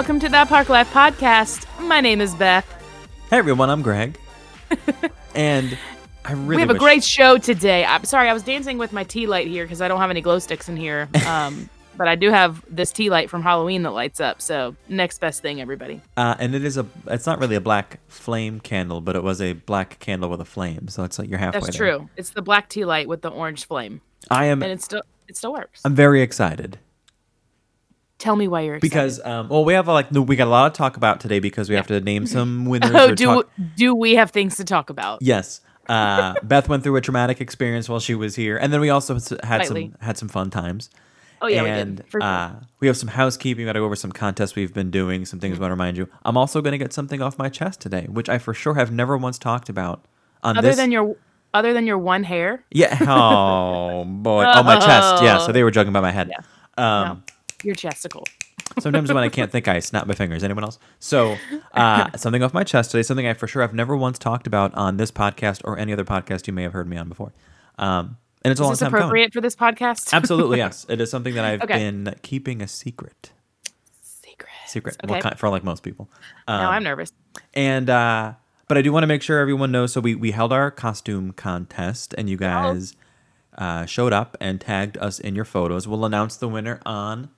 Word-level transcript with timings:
Welcome 0.00 0.20
to 0.20 0.30
that 0.30 0.48
Park 0.48 0.70
Life 0.70 0.90
podcast. 0.94 1.66
My 1.86 2.00
name 2.00 2.22
is 2.22 2.34
Beth. 2.34 2.64
Hey 3.28 3.36
everyone, 3.36 3.68
I'm 3.68 3.82
Greg. 3.82 4.18
and 5.34 5.76
I 6.24 6.32
really 6.32 6.56
we 6.56 6.60
have 6.62 6.70
a 6.70 6.72
wish- 6.72 6.80
great 6.80 7.04
show 7.04 7.36
today. 7.36 7.84
I'm 7.84 8.04
sorry, 8.04 8.30
I 8.30 8.32
was 8.32 8.42
dancing 8.42 8.78
with 8.78 8.94
my 8.94 9.04
tea 9.04 9.26
light 9.26 9.46
here 9.46 9.62
because 9.62 9.82
I 9.82 9.88
don't 9.88 10.00
have 10.00 10.08
any 10.08 10.22
glow 10.22 10.38
sticks 10.38 10.70
in 10.70 10.78
here. 10.78 11.10
Um, 11.26 11.68
but 11.98 12.08
I 12.08 12.14
do 12.14 12.30
have 12.30 12.64
this 12.66 12.92
tea 12.92 13.10
light 13.10 13.28
from 13.28 13.42
Halloween 13.42 13.82
that 13.82 13.90
lights 13.90 14.20
up. 14.20 14.40
So 14.40 14.74
next 14.88 15.18
best 15.20 15.42
thing, 15.42 15.60
everybody. 15.60 16.00
uh, 16.16 16.34
and 16.38 16.54
it 16.54 16.64
is 16.64 16.78
a 16.78 16.86
it's 17.08 17.26
not 17.26 17.38
really 17.38 17.56
a 17.56 17.60
black 17.60 18.00
flame 18.08 18.58
candle, 18.58 19.02
but 19.02 19.16
it 19.16 19.22
was 19.22 19.42
a 19.42 19.52
black 19.52 19.98
candle 19.98 20.30
with 20.30 20.40
a 20.40 20.46
flame. 20.46 20.88
So 20.88 21.04
it's 21.04 21.18
like 21.18 21.28
you're 21.28 21.38
halfway 21.38 21.60
That's 21.60 21.76
there. 21.76 21.98
true. 21.98 22.08
It's 22.16 22.30
the 22.30 22.40
black 22.40 22.70
tea 22.70 22.86
light 22.86 23.06
with 23.06 23.20
the 23.20 23.28
orange 23.28 23.66
flame, 23.66 24.00
I 24.30 24.46
am 24.46 24.62
and 24.62 24.72
it 24.72 24.80
still 24.80 25.02
it 25.28 25.36
still 25.36 25.52
works. 25.52 25.82
I'm 25.84 25.94
very 25.94 26.22
excited 26.22 26.78
Tell 28.20 28.36
me 28.36 28.46
why 28.46 28.60
you're 28.60 28.76
excited. 28.76 28.90
because 28.90 29.20
um 29.24 29.48
well 29.48 29.64
we 29.64 29.72
have 29.74 29.88
like 29.88 30.10
we 30.12 30.36
got 30.36 30.46
a 30.46 30.50
lot 30.50 30.72
to 30.72 30.78
talk 30.78 30.96
about 30.96 31.18
today 31.20 31.40
because 31.40 31.68
we 31.68 31.74
have 31.74 31.88
to 31.88 32.00
name 32.00 32.26
some 32.26 32.66
winners 32.70 32.92
oh, 32.94 33.14
do 33.14 33.24
talk- 33.24 33.50
do 33.76 33.94
we 33.94 34.14
have 34.14 34.30
things 34.30 34.56
to 34.58 34.64
talk 34.64 34.90
about? 34.90 35.20
Yes. 35.22 35.60
Uh, 35.88 36.34
Beth 36.44 36.68
went 36.68 36.84
through 36.84 36.94
a 36.96 37.00
traumatic 37.00 37.40
experience 37.40 37.88
while 37.88 37.98
she 37.98 38.14
was 38.14 38.36
here, 38.36 38.56
and 38.56 38.72
then 38.72 38.80
we 38.80 38.90
also 38.90 39.14
had 39.14 39.64
Slightly. 39.66 39.90
some 39.90 39.96
had 40.00 40.16
some 40.18 40.28
fun 40.28 40.48
times. 40.50 40.88
Oh 41.42 41.46
yeah, 41.48 41.64
and 41.64 41.90
we 41.90 41.96
did. 41.96 42.10
For 42.10 42.20
sure. 42.20 42.28
uh, 42.28 42.52
we 42.80 42.86
have 42.86 42.96
some 42.98 43.08
housekeeping. 43.08 43.64
Got 43.64 43.72
to 43.72 43.80
go 43.80 43.86
over 43.86 43.96
some 43.96 44.12
contests 44.12 44.54
we've 44.54 44.74
been 44.74 44.90
doing, 44.90 45.24
some 45.24 45.38
Mm-hmm. 45.38 45.42
things 45.48 45.56
I 45.58 45.60
want 45.62 45.70
to 45.70 45.74
remind 45.74 45.96
you. 45.96 46.06
I'm 46.24 46.36
also 46.36 46.60
going 46.60 46.72
to 46.72 46.78
get 46.78 46.92
something 46.92 47.20
off 47.22 47.38
my 47.38 47.48
chest 47.48 47.80
today, 47.80 48.06
which 48.08 48.28
I 48.28 48.38
for 48.38 48.52
sure 48.54 48.74
have 48.74 48.92
never 48.92 49.16
once 49.16 49.38
talked 49.38 49.68
about 49.70 50.04
on 50.44 50.58
other 50.58 50.68
this. 50.68 50.76
than 50.76 50.92
your 50.92 51.16
other 51.54 51.72
than 51.72 51.86
your 51.86 51.98
one 51.98 52.22
hair. 52.22 52.62
yeah. 52.70 52.96
Oh 53.00 54.04
boy. 54.04 54.44
Oh 54.54 54.62
my 54.62 54.76
chest. 54.78 55.22
Yeah. 55.24 55.38
So 55.38 55.50
they 55.50 55.64
were 55.64 55.70
joking 55.70 55.88
about 55.88 56.02
my 56.02 56.12
head. 56.12 56.30
Yeah. 56.30 56.40
Um, 56.76 57.06
no, 57.08 57.22
your 57.64 57.74
chesticle. 57.74 58.24
Sometimes 58.78 59.12
when 59.12 59.22
I 59.24 59.28
can't 59.28 59.50
think, 59.50 59.66
I 59.66 59.80
snap 59.80 60.06
my 60.06 60.14
fingers. 60.14 60.44
Anyone 60.44 60.62
else? 60.64 60.78
So, 61.00 61.36
uh, 61.74 62.08
something 62.16 62.42
off 62.42 62.54
my 62.54 62.62
chest 62.62 62.92
today, 62.92 63.02
something 63.02 63.26
I 63.26 63.34
for 63.34 63.46
sure 63.48 63.62
I've 63.62 63.74
never 63.74 63.96
once 63.96 64.18
talked 64.18 64.46
about 64.46 64.72
on 64.74 64.96
this 64.96 65.10
podcast 65.10 65.60
or 65.64 65.76
any 65.78 65.92
other 65.92 66.04
podcast 66.04 66.46
you 66.46 66.52
may 66.52 66.62
have 66.62 66.72
heard 66.72 66.88
me 66.88 66.96
on 66.96 67.08
before. 67.08 67.32
Um, 67.78 68.16
and 68.42 68.52
it's 68.52 68.60
a 68.60 68.62
long 68.62 68.72
this 68.72 68.78
time 68.78 68.90
coming. 68.90 69.02
appropriate 69.02 69.32
for 69.32 69.40
this 69.40 69.56
podcast? 69.56 70.12
Absolutely, 70.12 70.58
yes. 70.58 70.86
It 70.88 71.00
is 71.00 71.10
something 71.10 71.34
that 71.34 71.44
I've 71.44 71.62
Okay. 71.62 71.78
been 71.78 72.14
keeping 72.22 72.62
a 72.62 72.68
secret. 72.68 73.32
Secret. 74.02 74.48
Secret. 74.66 74.96
Okay. 75.04 75.20
Well, 75.22 75.34
for 75.36 75.48
like 75.48 75.64
most 75.64 75.82
people. 75.82 76.08
Um, 76.46 76.60
now 76.60 76.70
I'm 76.70 76.84
nervous. 76.84 77.12
and 77.54 77.90
uh, 77.90 78.34
but 78.68 78.78
I 78.78 78.82
do 78.82 78.92
want 78.92 79.02
to 79.02 79.08
make 79.08 79.22
sure 79.22 79.40
everyone 79.40 79.72
knows. 79.72 79.92
So 79.92 80.00
we 80.00 80.14
we 80.14 80.30
held 80.30 80.52
our 80.52 80.70
costume 80.70 81.32
contest, 81.32 82.14
and 82.16 82.30
you 82.30 82.36
guys 82.36 82.94
uh, 83.58 83.84
showed 83.84 84.12
up 84.12 84.36
and 84.40 84.60
tagged 84.60 84.96
us 84.98 85.18
in 85.18 85.34
your 85.34 85.44
photos. 85.44 85.88
We'll 85.88 86.04
announce 86.04 86.36
the 86.36 86.48
winner 86.48 86.80
on 86.86 87.30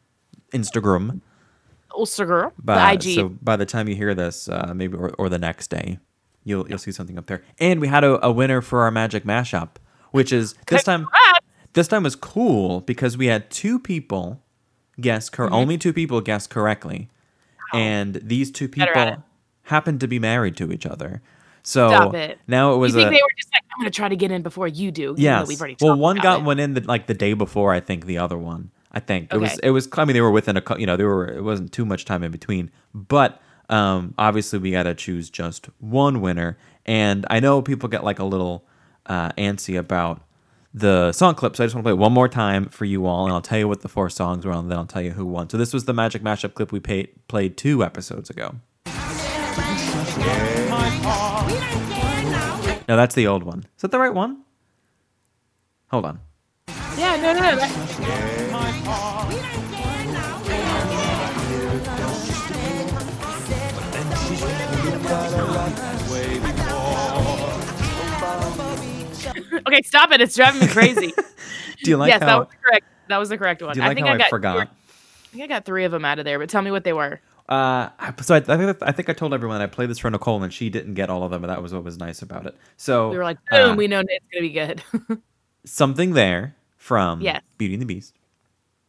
Instagram. 0.53 1.21
Girl. 2.17 2.53
By, 2.59 2.97
the 2.97 3.11
IG. 3.11 3.15
So 3.17 3.29
by 3.29 3.57
the 3.57 3.67
time 3.67 3.87
you 3.89 3.95
hear 3.95 4.15
this, 4.15 4.49
uh, 4.49 4.73
maybe 4.75 4.97
or, 4.97 5.11
or 5.19 5.29
the 5.29 5.39
next 5.39 5.69
day, 5.69 5.99
you'll 6.43 6.67
you'll 6.69 6.79
see 6.79 6.91
something 6.93 7.19
up 7.19 7.27
there. 7.27 7.43
And 7.59 7.81
we 7.81 7.89
had 7.89 8.03
a, 8.03 8.25
a 8.27 8.33
winner 8.33 8.63
for 8.63 8.81
our 8.83 8.91
magic 8.91 9.25
mashup, 9.25 9.71
which 10.11 10.33
is 10.33 10.55
this 10.69 10.85
time. 10.85 11.07
This 11.75 11.89
time 11.89 12.03
was 12.03 12.17
cool 12.17 12.81
because 12.83 13.17
we 13.19 13.27
had 13.27 13.51
two 13.51 13.79
people 13.79 14.43
guess 15.01 15.29
cor- 15.29 15.47
Mm-hmm. 15.47 15.55
only 15.55 15.79
two 15.79 15.93
people 15.93 16.21
guess 16.23 16.47
correctly, 16.47 17.09
and 17.75 18.15
these 18.17 18.51
two 18.51 18.69
Better 18.69 18.97
at 18.97 19.09
it. 19.09 19.11
people 19.13 19.25
happened 19.65 20.01
to 20.01 20.09
be 20.09 20.19
married 20.19 20.57
to 20.59 20.73
each 20.73 20.87
other. 20.87 21.21
So 21.63 21.89
Stop 21.89 22.15
it. 22.15 22.39
now 22.49 22.71
it 22.73 22.75
You 22.75 22.81
was 22.81 22.93
think 22.95 23.07
a 23.07 23.11
they 23.11 23.17
were 23.23 23.37
just 23.39 23.53
like, 23.55 23.63
I'm 23.75 23.81
gonna 23.83 23.91
try 23.91 24.09
to 24.09 24.17
get 24.17 24.31
in 24.31 24.43
before 24.43 24.67
you 24.67 24.91
do? 24.91 25.15
Yeah. 25.17 25.45
We've 25.45 25.61
already 25.61 25.77
Well, 25.81 25.97
one 25.97 26.17
got 26.17 26.41
it. 26.41 26.45
one 26.45 26.59
in 26.59 26.75
the, 26.75 26.81
like 26.81 27.07
the 27.07 27.15
day 27.15 27.35
before. 27.35 27.73
I 27.73 27.81
think 27.81 28.07
the 28.07 28.19
other 28.19 28.37
one. 28.39 28.71
I 28.93 29.01
think 29.01 29.33
it 29.33 29.39
was 29.39 29.59
it 29.61 29.71
was. 29.71 29.89
I 29.93 30.05
mean, 30.05 30.15
they 30.15 30.21
were 30.21 30.31
within 30.31 30.57
a 30.57 30.63
you 30.79 30.87
know 30.87 30.97
they 30.97 31.05
were. 31.05 31.27
It 31.27 31.43
wasn't 31.43 31.73
too 31.73 31.85
much 31.85 32.05
time 32.05 32.23
in 32.23 32.31
between, 32.31 32.71
but 32.95 33.41
um, 33.69 34.15
obviously 34.19 34.59
we 34.59 34.73
got 34.73 34.83
to 34.85 34.95
choose 34.95 35.31
just 35.31 35.67
one 35.79 36.21
winner. 36.21 36.59
And 36.85 37.25
I 37.31 37.41
know 37.41 37.63
people 37.63 37.89
get 37.89 38.05
like 38.05 38.19
a 38.19 38.25
little 38.25 38.67
uh, 39.07 39.31
antsy 39.33 39.79
about 39.79 40.21
the 40.75 41.13
song 41.13 41.35
clip, 41.35 41.57
so 41.57 41.65
I 41.65 41.67
just 41.67 41.75
want 41.75 41.85
to 41.85 41.89
play 41.89 41.93
it 41.93 41.99
one 41.99 42.13
more 42.13 42.29
time 42.29 42.67
for 42.67 42.85
you 42.85 43.07
all, 43.07 43.25
and 43.25 43.33
I'll 43.33 43.43
tell 43.43 43.59
you 43.59 43.69
what 43.69 43.83
the 43.83 43.89
four 43.89 44.09
songs 44.11 44.45
were, 44.45 44.53
and 44.53 44.71
then 44.71 44.79
I'll 44.79 44.87
tell 44.87 45.03
you 45.03 45.13
who 45.13 45.27
won. 45.27 45.49
So 45.51 45.59
this 45.59 45.73
was 45.73 45.85
the 45.85 45.93
Magic 45.93 46.23
Mashup 46.23 46.55
clip 46.55 46.73
we 46.73 46.81
paid, 46.81 47.11
played 47.29 47.57
two 47.57 47.85
episodes 47.85 48.31
ago. 48.31 48.57
No, 52.89 52.97
that's 52.97 53.15
the 53.15 53.27
old 53.27 53.43
one. 53.43 53.61
Is 53.77 53.83
that 53.83 53.91
the 53.91 53.99
right 53.99 54.13
one? 54.13 54.43
Hold 55.91 56.07
on. 56.07 56.21
Yeah, 56.99 57.17
no, 57.17 57.33
no, 57.33 57.41
no. 57.41 57.57
that- 57.57 58.83
okay, 69.67 69.83
stop 69.83 70.13
it. 70.13 70.21
It's 70.21 70.35
driving 70.37 70.61
me 70.61 70.69
crazy. 70.69 71.13
Do 71.83 71.91
you 71.91 71.97
like 71.97 72.09
yes, 72.09 72.21
that 72.21 72.39
was 72.39 72.49
the 72.49 72.57
correct. 72.63 72.87
That 73.09 73.19
was 73.19 73.29
the 73.29 73.39
correct 73.39 73.63
one. 73.63 73.75
do 73.75 73.81
you 73.81 73.83
like 73.83 73.91
I 73.91 73.95
think 73.95 74.07
how 74.07 74.13
I 74.13 74.17
I, 74.17 74.19
got. 74.19 74.31
forgot? 74.31 74.57
I 74.69 74.69
think 75.33 75.45
I 75.45 75.47
got 75.49 75.65
three 75.65 75.85
of 75.85 75.91
them 75.91 76.05
out 76.05 76.19
of 76.21 76.25
there. 76.25 76.39
But 76.39 76.49
tell 76.49 76.63
me 76.63 76.71
what 76.71 76.85
they 76.85 76.93
were. 76.93 77.21
Uh, 77.49 77.89
so 78.23 78.37
I, 78.37 78.39
I 78.39 78.41
think 78.41 78.77
I 78.83 78.93
think 78.93 79.09
I 79.09 79.13
told 79.13 79.35
everyone 79.35 79.61
I 79.61 79.67
played 79.67 79.91
this 79.91 79.99
for 79.99 80.09
Nicole 80.09 80.43
and 80.43 80.53
she 80.53 80.71
didn't 80.71 80.95
get 80.95 81.11
all 81.11 81.25
of 81.25 81.33
them, 81.33 81.43
and 81.43 81.51
that 81.51 81.61
was 81.61 81.75
what 81.75 81.83
was 81.83 81.99
nice 81.99 82.23
about 82.23 82.47
it. 82.47 82.57
So 82.77 83.11
We 83.11 83.19
were 83.19 83.25
like, 83.25 83.39
boom, 83.51 83.73
uh, 83.73 83.75
we 83.75 83.89
know 83.89 84.01
it's 84.01 84.25
gonna 84.33 84.43
be 84.43 84.51
good. 84.51 84.83
something 85.65 86.13
there 86.13 86.55
from 86.83 87.21
Yes. 87.21 87.43
Beauty 87.59 87.75
and 87.75 87.81
the 87.81 87.87
Beast. 87.87 88.19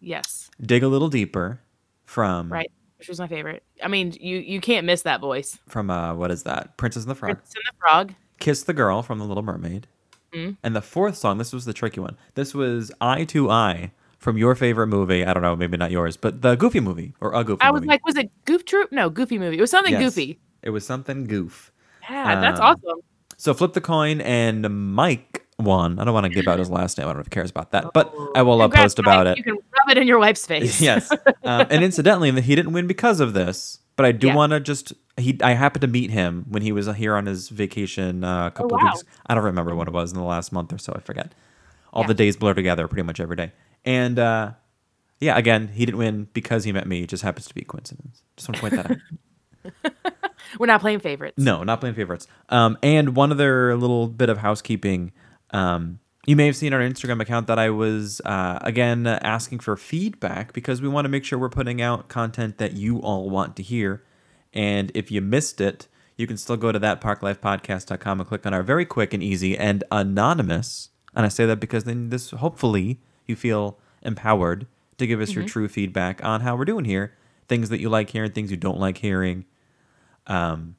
yes, 0.01 0.49
Dig 0.59 0.81
a 0.83 0.87
little 0.87 1.09
deeper 1.09 1.59
from 2.05 2.51
right. 2.51 2.71
Which 2.97 3.09
was 3.09 3.19
my 3.19 3.27
favorite. 3.27 3.63
I 3.83 3.87
mean, 3.87 4.13
you 4.19 4.37
you 4.37 4.59
can't 4.61 4.85
miss 4.85 5.01
that 5.03 5.19
voice. 5.21 5.59
from 5.67 5.89
uh 5.89 6.15
what 6.15 6.31
is 6.31 6.43
that? 6.43 6.75
Princess 6.77 7.03
and 7.03 7.11
the 7.11 7.15
Frog. 7.15 7.35
Princess 7.37 7.53
and 7.55 7.63
the 7.75 7.77
Frog. 7.79 8.13
Kiss 8.39 8.63
the 8.63 8.73
Girl 8.73 9.01
from 9.03 9.19
The 9.19 9.25
Little 9.25 9.43
Mermaid. 9.43 9.87
Mm-hmm. 10.33 10.53
And 10.63 10.75
the 10.75 10.81
fourth 10.81 11.15
song, 11.17 11.37
this 11.37 11.53
was 11.53 11.65
the 11.65 11.73
tricky 11.73 11.99
one. 11.99 12.17
This 12.33 12.53
was 12.55 12.91
Eye 12.99 13.23
to 13.25 13.49
Eye 13.51 13.91
from 14.17 14.37
your 14.37 14.55
favorite 14.55 14.87
movie. 14.87 15.23
I 15.25 15.33
don't 15.33 15.43
know, 15.43 15.55
maybe 15.55 15.77
not 15.77 15.91
yours, 15.91 16.17
but 16.17 16.41
the 16.41 16.55
Goofy 16.55 16.79
movie 16.79 17.13
or 17.21 17.33
a 17.33 17.43
Goofy 17.43 17.61
I 17.61 17.69
was 17.71 17.81
movie. 17.81 17.89
like, 17.89 18.05
was 18.05 18.15
it 18.17 18.31
Goof 18.45 18.65
Troop? 18.65 18.91
No, 18.91 19.09
Goofy 19.09 19.37
movie. 19.37 19.57
It 19.57 19.61
was 19.61 19.69
something 19.71 19.93
Yes. 19.93 20.01
goofy. 20.01 20.39
It 20.63 20.71
was 20.71 20.85
something 20.85 21.25
goof. 21.25 21.71
Yeah, 22.09 22.39
that's 22.41 22.59
Um, 22.59 22.65
awesome. 22.65 22.99
So 23.37 23.53
flip 23.53 23.73
the 23.73 23.81
coin, 23.81 24.19
and 24.21 24.93
Mike 24.95 25.42
won. 25.63 25.99
I 25.99 26.03
don't 26.03 26.13
want 26.13 26.25
to 26.25 26.29
give 26.29 26.47
out 26.47 26.59
his 26.59 26.69
last 26.69 26.97
name. 26.97 27.05
I 27.07 27.11
don't 27.11 27.17
know 27.17 27.21
if 27.21 27.27
he 27.27 27.31
cares 27.31 27.49
about 27.51 27.71
that, 27.71 27.93
but 27.93 28.13
I 28.35 28.41
will 28.41 28.61
uh, 28.61 28.65
Congrats, 28.65 28.83
post 28.95 28.99
about 28.99 29.25
Mike. 29.25 29.33
it. 29.33 29.37
You 29.39 29.43
can 29.43 29.53
rub 29.55 29.89
it 29.89 29.97
in 29.97 30.07
your 30.07 30.19
wife's 30.19 30.45
face. 30.53 30.81
yes, 30.81 31.11
um, 31.11 31.67
and 31.69 31.83
incidentally, 31.83 32.31
he 32.41 32.55
didn't 32.55 32.73
win 32.73 32.87
because 32.87 33.19
of 33.19 33.33
this. 33.33 33.79
But 33.95 34.07
I 34.07 34.11
do 34.11 34.27
Yeah. 34.27 34.35
want 34.35 34.51
to 34.53 34.59
just 34.59 34.93
he. 35.17 35.37
I 35.43 35.53
happened 35.53 35.81
to 35.81 35.87
meet 35.87 36.09
him 36.09 36.45
when 36.49 36.63
he 36.63 36.71
was 36.71 36.87
here 36.95 37.15
on 37.15 37.27
his 37.27 37.49
vacation 37.49 38.23
uh, 38.23 38.47
a 38.47 38.51
couple 38.51 38.75
Oh, 38.75 38.83
wow. 38.83 38.91
weeks. 38.91 39.03
I 39.27 39.35
don't 39.35 39.43
remember 39.43 39.75
what 39.75 39.87
it 39.87 39.93
was 39.93 40.11
in 40.11 40.17
the 40.17 40.23
last 40.25 40.51
month 40.51 40.73
or 40.73 40.79
so. 40.79 40.93
I 40.95 40.99
forget. 40.99 41.33
All 41.93 42.01
Yeah. 42.01 42.07
the 42.07 42.13
days 42.15 42.35
blur 42.35 42.55
together 42.55 42.87
pretty 42.87 43.03
much 43.03 43.19
every 43.19 43.35
day. 43.35 43.51
And 43.85 44.17
uh, 44.17 44.53
yeah, 45.19 45.37
again, 45.37 45.67
he 45.67 45.85
didn't 45.85 45.99
win 45.99 46.27
because 46.33 46.63
he 46.63 46.71
met 46.71 46.87
me. 46.87 47.03
It 47.03 47.09
just 47.09 47.21
happens 47.21 47.45
to 47.47 47.53
be 47.53 47.61
a 47.61 47.65
coincidence. 47.65 48.23
Just 48.35 48.49
want 48.49 48.55
to 48.55 48.61
point 48.61 48.73
that 49.83 49.91
out. 49.93 49.93
We're 50.59 50.65
not 50.67 50.81
playing 50.81 50.99
favorites. 50.99 51.37
No, 51.37 51.63
not 51.63 51.79
playing 51.79 51.95
favorites. 51.95 52.27
Um, 52.49 52.77
and 52.83 53.15
one 53.15 53.31
other 53.31 53.75
little 53.77 54.07
bit 54.07 54.29
of 54.29 54.39
housekeeping. 54.39 55.11
Um, 55.53 55.99
you 56.25 56.35
may 56.35 56.45
have 56.45 56.55
seen 56.55 56.73
on 56.73 56.81
our 56.81 56.87
Instagram 56.87 57.21
account 57.21 57.47
that 57.47 57.59
I 57.59 57.69
was 57.69 58.21
uh, 58.25 58.59
again 58.61 59.07
asking 59.07 59.59
for 59.59 59.75
feedback 59.75 60.53
because 60.53 60.81
we 60.81 60.87
want 60.87 61.05
to 61.05 61.09
make 61.09 61.25
sure 61.25 61.37
we're 61.37 61.49
putting 61.49 61.81
out 61.81 62.07
content 62.07 62.57
that 62.57 62.73
you 62.73 62.99
all 62.99 63.29
want 63.29 63.55
to 63.57 63.63
hear. 63.63 64.03
And 64.53 64.91
if 64.95 65.11
you 65.11 65.21
missed 65.21 65.59
it, 65.59 65.87
you 66.17 66.27
can 66.27 66.37
still 66.37 66.57
go 66.57 66.71
to 66.71 66.79
thatparklifepodcast.com 66.79 68.19
and 68.19 68.29
click 68.29 68.45
on 68.45 68.53
our 68.53 68.63
very 68.63 68.85
quick 68.85 69.13
and 69.13 69.21
easy 69.21 69.57
and 69.57 69.83
anonymous. 69.91 70.89
And 71.15 71.25
I 71.25 71.29
say 71.29 71.45
that 71.45 71.59
because 71.59 71.83
then 71.83 72.09
this 72.09 72.31
hopefully 72.31 72.99
you 73.25 73.35
feel 73.35 73.79
empowered 74.01 74.67
to 74.97 75.07
give 75.07 75.19
us 75.19 75.33
your 75.33 75.45
true 75.45 75.67
feedback 75.67 76.23
on 76.23 76.41
how 76.41 76.55
we're 76.55 76.65
doing 76.65 76.85
here, 76.85 77.15
things 77.47 77.69
that 77.69 77.79
you 77.79 77.89
like 77.89 78.09
hearing, 78.09 78.31
things 78.31 78.51
you 78.51 78.57
don't 78.57 78.79
like 78.79 78.97
hearing. 78.97 79.45
Um, 80.27 80.75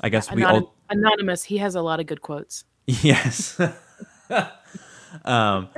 I 0.00 0.08
guess 0.08 0.30
we 0.30 0.44
all 0.44 0.74
Anonymous. 0.90 1.44
He 1.44 1.58
has 1.58 1.74
a 1.74 1.82
lot 1.82 2.00
of 2.00 2.06
good 2.06 2.22
quotes. 2.22 2.64
yes. 2.86 3.60
um, 5.24 5.68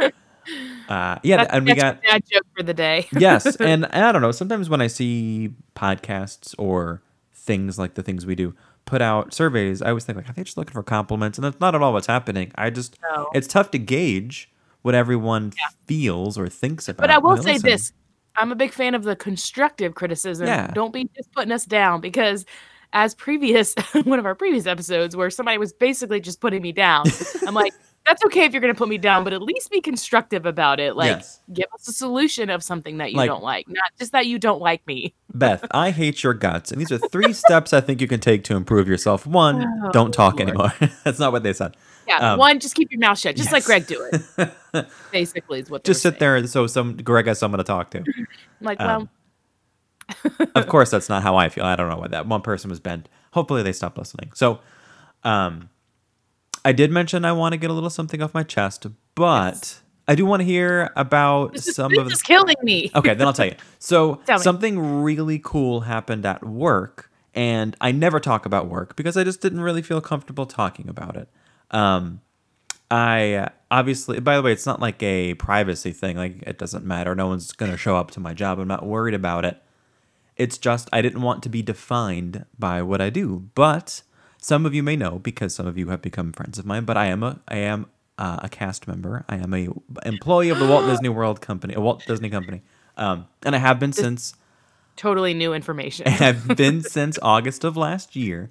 uh, 0.89 1.19
yeah, 1.23 1.37
That's, 1.39 1.53
and 1.53 1.67
we 1.67 1.75
got 1.75 2.03
dad 2.03 2.23
joke 2.31 2.45
for 2.57 2.63
the 2.63 2.75
day. 2.75 3.09
yes, 3.13 3.57
and 3.61 3.87
I 3.87 4.13
don't 4.13 4.23
know. 4.23 4.33
Sometimes 4.33 4.69
when 4.69 4.81
I 4.81 4.87
see 4.87 5.53
podcasts 5.77 6.55
or 6.59 7.03
things 7.33 7.79
like 7.79 7.95
the 7.95 8.03
things 8.03 8.27
we 8.27 8.35
do 8.35 8.55
put 8.85 9.01
out 9.03 9.33
surveys, 9.33 9.83
I 9.83 9.89
always 9.91 10.05
think 10.05 10.17
like, 10.17 10.29
are 10.29 10.33
they 10.33 10.45
just 10.45 10.57
looking 10.57 10.73
for 10.73 10.83
compliments? 10.83 11.39
And 11.39 11.45
that's 11.45 11.61
not 11.61 11.75
at 11.75 11.83
all 11.83 11.93
what's 11.93 12.07
happening. 12.07 12.51
I 12.57 12.71
just 12.71 12.99
No. 13.15 13.29
it's 13.35 13.47
tough 13.47 13.71
to 13.73 13.79
gauge 13.79 14.51
what 14.83 14.95
everyone 14.95 15.53
feels 15.87 16.37
or 16.39 16.49
thinks 16.49 16.89
about. 16.89 17.03
But 17.03 17.11
I 17.11 17.19
will 17.19 17.37
say 17.37 17.53
listen. 17.53 17.71
this: 17.71 17.93
I'm 18.37 18.51
a 18.51 18.57
big 18.57 18.73
fan 18.73 18.95
of 18.95 19.05
the 19.05 19.15
constructive 19.15 19.95
criticism. 19.95 20.47
Yeah. 20.47 20.69
Don't 20.69 20.93
be 20.93 21.09
just 21.17 21.31
putting 21.33 21.53
us 21.53 21.65
down 21.65 22.01
because 22.01 22.45
as 22.93 23.15
previous 23.15 23.75
one 24.05 24.19
of 24.19 24.27
our 24.27 24.35
previous 24.35 24.67
episodes 24.67 25.15
where 25.15 25.31
somebody 25.31 25.59
was 25.59 25.73
basically 25.73 26.19
just 26.21 26.41
putting 26.41 26.63
me 26.63 26.73
down. 26.73 27.07
I'm 27.47 27.55
like, 27.55 27.73
that's 28.11 28.25
okay 28.25 28.45
if 28.45 28.53
you're 28.53 28.61
going 28.61 28.75
to 28.75 28.79
put 28.79 28.89
me 28.89 28.99
down, 28.99 29.23
but 29.23 29.33
at 29.33 29.41
least 29.41 29.71
be 29.71 29.81
constructive 29.81 30.45
about 30.47 30.81
it. 30.81 30.97
Like, 30.97 31.09
Yes. 31.19 31.41
give 31.53 31.67
us 31.75 31.87
a 31.87 31.93
solution 31.93 32.51
of 32.51 32.63
something 32.65 32.99
that 32.99 33.13
you 33.13 33.17
Like- 33.19 33.29
don't 33.29 33.43
like, 33.43 33.69
not 33.69 33.85
just 33.99 34.11
that 34.13 34.27
you 34.27 34.39
don't 34.39 34.61
like 34.61 34.85
me. 34.87 35.15
Beth, 35.35 35.65
I 35.71 35.91
hate 35.91 36.23
your 36.25 36.35
guts. 36.35 36.73
And 36.73 36.81
these 36.81 36.91
are 36.91 36.99
three 36.99 37.33
steps 37.33 37.73
I 37.73 37.81
think 37.81 38.01
you 38.01 38.09
can 38.09 38.19
take 38.21 38.43
to 38.45 38.57
improve 38.57 38.89
yourself. 38.89 39.27
One, 39.27 39.65
Oh, 39.85 39.91
don't 39.93 40.13
talk 40.13 40.39
Lord. 40.41 40.49
anymore. 40.49 40.73
That's 41.05 41.19
not 41.21 41.31
what 41.33 41.45
they 41.45 41.53
said. 41.53 41.77
Yeah, 42.09 42.33
Um, 42.33 42.39
one, 42.41 42.59
just 42.59 42.75
keep 42.75 42.91
your 42.91 42.99
mouth 42.99 43.19
shut, 43.19 43.37
just 43.37 43.53
like. 43.53 43.65
Greg 43.65 43.87
do 43.87 44.11
it. 44.13 44.87
Basically, 45.13 45.61
is 45.61 45.71
what 45.71 45.85
Just 45.85 46.03
sit 46.03 46.19
there 46.19 46.35
and 46.35 46.51
so 46.51 46.67
some 46.67 46.97
Greg 46.97 47.27
has 47.29 47.39
someone 47.39 47.59
to 47.59 47.65
talk 47.65 47.91
to. 47.93 47.99
I'm 47.99 48.27
like, 48.61 48.81
um, 48.81 49.09
well, 50.25 50.49
of 50.57 50.67
course 50.67 50.91
that's 50.91 51.09
not 51.09 51.23
how 51.23 51.37
I 51.37 51.49
feel. 51.49 51.65
I 51.65 51.77
don't 51.77 51.89
know 51.89 51.97
why 51.99 52.09
that 52.09 52.27
one 52.27 52.43
person 52.43 52.69
was 52.71 52.81
bent. 52.81 53.09
Hopefully 53.33 53.63
they 53.63 53.73
stopped 53.73 53.97
listening. 53.97 54.33
So 54.35 54.59
um 55.23 55.69
I 56.65 56.73
did 56.73 56.91
mention 56.91 57.25
I 57.25 57.33
want 57.33 57.53
to 57.53 57.57
get 57.57 57.71
a 57.71 57.73
little 57.73 57.91
something 57.91 58.23
off 58.23 58.35
my 58.35 58.43
chest, 58.43 58.87
but 59.15 59.81
I 60.07 60.15
do 60.15 60.27
want 60.27 60.41
to 60.41 60.45
hear 60.45 60.91
about 60.97 61.53
this 61.55 61.69
is, 61.69 61.77
some 61.77 61.91
this 61.91 61.99
of 61.99 62.13
is 62.13 62.23
killing 62.23 62.57
me. 62.63 62.91
Okay, 62.95 63.15
then 63.15 63.27
I'll 63.27 63.33
tell 63.33 63.47
you. 63.47 63.55
So 63.79 64.17
Tell 64.27 64.39
me. 64.39 64.43
something 64.43 65.03
really 65.03 65.41
cool 65.43 65.83
happened 65.83 66.27
at 66.27 66.45
work, 66.45 67.11
and 67.35 67.77
I 67.81 67.93
never 67.93 68.21
talk 68.21 68.45
about 68.45 68.69
work 68.69 68.97
because 68.97 69.17
I 69.17 69.25
just 69.25 69.41
didn't 69.41 69.61
really 69.61 69.83
feel 69.83 70.01
comfortable 70.01 70.47
talking 70.47 70.89
about 70.89 71.17
it. 71.17 71.29
Um, 71.71 72.21
I 72.91 73.35
uh, 73.35 73.49
obviously, 73.71 74.21
by 74.21 74.37
the 74.37 74.43
way, 74.43 74.53
it's 74.53 74.67
not 74.67 74.81
like 74.81 75.03
a 75.03 75.35
privacy 75.35 75.93
thing. 75.93 76.17
Like 76.17 76.43
it 76.43 76.59
doesn't 76.59 76.85
matter. 76.85 77.15
No 77.15 77.29
one's 77.29 77.53
gonna 77.53 77.77
show 77.77 77.97
up 77.97 78.11
to 78.13 78.21
my 78.21 78.35
job. 78.35 78.59
I'm 78.59 78.69
not 78.69 78.85
worried 78.85 79.15
about 79.15 79.45
it. 79.45 79.63
It's 80.37 80.59
just 80.59 80.89
I 80.93 81.03
didn't 81.03 81.23
want 81.23 81.43
to 81.45 81.49
be 81.49 81.63
defined 81.63 82.47
by 82.59 82.83
what 82.83 83.01
I 83.01 83.11
do. 83.11 83.49
But 83.55 84.03
some 84.41 84.67
of 84.67 84.75
you 84.75 84.83
may 84.83 84.97
know 84.97 85.19
because 85.19 85.55
some 85.55 85.67
of 85.67 85.77
you 85.79 85.89
have 85.89 86.03
become 86.03 86.33
friends 86.33 86.59
of 86.59 86.67
mine. 86.67 86.85
But 86.85 86.97
I 86.97 87.07
am 87.07 87.23
a 87.23 87.41
I 87.49 87.57
am 87.59 87.87
uh, 88.19 88.41
a 88.43 88.49
cast 88.49 88.87
member. 88.89 89.25
I 89.29 89.37
am 89.37 89.53
a 89.55 89.69
employee 90.05 90.49
of 90.51 90.59
the 90.59 90.67
Walt 90.67 90.87
Disney 90.91 91.09
World 91.09 91.41
Company, 91.41 91.75
a 91.75 91.81
Walt 91.81 92.05
Disney 92.07 92.31
Company, 92.31 92.63
um, 92.97 93.27
and 93.45 93.55
I 93.55 93.59
have 93.59 93.79
been 93.79 93.93
since 93.93 94.35
Totally 94.97 95.33
new 95.33 95.55
information. 95.55 96.07
I've 96.21 96.47
been 96.57 96.83
since 96.83 97.19
August 97.23 97.65
of 97.65 97.77
last 97.77 98.17
year. 98.17 98.51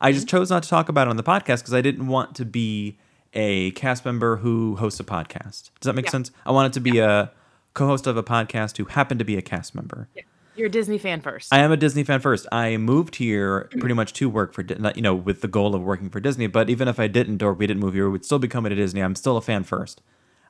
I 0.00 0.10
just 0.10 0.26
chose 0.28 0.50
not 0.50 0.64
to 0.64 0.68
talk 0.68 0.88
about 0.88 1.06
it 1.06 1.10
on 1.10 1.16
the 1.16 1.22
podcast 1.22 1.58
because 1.58 1.74
I 1.74 1.82
didn't 1.82 2.08
want 2.08 2.34
to 2.36 2.44
be 2.44 2.98
a 3.32 3.70
cast 3.72 4.04
member 4.04 4.36
who 4.38 4.76
hosts 4.76 4.98
a 4.98 5.04
podcast. 5.04 5.70
Does 5.80 5.84
that 5.84 5.94
make 5.94 6.06
Yeah. 6.06 6.10
sense? 6.12 6.30
I 6.44 6.50
wanted 6.50 6.72
to 6.74 6.80
be 6.80 6.98
a 6.98 7.30
co-host 7.74 8.06
of 8.08 8.16
a 8.16 8.22
podcast 8.24 8.76
who 8.76 8.86
happened 8.86 9.18
to 9.20 9.24
be 9.24 9.36
a 9.36 9.42
cast 9.42 9.74
member. 9.74 10.08
You're 10.56 10.66
a 10.68 10.70
Disney 10.70 10.98
fan 10.98 11.20
first. 11.20 11.52
I 11.52 11.58
am 11.60 11.72
a 11.72 11.76
Disney 11.76 12.04
fan 12.04 12.20
first. 12.20 12.46
I 12.52 12.76
moved 12.76 13.16
here 13.16 13.68
pretty 13.80 13.94
much 13.94 14.12
to 14.14 14.28
work 14.28 14.52
for, 14.52 14.62
you 14.94 15.02
know, 15.02 15.14
with 15.14 15.40
the 15.40 15.48
goal 15.48 15.74
of 15.74 15.82
working 15.82 16.10
for 16.10 16.20
Disney. 16.20 16.46
But 16.46 16.70
even 16.70 16.86
if 16.86 17.00
I 17.00 17.08
didn't, 17.08 17.42
or 17.42 17.52
we 17.52 17.66
didn't 17.66 17.80
move 17.80 17.94
here, 17.94 18.08
we'd 18.08 18.24
still 18.24 18.38
be 18.38 18.46
coming 18.48 18.70
to 18.70 18.76
Disney. 18.76 19.02
I'm 19.02 19.16
still 19.16 19.36
a 19.36 19.40
fan 19.42 19.64
first. 19.64 20.00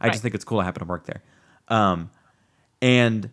I 0.00 0.06
Right. 0.06 0.12
just 0.12 0.22
think 0.22 0.34
it's 0.34 0.44
cool. 0.44 0.60
I 0.60 0.64
happen 0.64 0.80
to 0.80 0.88
work 0.88 1.06
there, 1.06 1.22
um, 1.68 2.10
and 2.82 3.30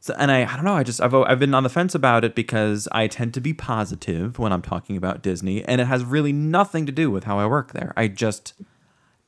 so 0.00 0.14
and 0.18 0.30
I, 0.30 0.42
I 0.42 0.56
don't 0.56 0.64
know. 0.64 0.74
I 0.74 0.82
just 0.82 1.00
I've 1.00 1.14
I've 1.14 1.38
been 1.38 1.54
on 1.54 1.62
the 1.62 1.68
fence 1.70 1.94
about 1.94 2.24
it 2.24 2.34
because 2.34 2.88
I 2.92 3.06
tend 3.06 3.32
to 3.34 3.40
be 3.40 3.54
positive 3.54 4.38
when 4.38 4.52
I'm 4.52 4.60
talking 4.60 4.96
about 4.96 5.22
Disney, 5.22 5.64
and 5.64 5.80
it 5.80 5.86
has 5.86 6.04
really 6.04 6.32
nothing 6.32 6.84
to 6.86 6.92
do 6.92 7.10
with 7.10 7.24
how 7.24 7.38
I 7.38 7.46
work 7.46 7.72
there. 7.72 7.94
I 7.96 8.08
just 8.08 8.52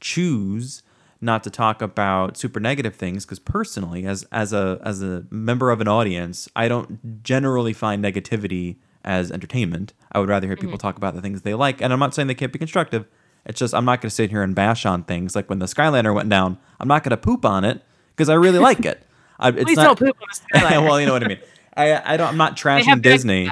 choose 0.00 0.82
not 1.22 1.44
to 1.44 1.50
talk 1.50 1.80
about 1.80 2.36
super 2.36 2.60
negative 2.60 2.94
things 2.94 3.24
because 3.24 3.38
personally 3.38 4.04
as 4.04 4.24
as 4.32 4.52
a 4.52 4.80
as 4.84 5.02
a 5.02 5.24
member 5.30 5.70
of 5.70 5.80
an 5.80 5.88
audience 5.88 6.48
i 6.56 6.68
don't 6.68 7.22
generally 7.22 7.72
find 7.72 8.04
negativity 8.04 8.76
as 9.04 9.30
entertainment 9.30 9.92
i 10.12 10.18
would 10.18 10.28
rather 10.28 10.46
hear 10.46 10.56
people 10.56 10.72
mm-hmm. 10.72 10.78
talk 10.78 10.96
about 10.96 11.14
the 11.14 11.22
things 11.22 11.42
they 11.42 11.54
like 11.54 11.80
and 11.80 11.92
i'm 11.92 11.98
not 11.98 12.14
saying 12.14 12.28
they 12.28 12.34
can't 12.34 12.52
be 12.52 12.58
constructive 12.58 13.06
it's 13.46 13.58
just 13.58 13.74
i'm 13.74 13.84
not 13.84 14.00
going 14.00 14.08
to 14.08 14.14
sit 14.14 14.30
here 14.30 14.42
and 14.42 14.54
bash 14.54 14.84
on 14.84 15.02
things 15.04 15.34
like 15.36 15.48
when 15.48 15.58
the 15.58 15.66
skyliner 15.66 16.14
went 16.14 16.28
down 16.28 16.58
i'm 16.80 16.88
not 16.88 17.02
going 17.02 17.10
to 17.10 17.16
poop 17.16 17.44
on 17.44 17.64
it 17.64 17.82
because 18.14 18.28
i 18.28 18.34
really 18.34 18.58
like 18.58 18.84
it 18.84 19.02
I, 19.38 19.48
it's 19.48 19.64
Please 19.64 19.76
not, 19.76 19.98
don't 19.98 19.98
poop 19.98 20.16
on 20.20 20.28
the 20.30 20.58
Skyliner. 20.58 20.84
well 20.84 21.00
you 21.00 21.06
know 21.06 21.12
what 21.12 21.24
i 21.24 21.28
mean 21.28 21.40
i 21.76 22.14
i 22.14 22.16
don't 22.16 22.28
i'm 22.28 22.36
not 22.36 22.56
trashing 22.56 23.00
disney 23.00 23.48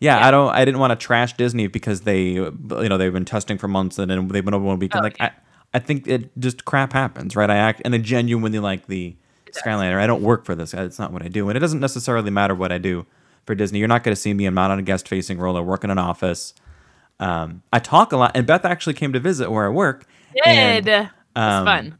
yeah, 0.00 0.18
Yeah. 0.18 0.26
I 0.26 0.30
don't. 0.30 0.50
I 0.50 0.64
didn't 0.64 0.80
want 0.80 0.98
to 0.98 1.06
trash 1.06 1.36
Disney 1.36 1.68
because 1.68 2.02
they, 2.02 2.32
you 2.32 2.52
know, 2.70 2.98
they've 2.98 3.12
been 3.12 3.24
testing 3.24 3.56
for 3.56 3.66
months 3.68 3.98
and 3.98 4.10
then 4.10 4.28
they've 4.28 4.44
been 4.44 4.52
over 4.52 4.64
one 4.64 4.78
week. 4.78 4.94
Oh, 4.94 4.98
like, 4.98 5.16
yeah. 5.18 5.26
I, 5.26 5.30
I 5.76 5.78
think 5.78 6.08
it 6.08 6.30
just 6.38 6.64
crap 6.64 6.94
happens, 6.94 7.36
right? 7.36 7.50
I 7.50 7.56
act 7.56 7.82
and 7.84 7.94
I 7.94 7.98
genuinely 7.98 8.58
like 8.58 8.86
the 8.86 9.14
Skyliner. 9.52 10.00
I 10.00 10.06
don't 10.06 10.22
work 10.22 10.46
for 10.46 10.54
this. 10.54 10.72
It's 10.72 10.98
not 10.98 11.12
what 11.12 11.22
I 11.22 11.28
do, 11.28 11.50
and 11.50 11.56
it 11.56 11.60
doesn't 11.60 11.80
necessarily 11.80 12.30
matter 12.30 12.54
what 12.54 12.72
I 12.72 12.78
do 12.78 13.04
for 13.44 13.54
Disney. 13.54 13.78
You're 13.78 13.88
not 13.88 14.02
going 14.02 14.14
to 14.14 14.20
see 14.20 14.32
me. 14.32 14.46
I'm 14.46 14.54
not 14.54 14.70
on 14.70 14.78
a 14.78 14.82
guest 14.82 15.06
facing 15.06 15.36
role. 15.38 15.54
I 15.54 15.60
work 15.60 15.84
in 15.84 15.90
an 15.90 15.98
office. 15.98 16.54
Um, 17.20 17.62
I 17.74 17.78
talk 17.78 18.12
a 18.12 18.16
lot, 18.16 18.32
and 18.34 18.46
Beth 18.46 18.64
actually 18.64 18.94
came 18.94 19.12
to 19.12 19.20
visit 19.20 19.50
where 19.50 19.66
I 19.66 19.68
work. 19.68 20.06
and, 20.46 20.82
Did. 20.86 20.94
It's 21.02 21.10
um, 21.36 21.66
fun. 21.66 21.98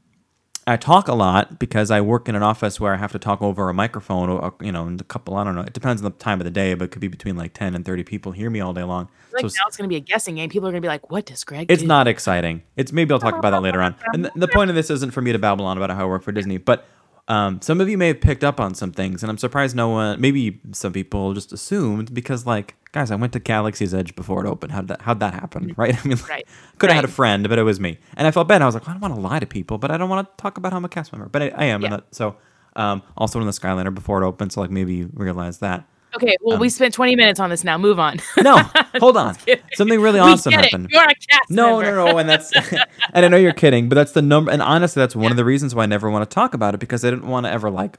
I 0.68 0.76
talk 0.76 1.06
a 1.06 1.14
lot 1.14 1.60
because 1.60 1.92
I 1.92 2.00
work 2.00 2.28
in 2.28 2.34
an 2.34 2.42
office 2.42 2.80
where 2.80 2.92
I 2.92 2.96
have 2.96 3.12
to 3.12 3.20
talk 3.20 3.40
over 3.40 3.68
a 3.68 3.74
microphone, 3.74 4.28
or, 4.28 4.52
you 4.60 4.72
know, 4.72 4.86
and 4.86 5.00
a 5.00 5.04
couple, 5.04 5.36
I 5.36 5.44
don't 5.44 5.54
know, 5.54 5.60
it 5.60 5.72
depends 5.72 6.02
on 6.02 6.10
the 6.10 6.18
time 6.18 6.40
of 6.40 6.44
the 6.44 6.50
day, 6.50 6.74
but 6.74 6.86
it 6.86 6.90
could 6.90 7.00
be 7.00 7.06
between 7.06 7.36
like 7.36 7.54
10 7.54 7.76
and 7.76 7.84
30 7.84 8.02
people 8.02 8.32
hear 8.32 8.50
me 8.50 8.60
all 8.60 8.72
day 8.72 8.82
long. 8.82 9.08
Like 9.32 9.42
so 9.42 9.46
now 9.58 9.68
it's 9.68 9.76
gonna 9.76 9.88
be 9.88 9.96
a 9.96 10.00
guessing 10.00 10.36
game. 10.36 10.48
People 10.48 10.68
are 10.68 10.72
gonna 10.72 10.80
be 10.80 10.88
like, 10.88 11.10
"What 11.10 11.26
does 11.26 11.44
Greg 11.44 11.70
it's 11.70 11.82
do?" 11.82 11.88
not 11.88 12.08
exciting. 12.08 12.62
It's 12.74 12.90
maybe 12.90 13.12
I'll 13.12 13.20
talk 13.20 13.36
about 13.36 13.50
that 13.50 13.62
later 13.62 13.82
on. 13.82 13.94
And 14.14 14.24
th- 14.24 14.34
the 14.34 14.48
point 14.48 14.70
of 14.70 14.76
this 14.76 14.88
isn't 14.88 15.12
for 15.12 15.20
me 15.20 15.32
to 15.32 15.38
babble 15.38 15.66
on 15.66 15.76
about 15.76 15.90
how 15.90 16.04
I 16.04 16.06
work 16.06 16.22
for 16.22 16.32
Disney, 16.32 16.56
but 16.56 16.86
um, 17.28 17.60
some 17.60 17.80
of 17.80 17.88
you 17.88 17.98
may 17.98 18.08
have 18.08 18.20
picked 18.20 18.44
up 18.44 18.60
on 18.60 18.74
some 18.74 18.92
things, 18.92 19.22
and 19.22 19.30
I'm 19.30 19.38
surprised 19.38 19.74
no 19.74 19.88
one, 19.88 20.20
maybe 20.20 20.60
some 20.72 20.92
people 20.92 21.34
just 21.34 21.52
assumed 21.52 22.14
because, 22.14 22.46
like, 22.46 22.76
guys, 22.92 23.10
I 23.10 23.16
went 23.16 23.32
to 23.32 23.40
Galaxy's 23.40 23.92
Edge 23.92 24.14
before 24.14 24.44
it 24.44 24.48
opened. 24.48 24.72
How'd 24.72 24.88
that, 24.88 25.02
how'd 25.02 25.20
that 25.20 25.34
happen, 25.34 25.74
right? 25.76 25.94
I 26.04 26.08
mean, 26.08 26.16
like, 26.18 26.28
Right. 26.30 26.46
could 26.78 26.90
have 26.90 26.96
had 26.96 27.04
a 27.04 27.08
friend, 27.08 27.48
but 27.48 27.58
it 27.58 27.64
was 27.64 27.80
me. 27.80 27.98
And 28.16 28.26
I 28.26 28.30
felt 28.30 28.46
bad. 28.48 28.62
I 28.62 28.66
was 28.66 28.74
like, 28.74 28.86
well, 28.86 28.90
I 28.90 28.94
don't 28.98 29.02
want 29.10 29.14
to 29.16 29.20
lie 29.20 29.40
to 29.40 29.46
people, 29.46 29.76
but 29.78 29.90
I 29.90 29.96
don't 29.96 30.08
want 30.08 30.28
to 30.28 30.42
talk 30.42 30.56
about 30.56 30.72
how 30.72 30.78
I'm 30.78 30.84
a 30.84 30.88
cast 30.88 31.12
member. 31.12 31.28
But 31.28 31.42
I, 31.42 31.48
I 31.56 31.64
am. 31.64 31.80
Yeah. 31.82 31.86
And 31.86 31.92
that, 31.94 32.04
so 32.14 32.36
um, 32.76 33.02
also 33.16 33.40
in 33.40 33.46
the 33.46 33.52
Skyliner 33.52 33.92
before 33.92 34.22
it 34.22 34.26
opened, 34.26 34.52
so 34.52 34.60
like 34.60 34.70
maybe 34.70 34.94
you 34.94 35.10
realize 35.14 35.58
that. 35.58 35.86
Okay, 36.14 36.36
well, 36.40 36.54
Um, 36.54 36.60
we 36.60 36.68
spent 36.68 36.94
20 36.94 37.14
minutes 37.16 37.40
on 37.40 37.50
this 37.50 37.62
now. 37.64 37.76
Move 37.76 37.98
on. 37.98 38.18
No, 38.42 38.58
hold 39.00 39.16
on. 39.16 39.36
Something 39.74 40.00
really 40.00 40.20
we 40.20 40.26
awesome 40.26 40.52
happened. 40.52 40.88
You're 40.90 41.02
a 41.02 41.14
cast 41.14 41.50
No, 41.50 41.80
member. 41.80 41.96
no, 41.96 42.04
no, 42.06 42.12
no. 42.12 42.18
and 42.18 42.28
that's 42.28 42.52
and 43.12 43.24
I 43.24 43.28
know 43.28 43.36
you're 43.36 43.52
kidding, 43.52 43.88
but 43.88 43.96
that's 43.96 44.12
the 44.12 44.22
number. 44.22 44.50
And 44.50 44.62
honestly, 44.62 45.00
that's 45.00 45.16
one 45.16 45.30
of 45.30 45.36
the 45.36 45.44
reasons 45.44 45.74
why 45.74 45.82
I 45.82 45.86
never 45.86 46.08
want 46.10 46.28
to 46.28 46.34
talk 46.34 46.54
about 46.54 46.74
it 46.74 46.78
because 46.80 47.04
I 47.04 47.10
didn't 47.10 47.26
want 47.28 47.44
to 47.46 47.52
ever 47.52 47.70
like 47.70 47.98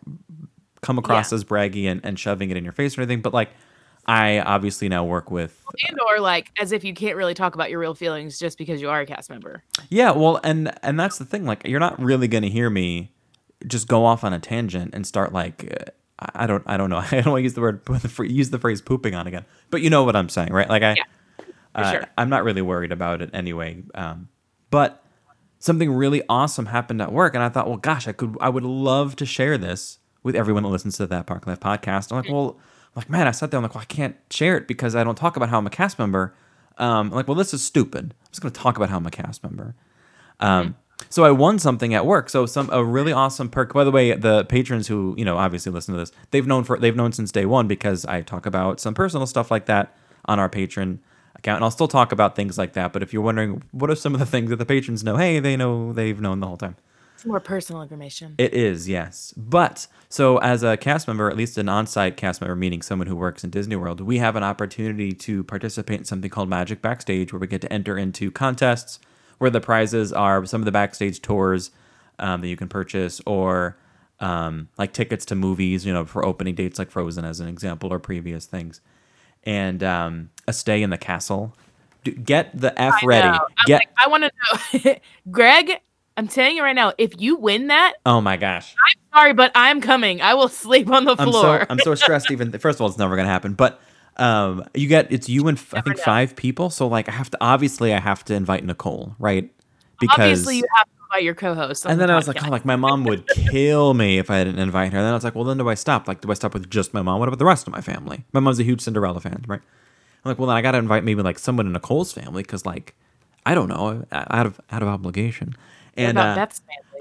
come 0.82 0.98
across 0.98 1.32
Yeah. 1.32 1.36
as 1.38 1.44
braggy 1.44 1.86
and, 1.86 2.02
and 2.04 2.18
shoving 2.20 2.50
it 2.50 2.58
in 2.58 2.64
your 2.64 2.74
face 2.74 2.98
or 2.98 3.02
anything. 3.02 3.22
But 3.22 3.34
like, 3.34 3.50
I 4.06 4.40
obviously 4.40 4.88
now 4.90 5.04
work 5.04 5.30
with 5.30 5.62
And 5.90 6.00
or 6.00 6.20
like 6.22 6.50
as 6.60 6.72
if 6.72 6.84
you 6.86 6.94
can't 6.94 7.18
really 7.18 7.34
talk 7.34 7.56
about 7.56 7.70
your 7.70 7.80
real 7.80 7.94
feelings 7.94 8.40
just 8.40 8.58
because 8.58 8.80
you 8.82 8.90
are 8.90 9.02
a 9.02 9.06
cast 9.06 9.30
member. 9.30 9.64
yeah, 9.90 10.12
well, 10.12 10.40
and 10.44 10.74
and 10.82 10.98
that's 11.00 11.18
the 11.18 11.26
thing. 11.26 11.46
Like, 11.46 11.68
you're 11.68 11.80
not 11.82 12.00
really 12.02 12.28
going 12.30 12.44
to 12.44 12.50
hear 12.50 12.70
me 12.70 13.12
just 13.68 13.88
go 13.88 14.06
off 14.06 14.24
on 14.24 14.34
a 14.34 14.40
tangent 14.40 14.94
and 14.96 15.06
start 15.06 15.34
like. 15.34 15.92
I 16.20 16.48
don't. 16.48 16.64
I 16.66 16.78
don't 16.78 16.90
know. 16.90 16.98
I 17.12 17.22
don't 17.22 17.32
want 17.32 17.40
to 17.40 17.44
use 17.44 17.54
the 17.54 17.62
word 17.62 17.82
use 18.20 18.50
the 18.50 18.60
phrase 18.60 18.82
pooping 18.82 19.16
on 19.16 19.28
again. 19.28 19.46
But 19.70 19.82
you 19.82 19.90
know 19.90 20.04
what 20.04 20.16
I'm 20.16 20.30
saying, 20.30 20.52
right? 20.52 20.70
Like 20.70 20.84
I, 20.84 20.96
yeah, 20.96 21.04
uh, 21.76 21.92
sure. 21.92 22.08
I'm 22.18 22.30
not 22.30 22.44
really 22.44 22.62
worried 22.62 22.92
about 22.92 23.22
it 23.22 23.30
anyway. 23.34 23.84
Um, 23.94 24.30
but 24.70 25.04
something 25.60 25.92
really 25.92 26.24
awesome 26.30 26.68
happened 26.68 27.02
at 27.02 27.12
work, 27.12 27.36
and 27.36 27.44
I 27.44 27.50
thought, 27.50 27.68
well, 27.68 27.78
gosh, 27.78 28.08
I 28.08 28.12
could, 28.12 28.38
I 28.42 28.50
would 28.50 28.64
love 28.64 29.16
to 29.18 29.26
share 29.26 29.58
this 29.58 30.00
with 30.24 30.36
everyone 30.36 30.64
that 30.64 30.70
listens 30.70 30.98
to 30.98 31.08
that 31.08 31.26
Park 31.26 31.48
Life 31.48 31.60
podcast. 31.60 32.12
I'm 32.12 32.18
like, 32.18 32.32
well, 32.32 32.58
I'm 32.96 33.02
like 33.02 33.10
man, 33.10 33.28
I 33.28 33.32
sat 33.32 33.52
there, 33.52 33.58
I'm 33.60 33.64
like, 33.64 33.76
well, 33.76 33.82
I 33.82 33.86
can't 33.86 34.16
share 34.32 34.58
it 34.58 34.68
because 34.68 34.96
I 34.96 35.04
don't 35.04 35.16
talk 35.16 35.38
about 35.38 35.50
how 35.50 35.58
I'm 35.60 35.68
a 35.68 35.72
cast 35.72 36.00
member. 36.00 36.36
Um, 36.78 37.08
I'm 37.08 37.12
like, 37.12 37.28
well, 37.28 37.36
this 37.36 37.54
is 37.54 37.64
stupid. 37.64 38.14
I'm 38.20 38.32
just 38.32 38.42
going 38.42 38.54
to 38.54 38.60
talk 38.60 38.78
about 38.78 38.90
how 38.90 38.98
I'm 38.98 39.06
a 39.08 39.12
cast 39.12 39.44
member. 39.44 39.76
Um, 40.40 40.76
so 41.10 41.24
I 41.24 41.32
won 41.32 41.60
something 41.60 41.94
at 41.94 42.06
work. 42.06 42.30
So 42.30 42.46
some 42.46 42.70
a 42.72 42.84
really 42.84 43.12
awesome 43.12 43.50
perk. 43.50 43.74
By 43.74 43.84
the 43.84 43.92
way, 43.92 44.14
the 44.14 44.46
patrons 44.46 44.88
who 44.88 45.16
you 45.18 45.26
know 45.26 45.38
obviously 45.38 45.72
listen 45.72 45.94
to 45.94 46.00
this, 46.00 46.12
they've 46.32 46.48
known 46.48 46.64
for 46.64 46.78
they've 46.78 46.96
known 46.96 47.12
since 47.12 47.32
day 47.32 47.46
one 47.46 47.68
because 47.68 48.06
I 48.06 48.22
talk 48.22 48.46
about 48.46 48.80
some 48.80 48.94
personal 48.94 49.28
stuff 49.28 49.52
like 49.52 49.66
that 49.68 49.96
on 50.26 50.40
our 50.40 50.50
Patreon 50.50 51.00
account, 51.36 51.58
and 51.58 51.64
I'll 51.64 51.72
still 51.72 51.88
talk 51.88 52.12
about 52.12 52.36
things 52.36 52.58
like 52.58 52.74
that. 52.74 52.94
But 52.94 53.04
if 53.04 53.14
you're 53.14 53.22
wondering 53.22 53.64
what 53.72 53.90
are 53.90 53.96
some 53.96 54.14
of 54.14 54.20
the 54.20 54.26
things 54.26 54.50
that 54.50 54.58
the 54.58 54.66
patrons 54.66 55.04
know, 55.04 55.18
hey, 55.18 55.40
they 55.40 55.56
know 55.56 55.94
they've 55.94 56.20
known 56.20 56.40
the 56.40 56.48
whole 56.48 56.58
time. 56.58 56.76
It's 57.16 57.26
more 57.26 57.40
personal 57.40 57.82
information. 57.82 58.36
It 58.38 58.54
is, 58.54 58.88
yes. 58.88 59.34
But 59.36 59.88
so 60.08 60.38
as 60.38 60.62
a 60.62 60.78
cast 60.78 61.08
member, 61.08 61.32
at 61.32 61.36
least 61.36 61.58
an 61.58 61.68
on-site 61.68 62.16
cast 62.16 62.42
member, 62.42 62.56
meaning 62.56 62.84
someone 62.84 63.08
who 63.08 63.16
works 63.16 63.44
in 63.44 63.50
Disney 63.50 63.76
World, 63.76 64.02
we 64.02 64.20
have 64.20 64.36
an 64.36 64.44
opportunity 64.44 65.14
to 65.14 65.44
participate 65.44 65.98
in 65.98 66.06
something 66.06 66.30
called 66.30 66.48
Magic 66.48 66.80
Backstage, 66.80 67.34
where 67.34 67.40
we 67.40 67.48
get 67.48 67.62
to 67.62 67.74
enter 67.74 67.98
into 67.98 68.30
contests 68.30 69.00
where 69.38 69.50
the 69.50 69.62
prizes 69.62 70.12
are 70.14 70.46
some 70.46 70.62
of 70.62 70.66
the 70.66 70.72
backstage 70.72 71.22
tours 71.22 71.72
um, 72.20 72.42
that 72.42 72.48
you 72.48 72.56
can 72.58 72.68
purchase, 72.68 73.22
or 73.26 73.78
um, 74.20 74.68
like 74.78 74.94
tickets 74.94 75.26
to 75.26 75.36
movies, 75.36 75.86
you 75.86 75.94
know, 75.94 76.06
for 76.06 76.26
opening 76.26 76.56
dates 76.56 76.80
like 76.80 76.90
Frozen, 76.92 77.26
as 77.26 77.40
an 77.40 77.48
example, 77.48 77.92
or 77.94 78.00
previous 78.00 78.46
things, 78.46 78.82
and 79.44 79.84
um, 79.84 80.30
a 80.48 80.54
stay 80.54 80.82
in 80.82 80.90
the 80.90 80.98
castle. 80.98 81.54
D- 82.04 82.12
Get 82.12 82.60
the 82.60 82.80
F 82.80 82.96
I 83.04 83.06
ready. 83.06 83.28
know. 83.28 83.34
I'm 83.60 83.66
Get 83.68 83.82
like, 83.82 83.90
I 83.98 84.08
want 84.08 84.24
to 84.24 84.32
know, 84.84 84.96
Greg. 85.32 85.72
I'm 86.20 86.28
telling 86.28 86.56
you 86.58 86.64
right 86.64 86.74
now, 86.76 86.94
if 86.98 87.14
you 87.22 87.36
win 87.36 87.68
that, 87.68 87.94
oh 88.04 88.20
my 88.22 88.38
gosh. 88.38 88.74
I'm 88.74 89.20
sorry, 89.20 89.34
but 89.34 89.52
I'm 89.54 89.82
coming. 89.82 90.20
I 90.20 90.34
will 90.34 90.50
sleep 90.50 90.90
on 90.90 91.06
the 91.06 91.12
I'm 91.12 91.30
floor. 91.30 91.60
so 91.60 91.66
I'm 91.70 91.78
so 91.78 91.94
stressed. 91.94 92.32
Even 92.32 92.52
first 92.54 92.78
of 92.78 92.82
all, 92.82 92.88
it's 92.88 92.98
never 92.98 93.16
gonna 93.16 93.28
happen. 93.28 93.54
But 93.54 93.80
um, 94.18 94.66
you 94.74 94.88
get 94.88 95.12
it's 95.12 95.30
you 95.30 95.48
and 95.48 95.58
I 95.74 95.82
think 95.82 96.00
five 96.00 96.36
people. 96.36 96.70
So 96.70 96.88
like 96.88 97.08
I 97.10 97.12
have 97.12 97.30
to 97.32 97.38
obviously 97.42 97.94
I 97.94 98.00
have 98.00 98.24
to 98.26 98.34
invite 98.34 98.64
Nicole, 98.64 99.16
right? 99.20 99.52
Because 100.00 100.20
obviously, 100.20 100.58
you 100.58 100.64
have 100.76 100.88
to 100.88 100.94
invite 101.04 101.24
your 101.24 101.36
co-host. 101.36 101.86
and 101.86 102.00
the 102.00 102.04
then 102.04 102.12
I 102.12 102.16
was 102.16 102.28
like, 102.28 102.44
oh, 102.44 102.50
like 102.50 102.66
my 102.66 102.76
mom 102.76 103.04
would 103.06 103.28
kill 103.28 103.94
me 103.94 104.20
if 104.20 104.30
I 104.30 104.44
didn't 104.44 104.60
invite 104.60 104.92
her. 104.94 105.00
And 105.00 105.06
then 105.06 105.12
I 105.12 105.16
was 105.16 105.24
like, 105.24 105.36
well, 105.36 105.44
then 105.44 105.58
do 105.58 105.68
I 105.70 105.74
stop? 105.74 106.08
Like, 106.08 106.22
do 106.22 106.30
I 106.30 106.34
stop 106.36 106.54
with 106.54 106.70
just 106.70 106.94
my 106.94 107.02
mom? 107.02 107.20
What 107.20 107.28
about 107.28 107.40
the 107.40 107.46
rest 107.46 107.68
of 107.68 107.74
my 107.74 107.82
family? 107.82 108.26
My 108.34 108.40
mom's 108.40 108.60
a 108.60 108.64
huge 108.64 108.82
Cinderella 108.82 109.20
fan, 109.20 109.44
right? 109.48 109.62
I'm 110.26 110.30
like, 110.30 110.40
well, 110.40 110.48
then 110.48 110.58
I 110.58 110.62
got 110.62 110.72
to 110.72 110.78
invite 110.78 111.04
maybe 111.04 111.22
like 111.22 111.40
someone 111.40 111.66
in 111.68 111.74
Nicole's 111.74 112.12
family 112.12 112.44
because, 112.44 112.66
like, 112.66 112.96
I 113.46 113.56
don't 113.56 113.70
know, 113.70 114.06
out 114.12 114.46
of 114.46 114.60
out 114.72 114.82
of 114.82 114.88
obligation. 114.88 115.56
And 115.96 116.18
about 116.18 116.38
uh, 116.38 116.48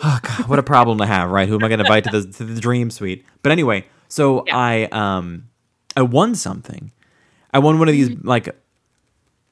oh 0.04 0.20
god, 0.22 0.48
what 0.48 0.58
a 0.58 0.62
problem 0.62 0.98
to 0.98 1.06
have, 1.06 1.30
right? 1.30 1.48
Who 1.48 1.56
am 1.56 1.64
I 1.64 1.68
going 1.68 1.80
to 1.80 1.84
invite 1.84 2.04
to 2.04 2.20
the 2.20 2.32
to 2.32 2.44
the 2.44 2.60
dream 2.60 2.90
suite? 2.90 3.24
But 3.42 3.52
anyway, 3.52 3.84
so 4.08 4.44
Yeah. 4.46 4.56
I 4.56 4.84
um 4.92 5.48
I 5.96 6.02
won 6.02 6.34
something. 6.34 6.92
I 7.56 7.58
won 7.58 7.78
one 7.78 7.88
of 7.88 7.94
these 7.94 8.10
Mm-hmm. 8.10 8.28
like 8.28 8.48
it 8.48 8.56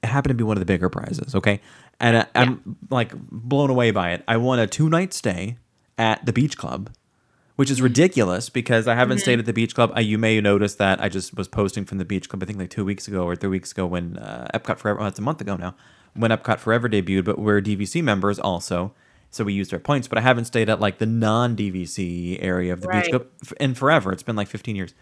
happened 0.02 0.28
to 0.28 0.34
be 0.34 0.44
one 0.44 0.58
of 0.58 0.60
the 0.60 0.66
bigger 0.66 0.90
prizes, 0.90 1.34
okay? 1.34 1.58
And 1.98 2.18
I, 2.18 2.26
I'm 2.34 2.76
like 2.90 3.14
blown 3.30 3.70
away 3.70 3.92
by 3.92 4.10
it. 4.10 4.22
I 4.28 4.36
won 4.36 4.58
a 4.58 4.66
two 4.66 4.90
night 4.90 5.14
stay 5.14 5.56
at 5.96 6.26
the 6.26 6.32
beach 6.34 6.58
club, 6.58 6.90
which 7.56 7.70
is 7.70 7.80
ridiculous 7.80 8.50
because 8.50 8.86
I 8.86 8.94
haven't 8.94 9.20
stayed 9.20 9.38
at 9.38 9.46
the 9.46 9.54
beach 9.54 9.74
club. 9.74 9.90
I, 9.94 10.00
you 10.00 10.18
may 10.18 10.38
notice 10.42 10.74
that 10.74 11.00
I 11.02 11.08
just 11.08 11.34
was 11.34 11.48
posting 11.48 11.86
from 11.86 11.96
the 11.96 12.04
beach 12.04 12.28
club. 12.28 12.42
I 12.42 12.46
think 12.46 12.58
like 12.58 12.68
two 12.68 12.84
weeks 12.84 13.08
ago 13.08 13.24
or 13.24 13.34
three 13.36 13.48
weeks 13.48 13.72
ago 13.72 13.86
when 13.86 14.18
uh, 14.18 14.50
Epcot 14.52 14.76
Forever. 14.76 14.98
Well, 14.98 15.08
it's 15.08 15.18
a 15.18 15.22
month 15.22 15.40
ago 15.40 15.56
now 15.56 15.74
when 16.12 16.30
Epcot 16.30 16.58
Forever 16.58 16.90
debuted. 16.90 17.24
But 17.24 17.38
we're 17.38 17.62
DVC 17.62 18.02
members 18.02 18.38
also, 18.38 18.92
so 19.30 19.44
we 19.44 19.54
used 19.54 19.72
our 19.72 19.80
points. 19.80 20.06
But 20.06 20.18
I 20.18 20.20
haven't 20.20 20.44
stayed 20.44 20.68
at 20.68 20.80
like 20.80 20.98
the 20.98 21.06
non 21.06 21.56
DVC 21.56 22.38
area 22.42 22.74
of 22.74 22.82
the 22.82 22.88
beach 22.88 23.08
club 23.08 23.28
in 23.58 23.72
forever. 23.74 24.12
It's 24.12 24.22
been 24.22 24.36
like 24.36 24.48
15 24.48 24.76
years. 24.76 24.92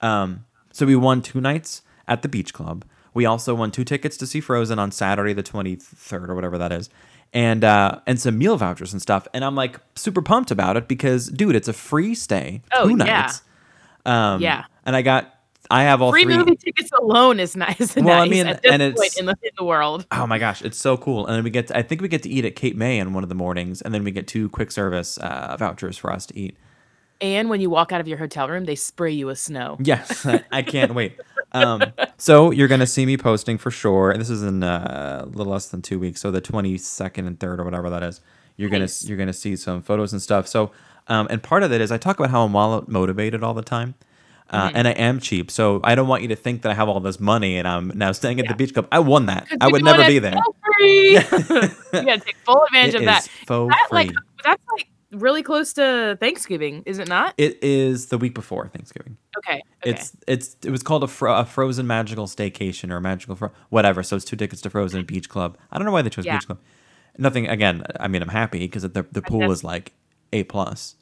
Um, 0.00 0.44
so 0.70 0.86
we 0.86 0.94
won 0.94 1.22
two 1.22 1.40
nights 1.40 1.82
at 2.08 2.22
the 2.22 2.28
beach 2.28 2.52
club. 2.52 2.84
We 3.12 3.26
also 3.26 3.54
won 3.54 3.70
two 3.70 3.84
tickets 3.84 4.16
to 4.18 4.26
see 4.26 4.40
Frozen 4.40 4.78
on 4.78 4.90
Saturday 4.90 5.32
the 5.32 5.42
23rd 5.42 6.28
or 6.28 6.34
whatever 6.34 6.58
that 6.58 6.72
is. 6.72 6.90
And 7.32 7.64
uh, 7.64 8.00
and 8.06 8.20
some 8.20 8.38
meal 8.38 8.56
vouchers 8.56 8.92
and 8.92 9.02
stuff. 9.02 9.26
And 9.34 9.44
I'm 9.44 9.54
like 9.56 9.80
super 9.96 10.22
pumped 10.22 10.50
about 10.50 10.76
it 10.76 10.86
because 10.88 11.28
dude, 11.28 11.56
it's 11.56 11.68
a 11.68 11.72
free 11.72 12.14
stay. 12.14 12.62
Oh, 12.72 12.84
two 12.88 12.96
yeah. 12.96 13.04
nights. 13.04 13.42
Um, 14.06 14.40
Yeah. 14.40 14.64
And 14.86 14.94
I 14.94 15.02
got 15.02 15.30
I 15.70 15.84
have 15.84 16.02
all 16.02 16.10
Free 16.12 16.24
three. 16.24 16.36
movie 16.36 16.56
tickets 16.56 16.90
alone 17.00 17.40
is 17.40 17.56
nice. 17.56 17.96
Well, 17.96 18.20
I 18.20 18.28
mean, 18.28 18.46
at 18.46 18.62
this 18.62 18.70
and 18.70 18.80
point 18.94 19.06
it's- 19.06 19.16
in 19.18 19.26
the, 19.26 19.34
in 19.42 19.50
the 19.56 19.64
world. 19.64 20.06
Oh 20.12 20.26
my 20.26 20.38
gosh, 20.38 20.60
it's 20.62 20.76
so 20.76 20.96
cool! 20.98 21.26
And 21.26 21.34
then 21.36 21.42
we 21.42 21.48
get, 21.50 21.68
to, 21.68 21.76
I 21.78 21.82
think 21.82 22.02
we 22.02 22.08
get 22.08 22.22
to 22.24 22.28
eat 22.28 22.44
at 22.44 22.54
Cape 22.54 22.76
May 22.76 22.98
in 22.98 23.14
one 23.14 23.22
of 23.22 23.30
the 23.30 23.34
mornings, 23.34 23.80
and 23.80 23.94
then 23.94 24.04
we 24.04 24.10
get 24.10 24.26
two 24.28 24.50
quick 24.50 24.70
service 24.70 25.16
uh, 25.18 25.56
vouchers 25.58 25.96
for 25.96 26.12
us 26.12 26.26
to 26.26 26.38
eat. 26.38 26.56
And 27.22 27.48
when 27.48 27.62
you 27.62 27.70
walk 27.70 27.92
out 27.92 28.00
of 28.02 28.06
your 28.08 28.18
hotel 28.18 28.46
room, 28.48 28.64
they 28.66 28.74
spray 28.74 29.12
you 29.12 29.26
with 29.26 29.38
snow. 29.38 29.78
Yes, 29.80 30.26
I 30.52 30.60
can't 30.62 30.94
wait. 30.94 31.18
Um, 31.54 31.82
so 32.18 32.50
you're 32.50 32.68
gonna 32.68 32.86
see 32.86 33.06
me 33.06 33.16
posting 33.16 33.56
for 33.58 33.70
sure. 33.70 34.10
And 34.10 34.20
this 34.20 34.28
is 34.30 34.42
in 34.42 34.62
uh, 34.62 35.22
a 35.24 35.26
little 35.26 35.52
less 35.52 35.68
than 35.68 35.80
two 35.82 35.98
weeks, 35.98 36.20
so 36.20 36.30
the 36.30 36.42
22nd 36.42 37.26
and 37.26 37.38
third 37.40 37.60
or 37.60 37.64
whatever 37.64 37.88
that 37.90 38.02
is. 38.02 38.20
You're 38.56 38.68
Nice. 38.70 39.02
gonna 39.02 39.08
you're 39.08 39.18
gonna 39.18 39.32
see 39.32 39.56
some 39.56 39.80
photos 39.82 40.12
and 40.12 40.20
stuff. 40.20 40.46
So, 40.46 40.70
um, 41.08 41.26
and 41.30 41.42
part 41.42 41.62
of 41.62 41.72
it 41.72 41.80
is 41.80 41.90
I 41.90 41.98
talk 41.98 42.18
about 42.18 42.30
how 42.30 42.44
I'm 42.44 42.84
motivated 42.88 43.42
all 43.42 43.54
the 43.54 43.62
time. 43.62 43.94
Uh, 44.50 44.68
Mm-hmm. 44.68 44.76
And 44.76 44.88
I 44.88 44.90
am 44.92 45.20
cheap, 45.20 45.50
so 45.50 45.80
I 45.82 45.94
don't 45.94 46.06
want 46.06 46.20
you 46.22 46.28
to 46.28 46.36
think 46.36 46.62
that 46.62 46.70
I 46.70 46.74
have 46.74 46.86
all 46.88 47.00
this 47.00 47.18
money 47.18 47.56
and 47.56 47.66
I'm 47.66 47.90
now 47.94 48.12
staying 48.12 48.38
at 48.40 48.46
the 48.46 48.54
beach 48.54 48.74
club. 48.74 48.86
I 48.92 48.98
won 48.98 49.24
that. 49.26 49.48
I 49.60 49.68
would 49.68 49.82
never 49.82 50.06
be 50.06 50.18
there. 50.18 50.34
you 50.80 51.20
gotta 51.92 52.18
take 52.20 52.36
full 52.44 52.62
advantage 52.64 52.94
It 52.94 52.98
of 52.98 53.04
that. 53.06 53.22
is 53.22 53.28
faux 53.46 53.72
That, 53.74 53.86
free. 53.88 53.96
like 53.98 54.10
that's 54.44 54.62
like 54.72 54.86
really 55.16 55.42
close 55.42 55.72
to 55.74 56.16
Thanksgiving, 56.20 56.82
is 56.86 56.98
it 56.98 57.08
not? 57.08 57.34
It 57.38 57.62
is 57.62 58.06
the 58.06 58.18
week 58.18 58.34
before 58.34 58.68
Thanksgiving. 58.68 59.16
Okay. 59.38 59.54
Okay. 59.82 59.90
It's 59.90 60.16
it's 60.26 60.56
it 60.64 60.70
was 60.70 60.82
called 60.82 61.02
a, 61.04 61.08
fro- 61.08 61.36
a 61.38 61.44
frozen 61.44 61.86
magical 61.86 62.26
staycation 62.26 62.90
or 62.90 62.96
a 62.96 63.00
magical 63.00 63.36
fro- 63.36 63.52
whatever. 63.70 64.02
So 64.02 64.16
it's 64.16 64.24
two 64.24 64.36
tickets 64.36 64.60
to 64.62 64.70
Frozen 64.70 65.04
Beach 65.04 65.28
Club. 65.28 65.56
I 65.72 65.78
don't 65.78 65.84
know 65.86 65.92
why 65.92 66.02
they 66.02 66.10
chose 66.10 66.24
Yeah. 66.26 66.36
Beach 66.36 66.46
Club. 66.46 66.58
Nothing 67.18 67.48
again. 67.48 67.84
I 68.00 68.08
mean, 68.08 68.22
I'm 68.22 68.28
happy 68.28 68.58
because 68.60 68.82
the 68.82 69.06
the 69.12 69.22
pool 69.22 69.50
is 69.52 69.62
like 69.64 69.92
a 70.32 70.44
plus. 70.44 70.96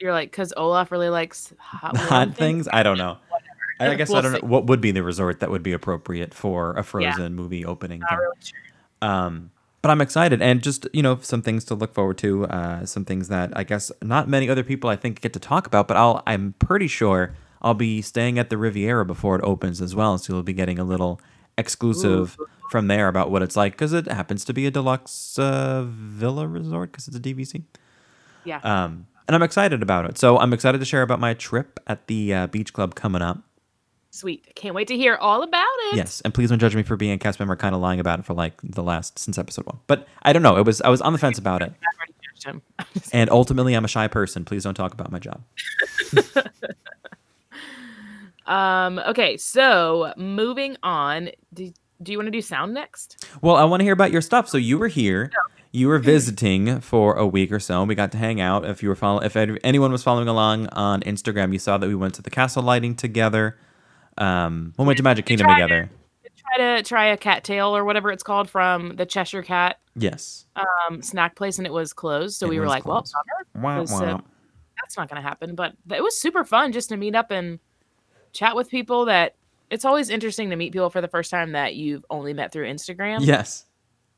You're 0.00 0.12
like, 0.12 0.30
because 0.30 0.52
Olaf 0.56 0.92
really 0.92 1.08
likes 1.08 1.52
hot, 1.58 1.96
Hot 1.96 2.36
things. 2.36 2.68
I 2.72 2.82
don't 2.82 2.98
know. 2.98 3.18
I 3.80 3.94
guess 3.94 4.10
I 4.10 4.12
We'll 4.14 4.22
don't 4.22 4.32
see. 4.34 4.38
know 4.40 4.46
what 4.48 4.66
would 4.66 4.80
be 4.80 4.90
the 4.92 5.02
resort 5.02 5.40
that 5.40 5.50
would 5.50 5.62
be 5.62 5.72
appropriate 5.72 6.34
for 6.34 6.72
a 6.76 6.82
Frozen 6.82 7.34
movie 7.34 7.64
opening. 7.64 8.00
Not 8.00 8.10
thing. 8.10 8.18
really 8.18 8.36
sure. 8.40 8.58
Um, 9.02 9.50
but 9.82 9.90
I'm 9.90 10.00
excited, 10.00 10.42
and 10.42 10.62
just 10.62 10.86
you 10.92 11.02
know, 11.02 11.18
some 11.22 11.42
things 11.42 11.64
to 11.66 11.74
look 11.74 11.94
forward 11.94 12.18
to. 12.18 12.46
Uh, 12.46 12.86
some 12.86 13.04
things 13.04 13.28
that 13.28 13.56
I 13.56 13.64
guess 13.64 13.92
not 14.02 14.28
many 14.28 14.48
other 14.48 14.64
people 14.64 14.90
I 14.90 14.96
think 14.96 15.20
get 15.20 15.32
to 15.34 15.40
talk 15.40 15.66
about. 15.66 15.88
But 15.88 15.96
I'll 15.96 16.22
I'm 16.26 16.54
pretty 16.58 16.88
sure 16.88 17.34
I'll 17.62 17.74
be 17.74 18.02
staying 18.02 18.38
at 18.38 18.50
the 18.50 18.56
Riviera 18.56 19.04
before 19.04 19.36
it 19.36 19.42
opens 19.44 19.80
as 19.80 19.94
well, 19.94 20.18
so 20.18 20.32
you'll 20.32 20.42
be 20.42 20.52
getting 20.52 20.78
a 20.78 20.84
little 20.84 21.20
exclusive 21.56 22.36
from 22.70 22.86
there 22.86 23.08
about 23.08 23.30
what 23.30 23.42
it's 23.42 23.56
like 23.56 23.72
because 23.72 23.92
it 23.92 24.06
happens 24.06 24.44
to 24.44 24.52
be 24.52 24.66
a 24.66 24.70
deluxe 24.70 25.38
uh, 25.38 25.84
villa 25.88 26.46
resort 26.46 26.92
because 26.92 27.08
it's 27.08 27.16
a 27.16 27.20
DVC. 27.20 27.62
Yeah. 28.44 28.60
Um, 28.62 29.06
and 29.26 29.34
I'm 29.34 29.42
excited 29.42 29.82
about 29.82 30.06
it. 30.06 30.18
So 30.18 30.38
I'm 30.38 30.52
excited 30.52 30.78
to 30.78 30.84
share 30.84 31.02
about 31.02 31.20
my 31.20 31.34
trip 31.34 31.78
at 31.86 32.06
the 32.06 32.32
uh, 32.32 32.46
beach 32.46 32.72
club 32.72 32.94
coming 32.94 33.22
up. 33.22 33.38
Sweet. 34.18 34.52
Can't 34.56 34.74
wait 34.74 34.88
to 34.88 34.96
hear 34.96 35.14
all 35.14 35.44
about 35.44 35.64
it. 35.92 35.96
Yes, 35.96 36.20
and 36.22 36.34
please 36.34 36.48
don't 36.48 36.58
judge 36.58 36.74
me 36.74 36.82
for 36.82 36.96
being 36.96 37.12
a 37.12 37.18
cast 37.18 37.38
member, 37.38 37.54
kind 37.54 37.72
of 37.72 37.80
lying 37.80 38.00
about 38.00 38.18
it 38.18 38.24
for 38.24 38.34
like 38.34 38.54
the 38.64 38.82
last 38.82 39.16
since 39.16 39.38
episode 39.38 39.64
one. 39.64 39.78
But 39.86 40.08
I 40.22 40.32
don't 40.32 40.42
know. 40.42 40.56
It 40.56 40.66
was 40.66 40.80
I 40.80 40.88
was 40.88 41.00
on 41.00 41.12
the 41.12 41.20
fence 41.20 41.38
about 41.38 41.62
it, 41.62 41.72
I've 41.72 41.98
already 41.98 42.14
judged 42.24 42.44
him. 42.44 42.62
and 43.12 43.30
ultimately 43.30 43.74
I'm 43.74 43.84
a 43.84 43.88
shy 43.88 44.08
person. 44.08 44.44
Please 44.44 44.64
don't 44.64 44.74
talk 44.74 44.92
about 44.92 45.12
my 45.12 45.20
job. 45.20 45.44
um. 48.48 48.98
Okay. 48.98 49.36
So 49.36 50.12
moving 50.16 50.76
on. 50.82 51.30
Do, 51.54 51.72
do 52.02 52.10
you 52.10 52.18
want 52.18 52.26
to 52.26 52.32
do 52.32 52.42
sound 52.42 52.74
next? 52.74 53.24
Well, 53.40 53.54
I 53.54 53.62
want 53.66 53.82
to 53.82 53.84
hear 53.84 53.92
about 53.92 54.10
your 54.10 54.20
stuff. 54.20 54.48
So 54.48 54.58
you 54.58 54.78
were 54.78 54.88
here. 54.88 55.30
You 55.70 55.86
were 55.86 56.00
visiting 56.00 56.80
for 56.80 57.14
a 57.14 57.24
week 57.24 57.52
or 57.52 57.60
so. 57.60 57.84
We 57.84 57.94
got 57.94 58.10
to 58.12 58.18
hang 58.18 58.40
out. 58.40 58.64
If 58.64 58.82
you 58.82 58.88
were 58.88 58.96
following, 58.96 59.24
if 59.24 59.36
anyone 59.36 59.92
was 59.92 60.02
following 60.02 60.26
along 60.26 60.66
on 60.70 61.02
Instagram, 61.02 61.52
you 61.52 61.60
saw 61.60 61.78
that 61.78 61.86
we 61.86 61.94
went 61.94 62.14
to 62.14 62.22
the 62.22 62.30
castle 62.30 62.64
lighting 62.64 62.96
together. 62.96 63.56
Um, 64.18 64.74
we 64.78 64.84
went 64.84 64.96
to 64.98 65.02
Magic 65.02 65.26
Kingdom 65.26 65.46
tried 65.46 65.54
together. 65.62 65.90
Try 66.56 66.76
to 66.76 66.82
try 66.82 67.06
a 67.06 67.16
cattail 67.16 67.76
or 67.76 67.84
whatever 67.84 68.10
it's 68.10 68.22
called 68.22 68.48
from 68.48 68.96
the 68.96 69.04
Cheshire 69.06 69.42
Cat 69.42 69.78
Yes. 69.94 70.46
um, 70.56 71.02
snack 71.02 71.34
place, 71.36 71.58
and 71.58 71.66
it 71.66 71.72
was 71.72 71.92
closed. 71.92 72.38
So 72.38 72.46
It 72.46 72.50
we 72.50 72.60
were 72.60 72.66
like, 72.66 72.84
closed. 72.84 73.14
well, 73.14 73.24
bummer. 73.54 73.64
Wah, 73.64 73.76
'cause, 73.80 74.02
uh, 74.02 74.18
that's 74.80 74.96
not 74.96 75.08
going 75.10 75.20
to 75.22 75.28
happen. 75.28 75.54
But 75.54 75.74
th- 75.88 75.98
it 75.98 76.02
was 76.02 76.18
super 76.18 76.44
fun 76.44 76.72
just 76.72 76.88
to 76.88 76.96
meet 76.96 77.14
up 77.14 77.30
and 77.30 77.58
chat 78.32 78.56
with 78.56 78.70
people 78.70 79.04
that 79.06 79.34
it's 79.70 79.84
always 79.84 80.08
interesting 80.08 80.48
to 80.50 80.56
meet 80.56 80.72
people 80.72 80.88
for 80.90 81.00
the 81.02 81.08
first 81.08 81.30
time 81.30 81.52
that 81.52 81.74
you've 81.74 82.04
only 82.08 82.32
met 82.32 82.50
through 82.52 82.66
Instagram. 82.70 83.18
Yes. 83.20 83.66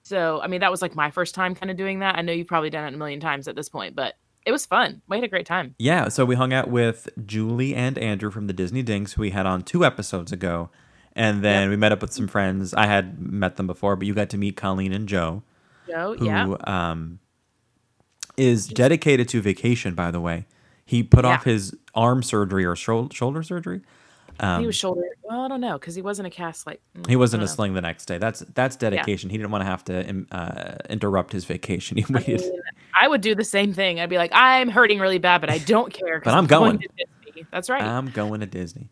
So, 0.02 0.40
I 0.40 0.46
mean, 0.46 0.60
that 0.60 0.70
was 0.70 0.82
like 0.82 0.94
my 0.94 1.10
first 1.10 1.34
time 1.34 1.54
kind 1.54 1.70
of 1.70 1.76
doing 1.76 1.98
that. 2.00 2.16
I 2.16 2.22
know 2.22 2.32
you've 2.32 2.46
probably 2.46 2.70
done 2.70 2.84
it 2.84 2.94
a 2.94 2.98
million 2.98 3.18
times 3.20 3.48
at 3.48 3.56
this 3.56 3.68
point, 3.68 3.96
but 3.96 4.14
it 4.46 4.52
was 4.52 4.66
fun. 4.66 5.02
We 5.08 5.16
had 5.16 5.24
a 5.24 5.28
great 5.28 5.46
time. 5.46 5.74
Yeah, 5.78 6.08
so 6.08 6.24
we 6.24 6.34
hung 6.34 6.52
out 6.52 6.70
with 6.70 7.08
Julie 7.26 7.74
and 7.74 7.98
Andrew 7.98 8.30
from 8.30 8.46
the 8.46 8.52
Disney 8.52 8.82
Dinks, 8.82 9.14
who 9.14 9.22
we 9.22 9.30
had 9.30 9.46
on 9.46 9.62
two 9.62 9.84
episodes 9.84 10.32
ago. 10.32 10.70
And 11.14 11.44
then 11.44 11.68
we 11.68 11.76
met 11.76 11.92
up 11.92 12.00
with 12.00 12.12
some 12.12 12.28
friends. 12.28 12.72
I 12.72 12.86
had 12.86 13.20
met 13.20 13.56
them 13.56 13.66
before, 13.66 13.96
but 13.96 14.06
you 14.06 14.14
got 14.14 14.30
to 14.30 14.38
meet 14.38 14.56
Colleen 14.56 14.92
and 14.92 15.08
Joe, 15.08 15.42
Joe, 15.88 16.14
who 16.16 16.26
yeah. 16.26 16.54
um, 16.64 17.18
is 18.36 18.68
dedicated 18.68 19.28
to 19.30 19.40
vacation, 19.40 19.94
by 19.94 20.10
the 20.10 20.20
way. 20.20 20.46
He 20.84 21.02
put 21.02 21.24
off 21.24 21.44
his 21.44 21.76
arm 21.94 22.22
surgery 22.22 22.64
or 22.64 22.76
shou- 22.76 23.08
shoulder 23.12 23.42
surgery. 23.42 23.80
Um, 24.40 24.60
he 24.60 24.66
was 24.66 24.74
shoulder. 24.74 25.02
Well, 25.22 25.42
I 25.42 25.48
don't 25.48 25.60
know 25.60 25.78
because 25.78 25.94
he 25.94 26.02
wasn't 26.02 26.26
a 26.26 26.30
cast 26.30 26.66
like. 26.66 26.80
mm, 26.96 27.06
he 27.08 27.16
wasn't 27.16 27.42
a 27.42 27.46
know. 27.46 27.52
sling 27.52 27.74
the 27.74 27.82
next 27.82 28.06
day. 28.06 28.18
That's 28.18 28.40
that's 28.54 28.74
dedication. 28.74 29.28
He 29.28 29.36
didn't 29.36 29.50
want 29.50 29.62
to 29.62 29.66
have 29.66 29.84
to 29.84 30.26
uh, 30.32 30.76
interrupt 30.88 31.32
his 31.32 31.44
vacation. 31.44 31.98
He 32.00 32.04
I, 32.08 32.20
mean, 32.26 32.60
I 32.98 33.08
would 33.08 33.20
do 33.20 33.34
the 33.34 33.44
same 33.44 33.74
thing. 33.74 34.00
I'd 34.00 34.08
be 34.08 34.16
like, 34.16 34.30
I'm 34.32 34.68
hurting 34.68 34.98
really 34.98 35.18
bad, 35.18 35.40
but 35.42 35.50
I 35.50 35.58
don't 35.74 35.92
care. 35.92 36.20
But 36.20 36.34
I'm 36.34 36.46
going. 36.46 36.78
to 36.78 36.88
Disney." 36.88 37.46
That's 37.52 37.68
right. 37.68 37.82
I'm 37.82 38.10
going 38.10 38.40
to 38.40 38.46
Disney. 38.46 38.90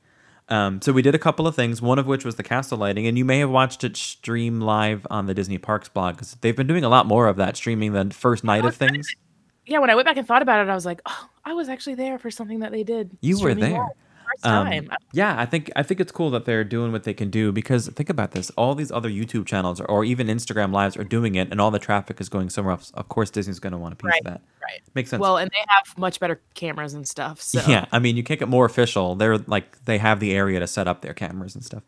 Um, 0.50 0.80
so 0.80 0.92
we 0.92 1.02
did 1.02 1.14
a 1.14 1.18
couple 1.18 1.46
of 1.46 1.54
things, 1.54 1.82
one 1.82 1.98
of 1.98 2.06
which 2.06 2.24
was 2.24 2.36
the 2.36 2.42
castle 2.42 2.78
lighting, 2.78 3.06
and 3.06 3.18
you 3.18 3.24
may 3.24 3.38
have 3.40 3.50
watched 3.50 3.84
it 3.84 3.96
stream 3.96 4.60
live 4.60 5.06
on 5.10 5.26
the 5.26 5.34
Disney 5.34 5.58
Parks 5.58 5.88
blog 5.88 6.14
because 6.16 6.34
they've 6.40 6.56
been 6.56 6.66
doing 6.66 6.84
a 6.84 6.88
lot 6.88 7.06
more 7.06 7.26
of 7.28 7.36
that, 7.36 7.56
streaming 7.56 7.92
the 7.92 8.10
first 8.10 8.44
night 8.44 8.64
of 8.64 8.74
things. 8.74 9.08
yeah, 9.66 9.78
when 9.78 9.90
I 9.90 9.94
went 9.94 10.06
back 10.06 10.16
and 10.16 10.26
thought 10.26 10.40
about 10.40 10.66
it, 10.66 10.70
I 10.70 10.74
was 10.74 10.86
like, 10.86 11.02
oh, 11.04 11.28
I 11.44 11.52
was 11.52 11.68
actually 11.68 11.96
there 11.96 12.18
for 12.18 12.30
something 12.30 12.60
that 12.60 12.72
they 12.72 12.82
did. 12.82 13.16
You 13.20 13.40
were 13.40 13.54
there. 13.54 13.78
live. 13.78 13.88
First 14.34 14.46
Um, 14.46 14.88
yeah, 15.12 15.38
I 15.40 15.46
think 15.46 15.70
I 15.76 15.82
think 15.82 16.00
it's 16.00 16.12
cool 16.12 16.30
that 16.30 16.44
they're 16.44 16.64
doing 16.64 16.92
what 16.92 17.04
they 17.04 17.14
can 17.14 17.30
do 17.30 17.50
because 17.52 17.88
think 17.88 18.10
about 18.10 18.32
this: 18.32 18.50
all 18.50 18.74
these 18.74 18.92
other 18.92 19.08
YouTube 19.08 19.46
channels 19.46 19.80
or 19.80 20.04
even 20.04 20.26
Instagram 20.28 20.72
lives 20.72 20.96
are 20.96 21.04
doing 21.04 21.34
it, 21.34 21.48
and 21.50 21.60
all 21.60 21.70
the 21.70 21.78
traffic 21.78 22.20
is 22.20 22.28
going 22.28 22.50
somewhere 22.50 22.72
else. 22.72 22.90
Of 22.94 23.08
course, 23.08 23.30
Disney's 23.30 23.58
going 23.58 23.72
to 23.72 23.78
want 23.78 23.94
a 23.94 23.96
piece 23.96 24.10
Right, 24.10 24.20
of 24.20 24.24
that. 24.26 24.40
right. 24.62 24.80
Makes 24.94 25.10
sense. 25.10 25.20
Well, 25.20 25.36
and 25.38 25.50
they 25.50 25.64
have 25.68 25.96
much 25.98 26.20
better 26.20 26.40
cameras 26.54 26.94
and 26.94 27.06
stuff. 27.08 27.40
So 27.40 27.62
yeah, 27.66 27.86
I 27.92 27.98
mean, 27.98 28.16
you 28.16 28.22
can't 28.22 28.38
get 28.38 28.48
more 28.48 28.66
official. 28.66 29.14
They're 29.14 29.38
like 29.38 29.84
they 29.84 29.98
have 29.98 30.20
the 30.20 30.32
area 30.34 30.60
to 30.60 30.66
set 30.66 30.86
up 30.88 31.00
their 31.02 31.14
cameras 31.14 31.54
and 31.54 31.64
stuff. 31.64 31.82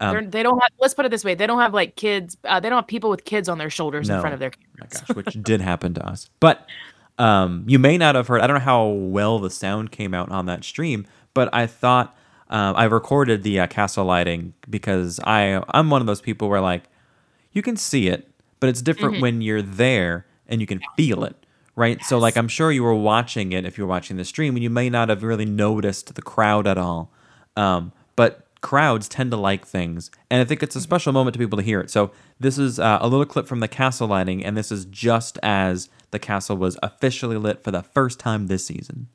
Um, 0.00 0.30
They're, 0.30 0.42
don't 0.42 0.58
have. 0.58 0.70
Let's 0.80 0.94
put 0.94 1.04
it 1.04 1.10
this 1.10 1.24
way: 1.24 1.34
they 1.34 1.46
don't 1.46 1.60
have 1.60 1.74
like 1.74 1.96
kids. 1.96 2.36
Uh, 2.44 2.58
they 2.60 2.68
don't 2.68 2.78
have 2.78 2.86
people 2.86 3.10
with 3.10 3.24
kids 3.24 3.48
on 3.48 3.58
their 3.58 3.70
shoulders 3.70 4.08
in 4.08 4.20
front 4.20 4.34
of 4.34 4.40
their 4.40 4.50
Oh 4.54 4.62
my 4.80 4.86
cameras. 4.86 5.04
gosh, 5.06 5.16
which 5.16 5.42
did 5.42 5.60
happen 5.60 5.94
to 5.94 6.06
us. 6.06 6.30
But 6.40 6.66
um, 7.18 7.64
you 7.68 7.78
may 7.78 7.98
not 7.98 8.14
have 8.14 8.26
heard. 8.28 8.40
I 8.40 8.46
don't 8.46 8.54
know 8.58 8.64
how 8.64 8.86
well 8.86 9.38
the 9.38 9.50
sound 9.50 9.92
came 9.92 10.14
out 10.14 10.30
on 10.30 10.46
that 10.46 10.64
stream, 10.64 11.06
but 11.34 11.48
I 11.52 11.66
thought 11.66 12.16
um, 12.48 12.76
I 12.76 12.84
recorded 12.84 13.42
the 13.42 13.60
uh, 13.60 13.66
castle 13.66 14.04
lighting 14.04 14.54
because 14.68 15.18
I 15.24 15.62
I'm 15.68 15.90
one 15.90 16.00
of 16.00 16.06
those 16.06 16.20
people 16.20 16.48
where 16.48 16.60
like 16.60 16.84
you 17.52 17.62
can 17.62 17.76
see 17.76 18.08
it, 18.08 18.28
but 18.60 18.68
it's 18.68 18.82
different 18.82 19.14
Mm-hmm. 19.14 19.22
when 19.22 19.40
you're 19.42 19.62
there 19.62 20.26
and 20.46 20.60
you 20.60 20.66
can 20.66 20.80
feel 20.96 21.24
it, 21.24 21.36
right? 21.76 22.02
So 22.04 22.18
like 22.18 22.36
I'm 22.36 22.48
sure 22.48 22.70
you 22.70 22.82
were 22.82 22.94
watching 22.94 23.52
it 23.52 23.64
if 23.64 23.78
you 23.78 23.84
were 23.84 23.90
watching 23.90 24.16
the 24.16 24.24
stream, 24.24 24.54
and 24.56 24.62
you 24.62 24.70
may 24.70 24.90
not 24.90 25.08
have 25.08 25.22
really 25.22 25.46
noticed 25.46 26.14
the 26.14 26.22
crowd 26.22 26.66
at 26.66 26.76
all, 26.78 27.10
um, 27.56 27.92
but 28.16 28.46
crowds 28.60 29.08
tend 29.08 29.30
to 29.32 29.36
like 29.36 29.66
things, 29.66 30.10
and 30.30 30.40
I 30.40 30.44
think 30.44 30.62
it's 30.62 30.76
a 30.76 30.80
Mm-hmm. 30.80 30.82
special 30.82 31.12
moment 31.12 31.32
to 31.34 31.38
be 31.38 31.44
able 31.44 31.58
to 31.58 31.64
hear 31.64 31.80
it. 31.80 31.90
So 31.90 32.10
this 32.38 32.58
is 32.58 32.78
uh, 32.78 32.98
a 33.00 33.08
little 33.08 33.26
clip 33.26 33.46
from 33.46 33.60
the 33.60 33.68
castle 33.68 34.08
lighting, 34.08 34.44
and 34.44 34.56
this 34.56 34.70
is 34.70 34.84
just 34.84 35.38
as 35.42 35.88
the 36.10 36.18
castle 36.18 36.56
was 36.56 36.78
officially 36.82 37.36
lit 37.38 37.64
for 37.64 37.70
the 37.70 37.82
first 37.82 38.18
time 38.20 38.46
this 38.48 38.66
season. 38.66 39.08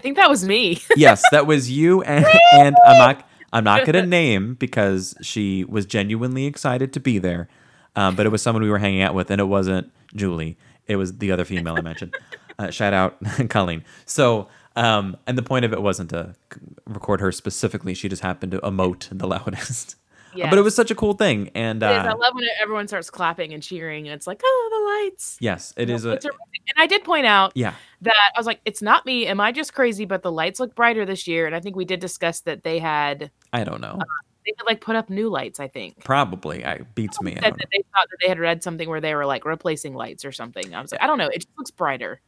Think 0.00 0.16
that 0.16 0.28
was 0.28 0.44
me. 0.44 0.82
yes, 0.96 1.22
that 1.30 1.46
was 1.46 1.70
you 1.70 2.02
and 2.02 2.26
and 2.52 2.76
I'm 2.84 2.98
not 2.98 3.28
I'm 3.52 3.64
not 3.64 3.86
gonna 3.86 4.06
name 4.06 4.54
because 4.54 5.14
she 5.22 5.64
was 5.64 5.86
genuinely 5.86 6.46
excited 6.46 6.92
to 6.94 7.00
be 7.00 7.18
there. 7.18 7.48
Um, 7.96 8.14
but 8.14 8.26
it 8.26 8.28
was 8.28 8.42
someone 8.42 8.62
we 8.62 8.70
were 8.70 8.78
hanging 8.78 9.02
out 9.02 9.14
with, 9.14 9.30
and 9.30 9.40
it 9.40 9.44
wasn't 9.44 9.92
Julie. 10.14 10.56
It 10.86 10.96
was 10.96 11.18
the 11.18 11.32
other 11.32 11.44
female 11.44 11.76
I 11.76 11.80
mentioned. 11.80 12.14
Uh, 12.58 12.70
shout 12.70 12.92
out 12.92 13.16
Colleen. 13.48 13.82
So, 14.04 14.48
um, 14.76 15.16
and 15.26 15.38
the 15.38 15.42
point 15.42 15.64
of 15.64 15.72
it 15.72 15.80
wasn't 15.80 16.10
to 16.10 16.34
record 16.84 17.22
her 17.22 17.32
specifically. 17.32 17.94
She 17.94 18.06
just 18.06 18.20
happened 18.20 18.52
to 18.52 18.58
emote 18.58 19.08
the 19.10 19.26
loudest. 19.26 19.96
But 20.34 20.58
it 20.58 20.62
was 20.62 20.74
such 20.74 20.90
a 20.90 20.94
cool 20.94 21.14
thing, 21.14 21.50
and 21.54 21.82
is. 21.82 21.88
I 21.88 22.08
uh, 22.08 22.16
love 22.16 22.34
when 22.34 22.44
everyone 22.60 22.88
starts 22.88 23.10
clapping 23.10 23.52
and 23.52 23.62
cheering, 23.62 24.06
and 24.06 24.14
it's 24.14 24.26
like, 24.26 24.40
oh, 24.44 24.68
the 24.70 25.06
lights. 25.06 25.36
yes, 25.40 25.72
it 25.76 25.90
is 25.90 26.04
a 26.04 26.10
Lights 26.10 26.26
are 26.26 26.30
amazing. 26.30 26.64
and 26.68 26.82
I 26.82 26.86
did 26.86 27.04
point 27.04 27.26
out 27.26 27.52
yeah. 27.54 27.74
that 28.02 28.14
I 28.34 28.38
was 28.38 28.46
like, 28.46 28.60
it's 28.64 28.82
not 28.82 29.04
me. 29.06 29.26
Am 29.26 29.40
I 29.40 29.52
just 29.52 29.74
crazy? 29.74 30.04
But 30.04 30.22
the 30.22 30.32
lights 30.32 30.60
look 30.60 30.74
brighter 30.74 31.04
this 31.04 31.26
year, 31.26 31.46
and 31.46 31.54
I 31.54 31.60
think 31.60 31.76
we 31.76 31.84
did 31.84 32.00
discuss 32.00 32.40
that 32.40 32.62
they 32.62 32.78
had 32.78 33.30
I 33.52 33.64
don't 33.64 33.80
know. 33.80 33.98
they 34.46 34.52
had 34.56 34.64
like 34.66 34.80
put 34.80 34.96
up 34.96 35.10
new 35.10 35.28
lights. 35.28 35.60
I 35.60 35.68
think 35.68 36.04
Probably, 36.04 36.64
I 36.64 36.78
beats 36.94 37.20
me. 37.20 37.36
I 37.36 37.50
that 37.50 37.56
they 37.72 37.82
thought 37.92 38.08
that 38.10 38.18
they 38.22 38.28
had 38.28 38.38
read 38.38 38.62
something 38.62 38.88
where 38.88 39.00
they 39.00 39.14
were 39.14 39.26
like 39.26 39.44
replacing 39.44 39.94
lights 39.94 40.24
or 40.24 40.32
something. 40.32 40.74
I 40.74 40.80
was 40.80 40.92
like, 40.92 41.02
I 41.02 41.06
don't 41.06 41.18
know. 41.18 41.28
It 41.28 41.38
just 41.42 41.58
looks 41.58 41.70
brighter 41.70 42.20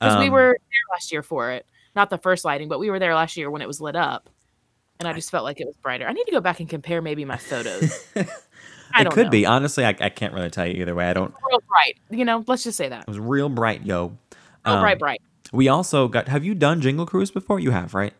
because 0.00 0.18
we 0.18 0.26
Um, 0.26 0.32
were 0.32 0.58
there 0.60 0.94
last 0.94 1.10
year 1.10 1.22
for 1.22 1.50
it, 1.50 1.66
not 1.96 2.10
the 2.10 2.18
first 2.18 2.44
lighting, 2.44 2.68
but 2.68 2.78
we 2.78 2.90
were 2.90 2.98
there 2.98 3.14
last 3.14 3.36
year 3.36 3.50
when 3.50 3.62
it 3.62 3.66
was 3.66 3.80
lit 3.80 3.96
up, 3.96 4.28
and 4.98 5.08
I 5.08 5.12
just 5.12 5.30
felt 5.30 5.44
like 5.44 5.60
it 5.60 5.66
was 5.66 5.76
brighter. 5.76 6.06
I 6.06 6.12
need 6.12 6.24
to 6.24 6.32
go 6.32 6.40
back 6.40 6.60
and 6.60 6.68
compare 6.68 7.00
maybe 7.02 7.24
my 7.24 7.36
photos. 7.36 8.04
I 8.94 9.02
It 9.02 9.10
could 9.10 9.26
know. 9.26 9.30
be 9.30 9.44
honestly. 9.46 9.84
I, 9.84 9.90
I 10.00 10.08
can't 10.08 10.32
really 10.32 10.50
tell 10.50 10.66
you 10.66 10.80
either 10.80 10.94
way. 10.94 11.08
I 11.08 11.12
don't. 11.12 11.34
real 11.50 11.62
bright. 11.68 11.98
You 12.10 12.24
know, 12.24 12.42
let's 12.46 12.64
just 12.64 12.78
say 12.78 12.88
that. 12.88 13.02
It 13.02 13.08
was 13.08 13.18
real 13.18 13.48
bright, 13.50 13.84
yo. 13.84 14.06
Real 14.06 14.16
Um, 14.76 14.80
bright, 14.80 14.98
bright. 14.98 15.20
We 15.52 15.68
also 15.68 16.08
got. 16.08 16.28
Have 16.28 16.44
you 16.44 16.54
done 16.54 16.80
Jingle 16.80 17.06
Cruise 17.06 17.30
before? 17.30 17.60
You 17.60 17.70
have, 17.70 17.94
right? 17.94 18.14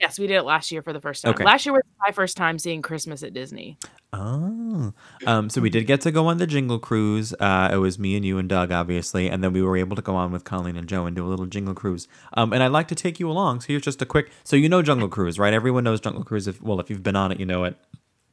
Yes, 0.00 0.16
we 0.18 0.28
did 0.28 0.36
it 0.36 0.44
last 0.44 0.70
year 0.70 0.80
for 0.80 0.92
the 0.92 1.00
first 1.00 1.24
time. 1.24 1.34
Okay. 1.34 1.44
Last 1.44 1.66
year 1.66 1.72
was 1.72 1.82
my 2.00 2.12
first 2.12 2.36
time 2.36 2.58
seeing 2.58 2.82
Christmas 2.82 3.24
at 3.24 3.32
Disney. 3.32 3.76
Oh, 4.12 4.92
um, 5.26 5.50
so 5.50 5.60
we 5.60 5.70
did 5.70 5.86
get 5.86 6.00
to 6.02 6.12
go 6.12 6.28
on 6.28 6.38
the 6.38 6.46
Jingle 6.46 6.78
Cruise. 6.78 7.34
Uh, 7.40 7.70
it 7.72 7.76
was 7.78 7.98
me 7.98 8.14
and 8.14 8.24
you 8.24 8.38
and 8.38 8.48
Doug, 8.48 8.70
obviously, 8.70 9.28
and 9.28 9.42
then 9.42 9.52
we 9.52 9.60
were 9.60 9.76
able 9.76 9.96
to 9.96 10.02
go 10.02 10.14
on 10.14 10.30
with 10.30 10.44
Colleen 10.44 10.76
and 10.76 10.88
Joe 10.88 11.06
and 11.06 11.16
do 11.16 11.26
a 11.26 11.28
little 11.28 11.46
Jingle 11.46 11.74
Cruise. 11.74 12.06
Um, 12.34 12.52
and 12.52 12.62
I'd 12.62 12.70
like 12.70 12.86
to 12.88 12.94
take 12.94 13.18
you 13.18 13.28
along. 13.28 13.60
So 13.62 13.68
here's 13.68 13.82
just 13.82 14.00
a 14.00 14.06
quick. 14.06 14.30
So 14.44 14.54
you 14.54 14.68
know 14.68 14.82
Jungle 14.82 15.08
Cruise, 15.08 15.36
right? 15.36 15.52
Everyone 15.52 15.82
knows 15.82 16.00
Jungle 16.00 16.22
Cruise. 16.22 16.46
If 16.46 16.62
well, 16.62 16.78
if 16.78 16.88
you've 16.90 17.02
been 17.02 17.16
on 17.16 17.32
it, 17.32 17.40
you 17.40 17.46
know 17.46 17.64
it. 17.64 17.76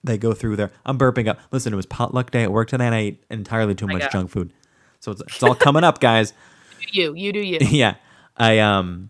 They 0.03 0.19
go 0.19 0.33
through 0.33 0.57
there. 0.57 0.71
I'm 0.85 0.99
burping 0.99 1.27
up. 1.27 1.39
Listen, 1.51 1.73
it 1.73 1.77
was 1.77 1.87
potluck 1.87 2.29
day 2.29 2.43
at 2.43 2.51
work 2.51 2.69
today, 2.69 2.85
and 2.85 2.93
I 2.93 2.99
ate 2.99 3.23
entirely 3.31 3.73
too 3.73 3.87
much 3.87 4.11
junk 4.11 4.29
food. 4.29 4.53
So 4.99 5.11
it's, 5.11 5.21
it's 5.21 5.41
all 5.41 5.55
coming 5.55 5.83
up, 5.83 5.99
guys. 5.99 6.33
You, 6.91 7.15
you 7.15 7.33
do 7.33 7.39
you. 7.39 7.57
yeah 7.61 7.95
i 8.37 8.59
um 8.59 9.09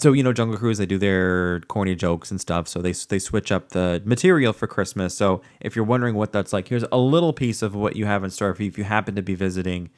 so 0.00 0.12
you 0.12 0.22
know 0.22 0.32
jungle 0.32 0.56
cruise 0.58 0.78
they 0.78 0.86
do 0.86 0.98
their 0.98 1.60
corny 1.68 1.94
jokes 1.94 2.30
and 2.30 2.40
stuff 2.40 2.66
so 2.68 2.80
they 2.80 2.92
they 2.92 3.18
switch 3.18 3.52
up 3.52 3.70
the 3.70 4.00
material 4.04 4.52
for 4.52 4.66
christmas 4.66 5.14
so 5.14 5.40
if 5.60 5.76
you're 5.76 5.84
wondering 5.84 6.14
what 6.14 6.32
that's 6.32 6.52
like 6.52 6.68
here's 6.68 6.84
a 6.90 6.98
little 6.98 7.32
piece 7.32 7.62
of 7.62 7.74
what 7.74 7.96
you 7.96 8.06
have 8.06 8.24
in 8.24 8.30
store 8.30 8.54
for 8.54 8.62
you 8.62 8.68
if 8.68 8.78
you 8.78 8.84
happen 8.84 9.14
to 9.14 9.22
be 9.22 9.34
visiting 9.34 9.90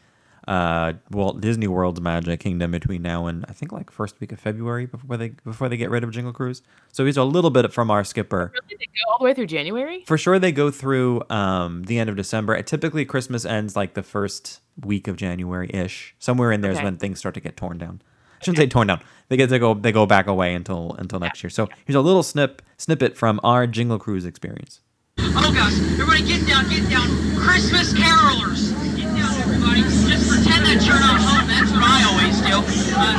uh 0.49 0.93
walt 1.11 1.41
disney 1.41 1.69
world's 1.69 2.01
magic 2.01 2.41
kingdom 2.41 2.73
between 2.73 3.01
now 3.01 3.27
and 3.27 3.45
i 3.49 3.53
think 3.53 3.71
like 3.71 3.93
first 3.93 4.19
week 4.21 4.33
of 4.33 4.41
february 4.41 4.87
before 4.87 5.17
they 5.17 5.29
before 5.45 5.69
they 5.69 5.77
get 5.77 5.89
rid 5.89 6.03
of 6.03 6.11
jingle 6.11 6.33
cruise 6.33 6.63
so 6.91 7.05
here's 7.05 7.17
a 7.17 7.23
little 7.23 7.51
bit 7.51 7.73
from 7.73 7.91
our 7.93 8.03
skipper 8.03 8.51
Really? 8.53 8.77
They 8.81 8.87
go 8.87 9.13
all 9.13 9.19
the 9.21 9.25
way 9.25 9.35
through 9.35 9.47
January? 9.47 10.03
for 10.05 10.19
sure 10.19 10.41
they 10.41 10.51
go 10.51 10.71
through 10.73 11.23
um, 11.31 11.85
the 11.85 12.01
end 12.01 12.11
of 12.11 12.17
december 12.17 12.57
It 12.57 12.67
typically 12.67 13.05
christmas 13.05 13.45
ends 13.45 13.77
like 13.77 13.95
the 13.95 14.03
first 14.03 14.61
week 14.85 15.07
of 15.07 15.15
january-ish 15.17 16.17
somewhere 16.19 16.51
in 16.51 16.61
there 16.61 16.73
is 16.73 16.79
Okay. 16.79 16.85
when 16.87 16.97
things 16.97 17.21
start 17.21 17.35
to 17.35 17.41
get 17.41 17.57
torn 17.57 17.79
down 17.79 18.03
shouldn't 18.43 18.59
say 18.59 18.67
torn 18.67 18.89
down 18.89 19.01
they 19.29 19.37
get 19.37 19.49
to 19.49 19.59
go 19.59 19.75
they 19.75 19.93
go 19.93 20.05
back 20.07 20.27
away 20.27 20.55
until 20.55 20.95
until 20.99 21.19
next 21.19 21.43
year 21.43 21.51
so 21.51 21.69
here's 21.87 21.97
a 21.97 22.01
little 22.01 22.23
snip 22.23 22.63
snippet 22.77 23.17
from 23.17 23.41
our 23.43 23.67
jingle 23.67 23.99
cruise 23.99 24.25
experience 24.25 24.81
Oh 25.19 25.53
gosh, 25.55 25.73
everybody 25.93 26.23
get 26.27 26.47
down, 26.47 26.69
get 26.69 26.89
down. 26.91 27.07
Christmas 27.37 27.93
carolers. 27.95 28.73
Get 28.97 29.09
down, 29.17 29.35
everybody. 29.41 29.81
Just 29.83 30.29
pretend 30.29 30.65
that 30.67 30.83
you're 30.85 31.01
not 31.01 31.21
home. 31.21 31.47
That's 31.49 31.71
what 31.73 31.83
I 31.85 32.03
always 32.09 32.41
do. 32.41 32.57
Uh, 32.93 33.13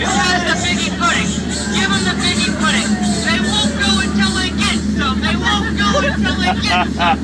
who 0.00 0.04
has 0.04 0.42
the 0.48 0.56
figgy 0.60 0.88
pudding? 1.00 1.28
Give 1.76 1.88
them 1.88 2.02
the 2.08 2.16
figgy 2.20 2.48
pudding. 2.60 2.88
They 3.24 3.40
won't 3.40 3.72
go 3.80 3.90
until 4.04 4.32
they 4.36 4.50
get 4.56 4.76
some. 4.96 5.16
They 5.20 5.36
won't 5.36 5.76
go 5.76 5.88
until 6.08 6.36
they 6.40 6.52
get 6.60 6.88
some. 6.96 7.20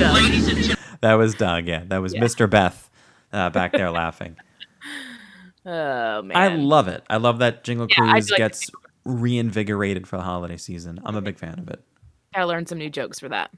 Ladies 0.14 0.48
and 0.48 0.56
gentlemen. 0.58 0.98
that 1.00 1.14
was 1.14 1.34
doug 1.34 1.66
yeah 1.66 1.82
that 1.86 1.98
was 1.98 2.14
mr 2.14 2.48
beth 2.48 2.90
uh, 3.32 3.50
back 3.50 3.72
there 3.72 3.90
laughing 3.90 4.36
Oh 5.66 6.22
man. 6.22 6.36
i 6.36 6.54
love 6.54 6.86
it. 6.88 7.02
I 7.10 7.16
love 7.16 7.38
that 7.40 7.64
jingle 7.64 7.86
Yeah, 7.90 7.96
cruise 7.96 8.30
like 8.30 8.38
gets 8.38 8.70
reinvigorated 9.04 10.06
for 10.06 10.16
the 10.16 10.22
holiday 10.22 10.56
season. 10.56 11.00
I'm 11.04 11.16
a 11.16 11.20
big 11.22 11.38
fan 11.38 11.58
of 11.58 11.68
it. 11.68 11.82
I 12.34 12.42
learned 12.44 12.68
some 12.68 12.78
new 12.78 12.90
jokes 12.90 13.18
for 13.18 13.28
that. 13.30 13.50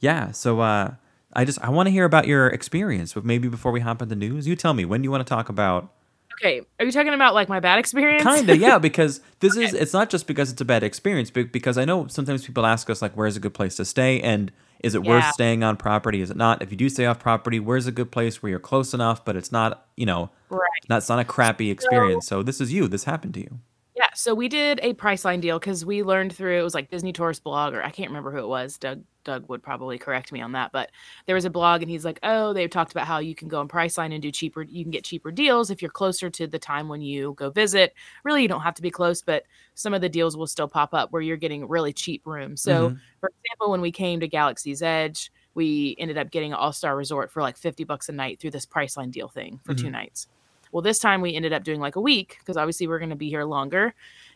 yeah 0.00 0.30
so 0.32 0.60
uh 0.60 0.94
i 1.34 1.44
just 1.44 1.60
i 1.62 1.68
want 1.70 1.86
to 1.86 1.90
hear 1.90 2.04
about 2.04 2.26
your 2.26 2.46
experience 2.48 3.12
but 3.14 3.24
maybe 3.24 3.46
before 3.48 3.72
we 3.72 3.80
hop 3.80 4.02
into 4.02 4.14
news. 4.16 4.46
You 4.46 4.56
tell 4.56 4.74
me 4.74 4.84
when 4.84 5.00
do 5.02 5.06
you 5.06 5.10
want 5.10 5.26
to 5.26 5.28
talk 5.28 5.48
about 5.48 5.92
Okay, 6.38 6.60
are 6.78 6.84
you 6.84 6.92
talking 6.92 7.14
about 7.14 7.32
like 7.32 7.48
my 7.48 7.60
bad 7.60 7.78
experience? 7.78 8.22
kind 8.22 8.48
of 8.50 8.58
yeah 8.58 8.78
because 8.88 9.20
this 9.40 9.56
is 9.56 9.72
it's 9.72 9.92
not 9.94 10.10
just 10.10 10.26
because 10.26 10.50
it's 10.52 10.60
a 10.60 10.64
bad 10.66 10.82
experience 10.82 11.30
but 11.30 11.50
because 11.52 11.78
i 11.78 11.84
know 11.84 12.06
sometimes 12.08 12.44
people 12.46 12.66
ask 12.66 12.90
us 12.90 13.00
like 13.00 13.12
where's 13.16 13.36
a 13.36 13.40
good 13.40 13.54
place 13.54 13.76
to 13.76 13.84
stay? 13.84 14.20
And 14.20 14.52
is 14.86 14.94
it 14.94 15.02
worth 15.02 15.24
staying 15.32 15.62
on 15.62 15.76
property? 15.76 16.20
Is 16.20 16.30
it 16.30 16.36
not? 16.36 16.62
If 16.62 16.70
you 16.70 16.76
do 16.76 16.88
stay 16.88 17.06
off 17.06 17.18
property 17.18 17.60
where's 17.60 17.86
a 17.86 17.92
good 17.92 18.10
place 18.10 18.42
where 18.42 18.50
you're 18.50 18.58
close 18.58 18.94
enough 18.94 19.24
but 19.24 19.36
it's 19.36 19.52
not 19.52 19.86
you 19.96 20.06
know 20.06 20.30
Right. 20.48 20.60
not 20.88 20.98
it's 20.98 21.08
not 21.08 21.18
a 21.18 21.24
crappy 21.24 21.70
experience. 21.70 22.26
So 22.26 22.42
this 22.42 22.60
is 22.60 22.72
you. 22.72 22.88
This 22.88 23.04
happened 23.04 23.34
to 23.34 23.40
you. 23.40 23.60
Yeah, 23.96 24.08
so 24.14 24.34
we 24.34 24.48
did 24.48 24.78
a 24.82 24.92
Priceline 24.94 25.40
deal 25.40 25.58
because 25.58 25.84
we 25.84 26.02
learned 26.02 26.34
through 26.34 26.58
it 26.58 26.62
was 26.62 26.74
like 26.74 26.90
Disney 26.90 27.12
Tourist 27.12 27.42
blog 27.42 27.72
or 27.74 27.82
I 27.82 27.90
can't 27.90 28.10
remember 28.10 28.30
who 28.30 28.38
it 28.38 28.48
was. 28.48 28.76
Doug 28.78 29.02
Doug 29.26 29.46
would 29.50 29.62
probably 29.62 29.98
correct 29.98 30.32
me 30.32 30.40
on 30.40 30.52
that, 30.52 30.72
but 30.72 30.90
there 31.26 31.34
was 31.34 31.44
a 31.44 31.50
blog 31.50 31.82
and 31.82 31.90
he's 31.90 32.04
like, 32.06 32.18
"Oh, 32.22 32.54
they've 32.54 32.70
talked 32.70 32.92
about 32.92 33.06
how 33.06 33.18
you 33.18 33.34
can 33.34 33.48
go 33.48 33.60
on 33.60 33.68
Priceline 33.68 34.14
and 34.14 34.22
do 34.22 34.30
cheaper. 34.30 34.62
You 34.62 34.82
can 34.82 34.90
get 34.90 35.04
cheaper 35.04 35.30
deals 35.30 35.70
if 35.70 35.82
you're 35.82 35.90
closer 35.90 36.30
to 36.30 36.46
the 36.46 36.58
time 36.58 36.88
when 36.88 37.02
you 37.02 37.34
go 37.34 37.50
visit. 37.50 37.92
Really, 38.24 38.40
you 38.40 38.48
don't 38.48 38.62
have 38.62 38.74
to 38.76 38.82
be 38.82 38.90
close, 38.90 39.20
but 39.20 39.42
some 39.74 39.92
of 39.92 40.00
the 40.00 40.08
deals 40.08 40.36
will 40.36 40.46
still 40.46 40.68
pop 40.68 40.94
up 40.94 41.12
where 41.12 41.20
you're 41.20 41.36
getting 41.36 41.68
really 41.68 41.92
cheap 41.92 42.26
rooms. 42.26 42.62
So, 42.62 42.90
Mhm. 42.90 43.00
for 43.20 43.30
example, 43.44 43.70
when 43.70 43.82
we 43.82 43.92
came 43.92 44.20
to 44.20 44.28
Galaxy's 44.28 44.80
Edge, 44.82 45.30
we 45.54 45.96
ended 45.98 46.16
up 46.16 46.30
getting 46.30 46.52
an 46.52 46.58
All 46.58 46.72
Star 46.72 46.96
Resort 46.96 47.30
for 47.30 47.42
like 47.42 47.58
50 47.58 47.84
bucks 47.84 48.08
a 48.08 48.12
night 48.12 48.40
through 48.40 48.52
this 48.52 48.64
Priceline 48.64 49.10
deal 49.10 49.28
thing 49.28 49.60
for 49.64 49.74
two 49.74 49.90
nights. 49.90 50.28
Well, 50.72 50.82
this 50.82 50.98
time 50.98 51.20
we 51.20 51.34
ended 51.34 51.52
up 51.52 51.64
doing 51.64 51.80
like 51.80 51.96
a 51.96 52.00
week 52.00 52.36
because 52.38 52.56
obviously 52.56 52.86
we're 52.86 52.98
going 52.98 53.10
to 53.10 53.16
be 53.16 53.28
here 53.30 53.44
longer. 53.44 53.94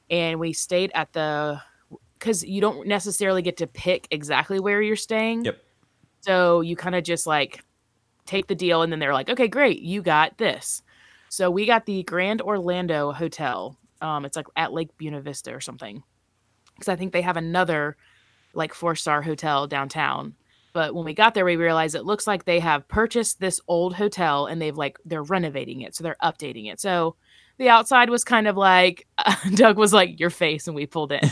And 0.09 0.41
we 0.41 0.53
stayed 0.53 0.91
at 0.95 1.13
the, 1.13 1.61
because 2.21 2.45
you 2.45 2.61
don't 2.61 2.87
necessarily 2.87 3.43
get 3.43 3.57
to 3.57 3.67
pick 3.67 4.07
exactly 4.11 4.61
where 4.61 4.81
you're 4.81 4.95
staying. 4.95 5.47
Yep. 5.47 5.59
So 6.21 6.61
you 6.61 6.77
kind 6.77 6.95
of 6.95 7.03
just 7.03 7.27
like 7.27 7.65
take 8.27 8.47
the 8.47 8.55
deal 8.55 8.83
and 8.83 8.93
then 8.93 9.01
they're 9.01 9.15
like, 9.15 9.31
okay, 9.31 9.49
great, 9.49 9.81
you 9.81 10.03
got 10.03 10.39
this. 10.39 10.83
So 11.31 11.51
we 11.51 11.67
got 11.67 11.87
the 11.87 12.03
Grand 12.03 12.43
Orlando 12.43 13.13
Hotel. 13.13 13.77
Um, 14.03 14.25
it's 14.25 14.37
like 14.37 14.47
at 14.57 14.73
Lake 14.73 14.97
Buena 14.99 15.21
Vista 15.21 15.53
or 15.55 15.61
something. 15.61 16.03
Because 16.75 16.89
I 16.89 16.97
think 16.97 17.13
they 17.13 17.23
have 17.23 17.37
another 17.37 17.97
like 18.53 18.75
four 18.75 18.95
star 18.95 19.23
hotel 19.23 19.67
downtown. 19.67 20.35
But 20.73 20.95
when 20.95 21.05
we 21.05 21.15
got 21.15 21.35
there, 21.35 21.45
we 21.45 21.57
realized 21.57 21.95
it 21.95 22.05
looks 22.05 22.27
like 22.27 22.45
they 22.45 22.61
have 22.61 22.87
purchased 22.87 23.41
this 23.41 23.61
old 23.67 23.95
hotel 23.95 24.47
and 24.47 24.63
they've 24.63 24.77
like 24.77 24.99
they're 25.05 25.23
renovating 25.23 25.81
it, 25.81 25.95
so 25.95 26.05
they're 26.05 26.17
updating 26.23 26.71
it. 26.71 26.81
So 26.81 27.17
the 27.61 27.69
outside 27.69 28.11
was 28.11 28.25
kind 28.25 28.49
of 28.49 28.57
like 28.57 29.07
Doug 29.55 29.77
was 29.79 29.93
like 29.93 30.19
your 30.19 30.31
face, 30.31 30.67
and 30.67 30.75
we 30.75 30.87
pulled 30.87 31.13
in 31.13 31.21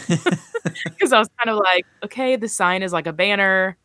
because 0.85 1.13
I 1.13 1.19
was 1.19 1.29
kind 1.39 1.49
of 1.51 1.57
like, 1.57 1.85
okay, 2.05 2.37
the 2.37 2.47
sign 2.49 2.83
is 2.85 2.93
like 2.93 3.09
a 3.09 3.13
banner. 3.13 3.77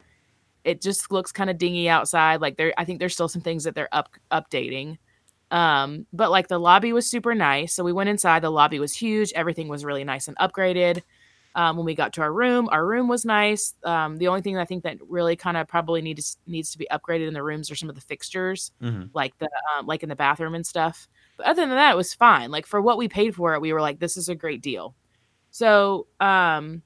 It 0.64 0.82
just 0.82 1.12
looks 1.12 1.32
kind 1.32 1.50
of 1.50 1.58
dingy 1.58 1.90
outside. 1.90 2.42
Like 2.42 2.58
there, 2.58 2.74
I 2.78 2.86
think 2.86 3.00
there's 3.00 3.14
still 3.14 3.28
some 3.30 3.42
things 3.42 3.64
that 3.64 3.76
they're 3.76 3.90
up 3.94 4.10
updating. 4.32 4.98
Um, 5.52 6.06
but 6.14 6.32
like 6.32 6.48
the 6.48 6.60
lobby 6.60 6.94
was 6.94 7.06
super 7.10 7.34
nice. 7.34 7.74
So 7.74 7.84
we 7.84 7.94
went 7.94 8.10
inside. 8.10 8.42
The 8.44 8.50
lobby 8.50 8.80
was 8.80 8.94
huge. 8.94 9.32
Everything 9.36 9.68
was 9.68 9.86
really 9.86 10.04
nice 10.04 10.28
and 10.28 10.38
upgraded. 10.38 11.02
Um, 11.56 11.78
when 11.78 11.86
we 11.86 11.94
got 11.96 12.14
to 12.14 12.22
our 12.22 12.34
room, 12.34 12.68
our 12.72 12.86
room 12.86 13.08
was 13.08 13.24
nice. 13.26 13.76
Um, 13.84 14.18
the 14.18 14.28
only 14.28 14.42
thing 14.42 14.58
I 14.58 14.66
think 14.66 14.84
that 14.84 14.98
really 15.08 15.36
kind 15.36 15.56
of 15.56 15.68
probably 15.68 16.02
needs 16.02 16.38
needs 16.48 16.72
to 16.72 16.78
be 16.78 16.88
upgraded 16.92 17.28
in 17.28 17.34
the 17.34 17.44
rooms 17.44 17.70
are 17.72 17.76
some 17.76 17.90
of 17.90 17.96
the 17.96 18.02
fixtures, 18.02 18.72
Mhm. 18.82 19.12
like 19.14 19.38
the 19.38 19.50
um, 19.78 19.86
like 19.86 20.02
in 20.04 20.10
the 20.10 20.16
bathroom 20.16 20.56
and 20.56 20.66
stuff. 20.66 21.08
But 21.38 21.48
other 21.48 21.62
than 21.62 21.70
that, 21.70 21.94
it 21.94 21.98
was 21.98 22.14
fine. 22.14 22.52
Like 22.52 22.66
for 22.66 22.82
what 22.82 22.98
we 22.98 23.08
paid 23.08 23.36
for 23.36 23.54
it, 23.54 23.62
we 23.62 23.74
were 23.74 23.82
like, 23.82 24.00
this 24.00 24.18
is 24.18 24.30
a 24.30 24.36
great 24.36 24.62
deal. 24.62 24.96
So, 25.52 26.08
um, 26.20 26.82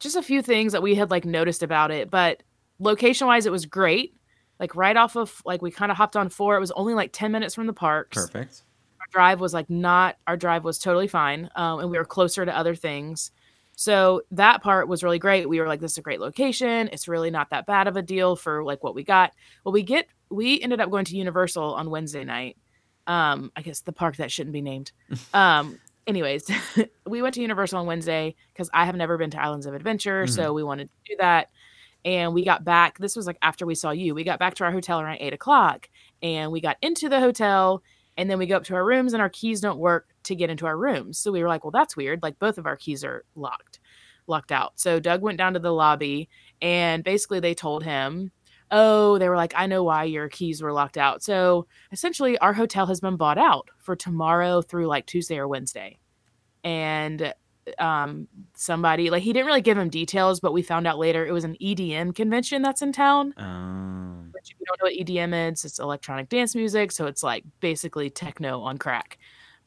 just 0.00 0.16
a 0.16 0.22
few 0.22 0.42
things 0.42 0.72
that 0.72 0.82
we 0.82 0.94
had 0.94 1.10
like 1.10 1.24
noticed 1.24 1.62
about 1.62 1.90
it, 1.90 2.10
but 2.10 2.42
location 2.78 3.26
wise, 3.26 3.46
it 3.46 3.52
was 3.52 3.66
great. 3.66 4.14
Like 4.60 4.74
right 4.74 4.96
off 4.96 5.16
of 5.16 5.40
like 5.44 5.62
we 5.62 5.70
kind 5.70 5.90
of 5.90 5.96
hopped 5.96 6.16
on 6.16 6.28
four. 6.28 6.56
It 6.56 6.60
was 6.60 6.70
only 6.72 6.94
like 6.94 7.10
ten 7.12 7.32
minutes 7.32 7.54
from 7.54 7.66
the 7.66 7.72
parks. 7.72 8.16
Perfect. 8.16 8.62
Our 9.00 9.06
drive 9.12 9.40
was 9.40 9.54
like 9.54 9.70
not. 9.70 10.16
Our 10.26 10.36
drive 10.36 10.64
was 10.64 10.78
totally 10.78 11.08
fine, 11.08 11.48
um, 11.54 11.80
and 11.80 11.90
we 11.90 11.98
were 11.98 12.04
closer 12.04 12.44
to 12.44 12.56
other 12.56 12.74
things. 12.74 13.30
So 13.76 14.22
that 14.32 14.60
part 14.60 14.88
was 14.88 15.04
really 15.04 15.20
great. 15.20 15.48
We 15.48 15.60
were 15.60 15.68
like, 15.68 15.78
this 15.80 15.92
is 15.92 15.98
a 15.98 16.02
great 16.02 16.18
location. 16.18 16.88
It's 16.92 17.06
really 17.06 17.30
not 17.30 17.50
that 17.50 17.64
bad 17.64 17.86
of 17.86 17.96
a 17.96 18.02
deal 18.02 18.34
for 18.34 18.64
like 18.64 18.82
what 18.82 18.96
we 18.96 19.04
got. 19.04 19.32
Well, 19.62 19.72
we 19.72 19.84
get 19.84 20.08
we 20.30 20.60
ended 20.60 20.80
up 20.80 20.90
going 20.90 21.04
to 21.06 21.16
Universal 21.16 21.74
on 21.74 21.90
Wednesday 21.90 22.24
night. 22.24 22.56
Um, 23.08 23.50
I 23.56 23.62
guess 23.62 23.80
the 23.80 23.92
park 23.92 24.16
that 24.16 24.30
shouldn't 24.30 24.52
be 24.52 24.62
named. 24.62 24.92
Um, 25.34 25.80
anyways, 26.06 26.50
we 27.06 27.22
went 27.22 27.34
to 27.34 27.42
Universal 27.42 27.80
on 27.80 27.86
Wednesday 27.86 28.34
because 28.52 28.70
I 28.72 28.86
have 28.86 28.96
never 28.96 29.18
been 29.18 29.30
to 29.30 29.40
Islands 29.40 29.66
of 29.66 29.74
Adventure, 29.74 30.26
so 30.26 30.52
we 30.52 30.62
wanted 30.62 30.88
to 30.88 30.94
do 31.12 31.16
that. 31.18 31.50
And 32.04 32.32
we 32.32 32.44
got 32.44 32.64
back. 32.64 32.98
This 32.98 33.14
was 33.16 33.26
like 33.26 33.38
after 33.42 33.66
we 33.66 33.74
saw 33.74 33.90
you. 33.90 34.14
We 34.14 34.24
got 34.24 34.38
back 34.38 34.54
to 34.54 34.64
our 34.64 34.72
hotel 34.72 35.00
around 35.00 35.18
eight 35.20 35.32
o'clock, 35.32 35.88
and 36.22 36.50
we 36.52 36.60
got 36.60 36.76
into 36.80 37.08
the 37.08 37.20
hotel, 37.20 37.82
and 38.16 38.30
then 38.30 38.38
we 38.38 38.46
go 38.46 38.56
up 38.56 38.64
to 38.64 38.74
our 38.74 38.84
rooms, 38.84 39.12
and 39.12 39.20
our 39.20 39.28
keys 39.28 39.60
don't 39.60 39.78
work 39.78 40.08
to 40.24 40.34
get 40.34 40.50
into 40.50 40.66
our 40.66 40.76
rooms. 40.76 41.18
So 41.18 41.32
we 41.32 41.42
were 41.42 41.48
like, 41.48 41.64
"Well, 41.64 41.70
that's 41.70 41.96
weird. 41.96 42.22
Like 42.22 42.38
both 42.38 42.56
of 42.58 42.66
our 42.66 42.76
keys 42.76 43.04
are 43.04 43.24
locked, 43.34 43.80
locked 44.26 44.52
out." 44.52 44.72
So 44.76 45.00
Doug 45.00 45.22
went 45.22 45.38
down 45.38 45.54
to 45.54 45.60
the 45.60 45.72
lobby, 45.72 46.28
and 46.62 47.04
basically 47.04 47.40
they 47.40 47.54
told 47.54 47.84
him, 47.84 48.30
"Oh, 48.70 49.18
they 49.18 49.28
were 49.28 49.36
like, 49.36 49.52
I 49.56 49.66
know 49.66 49.82
why 49.84 50.04
your 50.04 50.28
keys 50.28 50.62
were 50.62 50.72
locked 50.72 50.98
out." 50.98 51.22
So 51.22 51.66
essentially, 51.92 52.38
our 52.38 52.52
hotel 52.52 52.86
has 52.86 53.00
been 53.00 53.16
bought 53.16 53.38
out 53.38 53.68
for 53.78 53.96
tomorrow 53.96 54.62
through 54.62 54.86
like 54.86 55.06
Tuesday 55.06 55.38
or 55.38 55.48
Wednesday, 55.48 55.98
and 56.64 57.32
um 57.78 58.26
somebody 58.54 59.10
like 59.10 59.22
he 59.22 59.30
didn't 59.30 59.44
really 59.46 59.60
give 59.60 59.76
him 59.76 59.90
details 59.90 60.40
but 60.40 60.54
we 60.54 60.62
found 60.62 60.86
out 60.86 60.98
later 60.98 61.26
it 61.26 61.32
was 61.32 61.44
an 61.44 61.54
edm 61.60 62.14
convention 62.14 62.62
that's 62.62 62.80
in 62.80 62.92
town 62.92 63.34
Oh. 63.38 64.24
which 64.32 64.50
if 64.50 64.56
you 64.58 64.64
don't 64.66 64.80
know 64.80 64.86
what 64.86 64.94
edm 65.06 65.52
is 65.52 65.66
it's 65.66 65.78
electronic 65.78 66.30
dance 66.30 66.54
music 66.54 66.90
so 66.92 67.04
it's 67.04 67.22
like 67.22 67.44
basically 67.60 68.08
techno 68.08 68.62
on 68.62 68.78
crack 68.78 69.18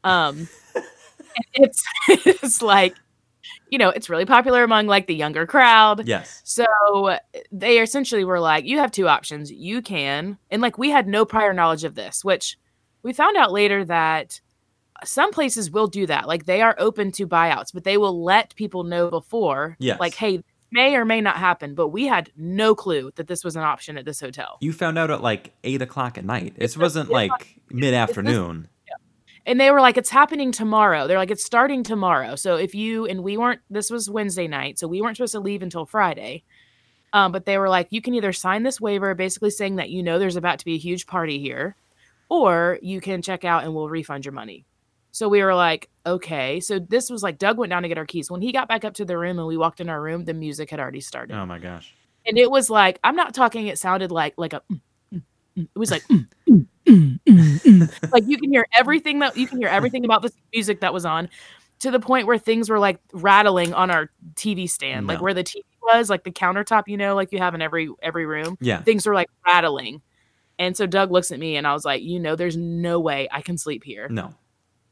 um 0.02 0.48
it's 1.54 1.84
it's 2.08 2.60
like 2.60 2.96
you 3.72 3.78
know 3.78 3.88
it's 3.88 4.10
really 4.10 4.26
popular 4.26 4.62
among 4.62 4.86
like 4.86 5.06
the 5.06 5.14
younger 5.14 5.46
crowd 5.46 6.06
Yes. 6.06 6.42
so 6.44 6.66
they 7.50 7.78
essentially 7.80 8.24
were 8.24 8.38
like, 8.38 8.64
you 8.66 8.78
have 8.78 8.92
two 8.92 9.08
options. 9.08 9.50
You 9.50 9.80
can, 9.80 10.38
and 10.50 10.60
like 10.60 10.76
we 10.78 10.90
had 10.90 11.06
no 11.08 11.24
prior 11.24 11.52
knowledge 11.54 11.84
of 11.84 11.94
this, 11.94 12.22
which 12.22 12.58
we 13.02 13.12
found 13.12 13.36
out 13.36 13.50
later 13.50 13.84
that 13.86 14.40
some 15.04 15.32
places 15.32 15.70
will 15.70 15.86
do 15.88 16.06
that. 16.06 16.28
Like 16.28 16.44
they 16.44 16.60
are 16.60 16.76
open 16.78 17.10
to 17.12 17.26
buyouts, 17.26 17.72
but 17.72 17.84
they 17.84 17.96
will 17.96 18.22
let 18.22 18.54
people 18.54 18.84
know 18.84 19.10
before. 19.10 19.76
Yes. 19.80 19.98
Like, 19.98 20.14
hey, 20.14 20.44
may 20.70 20.94
or 20.94 21.04
may 21.04 21.20
not 21.20 21.36
happen, 21.36 21.74
but 21.74 21.88
we 21.88 22.06
had 22.06 22.30
no 22.36 22.74
clue 22.74 23.10
that 23.16 23.26
this 23.26 23.42
was 23.42 23.56
an 23.56 23.62
option 23.62 23.98
at 23.98 24.04
this 24.04 24.20
hotel. 24.20 24.58
You 24.60 24.72
found 24.72 24.98
out 24.98 25.10
at 25.10 25.22
like 25.22 25.52
eight 25.64 25.82
o'clock 25.82 26.18
at 26.18 26.24
night. 26.24 26.54
It 26.56 26.76
wasn't 26.76 27.10
like 27.10 27.60
mid 27.70 27.94
afternoon. 27.94 28.68
And 29.44 29.58
they 29.60 29.70
were 29.70 29.80
like, 29.80 29.96
it's 29.96 30.10
happening 30.10 30.52
tomorrow. 30.52 31.06
They're 31.08 31.18
like, 31.18 31.30
it's 31.32 31.42
starting 31.44 31.82
tomorrow. 31.82 32.36
So 32.36 32.56
if 32.56 32.74
you 32.74 33.06
and 33.06 33.22
we 33.24 33.36
weren't, 33.36 33.60
this 33.68 33.90
was 33.90 34.08
Wednesday 34.08 34.46
night, 34.46 34.78
so 34.78 34.86
we 34.86 35.02
weren't 35.02 35.16
supposed 35.16 35.32
to 35.32 35.40
leave 35.40 35.62
until 35.62 35.84
Friday. 35.84 36.44
Um, 37.12 37.32
but 37.32 37.44
they 37.44 37.58
were 37.58 37.68
like, 37.68 37.88
you 37.90 38.00
can 38.00 38.14
either 38.14 38.32
sign 38.32 38.62
this 38.62 38.80
waiver, 38.80 39.14
basically 39.14 39.50
saying 39.50 39.76
that 39.76 39.90
you 39.90 40.02
know 40.02 40.18
there's 40.18 40.36
about 40.36 40.58
to 40.60 40.64
be 40.64 40.74
a 40.74 40.78
huge 40.78 41.06
party 41.06 41.38
here, 41.40 41.76
or 42.28 42.78
you 42.82 43.00
can 43.00 43.20
check 43.20 43.44
out 43.44 43.64
and 43.64 43.74
we'll 43.74 43.88
refund 43.88 44.24
your 44.24 44.32
money. 44.32 44.64
So 45.10 45.28
we 45.28 45.42
were 45.42 45.54
like, 45.54 45.90
okay. 46.06 46.58
So 46.60 46.78
this 46.78 47.10
was 47.10 47.22
like 47.22 47.36
Doug 47.36 47.58
went 47.58 47.68
down 47.70 47.82
to 47.82 47.88
get 47.88 47.98
our 47.98 48.06
keys. 48.06 48.30
When 48.30 48.40
he 48.40 48.50
got 48.52 48.68
back 48.68 48.84
up 48.84 48.94
to 48.94 49.04
the 49.04 49.18
room 49.18 49.38
and 49.38 49.46
we 49.46 49.58
walked 49.58 49.80
in 49.80 49.90
our 49.90 50.00
room, 50.00 50.24
the 50.24 50.32
music 50.32 50.70
had 50.70 50.80
already 50.80 51.00
started, 51.02 51.36
Oh 51.36 51.44
my 51.44 51.58
gosh. 51.58 51.92
and 52.24 52.38
it 52.38 52.50
was 52.50 52.70
like, 52.70 52.98
I'm 53.04 53.16
not 53.16 53.34
talking. 53.34 53.66
It 53.66 53.78
sounded 53.78 54.10
like 54.10 54.34
like 54.38 54.52
a. 54.54 54.62
mm, 55.56 55.62
mm, 55.62 55.62
mm. 55.62 55.68
It 55.74 55.78
was 55.78 55.90
like. 55.90 56.02
mm, 56.04 56.26
mm, 56.48 56.66
mm, 56.86 57.20
mm, 57.24 57.60
mm. 57.60 58.12
like 58.12 58.24
you 58.26 58.38
can 58.38 58.50
hear 58.50 58.66
everything 58.76 59.20
that 59.20 59.36
you 59.36 59.46
can 59.46 59.58
hear 59.58 59.68
everything 59.68 60.04
about 60.04 60.22
this 60.22 60.32
music 60.52 60.80
that 60.80 60.92
was 60.92 61.04
on 61.04 61.28
to 61.82 61.90
the 61.90 61.98
point 61.98 62.28
where 62.28 62.38
things 62.38 62.70
were 62.70 62.78
like 62.78 63.00
rattling 63.12 63.74
on 63.74 63.90
our 63.90 64.08
TV 64.34 64.70
stand, 64.70 65.08
like 65.08 65.20
where 65.20 65.34
the 65.34 65.42
TV 65.42 65.62
was, 65.82 66.08
like 66.08 66.22
the 66.22 66.30
countertop, 66.30 66.84
you 66.86 66.96
know, 66.96 67.16
like 67.16 67.32
you 67.32 67.38
have 67.38 67.56
in 67.56 67.60
every 67.60 67.88
every 68.00 68.24
room. 68.24 68.56
Yeah. 68.60 68.82
Things 68.82 69.04
were 69.04 69.14
like 69.14 69.28
rattling. 69.44 70.00
And 70.60 70.76
so 70.76 70.86
Doug 70.86 71.10
looks 71.10 71.32
at 71.32 71.40
me 71.40 71.56
and 71.56 71.66
I 71.66 71.72
was 71.72 71.84
like, 71.84 72.02
you 72.02 72.20
know, 72.20 72.36
there's 72.36 72.56
no 72.56 73.00
way 73.00 73.26
I 73.32 73.42
can 73.42 73.58
sleep 73.58 73.82
here. 73.82 74.08
No. 74.08 74.32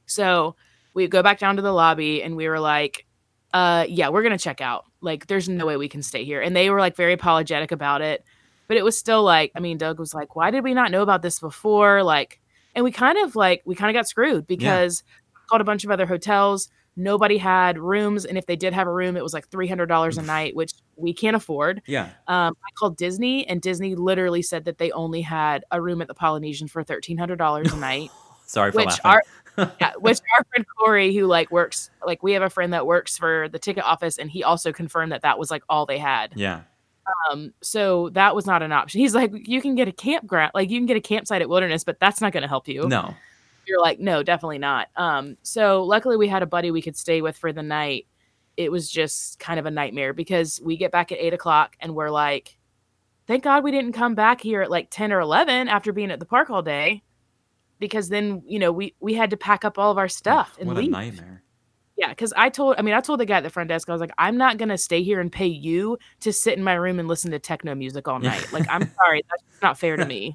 So 0.06 0.56
we 0.92 1.06
go 1.06 1.22
back 1.22 1.38
down 1.38 1.54
to 1.56 1.62
the 1.62 1.72
lobby 1.72 2.24
and 2.24 2.34
we 2.34 2.48
were 2.48 2.58
like, 2.58 3.06
uh, 3.54 3.86
yeah, 3.88 4.08
we're 4.08 4.24
gonna 4.24 4.36
check 4.36 4.60
out. 4.60 4.84
Like, 5.00 5.28
there's 5.28 5.48
no 5.48 5.66
way 5.66 5.76
we 5.76 5.88
can 5.88 6.02
stay 6.02 6.24
here. 6.24 6.40
And 6.40 6.56
they 6.56 6.70
were 6.70 6.80
like 6.80 6.96
very 6.96 7.12
apologetic 7.12 7.70
about 7.70 8.02
it. 8.02 8.24
But 8.70 8.76
it 8.76 8.84
was 8.84 8.96
still 8.96 9.24
like, 9.24 9.50
I 9.56 9.58
mean, 9.58 9.78
Doug 9.78 9.98
was 9.98 10.14
like, 10.14 10.36
why 10.36 10.52
did 10.52 10.62
we 10.62 10.74
not 10.74 10.92
know 10.92 11.02
about 11.02 11.22
this 11.22 11.40
before? 11.40 12.04
Like, 12.04 12.40
and 12.72 12.84
we 12.84 12.92
kind 12.92 13.18
of 13.18 13.34
like 13.34 13.62
we 13.64 13.74
kind 13.74 13.90
of 13.90 13.98
got 13.98 14.06
screwed 14.06 14.46
because 14.46 15.02
I 15.34 15.40
called 15.48 15.60
a 15.60 15.64
bunch 15.64 15.82
of 15.82 15.90
other 15.90 16.06
hotels. 16.06 16.70
Nobody 16.94 17.36
had 17.36 17.80
rooms, 17.80 18.24
and 18.24 18.38
if 18.38 18.46
they 18.46 18.54
did 18.54 18.72
have 18.72 18.86
a 18.86 18.92
room, 18.92 19.16
it 19.16 19.24
was 19.24 19.34
like 19.34 19.48
three 19.48 19.66
hundred 19.66 19.86
dollars 19.86 20.18
a 20.18 20.22
night, 20.22 20.54
which 20.54 20.70
we 20.94 21.12
can't 21.12 21.34
afford. 21.34 21.82
Yeah. 21.86 22.10
Um, 22.28 22.56
I 22.64 22.70
called 22.78 22.96
Disney, 22.96 23.44
and 23.48 23.60
Disney 23.60 23.96
literally 23.96 24.40
said 24.40 24.66
that 24.66 24.78
they 24.78 24.92
only 24.92 25.22
had 25.22 25.64
a 25.72 25.82
room 25.82 26.00
at 26.00 26.06
the 26.06 26.14
Polynesian 26.14 26.68
for 26.68 26.84
thirteen 26.84 27.18
hundred 27.18 27.40
dollars 27.40 27.72
a 27.72 27.76
night 27.76 28.10
Sorry 28.46 28.70
for 28.70 28.76
which 28.76 28.86
laughing. 29.04 29.22
our 29.58 29.72
yeah, 29.80 29.94
which 29.98 30.20
our 30.38 30.44
friend 30.44 30.64
Corey, 30.78 31.12
who 31.12 31.26
like 31.26 31.50
works 31.50 31.90
like 32.06 32.22
we 32.22 32.34
have 32.34 32.42
a 32.42 32.50
friend 32.50 32.72
that 32.72 32.86
works 32.86 33.18
for 33.18 33.48
the 33.48 33.58
ticket 33.58 33.82
office, 33.82 34.16
and 34.16 34.30
he 34.30 34.44
also 34.44 34.72
confirmed 34.72 35.10
that 35.10 35.22
that 35.22 35.40
was 35.40 35.50
like 35.50 35.64
all 35.68 35.86
they 35.86 35.98
had. 35.98 36.34
yeah. 36.36 36.60
Um, 37.30 37.52
so 37.60 38.10
that 38.10 38.34
was 38.34 38.46
not 38.46 38.62
an 38.62 38.72
option. 38.72 39.00
He's 39.00 39.14
like, 39.14 39.32
you 39.34 39.60
can 39.60 39.74
get 39.74 39.88
a 39.88 39.92
campground, 39.92 40.52
like 40.54 40.70
you 40.70 40.78
can 40.78 40.86
get 40.86 40.96
a 40.96 41.00
campsite 41.00 41.42
at 41.42 41.48
Wilderness, 41.48 41.84
but 41.84 41.98
that's 42.00 42.20
not 42.20 42.32
going 42.32 42.42
to 42.42 42.48
help 42.48 42.68
you. 42.68 42.86
No. 42.88 43.14
You're 43.66 43.80
like, 43.80 44.00
no, 44.00 44.22
definitely 44.22 44.58
not. 44.58 44.88
Um, 44.96 45.36
so 45.42 45.84
luckily 45.84 46.16
we 46.16 46.28
had 46.28 46.42
a 46.42 46.46
buddy 46.46 46.70
we 46.70 46.82
could 46.82 46.96
stay 46.96 47.22
with 47.22 47.36
for 47.36 47.52
the 47.52 47.62
night. 47.62 48.06
It 48.56 48.70
was 48.70 48.90
just 48.90 49.38
kind 49.38 49.58
of 49.60 49.66
a 49.66 49.70
nightmare 49.70 50.12
because 50.12 50.60
we 50.62 50.76
get 50.76 50.92
back 50.92 51.12
at 51.12 51.18
eight 51.18 51.34
o'clock 51.34 51.76
and 51.80 51.94
we're 51.94 52.10
like, 52.10 52.58
thank 53.26 53.44
God 53.44 53.62
we 53.62 53.70
didn't 53.70 53.92
come 53.92 54.14
back 54.14 54.40
here 54.40 54.60
at 54.60 54.70
like 54.70 54.88
10 54.90 55.12
or 55.12 55.20
11 55.20 55.68
after 55.68 55.92
being 55.92 56.10
at 56.10 56.18
the 56.18 56.26
park 56.26 56.50
all 56.50 56.62
day. 56.62 57.02
Because 57.78 58.08
then, 58.08 58.42
you 58.46 58.58
know, 58.58 58.72
we 58.72 58.94
we 59.00 59.14
had 59.14 59.30
to 59.30 59.38
pack 59.38 59.64
up 59.64 59.78
all 59.78 59.90
of 59.90 59.96
our 59.96 60.08
stuff 60.08 60.56
and 60.58 60.68
what 60.68 60.76
leave. 60.76 60.88
a 60.88 60.90
nightmare. 60.90 61.39
Yeah, 62.00 62.08
because 62.08 62.32
I 62.34 62.48
told, 62.48 62.76
I 62.78 62.82
mean, 62.82 62.94
I 62.94 63.02
told 63.02 63.20
the 63.20 63.26
guy 63.26 63.36
at 63.36 63.42
the 63.42 63.50
front 63.50 63.68
desk, 63.68 63.86
I 63.90 63.92
was 63.92 64.00
like, 64.00 64.12
I'm 64.16 64.38
not 64.38 64.56
gonna 64.56 64.78
stay 64.78 65.02
here 65.02 65.20
and 65.20 65.30
pay 65.30 65.46
you 65.46 65.98
to 66.20 66.32
sit 66.32 66.56
in 66.56 66.64
my 66.64 66.72
room 66.72 66.98
and 66.98 67.06
listen 67.06 67.30
to 67.32 67.38
techno 67.38 67.74
music 67.74 68.08
all 68.08 68.18
night. 68.18 68.50
Like, 68.54 68.66
I'm 68.70 68.90
sorry, 68.94 69.22
that's 69.28 69.60
not 69.60 69.78
fair 69.78 69.96
to 69.96 70.04
me. 70.06 70.34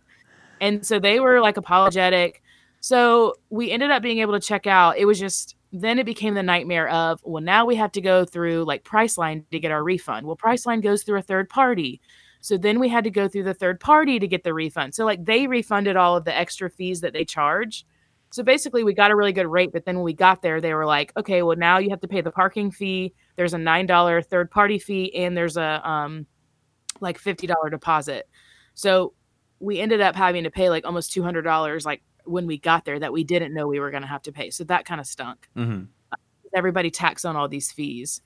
And 0.61 0.85
so 0.85 0.99
they 0.99 1.19
were 1.19 1.41
like 1.41 1.57
apologetic. 1.57 2.43
So 2.81 3.33
we 3.49 3.71
ended 3.71 3.89
up 3.89 4.03
being 4.03 4.19
able 4.19 4.33
to 4.33 4.39
check 4.39 4.67
out. 4.67 4.99
It 4.99 5.05
was 5.05 5.19
just 5.19 5.55
then 5.73 5.97
it 5.97 6.05
became 6.05 6.35
the 6.35 6.43
nightmare 6.43 6.87
of 6.89 7.19
well, 7.23 7.41
now 7.41 7.65
we 7.65 7.75
have 7.77 7.91
to 7.93 8.01
go 8.01 8.25
through 8.25 8.63
like 8.65 8.83
Priceline 8.83 9.43
to 9.49 9.59
get 9.59 9.71
our 9.71 9.83
refund. 9.83 10.27
Well, 10.27 10.37
Priceline 10.37 10.83
goes 10.83 11.01
through 11.01 11.17
a 11.17 11.23
third 11.23 11.49
party. 11.49 11.99
So 12.41 12.57
then 12.57 12.79
we 12.79 12.89
had 12.89 13.03
to 13.05 13.09
go 13.09 13.27
through 13.27 13.45
the 13.45 13.55
third 13.55 13.79
party 13.79 14.19
to 14.19 14.27
get 14.27 14.43
the 14.43 14.53
refund. 14.53 14.93
So 14.93 15.03
like 15.03 15.25
they 15.25 15.47
refunded 15.47 15.95
all 15.95 16.15
of 16.15 16.25
the 16.25 16.37
extra 16.37 16.69
fees 16.69 17.01
that 17.01 17.11
they 17.11 17.25
charge. 17.25 17.87
So 18.35 18.43
basically, 18.43 18.83
we 18.83 18.93
got 18.93 19.11
a 19.11 19.15
really 19.15 19.31
good 19.31 19.47
rate, 19.47 19.71
but 19.71 19.85
then 19.85 19.95
when 19.95 20.03
we 20.03 20.11
got 20.13 20.41
there, 20.41 20.59
they 20.59 20.73
were 20.73 20.85
like, 20.85 21.13
"Okay, 21.15 21.41
well 21.41 21.55
now 21.55 21.77
you 21.77 21.89
have 21.89 22.01
to 22.01 22.07
pay 22.09 22.19
the 22.19 22.31
parking 22.31 22.69
fee. 22.69 23.13
There's 23.37 23.53
a 23.53 23.57
nine 23.57 23.85
dollar 23.85 24.21
third 24.21 24.51
party 24.51 24.77
fee, 24.77 25.15
and 25.15 25.37
there's 25.37 25.55
a 25.55 25.81
um, 25.89 26.25
like 26.99 27.17
fifty 27.17 27.47
dollar 27.47 27.69
deposit." 27.69 28.27
So 28.73 29.13
we 29.61 29.79
ended 29.79 30.01
up 30.01 30.17
having 30.17 30.43
to 30.43 30.51
pay 30.51 30.69
like 30.69 30.85
almost 30.85 31.13
two 31.13 31.23
hundred 31.23 31.43
dollars, 31.43 31.85
like 31.85 32.03
when 32.25 32.45
we 32.45 32.57
got 32.57 32.83
there, 32.83 32.99
that 32.99 33.13
we 33.13 33.23
didn't 33.23 33.53
know 33.53 33.69
we 33.69 33.79
were 33.79 33.89
going 33.89 34.03
to 34.03 34.09
have 34.09 34.23
to 34.23 34.33
pay. 34.33 34.49
So 34.49 34.65
that 34.65 34.83
kind 34.83 34.99
of 34.99 35.07
stunk. 35.07 35.47
hmm 35.55 35.83
Everybody 36.53 36.91
tax 36.91 37.23
on 37.23 37.37
all 37.37 37.47
these 37.47 37.71
fees, 37.71 38.21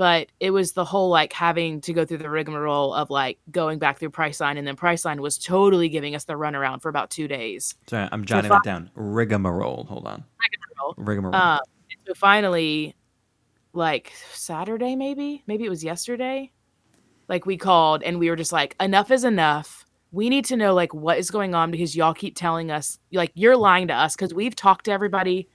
but 0.00 0.28
it 0.40 0.50
was 0.50 0.72
the 0.72 0.84
whole 0.86 1.10
like 1.10 1.30
having 1.30 1.78
to 1.82 1.92
go 1.92 2.06
through 2.06 2.16
the 2.16 2.30
rigmarole 2.30 2.94
of 2.94 3.10
like 3.10 3.38
going 3.50 3.78
back 3.78 3.98
through 3.98 4.08
Priceline, 4.08 4.56
and 4.56 4.66
then 4.66 4.74
Priceline 4.74 5.20
was 5.20 5.36
totally 5.36 5.90
giving 5.90 6.14
us 6.14 6.24
the 6.24 6.32
runaround 6.32 6.80
for 6.80 6.88
about 6.88 7.10
two 7.10 7.28
days. 7.28 7.74
Sorry, 7.86 8.08
I'm 8.10 8.24
jotting 8.24 8.48
fi- 8.48 8.54
that 8.54 8.64
down. 8.64 8.90
Rigmarole. 8.94 9.84
Hold 9.84 10.06
on. 10.06 10.24
Rigmarole. 10.40 10.94
Rigmarole. 10.96 11.34
Um, 11.34 11.60
so 12.06 12.14
finally, 12.14 12.96
like 13.74 14.10
Saturday, 14.32 14.96
maybe, 14.96 15.42
maybe 15.46 15.66
it 15.66 15.68
was 15.68 15.84
yesterday, 15.84 16.50
like 17.28 17.44
we 17.44 17.58
called 17.58 18.02
and 18.02 18.18
we 18.18 18.30
were 18.30 18.36
just 18.36 18.52
like, 18.52 18.76
enough 18.80 19.10
is 19.10 19.24
enough. 19.24 19.84
We 20.12 20.30
need 20.30 20.46
to 20.46 20.56
know 20.56 20.72
like 20.72 20.94
what 20.94 21.18
is 21.18 21.30
going 21.30 21.54
on 21.54 21.70
because 21.70 21.94
y'all 21.94 22.14
keep 22.14 22.36
telling 22.36 22.70
us 22.70 22.98
like 23.12 23.32
you're 23.34 23.54
lying 23.54 23.88
to 23.88 23.94
us 23.94 24.16
because 24.16 24.32
we've 24.32 24.56
talked 24.56 24.86
to 24.86 24.92
everybody 24.92 25.46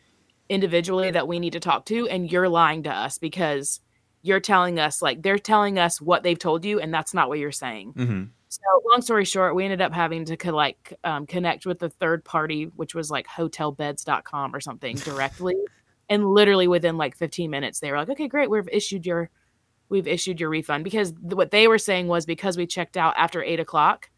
individually 0.49 1.09
that 1.09 1.27
we 1.27 1.39
need 1.39 1.53
to 1.53 1.59
talk 1.59 1.87
to 1.87 2.07
and 2.09 2.31
you're 2.31 2.47
lying 2.47 2.83
to 2.83 2.91
us 2.91 3.17
because 3.17 3.81
you're 4.25 4.39
telling 4.39 4.79
us 4.79 5.01
like 5.01 5.21
they're 5.21 5.37
telling 5.37 5.77
us 5.77 6.01
what 6.01 6.23
they've 6.23 6.39
told 6.39 6.65
you 6.65 6.79
and 6.79 6.93
that's 6.93 7.13
not 7.13 7.29
what 7.29 7.37
you're 7.37 7.51
saying 7.51 7.93
mm-hmm. 7.93 8.23
so 8.49 8.61
long 8.89 9.01
story 9.01 9.23
short 9.23 9.53
we 9.53 9.63
ended 9.63 9.81
up 9.81 9.93
having 9.93 10.25
to 10.25 10.51
like 10.51 10.93
um, 11.03 11.27
connect 11.27 11.65
with 11.65 11.77
the 11.79 11.89
third 11.89 12.25
party 12.25 12.65
which 12.75 12.95
was 12.95 13.11
like 13.11 13.27
hotelbeds.com 13.27 14.55
or 14.55 14.59
something 14.59 14.95
directly 14.97 15.55
and 16.09 16.27
literally 16.27 16.67
within 16.67 16.97
like 16.97 17.15
15 17.15 17.51
minutes 17.51 17.79
they 17.79 17.91
were 17.91 17.97
like 17.97 18.09
okay 18.09 18.27
great 18.27 18.49
we've 18.49 18.67
issued 18.69 19.05
your 19.05 19.29
we've 19.89 20.07
issued 20.07 20.39
your 20.39 20.49
refund 20.49 20.83
because 20.83 21.11
th- 21.11 21.35
what 21.35 21.51
they 21.51 21.67
were 21.67 21.77
saying 21.77 22.07
was 22.07 22.25
because 22.25 22.57
we 22.57 22.65
checked 22.65 22.97
out 22.97 23.13
after 23.17 23.43
eight 23.43 23.59
o'clock 23.59 24.09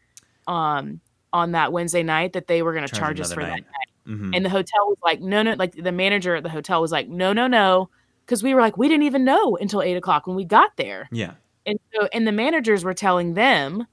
um 0.46 1.00
on 1.34 1.52
that 1.52 1.70
wednesday 1.70 2.02
night 2.02 2.32
that 2.32 2.46
they 2.46 2.62
were 2.62 2.72
going 2.72 2.86
to 2.86 2.94
Charge 2.94 3.18
charge 3.18 3.20
us 3.20 3.32
for 3.34 3.42
night. 3.42 3.64
that 3.66 3.88
hmm 4.08 4.30
and 4.32 4.42
the 4.42 4.48
hotel 4.48 4.88
was 4.88 4.96
like, 5.02 5.20
no, 5.20 5.42
no, 5.42 5.52
like 5.52 5.72
the 5.74 5.92
manager 5.92 6.34
at 6.34 6.42
the 6.42 6.48
hotel 6.48 6.80
was 6.80 6.90
like, 6.90 7.08
no, 7.10 7.34
no, 7.34 7.46
no. 7.46 7.90
Cause 8.28 8.42
we 8.42 8.54
were 8.54 8.60
like, 8.60 8.76
we 8.76 8.88
didn't 8.88 9.04
even 9.04 9.24
know 9.24 9.56
until 9.56 9.82
eight 9.82 9.96
o'clock 9.96 10.26
when 10.26 10.36
we 10.36 10.44
got 10.44 10.76
there. 10.76 11.08
yeah. 11.10 11.32
And 11.66 11.78
so, 11.92 12.08
and 12.12 12.26
the 12.26 12.32
managers 12.32 12.84
were 12.84 12.94
telling 12.94 13.34
them, 13.34 13.86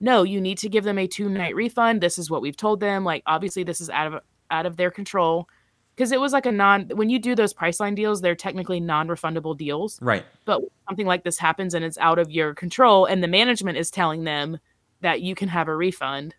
no, 0.00 0.22
you 0.22 0.40
need 0.40 0.58
to 0.58 0.68
give 0.68 0.84
them 0.84 0.98
a 0.98 1.06
two 1.06 1.28
night 1.28 1.54
refund. 1.54 2.00
This 2.00 2.18
is 2.18 2.30
what 2.30 2.42
we've 2.42 2.56
told 2.56 2.80
them. 2.80 3.04
Like, 3.04 3.22
obviously, 3.26 3.62
this 3.62 3.80
is 3.80 3.88
out 3.88 4.12
of 4.12 4.22
out 4.50 4.66
of 4.66 4.76
their 4.76 4.90
control. 4.90 5.48
Cause 5.96 6.10
it 6.10 6.20
was 6.20 6.32
like 6.32 6.46
a 6.46 6.52
non, 6.52 6.88
when 6.94 7.10
you 7.10 7.18
do 7.18 7.34
those 7.34 7.54
Priceline 7.54 7.94
deals, 7.94 8.20
they're 8.20 8.34
technically 8.34 8.80
non 8.80 9.08
refundable 9.08 9.56
deals. 9.56 10.00
Right. 10.02 10.24
But 10.44 10.62
something 10.88 11.06
like 11.06 11.22
this 11.22 11.38
happens 11.38 11.74
and 11.74 11.84
it's 11.84 11.98
out 11.98 12.18
of 12.18 12.30
your 12.30 12.54
control, 12.54 13.04
and 13.04 13.22
the 13.22 13.28
management 13.28 13.78
is 13.78 13.90
telling 13.90 14.24
them 14.24 14.58
that 15.02 15.20
you 15.20 15.34
can 15.34 15.48
have 15.48 15.68
a 15.68 15.76
refund, 15.76 16.34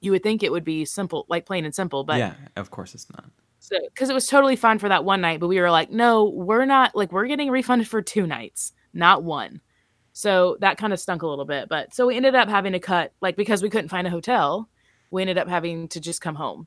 you 0.00 0.10
would 0.10 0.22
think 0.22 0.42
it 0.42 0.52
would 0.52 0.64
be 0.64 0.84
simple, 0.84 1.24
like 1.28 1.46
plain 1.46 1.64
and 1.64 1.74
simple. 1.74 2.04
But 2.04 2.18
yeah. 2.18 2.34
Of 2.56 2.70
course 2.70 2.94
it's 2.94 3.08
not. 3.10 3.30
Because 3.70 4.10
it 4.10 4.14
was 4.14 4.26
totally 4.26 4.56
fine 4.56 4.78
for 4.78 4.88
that 4.88 5.04
one 5.04 5.20
night, 5.20 5.40
but 5.40 5.48
we 5.48 5.60
were 5.60 5.70
like, 5.70 5.90
no, 5.90 6.24
we're 6.28 6.64
not 6.64 6.94
like 6.94 7.12
we're 7.12 7.26
getting 7.26 7.50
refunded 7.50 7.88
for 7.88 8.02
two 8.02 8.26
nights, 8.26 8.72
not 8.92 9.22
one. 9.22 9.60
So 10.12 10.56
that 10.60 10.78
kind 10.78 10.92
of 10.92 11.00
stunk 11.00 11.22
a 11.22 11.26
little 11.26 11.44
bit. 11.44 11.68
But 11.68 11.94
so 11.94 12.06
we 12.06 12.16
ended 12.16 12.34
up 12.34 12.48
having 12.48 12.72
to 12.72 12.80
cut, 12.80 13.12
like 13.20 13.36
because 13.36 13.62
we 13.62 13.70
couldn't 13.70 13.88
find 13.88 14.06
a 14.06 14.10
hotel, 14.10 14.68
we 15.10 15.22
ended 15.22 15.38
up 15.38 15.48
having 15.48 15.88
to 15.88 16.00
just 16.00 16.20
come 16.20 16.34
home, 16.34 16.66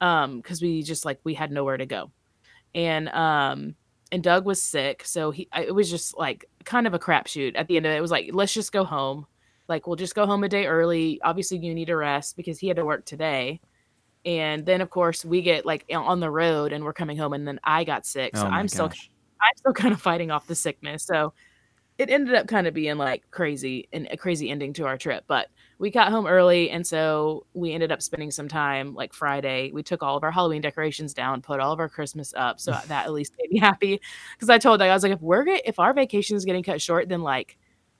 um, 0.00 0.38
because 0.38 0.62
we 0.62 0.82
just 0.82 1.04
like 1.04 1.20
we 1.24 1.34
had 1.34 1.50
nowhere 1.50 1.76
to 1.76 1.86
go, 1.86 2.10
and 2.74 3.08
um, 3.10 3.74
and 4.12 4.22
Doug 4.22 4.44
was 4.44 4.62
sick, 4.62 5.04
so 5.04 5.30
he 5.30 5.48
it 5.56 5.74
was 5.74 5.90
just 5.90 6.16
like 6.16 6.44
kind 6.64 6.86
of 6.86 6.94
a 6.94 6.98
crapshoot. 6.98 7.52
At 7.56 7.68
the 7.68 7.76
end 7.76 7.86
of 7.86 7.92
it, 7.92 7.96
it 7.96 8.02
was 8.02 8.10
like 8.10 8.30
let's 8.32 8.54
just 8.54 8.72
go 8.72 8.84
home, 8.84 9.26
like 9.68 9.86
we'll 9.86 9.96
just 9.96 10.14
go 10.14 10.26
home 10.26 10.44
a 10.44 10.48
day 10.48 10.66
early. 10.66 11.20
Obviously, 11.22 11.58
you 11.58 11.74
need 11.74 11.90
a 11.90 11.96
rest 11.96 12.36
because 12.36 12.58
he 12.58 12.68
had 12.68 12.76
to 12.76 12.84
work 12.84 13.04
today 13.04 13.60
and 14.26 14.66
then 14.66 14.80
of 14.80 14.90
course 14.90 15.24
we 15.24 15.40
get 15.40 15.64
like 15.64 15.84
on 15.94 16.20
the 16.20 16.30
road 16.30 16.72
and 16.72 16.84
we're 16.84 16.92
coming 16.92 17.16
home 17.16 17.32
and 17.32 17.48
then 17.48 17.58
i 17.64 17.84
got 17.84 18.04
sick 18.04 18.36
so 18.36 18.44
oh 18.44 18.50
my 18.50 18.58
i'm 18.58 18.68
still 18.68 18.86
i'm 18.86 19.56
still 19.56 19.72
kind 19.74 19.94
of 19.94 20.00
fighting 20.00 20.30
off 20.30 20.46
the 20.46 20.54
sickness 20.54 21.04
so 21.04 21.32
it 21.98 22.10
ended 22.10 22.34
up 22.34 22.46
kind 22.46 22.66
of 22.66 22.74
being 22.74 22.98
like 22.98 23.22
crazy 23.30 23.88
and 23.92 24.06
a 24.10 24.16
crazy 24.16 24.50
ending 24.50 24.72
to 24.72 24.84
our 24.84 24.98
trip 24.98 25.24
but 25.26 25.48
we 25.78 25.90
got 25.90 26.10
home 26.10 26.26
early 26.26 26.70
and 26.70 26.86
so 26.86 27.46
we 27.54 27.72
ended 27.72 27.92
up 27.92 28.02
spending 28.02 28.30
some 28.30 28.48
time 28.48 28.94
like 28.94 29.14
friday. 29.14 29.70
We 29.72 29.82
took 29.82 30.02
all 30.02 30.16
of 30.16 30.22
our 30.22 30.30
halloween 30.30 30.60
decorations 30.60 31.14
down 31.14 31.40
put 31.40 31.60
all 31.60 31.72
of 31.72 31.80
our 31.80 31.88
christmas 31.88 32.34
up 32.36 32.60
so 32.60 32.72
that 32.72 33.06
at 33.06 33.12
least 33.12 33.32
made 33.38 33.50
me 33.50 33.58
happy 33.60 34.00
because 34.34 34.50
i 34.50 34.58
told 34.58 34.82
i 34.82 34.92
was 34.92 35.02
like 35.02 35.12
if 35.12 35.22
we're 35.22 35.44
get, 35.44 35.62
if 35.64 35.78
our 35.78 35.94
vacation 35.94 36.36
is 36.36 36.44
getting 36.44 36.62
cut 36.62 36.82
short 36.82 37.08
then 37.08 37.22
like 37.22 37.56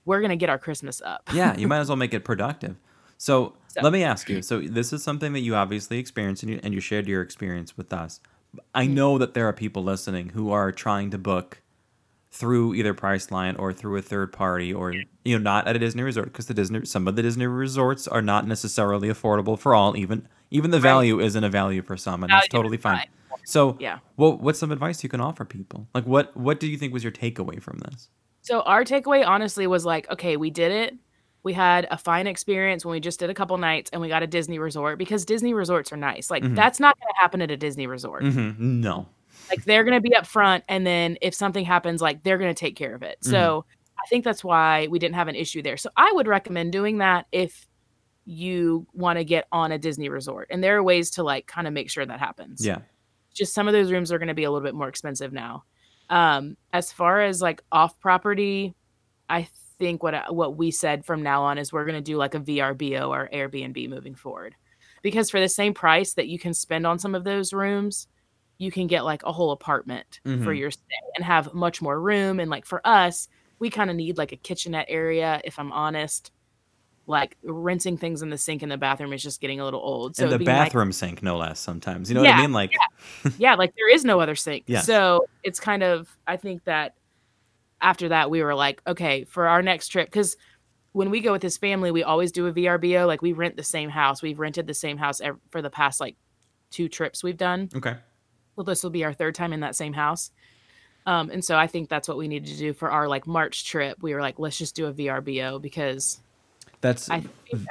we're 0.06 0.22
gonna 0.22 0.36
get 0.36 0.48
our 0.48 0.58
christmas 0.58 1.02
up. 1.04 1.28
Yeah, 1.34 1.54
you 1.58 1.68
might 1.68 1.80
as 1.80 1.88
well 1.90 1.96
make 1.96 2.14
it 2.14 2.24
productive. 2.24 2.76
So, 3.18 3.54
So- 3.76 3.82
let 3.82 3.92
me 3.92 4.02
ask 4.02 4.28
you. 4.28 4.42
So 4.42 4.60
this 4.60 4.92
is 4.92 5.02
something 5.02 5.32
that 5.34 5.40
you 5.40 5.54
obviously 5.54 5.98
experienced, 5.98 6.42
and 6.42 6.52
you, 6.52 6.60
and 6.62 6.72
you 6.74 6.80
shared 6.80 7.06
your 7.06 7.22
experience 7.22 7.76
with 7.76 7.92
us. 7.92 8.20
I 8.74 8.84
Mm-hmm. 8.84 8.94
know 8.94 9.18
that 9.18 9.34
there 9.34 9.46
are 9.48 9.52
people 9.52 9.82
listening 9.84 10.30
who 10.30 10.50
are 10.50 10.72
trying 10.72 11.10
to 11.10 11.18
book 11.18 11.60
through 12.30 12.74
either 12.74 12.92
Priceline 12.94 13.58
or 13.58 13.72
through 13.72 13.96
a 13.96 14.02
third 14.02 14.32
party, 14.32 14.72
or 14.72 14.92
you 14.92 15.38
know, 15.38 15.38
not 15.38 15.66
at 15.66 15.76
a 15.76 15.78
Disney 15.78 16.02
resort 16.02 16.26
because 16.32 16.46
the 16.46 16.54
Disney 16.54 16.84
some 16.84 17.08
of 17.08 17.16
the 17.16 17.22
Disney 17.22 17.46
resorts 17.46 18.06
are 18.08 18.22
not 18.22 18.46
necessarily 18.46 19.08
affordable 19.08 19.58
for 19.58 19.74
all. 19.74 19.96
Even 19.96 20.28
even 20.50 20.70
the 20.70 20.76
Right. 20.78 20.82
value 20.82 21.20
isn't 21.20 21.42
a 21.44 21.48
value 21.48 21.82
for 21.82 21.96
some, 21.96 22.22
and 22.22 22.30
that's 22.32 22.48
totally 22.48 22.76
fine. 22.76 22.96
right. 22.96 23.08
So, 23.44 23.76
Yeah. 23.80 23.98
well, 24.16 24.36
what's 24.36 24.58
some 24.58 24.70
advice 24.72 25.02
you 25.02 25.08
can 25.08 25.20
offer 25.20 25.44
people? 25.44 25.88
Like, 25.94 26.06
what 26.06 26.36
what 26.36 26.60
do 26.60 26.66
you 26.66 26.76
think 26.76 26.92
was 26.92 27.02
your 27.02 27.12
takeaway 27.12 27.60
from 27.62 27.78
this? 27.78 28.08
So 28.42 28.60
our 28.62 28.84
takeaway 28.84 29.26
honestly 29.26 29.66
was 29.66 29.84
like, 29.84 30.10
okay, 30.10 30.36
we 30.36 30.50
did 30.50 30.72
it. 30.72 30.94
We 31.46 31.52
had 31.52 31.86
a 31.92 31.96
fine 31.96 32.26
experience 32.26 32.84
when 32.84 32.90
we 32.90 32.98
just 32.98 33.20
did 33.20 33.30
a 33.30 33.34
couple 33.34 33.56
nights 33.56 33.88
and 33.92 34.02
we 34.02 34.08
got 34.08 34.24
a 34.24 34.26
Disney 34.26 34.58
resort 34.58 34.98
because 34.98 35.24
Disney 35.24 35.54
resorts 35.54 35.92
are 35.92 35.96
nice. 35.96 36.28
Like 36.28 36.42
Mhm. 36.42 36.56
that's 36.56 36.80
not 36.80 36.98
going 36.98 37.06
to 37.14 37.20
happen 37.20 37.40
at 37.40 37.52
a 37.52 37.56
Disney 37.56 37.86
resort. 37.86 38.24
hmm 38.24 38.50
No. 38.58 39.06
Like 39.48 39.62
they're 39.64 39.84
going 39.84 39.94
to 39.94 40.00
be 40.00 40.12
up 40.16 40.26
front 40.26 40.64
and 40.68 40.84
then 40.84 41.18
if 41.22 41.34
something 41.34 41.64
happens 41.64 42.02
like 42.02 42.24
they're 42.24 42.36
going 42.38 42.52
to 42.52 42.58
take 42.58 42.74
care 42.74 42.96
of 42.96 43.04
it. 43.04 43.18
So 43.20 43.64
I 43.96 44.08
think 44.08 44.24
that's 44.24 44.42
why 44.42 44.88
we 44.88 44.98
didn't 44.98 45.14
have 45.14 45.28
an 45.28 45.36
issue 45.36 45.62
there. 45.62 45.76
So 45.76 45.88
I 45.96 46.10
would 46.12 46.26
recommend 46.26 46.72
doing 46.72 46.98
that 46.98 47.26
if 47.30 47.68
you 48.24 48.84
want 48.92 49.18
to 49.20 49.24
get 49.24 49.46
on 49.52 49.70
a 49.70 49.78
Disney 49.78 50.08
resort. 50.08 50.48
And 50.50 50.64
there 50.64 50.76
are 50.76 50.82
ways 50.82 51.12
to 51.12 51.22
like 51.22 51.46
kind 51.46 51.68
of 51.68 51.72
make 51.72 51.90
sure 51.90 52.04
that 52.04 52.18
happens 52.18 52.66
Yeah. 52.66 52.78
just 53.34 53.54
some 53.54 53.68
of 53.68 53.72
those 53.72 53.92
rooms 53.92 54.10
are 54.10 54.18
going 54.18 54.26
to 54.26 54.34
be 54.34 54.42
a 54.42 54.50
little 54.50 54.66
bit 54.66 54.74
more 54.74 54.88
expensive 54.88 55.32
now. 55.32 55.62
Um, 56.10 56.56
as 56.72 56.90
far 56.90 57.20
as 57.20 57.40
like 57.40 57.62
off 57.70 58.00
property, 58.00 58.74
I 59.28 59.48
think 59.78 60.02
what 60.02 60.34
what 60.34 60.56
we 60.56 60.70
said 60.70 61.04
from 61.04 61.22
now 61.22 61.42
on 61.44 61.58
is 61.58 61.72
we're 61.72 61.84
going 61.84 61.96
to 61.96 62.00
do 62.00 62.16
like 62.16 62.34
a 62.34 62.40
VRBO 62.40 63.08
or 63.08 63.28
Airbnb 63.32 63.88
moving 63.88 64.14
forward, 64.14 64.54
because 65.02 65.30
for 65.30 65.40
the 65.40 65.48
same 65.48 65.74
price 65.74 66.14
that 66.14 66.28
you 66.28 66.38
can 66.38 66.54
spend 66.54 66.86
on 66.86 66.98
some 66.98 67.14
of 67.14 67.24
those 67.24 67.52
rooms, 67.52 68.06
you 68.58 68.70
can 68.70 68.86
get 68.86 69.04
like 69.04 69.22
a 69.24 69.32
whole 69.32 69.52
apartment 69.52 70.20
for 70.24 70.30
Mhm. 70.30 70.58
your 70.58 70.70
stay 70.70 70.82
and 71.16 71.24
have 71.24 71.52
much 71.52 71.82
more 71.82 72.00
room. 72.00 72.40
And 72.40 72.50
like 72.50 72.64
for 72.64 72.80
us, 72.86 73.28
we 73.58 73.68
kind 73.70 73.90
of 73.90 73.96
need 73.96 74.16
like 74.18 74.32
a 74.32 74.36
kitchenette 74.36 74.86
area. 74.88 75.40
If 75.44 75.58
I'm 75.58 75.72
honest, 75.72 76.32
like 77.08 77.36
rinsing 77.44 77.98
things 77.98 78.20
in 78.22 78.30
the 78.30 78.38
sink 78.38 78.62
in 78.64 78.68
the 78.68 78.76
bathroom 78.76 79.12
is 79.12 79.22
just 79.22 79.40
getting 79.40 79.60
a 79.60 79.64
little 79.64 79.80
old. 79.80 80.16
So 80.16 80.24
and 80.24 80.32
the 80.32 80.34
it'd 80.36 80.46
be 80.46 80.52
nice- 80.52 80.68
bathroom 80.68 80.90
sink, 80.90 81.22
no 81.22 81.36
less. 81.36 81.60
Sometimes, 81.60 82.08
you 82.10 82.14
know 82.14 82.22
what 82.22 82.30
I 82.30 82.40
mean? 82.40 82.52
Like, 82.52 82.72
yeah, 83.38 83.54
like 83.54 83.74
there 83.76 83.88
is 83.94 84.04
no 84.04 84.20
other 84.20 84.34
sink. 84.34 84.64
So 84.82 85.26
it's 85.44 85.60
kind 85.60 85.82
of 85.82 86.08
I 86.26 86.36
think 86.36 86.64
that 86.64 86.94
after 87.80 88.08
that 88.08 88.30
we 88.30 88.42
were 88.42 88.54
like, 88.54 88.82
okay, 88.86 89.24
for 89.24 89.46
our 89.48 89.62
next 89.62 89.88
trip, 89.88 90.08
because 90.08 90.36
when 90.92 91.10
we 91.10 91.20
go 91.20 91.32
with 91.32 91.42
his 91.42 91.58
family, 91.58 91.90
we 91.90 92.02
always 92.02 92.32
do 92.32 92.46
a 92.46 92.52
VRBO. 92.52 93.06
Like 93.06 93.20
we 93.22 93.32
rent 93.32 93.56
the 93.56 93.62
same 93.62 93.90
house. 93.90 94.22
We've 94.22 94.38
rented 94.38 94.66
the 94.66 94.74
same 94.74 94.96
house 94.96 95.20
ev- 95.20 95.38
for 95.50 95.60
the 95.60 95.68
past 95.70 96.00
like 96.00 96.16
two 96.70 96.88
trips 96.88 97.22
we've 97.22 97.36
done. 97.36 97.68
okay, 97.76 97.96
Well, 98.56 98.64
this 98.64 98.82
will 98.82 98.90
be 98.90 99.04
our 99.04 99.12
third 99.12 99.34
time 99.34 99.52
in 99.52 99.60
that 99.60 99.76
same 99.76 99.92
house. 99.92 100.30
Um, 101.04 101.30
and 101.30 101.44
so 101.44 101.56
I 101.56 101.66
think 101.68 101.88
that's 101.88 102.08
what 102.08 102.16
we 102.16 102.26
needed 102.26 102.48
to 102.48 102.56
do 102.56 102.72
for 102.72 102.90
our 102.90 103.06
like 103.08 103.26
March 103.26 103.64
trip. 103.66 103.98
We 104.02 104.14
were 104.14 104.20
like, 104.20 104.38
let's 104.38 104.58
just 104.58 104.74
do 104.74 104.86
a 104.86 104.92
VRBO 104.92 105.60
because 105.62 106.18
that's 106.80 107.08
I 107.10 107.22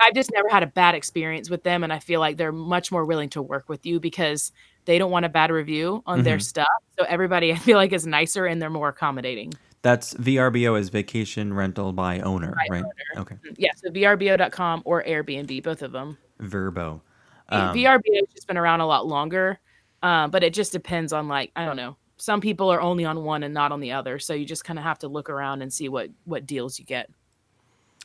I've 0.02 0.14
just 0.14 0.32
never 0.32 0.48
had 0.50 0.64
a 0.64 0.68
bad 0.68 0.96
experience 0.96 1.50
with 1.50 1.64
them, 1.64 1.84
and 1.84 1.92
I 1.92 2.00
feel 2.00 2.20
like 2.20 2.38
they're 2.38 2.52
much 2.52 2.92
more 2.92 3.06
willing 3.06 3.30
to 3.32 3.42
work 3.42 3.68
with 3.70 3.86
you 3.86 4.00
because 4.00 4.52
they 4.86 4.98
don't 4.98 5.12
want 5.12 5.26
a 5.26 5.30
bad 5.30 5.52
review 5.52 6.02
on 6.06 6.24
their 6.24 6.38
Mhm. 6.38 6.44
stuff. 6.44 6.68
So 6.98 7.06
everybody, 7.06 7.52
I 7.54 7.56
feel 7.58 7.78
like, 7.78 7.92
is 7.92 8.06
nicer 8.08 8.46
and 8.46 8.62
they're 8.62 8.70
more 8.70 8.90
accommodating. 8.90 9.54
That's 9.86 10.16
VRBO 10.16 10.80
is 10.80 10.90
vacation 10.90 11.54
rental 11.54 11.94
by 11.94 12.20
owner, 12.22 12.56
By 12.56 12.78
right? 12.78 12.84
Okay, 13.18 13.36
Yeah, 13.56 13.70
so 13.76 13.92
VRBO.com 13.92 14.82
or 14.84 15.04
Airbnb, 15.04 15.62
both 15.62 15.84
of 15.84 15.92
them. 15.92 16.18
Verbo. 16.40 17.04
Um, 17.50 17.76
VRBO 17.76 18.16
has 18.16 18.34
just 18.34 18.48
been 18.48 18.58
around 18.58 18.82
a 18.82 18.88
lot 18.88 19.06
longer, 19.06 19.60
uh, 20.02 20.28
but 20.28 20.44
it 20.44 20.56
just 20.56 20.72
depends 20.72 21.14
on 21.14 21.28
like 21.28 21.52
I 21.56 21.66
don't 21.66 21.76
know. 21.76 21.98
Some 22.18 22.42
people 22.42 22.72
are 22.72 22.82
only 22.82 23.06
on 23.06 23.24
one 23.24 23.44
and 23.44 23.54
not 23.54 23.72
on 23.72 23.80
the 23.80 23.92
other, 23.92 24.18
so 24.18 24.34
you 24.34 24.44
just 24.44 24.64
kind 24.64 24.80
of 24.80 24.86
have 24.86 24.98
to 25.00 25.08
look 25.08 25.30
around 25.30 25.62
and 25.62 25.72
see 25.72 25.88
what 25.88 26.10
what 26.24 26.48
deals 26.48 26.80
you 26.80 26.86
get. 26.86 27.08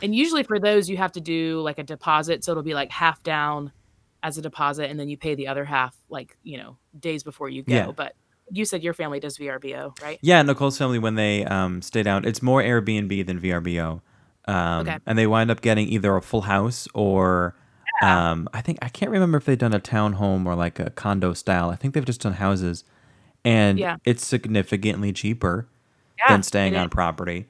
And 0.03 0.15
usually 0.15 0.43
for 0.43 0.59
those, 0.59 0.87
you 0.87 0.99
have 0.99 1.13
to 1.13 1.21
do 1.23 1.63
like 1.63 1.79
a 1.79 1.83
deposit, 1.83 2.45
so 2.45 2.51
it'll 2.51 2.63
be 2.63 2.75
like 2.75 2.91
half 2.91 3.23
down 3.23 3.73
as 4.23 4.37
a 4.37 4.43
deposit, 4.43 4.91
and 4.91 5.01
then 5.01 5.09
you 5.09 5.17
pay 5.17 5.35
the 5.35 5.49
other 5.49 5.65
half 5.65 5.97
like 6.11 6.37
you 6.43 6.59
know 6.59 6.77
days 6.99 7.23
before 7.23 7.49
you 7.49 7.63
go. 7.63 7.75
Yeah. 7.75 7.91
But 7.91 8.17
you 8.51 8.65
said 8.65 8.83
your 8.83 8.95
family 8.95 9.21
does 9.21 9.39
VRBO, 9.39 10.01
right? 10.03 10.19
Yeah, 10.23 10.43
Nicole's 10.43 10.79
family 10.79 10.99
when 10.99 11.15
they 11.15 11.45
um, 11.45 11.83
stay 11.83 12.03
down, 12.03 12.25
it's 12.25 12.43
more 12.43 12.63
Airbnb 12.63 13.27
than 13.27 13.41
VRBO, 13.41 14.01
um, 14.47 14.89
Okay. 14.89 14.99
and 15.07 15.19
they 15.19 15.27
wind 15.27 15.51
up 15.51 15.61
getting 15.61 15.89
either 15.89 16.17
a 16.17 16.23
full 16.23 16.43
house 16.43 16.89
or 16.95 17.55
um, 18.03 18.49
I 18.55 18.61
think 18.63 18.79
I 18.83 18.89
can't 18.89 19.11
remember 19.11 19.37
if 19.39 19.45
they've 19.45 19.59
done 19.59 19.75
a 19.75 19.81
townhome 19.81 20.47
or 20.47 20.55
like 20.55 20.79
a 20.79 20.91
condo 20.91 21.35
style. 21.35 21.69
I 21.71 21.77
think 21.77 21.93
they've 21.95 22.05
just 22.05 22.23
done 22.23 22.33
houses, 22.35 22.85
and 23.45 23.79
Yeah. 23.79 23.97
it's 24.05 24.25
significantly 24.25 25.13
cheaper 25.13 25.69
Yeah, 26.19 26.33
than 26.35 26.43
staying 26.43 26.77
on 26.77 26.89
property. 26.89 27.47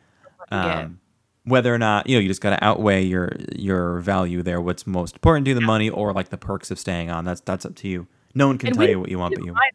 Um, 0.50 0.98
whether 1.44 1.72
or 1.74 1.78
not 1.78 2.08
you 2.08 2.16
know, 2.16 2.20
you 2.20 2.28
just 2.28 2.40
got 2.40 2.50
to 2.50 2.64
outweigh 2.64 3.02
your 3.04 3.32
your 3.54 4.00
value 4.00 4.42
there. 4.42 4.60
What's 4.60 4.86
most 4.86 5.14
important 5.16 5.44
to 5.46 5.50
you, 5.50 5.54
the 5.54 5.60
money 5.60 5.88
or 5.88 6.12
like 6.12 6.30
the 6.30 6.36
perks 6.38 6.70
of 6.72 6.78
staying 6.78 7.10
on? 7.10 7.24
That's 7.24 7.40
that's 7.40 7.64
up 7.64 7.76
to 7.76 7.88
you. 7.88 8.06
No 8.34 8.46
one 8.48 8.58
can 8.58 8.68
And 8.68 8.76
tell 8.76 8.88
you 8.88 8.98
what 9.00 9.08
you 9.08 9.18
want, 9.18 9.34
but 9.34 9.44
you. 9.44 9.52
mind 9.52 9.72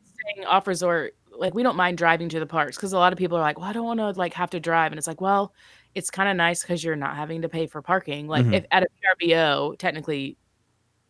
off 0.48 0.68
resort. 0.68 1.16
Like 1.38 1.54
we 1.54 1.64
don't 1.64 1.76
mind 1.76 1.98
driving 1.98 2.30
to 2.30 2.40
the 2.40 2.46
parks 2.46 2.78
because 2.78 2.94
a 2.94 2.98
lot 2.98 3.12
of 3.14 3.20
people 3.20 3.38
are 3.38 3.42
like, 3.42 3.60
"Well, 3.60 3.68
I 3.70 3.74
don't 3.74 3.86
want 3.86 4.00
to 4.00 4.12
like 4.12 4.34
have 4.34 4.50
to 4.52 4.60
drive," 4.60 4.92
and 4.92 4.98
it's 4.98 5.08
like, 5.08 5.20
well, 5.22 5.54
it's 5.94 6.10
kind 6.10 6.30
of 6.30 6.36
nice 6.38 6.62
because 6.62 6.84
you're 6.84 6.96
not 6.96 7.16
having 7.16 7.42
to 7.42 7.50
pay 7.50 7.68
for 7.68 7.82
parking. 7.82 8.28
Like 8.28 8.46
Mhm. 8.46 8.54
if 8.56 8.66
at 8.72 8.84
a 8.84 8.88
VRBO, 9.22 9.78
technically, 9.78 10.38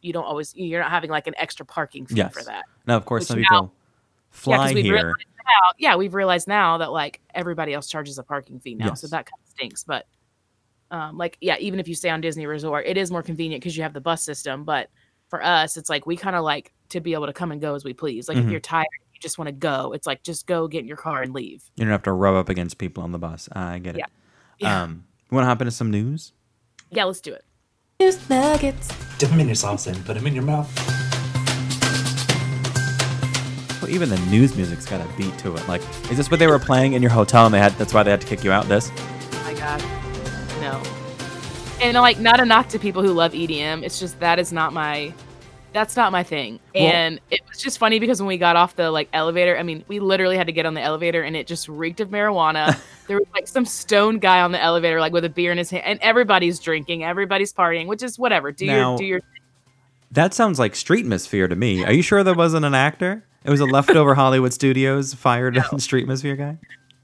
you 0.02 0.14
don't 0.14 0.24
always 0.26 0.56
you're 0.56 0.82
not 0.82 0.90
having 0.92 1.10
like 1.12 1.28
an 1.28 1.34
extra 1.38 1.66
parking 1.66 2.06
fee 2.08 2.24
for 2.32 2.44
that. 2.44 2.64
Now, 2.88 2.96
of 2.98 3.06
course, 3.06 3.22
Which 3.24 3.28
some 3.28 3.42
now- 3.42 3.48
people 3.50 3.74
Yeah, 3.74 4.58
fly 4.58 4.74
we 4.74 4.82
here. 4.82 5.14
now, 5.46 5.72
yeah, 5.78 5.96
we've 5.96 6.14
realized 6.14 6.48
now 6.48 6.78
that 6.80 6.92
like 6.92 7.22
everybody 7.36 7.74
else 7.74 7.88
charges 7.88 8.18
a 8.18 8.24
parking 8.24 8.60
fee 8.60 8.76
now, 8.76 8.94
so 8.96 9.08
that 9.08 9.26
kind 9.28 9.40
of 9.44 9.50
stinks. 9.50 9.84
But 9.84 10.06
um, 10.92 11.18
like, 11.18 11.38
yeah, 11.42 11.58
even 11.60 11.80
if 11.80 11.88
you 11.88 11.96
stay 11.96 12.10
on 12.10 12.22
Disney 12.22 12.46
Resort, 12.46 12.86
it 12.86 12.96
is 12.98 13.10
more 13.12 13.24
convenient 13.24 13.62
because 13.62 13.76
you 13.76 13.82
have 13.84 13.94
the 13.94 14.02
bus 14.02 14.24
system. 14.24 14.64
But 14.64 14.90
for 15.30 15.44
us, 15.44 15.78
it's 15.78 15.90
like 15.90 16.06
we 16.06 16.16
kind 16.16 16.36
of 16.36 16.44
like 16.44 16.74
to 16.90 17.00
be 17.02 17.14
able 17.14 17.26
to 17.26 17.34
come 17.34 17.52
and 17.52 17.60
go 17.60 17.74
as 17.74 17.84
we 17.84 17.94
please. 17.94 18.28
Like 18.30 18.38
Mhm. 18.38 18.46
if 18.46 18.52
you're 18.52 18.60
tired, 18.60 18.86
you 19.16 19.20
just 19.22 19.38
want 19.38 19.48
to 19.48 19.54
go. 19.54 19.94
It's 19.94 20.06
like 20.06 20.22
just 20.24 20.46
go 20.46 20.68
get 20.68 20.80
in 20.82 20.88
your 20.88 20.98
car 20.98 21.22
and 21.22 21.34
leave. 21.34 21.64
You 21.76 21.86
don't 21.86 21.92
have 21.92 22.04
to 22.04 22.12
rub 22.12 22.36
up 22.36 22.50
against 22.50 22.78
people 22.78 23.02
on 23.04 23.12
the 23.12 23.18
bus. 23.20 23.50
I 23.54 23.80
get 23.80 23.96
it. 23.96 24.00
Yeah. 24.00 24.06
Yeah, 24.60 24.84
Um, 24.84 25.06
you 25.32 25.36
want 25.36 25.44
to 25.46 25.48
hop 25.48 25.62
into 25.62 25.72
some 25.72 25.90
news? 25.92 26.32
yeah, 26.92 27.04
let's 27.06 27.20
do 27.22 27.34
it. 27.34 27.44
News 28.00 28.30
nuggets. 28.30 28.90
Dip 29.18 29.30
them 29.30 29.40
in 29.40 29.48
your 29.48 29.56
salsa 29.56 29.88
and 29.94 30.06
put 30.06 30.16
them 30.16 30.28
in 30.28 30.34
your 30.36 30.44
mouth. 30.44 30.70
Well, 33.82 33.92
even 33.94 34.10
the 34.10 34.18
news 34.32 34.56
music's 34.56 34.86
got 34.86 35.00
a 35.02 35.18
beat 35.18 35.38
to 35.40 35.56
it. 35.56 35.68
Like, 35.68 35.82
is 36.10 36.18
this 36.18 36.32
what 36.32 36.40
they 36.40 36.48
were 36.48 36.58
playing 36.60 36.94
in 36.94 37.02
your 37.02 37.12
hotel 37.12 37.46
and 37.46 37.54
they 37.54 37.60
had? 37.60 37.74
That's 37.74 37.94
why 37.94 38.04
they 38.04 38.12
had 38.12 38.22
to 38.22 38.28
kick 38.28 38.44
you 38.44 38.52
out. 38.52 38.66
This? 38.68 38.92
Oh 38.96 39.42
my 39.44 39.54
god, 39.54 39.82
no. 40.62 40.82
And 41.82 41.96
like, 41.98 42.20
not 42.20 42.40
a 42.40 42.46
knock 42.46 42.70
to 42.70 42.80
people 42.80 43.04
who 43.04 43.12
love 43.14 43.34
EDM. 43.34 43.84
It's 43.84 44.00
just 44.00 44.20
that 44.22 44.40
is 44.40 44.52
not 44.54 44.74
my. 44.74 45.14
That's 45.76 45.98
not 45.98 46.14
my 46.14 46.24
thing. 46.24 46.62
Well- 46.74 46.86
And 46.86 47.20
it 47.32 47.42
was 47.50 47.60
just 47.62 47.80
funny 47.80 48.00
because 48.00 48.22
when 48.22 48.28
we 48.28 48.38
got 48.38 48.56
off 48.56 48.78
the 48.78 48.92
like 48.92 49.10
elevator, 49.12 49.58
I 49.58 49.64
mean, 49.64 49.84
we 49.90 50.00
literally 50.00 50.38
had 50.38 50.48
to 50.48 50.54
get 50.54 50.66
on 50.66 50.74
the 50.74 50.82
elevator 50.82 51.22
and 51.22 51.36
it 51.36 51.48
just 51.48 51.68
reeked 51.68 52.00
of 52.00 52.08
marijuana. 52.10 52.80
there 53.08 53.18
was 53.18 53.28
like 53.34 53.46
some 53.46 53.66
stone 53.66 54.18
guy 54.20 54.40
on 54.40 54.54
the 54.54 54.64
elevator, 54.64 55.02
like 55.02 55.12
with 55.12 55.26
a 55.26 55.30
beer 55.30 55.52
in 55.52 55.58
his 55.58 55.70
hand, 55.70 55.84
and 55.86 56.00
everybody's 56.02 56.60
drinking, 56.60 57.04
everybody's 57.04 57.52
partying, 57.52 57.88
which 57.88 58.02
is 58.02 58.18
whatever. 58.18 58.54
Do 58.54 58.66
Now- 58.68 58.92
your 58.92 58.98
do 58.98 59.06
your 59.06 59.22
That 60.12 60.34
sounds 60.34 60.60
like 60.60 60.76
Streetmosphere 60.76 61.50
to 61.50 61.58
me. 61.58 61.84
Are 61.84 61.92
you 61.92 62.02
sure 62.02 62.24
that 62.24 62.38
wasn't 62.38 62.64
an 62.66 62.74
actor? 62.74 63.26
It 63.44 63.50
was 63.50 63.60
a 63.60 63.66
leftover 63.66 64.16
Hollywood 64.24 64.54
Studios 64.54 65.14
fired 65.14 65.58
on 65.58 65.64
Streetmosphere 65.74 66.38
guy. 66.38 66.58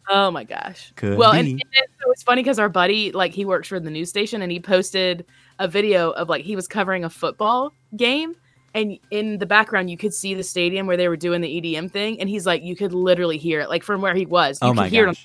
Oh 0.10 0.32
my 0.32 0.46
gosh. 0.46 0.94
Could 0.96 1.18
well, 1.18 1.34
and, 1.34 1.46
be. 1.46 1.52
and 1.52 1.62
then- 1.62 1.84
so 2.02 2.10
it's 2.12 2.24
funny 2.24 2.42
because 2.42 2.58
our 2.58 2.70
buddy, 2.70 3.12
like, 3.12 3.34
he 3.34 3.44
works 3.46 3.68
for 3.68 3.80
the 3.82 3.90
news 3.92 4.10
station, 4.10 4.42
and 4.42 4.50
he 4.52 4.60
posted 4.62 5.26
a 5.60 5.68
video 5.68 6.12
of 6.12 6.30
like 6.30 6.44
he 6.46 6.56
was 6.56 6.68
covering 6.70 7.04
a 7.04 7.10
football 7.10 7.74
game, 7.96 8.36
and 8.74 8.98
in 9.12 9.38
the 9.40 9.46
background 9.46 9.90
you 9.90 9.98
could 9.98 10.14
see 10.14 10.34
the 10.34 10.44
stadium 10.44 10.88
where 10.88 10.98
they 10.98 11.08
were 11.08 11.18
doing 11.18 11.42
the 11.42 11.62
EDM 11.62 11.92
thing, 11.92 12.20
and 12.20 12.30
he's 12.30 12.46
like, 12.46 12.64
you 12.64 12.76
could 12.76 12.94
literally 12.94 13.38
hear 13.38 13.60
it, 13.62 13.70
like 13.70 13.84
from 13.84 14.02
where 14.02 14.14
he 14.16 14.26
was. 14.26 14.60
You 14.62 14.68
Oh 14.68 14.72
could 14.72 14.78
my 14.78 14.88
hear 14.90 15.06
it, 15.06 15.10
on- 15.10 15.16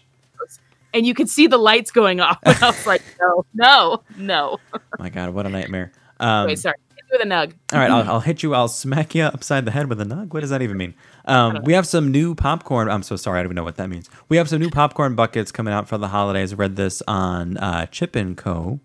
and 0.95 1.05
you 1.07 1.13
could 1.15 1.29
see 1.29 1.47
the 1.47 1.59
lights 1.59 1.91
going 1.91 2.21
off. 2.21 2.39
And 2.47 2.57
I 2.63 2.67
was 2.69 2.87
like, 2.87 3.03
no, 3.21 3.45
no, 3.55 4.03
no. 4.17 4.59
My 4.99 5.11
God, 5.11 5.31
what 5.31 5.45
a 5.47 5.49
nightmare. 5.51 5.93
Um, 6.21 6.47
Wait, 6.47 6.59
sorry. 6.59 6.77
With 7.13 7.21
a 7.21 7.25
nug. 7.25 7.53
All 7.73 7.79
right, 7.79 7.91
I'll, 7.91 8.11
I'll 8.15 8.21
hit 8.21 8.43
you. 8.43 8.53
I'll 8.55 8.67
smack 8.67 9.15
you 9.15 9.23
upside 9.25 9.65
the 9.65 9.71
head 9.71 9.89
with 9.89 10.01
a 10.01 10.05
nug. 10.05 10.33
What 10.35 10.41
does 10.41 10.51
that 10.51 10.61
even 10.63 10.77
mean? 10.77 10.95
Um, 11.27 11.61
we 11.63 11.73
have 11.75 11.87
some 11.87 12.11
new 12.11 12.35
popcorn. 12.35 12.89
I'm 12.89 13.03
so 13.05 13.15
sorry, 13.15 13.39
I 13.39 13.43
don't 13.43 13.49
even 13.49 13.55
know 13.57 13.63
what 13.65 13.77
that 13.77 13.89
means. 13.89 14.11
We 14.29 14.39
have 14.39 14.49
some 14.49 14.59
new 14.59 14.71
popcorn 14.71 15.15
buckets 15.15 15.53
coming 15.53 15.73
out 15.73 15.87
for 15.87 15.99
the 15.99 16.09
holidays. 16.09 16.53
I 16.53 16.57
read 16.57 16.75
this 16.75 17.03
on 17.07 17.59
uh, 17.59 17.87
Chip 17.87 18.17
and 18.17 18.37
Co. 18.37 18.81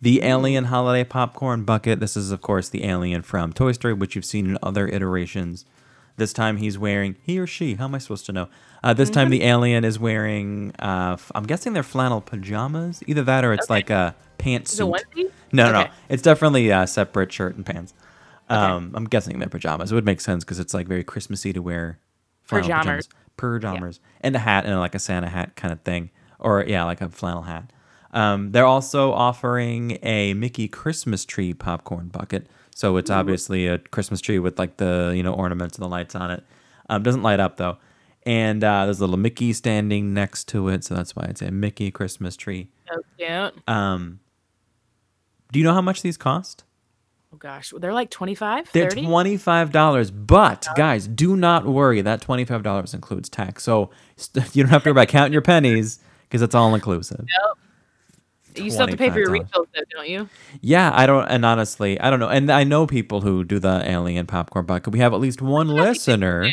The 0.00 0.22
Alien 0.22 0.64
Holiday 0.66 1.04
Popcorn 1.04 1.64
Bucket. 1.64 1.98
This 2.00 2.16
is, 2.16 2.30
of 2.30 2.40
course, 2.40 2.68
the 2.68 2.84
Alien 2.84 3.22
from 3.22 3.52
Toy 3.52 3.72
Story, 3.72 3.94
which 3.94 4.14
you've 4.14 4.24
seen 4.24 4.46
in 4.46 4.58
other 4.62 4.86
iterations. 4.86 5.64
This 6.16 6.32
time 6.32 6.56
he's 6.56 6.78
wearing 6.78 7.16
he 7.22 7.38
or 7.38 7.46
she. 7.46 7.74
How 7.74 7.84
am 7.84 7.94
I 7.94 7.98
supposed 7.98 8.26
to 8.26 8.32
know? 8.32 8.48
Uh, 8.82 8.92
this 8.94 9.10
time 9.10 9.30
the 9.30 9.42
alien 9.42 9.84
is 9.84 9.98
wearing. 9.98 10.72
Uh, 10.78 11.12
f- 11.14 11.30
I'm 11.34 11.44
guessing 11.46 11.72
they're 11.72 11.82
flannel 11.82 12.20
pajamas. 12.20 13.02
Either 13.06 13.22
that 13.24 13.44
or 13.44 13.52
it's 13.52 13.64
Okay. 13.66 13.74
like 13.74 13.90
a 13.90 14.14
pantsuit. 14.38 14.62
Is 14.72 14.80
it 14.80 14.84
onesie? 14.84 15.30
No, 15.52 15.66
no, 15.66 15.72
no. 15.72 15.80
Okay. 15.82 15.90
It's 16.08 16.22
definitely 16.22 16.70
a 16.70 16.86
separate 16.86 17.32
shirt 17.32 17.56
and 17.56 17.64
pants. 17.66 17.94
Um, 18.48 18.92
I'm 18.94 19.04
guessing 19.04 19.38
they're 19.40 19.48
pajamas. 19.48 19.92
It 19.92 19.94
would 19.94 20.04
make 20.06 20.20
sense 20.20 20.42
because 20.44 20.58
it's 20.58 20.74
like 20.74 20.86
very 20.88 21.04
Christmassy 21.04 21.52
to 21.52 21.60
wear 21.62 21.98
flannel 22.42 22.68
Pajamas. 22.68 23.08
pajamas, 23.36 23.62
pajamas, 23.62 24.00
and 24.20 24.34
a 24.36 24.38
hat 24.40 24.64
and 24.64 24.78
like 24.78 24.94
a 24.94 24.98
Santa 25.00 25.28
hat 25.28 25.54
kind 25.54 25.70
of 25.72 25.80
thing, 25.82 26.10
or 26.38 26.64
yeah, 26.66 26.84
like 26.84 27.00
a 27.00 27.08
flannel 27.10 27.42
hat. 27.42 27.72
Um, 28.12 28.52
they're 28.52 28.66
also 28.66 29.12
offering 29.12 29.98
a 30.02 30.34
Mickey 30.34 30.68
Christmas 30.68 31.24
tree 31.24 31.52
popcorn 31.54 32.08
bucket. 32.08 32.46
So 32.74 32.96
it's 32.96 33.10
obviously 33.10 33.66
a 33.66 33.78
Christmas 33.78 34.20
tree 34.20 34.38
with 34.38 34.58
like 34.58 34.76
the 34.76 35.12
you 35.16 35.22
know 35.22 35.34
ornaments 35.34 35.76
and 35.76 35.84
the 35.84 35.88
lights 35.88 36.14
on 36.14 36.30
it. 36.30 36.44
Um, 36.88 37.02
doesn't 37.02 37.22
light 37.22 37.40
up 37.40 37.56
though, 37.56 37.76
and 38.24 38.62
uh, 38.62 38.84
there's 38.84 38.98
a 38.98 39.02
little 39.02 39.16
Mickey 39.18 39.52
standing 39.52 40.14
next 40.14 40.48
to 40.48 40.68
it, 40.68 40.84
so 40.84 40.94
that's 40.94 41.14
why 41.16 41.24
it's 41.24 41.42
a 41.42 41.50
Mickey 41.50 41.90
Christmas 41.90 42.36
tree. 42.36 42.68
So 42.88 43.02
cute. 43.18 43.68
Um, 43.68 44.20
do 45.52 45.58
you 45.58 45.64
know 45.64 45.74
how 45.74 45.82
much 45.82 46.02
these 46.02 46.16
cost? 46.16 46.64
Oh 47.34 47.36
gosh, 47.36 47.74
they're 47.78 47.92
like 47.92 48.10
25, 48.10 48.72
They're 48.72 48.88
30? 48.88 49.04
twenty 49.06 49.36
five 49.36 49.70
dollars, 49.70 50.10
but 50.10 50.66
guys, 50.76 51.06
do 51.08 51.36
not 51.36 51.66
worry. 51.66 52.00
That 52.00 52.22
twenty 52.22 52.44
five 52.46 52.62
dollars 52.62 52.94
includes 52.94 53.28
tax, 53.28 53.64
so 53.64 53.90
you 54.52 54.62
don't 54.62 54.70
have 54.70 54.84
to 54.84 54.88
worry 54.88 54.92
about 54.92 55.08
counting 55.08 55.32
your 55.32 55.42
pennies 55.42 55.98
because 56.22 56.42
it's 56.42 56.54
all 56.54 56.74
inclusive. 56.74 57.26
You 58.56 58.70
still 58.70 58.86
have 58.86 58.90
to 58.90 58.96
pay 58.96 59.10
for 59.10 59.18
your 59.18 59.30
refills, 59.30 59.68
though, 59.74 59.82
don't 59.90 60.08
you? 60.08 60.28
Yeah, 60.60 60.90
I 60.94 61.06
don't, 61.06 61.26
and 61.28 61.44
honestly, 61.44 62.00
I 62.00 62.10
don't 62.10 62.18
know, 62.18 62.28
and 62.28 62.50
I 62.50 62.64
know 62.64 62.86
people 62.86 63.20
who 63.20 63.44
do 63.44 63.58
the 63.58 63.82
alien 63.84 64.26
popcorn 64.26 64.66
bucket. 64.66 64.92
We 64.92 64.98
have 64.98 65.12
at 65.12 65.20
least 65.20 65.40
one 65.40 65.68
listener. 65.68 66.50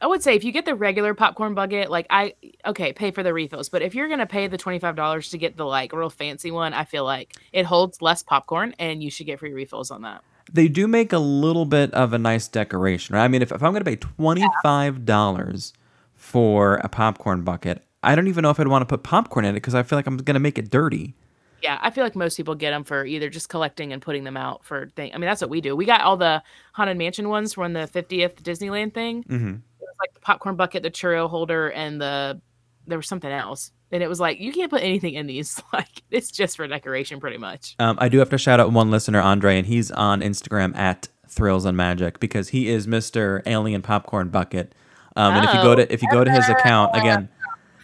I 0.00 0.06
would 0.06 0.22
say 0.22 0.34
if 0.34 0.42
you 0.42 0.52
get 0.52 0.64
the 0.64 0.74
regular 0.74 1.14
popcorn 1.14 1.54
bucket, 1.54 1.90
like 1.90 2.06
I 2.10 2.34
okay, 2.64 2.92
pay 2.92 3.12
for 3.12 3.22
the 3.22 3.32
refills. 3.32 3.68
But 3.68 3.82
if 3.82 3.94
you're 3.94 4.08
gonna 4.08 4.26
pay 4.26 4.48
the 4.48 4.58
twenty 4.58 4.78
five 4.78 4.96
dollars 4.96 5.30
to 5.30 5.38
get 5.38 5.56
the 5.56 5.64
like 5.64 5.92
real 5.92 6.10
fancy 6.10 6.50
one, 6.50 6.74
I 6.74 6.84
feel 6.84 7.04
like 7.04 7.36
it 7.52 7.66
holds 7.66 8.02
less 8.02 8.22
popcorn, 8.22 8.74
and 8.78 9.02
you 9.02 9.10
should 9.10 9.26
get 9.26 9.38
free 9.38 9.52
refills 9.52 9.90
on 9.92 10.02
that. 10.02 10.22
They 10.52 10.68
do 10.68 10.88
make 10.88 11.12
a 11.12 11.18
little 11.18 11.64
bit 11.64 11.92
of 11.94 12.12
a 12.12 12.18
nice 12.18 12.48
decoration. 12.48 13.14
Right? 13.14 13.24
I 13.24 13.28
mean, 13.28 13.42
if, 13.42 13.52
if 13.52 13.62
I'm 13.62 13.72
going 13.72 13.84
to 13.84 13.90
pay 13.90 13.96
twenty 13.96 14.46
five 14.62 15.04
dollars 15.04 15.72
for 16.14 16.76
a 16.76 16.88
popcorn 16.88 17.42
bucket, 17.42 17.85
I 18.06 18.14
don't 18.14 18.28
even 18.28 18.42
know 18.42 18.50
if 18.50 18.58
I'd 18.60 18.68
want 18.68 18.82
to 18.82 18.86
put 18.86 19.02
popcorn 19.02 19.44
in 19.44 19.50
it 19.50 19.54
because 19.58 19.74
I 19.74 19.82
feel 19.82 19.98
like 19.98 20.06
I'm 20.06 20.16
going 20.16 20.34
to 20.34 20.40
make 20.40 20.58
it 20.58 20.70
dirty. 20.70 21.14
Yeah, 21.62 21.78
I 21.80 21.90
feel 21.90 22.04
like 22.04 22.14
most 22.14 22.36
people 22.36 22.54
get 22.54 22.70
them 22.70 22.84
for 22.84 23.04
either 23.04 23.28
just 23.30 23.48
collecting 23.48 23.92
and 23.92 24.00
putting 24.00 24.24
them 24.24 24.36
out 24.36 24.64
for 24.64 24.88
thing. 24.94 25.10
I 25.14 25.18
mean, 25.18 25.26
that's 25.26 25.40
what 25.40 25.50
we 25.50 25.60
do. 25.60 25.74
We 25.74 25.84
got 25.86 26.02
all 26.02 26.16
the 26.16 26.42
haunted 26.72 26.96
mansion 26.98 27.28
ones 27.28 27.54
from 27.54 27.72
the 27.72 27.88
50th 27.92 28.42
Disneyland 28.42 28.94
thing. 28.94 29.24
Mm-hmm. 29.24 29.48
It 29.54 29.80
was 29.80 29.94
like 29.98 30.12
the 30.14 30.20
popcorn 30.20 30.54
bucket, 30.56 30.82
the 30.82 30.90
churro 30.90 31.28
holder, 31.28 31.68
and 31.70 32.00
the 32.00 32.40
there 32.86 32.98
was 32.98 33.08
something 33.08 33.30
else. 33.30 33.72
And 33.90 34.02
it 34.02 34.08
was 34.08 34.20
like 34.20 34.38
you 34.38 34.52
can't 34.52 34.70
put 34.70 34.82
anything 34.82 35.14
in 35.14 35.26
these. 35.26 35.60
Like 35.72 36.02
it's 36.10 36.30
just 36.30 36.56
for 36.56 36.66
decoration, 36.68 37.20
pretty 37.20 37.38
much. 37.38 37.74
Um, 37.78 37.96
I 38.00 38.08
do 38.08 38.18
have 38.18 38.30
to 38.30 38.38
shout 38.38 38.60
out 38.60 38.70
one 38.72 38.90
listener, 38.90 39.20
Andre, 39.20 39.58
and 39.58 39.66
he's 39.66 39.90
on 39.90 40.20
Instagram 40.20 40.76
at 40.76 41.08
Thrills 41.28 41.64
and 41.64 41.76
Magic 41.76 42.20
because 42.20 42.50
he 42.50 42.68
is 42.68 42.86
Mister 42.86 43.42
Alien 43.46 43.82
Popcorn 43.82 44.28
Bucket. 44.28 44.74
Um, 45.16 45.34
and 45.34 45.44
if 45.46 45.54
you 45.54 45.62
go 45.62 45.72
Oh. 45.72 45.76
to 45.76 45.92
if 45.92 46.02
you 46.02 46.08
go 46.12 46.22
to 46.22 46.30
his 46.30 46.48
account 46.48 46.94
again, 46.94 47.28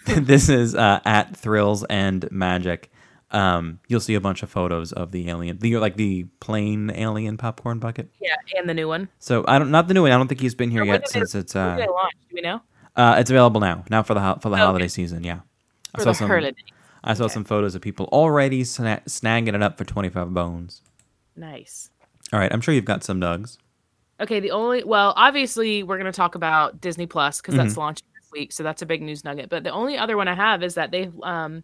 this 0.21 0.49
is 0.49 0.75
uh, 0.75 1.01
at 1.05 1.37
Thrills 1.37 1.85
and 1.85 2.31
Magic. 2.31 2.91
Um, 3.31 3.81
you'll 3.88 4.01
see 4.01 4.15
a 4.15 4.21
bunch 4.21 4.43
of 4.43 4.51
photos 4.51 4.93
of 4.93 5.11
the 5.11 5.31
alien, 5.31 5.59
the 5.59 5.77
like 5.79 5.97
the 5.97 6.25
plain 6.41 6.91
alien 6.95 7.38
popcorn 7.38 7.79
bucket. 7.79 8.11
Yeah, 8.21 8.35
and 8.59 8.69
the 8.69 8.75
new 8.75 8.88
one. 8.88 9.09
So 9.21 9.43
I 9.49 9.59
don't, 9.59 9.71
not 9.71 9.88
the 9.88 9.95
new 9.95 10.03
one. 10.03 10.12
I 10.12 10.19
don't 10.19 10.29
think 10.29 10.41
he's 10.41 10.55
been 10.55 10.71
here 10.71 10.85
yet 10.85 11.09
since 11.09 11.35
it's 11.35 11.57
uh, 11.57 11.77
launch? 11.79 12.12
Do 12.29 12.35
we 12.35 12.43
know? 12.43 12.61
uh, 12.97 13.17
it's 13.19 13.31
available 13.31 13.61
now. 13.61 13.85
Now 13.88 14.03
for 14.03 14.12
the 14.12 14.21
ho- 14.21 14.38
for 14.43 14.51
the 14.51 14.59
holiday 14.59 14.88
season. 14.88 15.25
Yeah, 15.25 15.41
I 15.95 15.99
For 15.99 16.03
saw 16.05 16.11
the 16.11 16.15
some. 16.15 16.29
holiday. 16.29 16.55
I 17.05 17.15
saw 17.15 17.25
Okay. 17.25 17.33
some 17.35 17.45
photos 17.45 17.75
of 17.75 17.81
people 17.81 18.07
already 18.12 18.65
sna- 18.65 19.03
snagging 19.07 19.55
it 19.55 19.62
up 19.62 19.79
for 19.79 19.85
twenty 19.85 20.11
five 20.11 20.35
bones. 20.35 20.83
Nice. 21.35 21.88
All 22.35 22.38
right, 22.38 22.53
I'm 22.53 22.61
sure 22.61 22.75
you've 22.75 22.85
got 22.85 23.03
some 23.03 23.19
Nugs. 23.19 23.57
Okay, 24.21 24.41
the 24.41 24.51
only 24.51 24.85
well, 24.85 25.15
obviously 25.17 25.83
we're 25.83 25.97
gonna 25.97 26.12
talk 26.12 26.35
about 26.35 26.83
Disney 26.83 27.07
Plus 27.07 27.41
because 27.41 27.55
Mm-hmm. 27.55 27.65
that's 27.65 27.77
launching 27.79 28.07
this 28.12 28.12
week, 28.33 28.52
so 28.52 28.62
that's 28.62 28.83
a 28.83 28.87
big 28.87 29.02
news 29.02 29.24
nugget. 29.24 29.48
But 29.48 29.64
the 29.64 29.70
only 29.70 29.96
other 29.96 30.16
one 30.16 30.28
I 30.28 30.35
have 30.35 30.62
is 30.62 30.74
that 30.74 30.90
they 30.90 31.10
um 31.22 31.62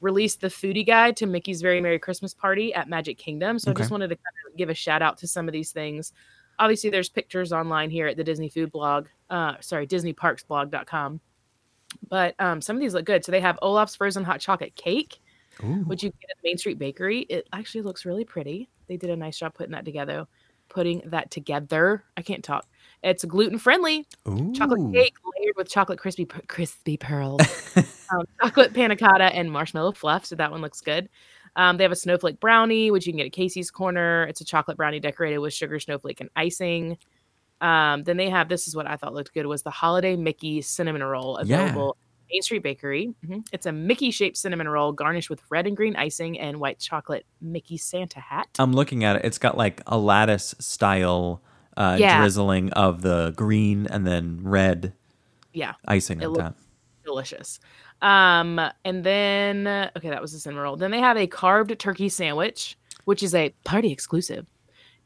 released 0.00 0.40
the 0.42 0.48
foodie 0.48 0.86
guide 0.86 1.16
to 1.16 1.26
Mickey's 1.26 1.62
Very 1.62 1.80
Merry 1.80 1.98
Christmas 1.98 2.34
Party 2.34 2.74
at 2.74 2.88
Magic 2.88 3.16
Kingdom. 3.16 3.58
So 3.58 3.70
Okay. 3.70 3.78
I 3.78 3.82
just 3.82 3.90
wanted 3.90 4.08
to 4.08 4.16
kind 4.16 4.34
of 4.50 4.56
give 4.58 4.68
a 4.68 4.74
shout 4.74 5.00
out 5.00 5.16
to 5.18 5.26
some 5.26 5.48
of 5.48 5.52
these 5.52 5.72
things. 5.72 6.12
Obviously, 6.58 6.90
there's 6.90 7.08
pictures 7.08 7.52
online 7.52 7.90
here 7.90 8.06
at 8.06 8.16
the 8.16 8.24
Disney 8.24 8.48
Food 8.50 8.70
blog. 8.70 9.06
Uh, 9.30 9.54
sorry, 9.60 9.86
DisneyParksBlog.com. 9.86 11.20
But 12.08 12.34
um, 12.38 12.60
some 12.60 12.76
of 12.76 12.80
these 12.80 12.92
look 12.94 13.06
good. 13.06 13.24
So 13.24 13.32
they 13.32 13.40
have 13.40 13.58
Olaf's 13.62 13.96
frozen 13.96 14.24
hot 14.24 14.40
chocolate 14.40 14.74
cake, 14.76 15.20
Ooh. 15.62 15.84
which 15.84 16.02
you 16.02 16.10
get 16.10 16.30
at 16.30 16.36
Main 16.44 16.58
Street 16.58 16.78
Bakery. 16.78 17.20
It 17.20 17.48
actually 17.52 17.82
looks 17.82 18.04
really 18.04 18.24
pretty. 18.24 18.68
They 18.88 18.96
did 18.96 19.10
a 19.10 19.16
nice 19.16 19.38
job 19.38 19.54
putting 19.54 19.72
that 19.72 19.84
together. 19.84 20.26
Putting 20.68 21.02
that 21.06 21.30
together. 21.30 22.04
I 22.16 22.22
can't 22.22 22.44
talk. 22.44 22.66
It's 23.04 23.24
gluten 23.24 23.58
friendly 23.58 24.06
chocolate 24.54 24.92
cake 24.94 25.14
layered 25.38 25.54
with 25.56 25.68
chocolate 25.68 25.98
crispy 25.98 26.24
crispy 26.24 26.96
pearls, 26.96 27.40
um, 28.10 28.24
chocolate 28.42 28.72
panna 28.72 28.96
cotta, 28.96 29.24
and 29.24 29.52
marshmallow 29.52 29.92
fluff. 29.92 30.24
So 30.24 30.34
that 30.36 30.50
one 30.50 30.62
looks 30.62 30.80
good. 30.80 31.08
Um, 31.56 31.76
they 31.76 31.84
have 31.84 31.92
a 31.92 31.96
snowflake 31.96 32.40
brownie, 32.40 32.90
which 32.90 33.06
you 33.06 33.12
can 33.12 33.18
get 33.18 33.26
at 33.26 33.32
Casey's 33.32 33.70
Corner. 33.70 34.24
It's 34.24 34.40
a 34.40 34.44
chocolate 34.44 34.76
brownie 34.78 35.00
decorated 35.00 35.38
with 35.38 35.52
sugar 35.52 35.78
snowflake 35.78 36.20
and 36.20 36.30
icing. 36.34 36.96
Um, 37.60 38.02
then 38.04 38.16
they 38.16 38.28
have 38.30 38.48
this 38.48 38.66
is 38.66 38.74
what 38.74 38.86
I 38.88 38.96
thought 38.96 39.12
looked 39.14 39.32
good 39.34 39.46
was 39.46 39.62
the 39.62 39.70
holiday 39.70 40.16
Mickey 40.16 40.62
cinnamon 40.62 41.02
roll 41.04 41.38
Yeah. 41.44 41.60
available 41.60 41.90
at 41.98 42.32
Main 42.32 42.42
Street 42.42 42.62
Bakery. 42.62 43.14
Mhm. 43.26 43.46
It's 43.52 43.66
a 43.66 43.72
Mickey 43.72 44.10
shaped 44.10 44.36
cinnamon 44.38 44.66
roll 44.68 44.92
garnished 44.92 45.30
with 45.30 45.40
red 45.50 45.66
and 45.66 45.76
green 45.76 45.94
icing 45.94 46.40
and 46.40 46.58
white 46.58 46.78
chocolate 46.80 47.24
Mickey 47.40 47.76
Santa 47.76 48.18
hat. 48.20 48.48
I'm 48.58 48.72
looking 48.72 49.04
at 49.04 49.16
it. 49.16 49.24
It's 49.24 49.38
got 49.38 49.56
like 49.58 49.82
a 49.86 49.96
lattice 49.98 50.54
style 50.58 51.42
uh, 51.76 51.96
Yeah. 51.98 52.18
drizzling 52.20 52.72
of 52.72 53.02
the 53.02 53.32
green 53.36 53.86
and 53.90 54.06
then 54.06 54.40
red. 54.42 54.92
Yeah, 55.52 55.74
icing 55.86 56.20
It 56.20 56.26
on 56.26 56.34
top. 56.34 56.56
delicious. 57.04 57.60
Um, 58.02 58.60
and 58.84 59.04
then 59.04 59.66
okay, 59.96 60.10
that 60.10 60.20
was 60.20 60.32
the 60.32 60.38
cinnamon 60.38 60.64
roll. 60.64 60.76
Then 60.76 60.90
they 60.90 61.00
have 61.00 61.16
a 61.16 61.26
carved 61.26 61.78
turkey 61.78 62.08
sandwich, 62.08 62.76
which 63.04 63.22
is 63.22 63.34
a 63.34 63.54
party 63.64 63.92
exclusive, 63.92 64.46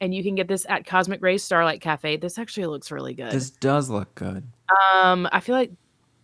and 0.01 0.15
you 0.15 0.23
can 0.23 0.35
get 0.35 0.49
this 0.49 0.65
at 0.69 0.87
Cosmic 0.87 1.21
Rays 1.23 1.45
Starlight 1.45 1.81
Cafe. 1.81 2.17
This 2.17 2.39
actually 2.39 2.67
looks 2.67 2.91
really 2.91 3.15
good. 3.15 3.31
This 3.33 3.51
does 3.51 3.91
look 3.91 4.15
good. 4.15 4.45
Um, 5.03 5.29
I 5.33 5.41
feel 5.41 5.55
like, 5.55 5.71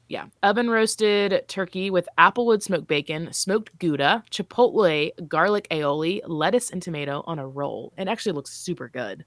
yeah, 0.08 0.26
oven 0.42 0.68
roasted 0.70 1.44
turkey 1.48 1.90
with 1.90 2.08
applewood 2.18 2.62
smoked 2.62 2.86
bacon, 2.88 3.32
smoked 3.32 3.78
gouda, 3.78 4.24
chipotle, 4.30 5.10
garlic 5.28 5.66
aioli, 5.70 6.20
lettuce, 6.26 6.70
and 6.70 6.82
tomato 6.82 7.22
on 7.26 7.38
a 7.38 7.46
roll. 7.46 7.92
It 7.98 8.08
actually 8.08 8.32
looks 8.32 8.50
super 8.52 8.88
good. 8.88 9.24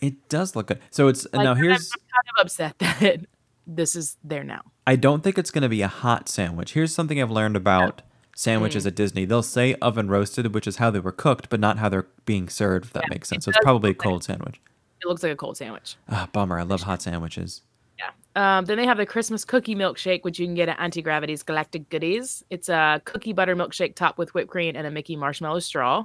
It 0.00 0.28
does 0.28 0.56
look 0.56 0.68
good. 0.68 0.80
So 0.90 1.08
it's 1.08 1.26
Like, 1.32 1.44
now 1.44 1.54
here's 1.54 1.90
I'm 1.92 2.00
kind 2.00 2.38
of 2.38 2.42
upset 2.46 2.78
that 3.00 3.26
this 3.66 3.94
is 3.94 4.16
there 4.24 4.44
now. 4.44 4.62
I 4.86 4.96
don't 4.96 5.22
think 5.22 5.38
it's 5.38 5.50
going 5.50 5.62
to 5.62 5.68
be 5.68 5.82
a 5.82 5.88
hot 5.88 6.28
sandwich. 6.28 6.72
Here's 6.72 6.92
something 6.94 7.20
I've 7.20 7.30
learned 7.30 7.56
about 7.56 8.02
sandwiches 8.34 8.84
Mm. 8.84 8.88
at 8.88 8.94
Disney. 8.94 9.24
They'll 9.26 9.42
say 9.42 9.74
oven 9.82 10.08
roasted, 10.08 10.54
which 10.54 10.66
is 10.66 10.76
how 10.76 10.90
they 10.90 11.00
were 11.00 11.12
cooked, 11.12 11.50
but 11.50 11.60
not 11.60 11.78
how 11.78 11.88
they're 11.88 12.06
being 12.24 12.48
served, 12.48 12.86
if 12.86 12.92
that 12.94 13.04
makes 13.10 13.28
sense. 13.28 13.44
So 13.44 13.50
it's 13.50 13.58
probably 13.62 13.90
a 13.90 13.92
look 13.92 14.04
like- 14.04 14.10
cold 14.10 14.24
sandwich. 14.24 14.60
It 15.02 15.06
looks 15.08 15.22
like 15.22 15.32
a 15.32 15.36
cold 15.36 15.56
sandwich. 15.56 15.96
Ah, 16.08 16.28
bummer. 16.32 16.58
I 16.58 16.62
love 16.62 16.82
hot 16.82 17.00
sandwiches. 17.02 17.62
Yeah. 17.98 18.10
Um, 18.58 18.64
then 18.66 18.76
they 18.76 18.84
have 18.86 18.96
the 18.98 19.06
Christmas 19.06 19.44
cookie 19.44 19.74
milkshake, 19.74 20.24
which 20.24 20.38
you 20.38 20.46
can 20.46 20.54
get 20.54 20.68
at 20.68 20.78
Auntie 20.80 21.00
Gravity's 21.02 21.42
Galactic 21.42 21.88
Goodies. 21.90 22.42
It's 22.50 22.68
a 22.68 23.00
cookie 23.04 23.32
butter 23.32 23.56
milkshake 23.56 23.94
topped 23.94 24.18
with 24.18 24.32
whipped 24.34 24.50
cream 24.50 24.76
and 24.76 24.86
a 24.86 24.90
Mickey 24.90 25.16
marshmallow 25.16 25.60
straw. 25.60 26.04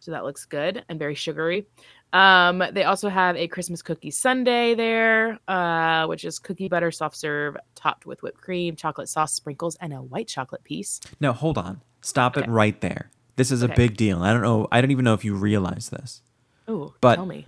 So 0.00 0.10
that 0.12 0.24
looks 0.24 0.44
good 0.44 0.84
and 0.88 0.98
very 0.98 1.14
sugary. 1.14 1.66
Um, 2.12 2.62
they 2.72 2.84
also 2.84 3.08
have 3.08 3.36
a 3.36 3.46
Christmas 3.48 3.82
cookie 3.82 4.10
sundae 4.10 4.74
there, 4.74 5.38
uh, 5.46 6.06
which 6.06 6.24
is 6.24 6.38
cookie 6.38 6.68
butter 6.68 6.90
soft 6.90 7.16
serve 7.16 7.56
topped 7.74 8.06
with 8.06 8.22
whipped 8.22 8.40
cream, 8.40 8.74
chocolate 8.76 9.08
sauce 9.08 9.32
sprinkles, 9.32 9.76
and 9.80 9.92
a 9.92 9.96
white 10.02 10.28
chocolate 10.28 10.64
piece. 10.64 11.00
Now, 11.20 11.32
hold 11.32 11.56
on. 11.58 11.80
Stop 12.00 12.36
it 12.36 12.48
right 12.48 12.80
there. 12.80 13.10
This 13.36 13.50
is 13.52 13.62
a 13.62 13.68
big 13.68 13.96
deal. 13.96 14.22
I 14.22 14.32
don't 14.32 14.42
know. 14.42 14.66
I 14.72 14.80
don't 14.80 14.90
even 14.90 15.04
know 15.04 15.14
if 15.14 15.24
you 15.24 15.34
realize 15.34 15.90
this. 15.90 16.22
Oh, 16.66 16.94
But- 17.00 17.16
tell 17.16 17.26
me. 17.26 17.46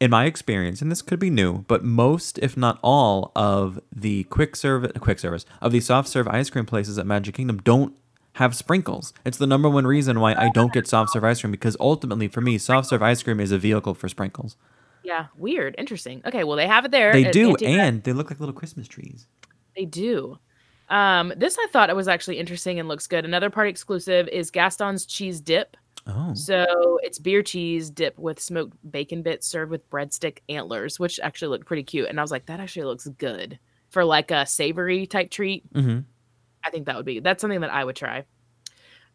in 0.00 0.10
my 0.10 0.26
experience, 0.26 0.82
and 0.82 0.90
this 0.90 1.02
could 1.02 1.18
be 1.18 1.30
new, 1.30 1.64
but 1.68 1.82
most, 1.84 2.38
if 2.38 2.56
not 2.56 2.78
all, 2.82 3.32
of 3.34 3.80
the 3.94 4.24
quick 4.24 4.56
serve 4.56 4.90
quick 5.00 5.18
service 5.18 5.44
of 5.60 5.72
the 5.72 5.80
soft 5.80 6.08
serve 6.08 6.28
ice 6.28 6.50
cream 6.50 6.66
places 6.66 6.98
at 6.98 7.06
Magic 7.06 7.34
Kingdom 7.34 7.58
don't 7.64 7.96
have 8.34 8.54
sprinkles. 8.54 9.12
It's 9.24 9.38
the 9.38 9.46
number 9.46 9.68
one 9.68 9.86
reason 9.86 10.20
why 10.20 10.34
I 10.34 10.50
don't 10.50 10.72
get 10.72 10.86
soft 10.86 11.12
serve 11.12 11.24
ice 11.24 11.40
cream 11.40 11.50
because 11.50 11.76
ultimately 11.80 12.28
for 12.28 12.40
me, 12.40 12.58
soft 12.58 12.88
serve 12.88 13.02
ice 13.02 13.22
cream 13.22 13.40
is 13.40 13.52
a 13.52 13.58
vehicle 13.58 13.94
for 13.94 14.08
sprinkles. 14.08 14.56
Yeah, 15.02 15.26
weird, 15.36 15.74
interesting. 15.78 16.22
Okay, 16.24 16.44
well 16.44 16.56
they 16.56 16.66
have 16.66 16.84
it 16.84 16.90
there. 16.90 17.12
They 17.12 17.30
do, 17.30 17.56
and 17.56 18.02
they 18.02 18.12
look 18.12 18.30
like 18.30 18.40
little 18.40 18.54
Christmas 18.54 18.88
trees. 18.88 19.26
They 19.76 19.84
do. 19.84 20.38
Um, 20.88 21.32
this 21.36 21.56
I 21.58 21.66
thought 21.72 21.90
it 21.90 21.96
was 21.96 22.08
actually 22.08 22.38
interesting 22.38 22.78
and 22.78 22.88
looks 22.88 23.06
good. 23.06 23.24
Another 23.24 23.50
party 23.50 23.70
exclusive 23.70 24.28
is 24.28 24.50
Gaston's 24.50 25.06
cheese 25.06 25.40
dip. 25.40 25.76
Oh, 26.06 26.34
So 26.34 26.98
it's 27.02 27.18
beer 27.18 27.42
cheese 27.42 27.88
dip 27.88 28.18
with 28.18 28.38
smoked 28.38 28.76
bacon 28.90 29.22
bits 29.22 29.46
served 29.46 29.70
with 29.70 29.88
breadstick 29.90 30.38
antlers, 30.50 31.00
which 31.00 31.18
actually 31.20 31.48
looked 31.48 31.66
pretty 31.66 31.82
cute. 31.82 32.08
And 32.08 32.18
I 32.20 32.22
was 32.22 32.30
like, 32.30 32.46
that 32.46 32.60
actually 32.60 32.84
looks 32.84 33.06
good 33.06 33.58
for 33.90 34.04
like 34.04 34.30
a 34.30 34.44
savory 34.44 35.06
type 35.06 35.30
treat. 35.30 35.64
hmm 35.72 36.00
I 36.64 36.70
think 36.70 36.86
that 36.86 36.96
would 36.96 37.04
be 37.06 37.20
that's 37.20 37.40
something 37.40 37.60
that 37.60 37.72
I 37.72 37.84
would 37.84 37.96
try. 37.96 38.24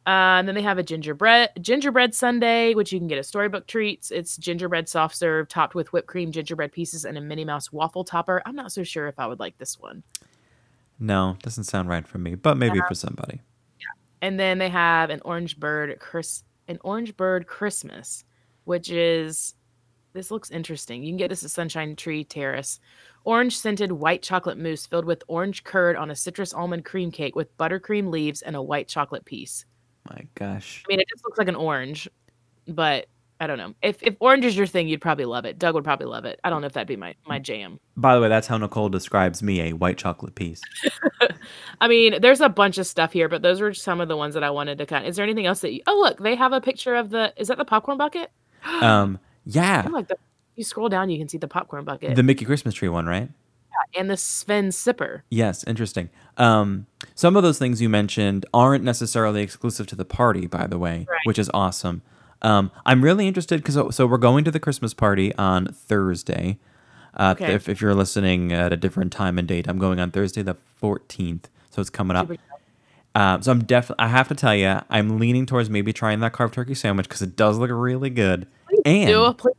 Uh, 0.08 0.40
and 0.40 0.48
then 0.48 0.56
they 0.56 0.62
have 0.62 0.78
a 0.78 0.84
gingerbread 0.84 1.50
gingerbread 1.62 2.16
sundae, 2.16 2.74
which 2.74 2.92
you 2.94 3.00
can 3.00 3.08
get 3.08 3.18
at 3.18 3.26
Storybook 3.26 3.68
Treats. 3.68 4.12
It's 4.12 4.38
gingerbread 4.38 4.88
soft 4.88 5.16
serve 5.16 5.50
topped 5.50 5.76
with 5.76 5.92
whipped 5.92 6.08
cream, 6.08 6.32
gingerbread 6.32 6.72
pieces, 6.72 7.06
and 7.06 7.18
a 7.18 7.22
Minnie 7.22 7.46
Mouse 7.46 7.72
waffle 7.72 8.04
topper. 8.06 8.42
I'm 8.46 8.56
not 8.56 8.72
so 8.72 8.84
sure 8.84 9.08
if 9.08 9.20
I 9.20 9.28
would 9.28 9.40
like 9.40 9.58
this 9.58 9.78
one. 9.80 10.04
no, 11.00 11.38
doesn't 11.44 11.64
sound 11.66 11.90
right 11.90 12.08
for 12.08 12.18
me, 12.18 12.36
but 12.36 12.58
maybe 12.58 12.80
Uh-huh. 12.80 12.88
for 12.90 12.96
somebody. 12.96 13.42
Yeah. 13.80 13.86
And 14.22 14.40
then 14.40 14.58
they 14.58 14.70
have 14.70 15.10
an 15.10 15.22
orange 15.26 15.60
bird 15.60 15.98
Chris 16.00 16.44
an 16.68 16.78
orange 16.84 17.16
bird 17.18 17.48
Christmas, 17.48 18.24
which 18.66 18.90
is 18.90 19.56
this 20.14 20.32
looks 20.32 20.50
interesting. 20.50 21.04
You 21.04 21.10
can 21.12 21.18
get 21.18 21.30
this 21.30 21.44
at 21.44 21.52
Sunshine 21.52 21.96
Tree 21.96 22.24
Terrace. 22.24 22.80
Orange 23.26 23.58
scented 23.58 23.92
white 23.92 24.22
chocolate 24.22 24.58
mousse 24.58 24.86
filled 24.86 25.06
with 25.06 25.24
orange 25.28 25.64
curd 25.64 25.96
on 25.96 26.10
a 26.12 26.16
citrus 26.16 26.54
almond 26.54 26.86
cream 26.86 27.12
cake 27.12 27.36
with 27.36 27.56
buttercream 27.58 28.10
leaves 28.10 28.42
and 28.42 28.56
a 28.56 28.62
white 28.62 28.88
chocolate 28.88 29.26
piece. 29.26 29.66
My 30.10 30.28
gosh. 30.36 30.84
I 30.88 30.90
mean, 30.90 31.00
it 31.00 31.08
just 31.10 31.24
looks 31.24 31.38
like 31.38 31.48
an 31.48 31.56
orange, 31.56 32.10
but 32.68 33.08
I 33.42 33.48
don't 33.48 33.58
know. 33.58 33.74
If 33.82 34.04
if 34.04 34.18
orange 34.20 34.44
is 34.44 34.58
your 34.58 34.68
thing, 34.68 34.88
you'd 34.90 35.00
probably 35.02 35.26
love 35.26 35.46
it. 35.46 35.58
Doug 35.58 35.74
would 35.76 35.84
probably 35.84 36.08
love 36.08 36.26
it. 36.26 36.40
I 36.44 36.50
don't 36.50 36.60
know 36.62 36.68
if 36.68 36.74
that'd 36.74 36.88
be 36.88 36.98
my 36.98 37.16
my 37.26 37.40
jam. 37.40 37.80
By 37.96 38.16
the 38.16 38.22
way, 38.22 38.28
that's 38.28 38.48
how 38.48 38.58
Nicole 38.58 38.90
describes 38.90 39.42
me, 39.42 39.62
a 39.62 39.74
white 39.74 39.98
chocolate 39.98 40.36
piece. 40.36 40.62
I 41.82 41.88
mean, 41.88 42.20
there's 42.22 42.42
a 42.42 42.50
bunch 42.50 42.78
of 42.78 42.86
stuff 42.86 43.14
here, 43.14 43.30
but 43.30 43.42
those 43.42 43.62
were 43.62 43.74
some 43.74 44.02
of 44.02 44.10
the 44.10 44.18
ones 44.18 44.34
that 44.34 44.44
I 44.44 44.50
wanted 44.50 44.78
to 44.80 44.86
kind. 44.86 45.06
Is 45.06 45.16
there 45.16 45.24
anything 45.24 45.46
else 45.46 45.62
that 45.62 45.72
you? 45.72 45.82
Oh, 45.88 45.98
look, 46.02 46.20
they 46.22 46.36
have 46.36 46.52
a 46.52 46.60
picture 46.60 46.96
of 46.96 47.12
the. 47.12 47.34
Is 47.38 47.48
that 47.48 47.58
the 47.58 47.66
popcorn 47.66 47.98
bucket? 47.98 48.32
Um, 48.82 49.20
yeah, 49.46 49.86
Oh, 49.88 49.92
like 49.92 50.10
the, 50.10 50.18
you 50.60 50.64
scroll 50.64 50.90
down, 50.90 51.10
you 51.10 51.18
can 51.18 51.28
see 51.28 51.38
the 51.40 51.48
popcorn 51.48 51.84
bucket 51.86 52.16
the 52.16 52.24
Mickey 52.24 52.46
Christmas 52.46 52.76
tree 52.76 52.90
one, 52.90 53.06
right? 53.08 53.30
Yeah, 53.72 54.00
and 54.02 54.10
the 54.10 54.18
Sven 54.18 54.70
sipper. 54.70 55.22
Yes, 55.30 55.64
interesting. 55.64 56.10
Um, 56.38 56.86
some 57.16 57.36
of 57.36 57.44
those 57.44 57.58
things 57.58 57.82
you 57.82 57.90
mentioned 57.90 58.46
aren't 58.54 58.84
necessarily 58.84 59.42
exclusive 59.42 59.88
to 59.88 59.96
the 59.96 60.06
party, 60.06 60.46
by 60.48 60.68
the 60.68 60.78
way, 60.78 61.06
Right. 61.10 61.20
which 61.24 61.40
is 61.40 61.50
awesome. 61.54 62.02
Um, 62.42 62.72
I'm 62.86 63.02
really 63.04 63.28
interested 63.28 63.64
because 63.64 63.96
so 63.96 64.06
we're 64.08 64.18
going 64.18 64.44
to 64.46 64.52
the 64.52 64.60
Christmas 64.60 64.94
party 64.94 65.34
on 65.36 65.68
Thursday. 65.68 66.58
Uh, 67.16 67.34
Okay. 67.38 67.54
if, 67.54 67.68
if 67.68 67.82
you're 67.82 67.96
listening 67.96 68.54
at 68.54 68.72
a 68.72 68.78
different 68.78 69.12
time 69.12 69.38
and 69.40 69.48
date, 69.48 69.68
I'm 69.68 69.78
going 69.80 70.00
on 70.00 70.12
Thursday 70.12 70.42
the 70.42 70.56
14th, 70.82 71.46
so 71.70 71.82
it's 71.82 71.90
coming 71.90 72.16
up. 72.16 72.30
Uh, 73.16 73.42
so 73.42 73.52
I'm 73.52 73.64
definitely. 73.64 74.06
I 74.06 74.08
have 74.10 74.28
to 74.30 74.36
tell 74.36 74.56
you, 74.56 74.80
I'm 74.90 75.18
leaning 75.20 75.46
towards 75.46 75.70
maybe 75.70 75.92
trying 75.92 76.20
that 76.20 76.32
carved 76.32 76.54
turkey 76.54 76.76
sandwich 76.76 77.08
because 77.10 77.22
it 77.24 77.36
does 77.36 77.58
look 77.58 77.72
really 77.74 78.10
good. 78.12 78.48
And 78.86 79.08
Do 79.08 79.34
please. 79.34 79.56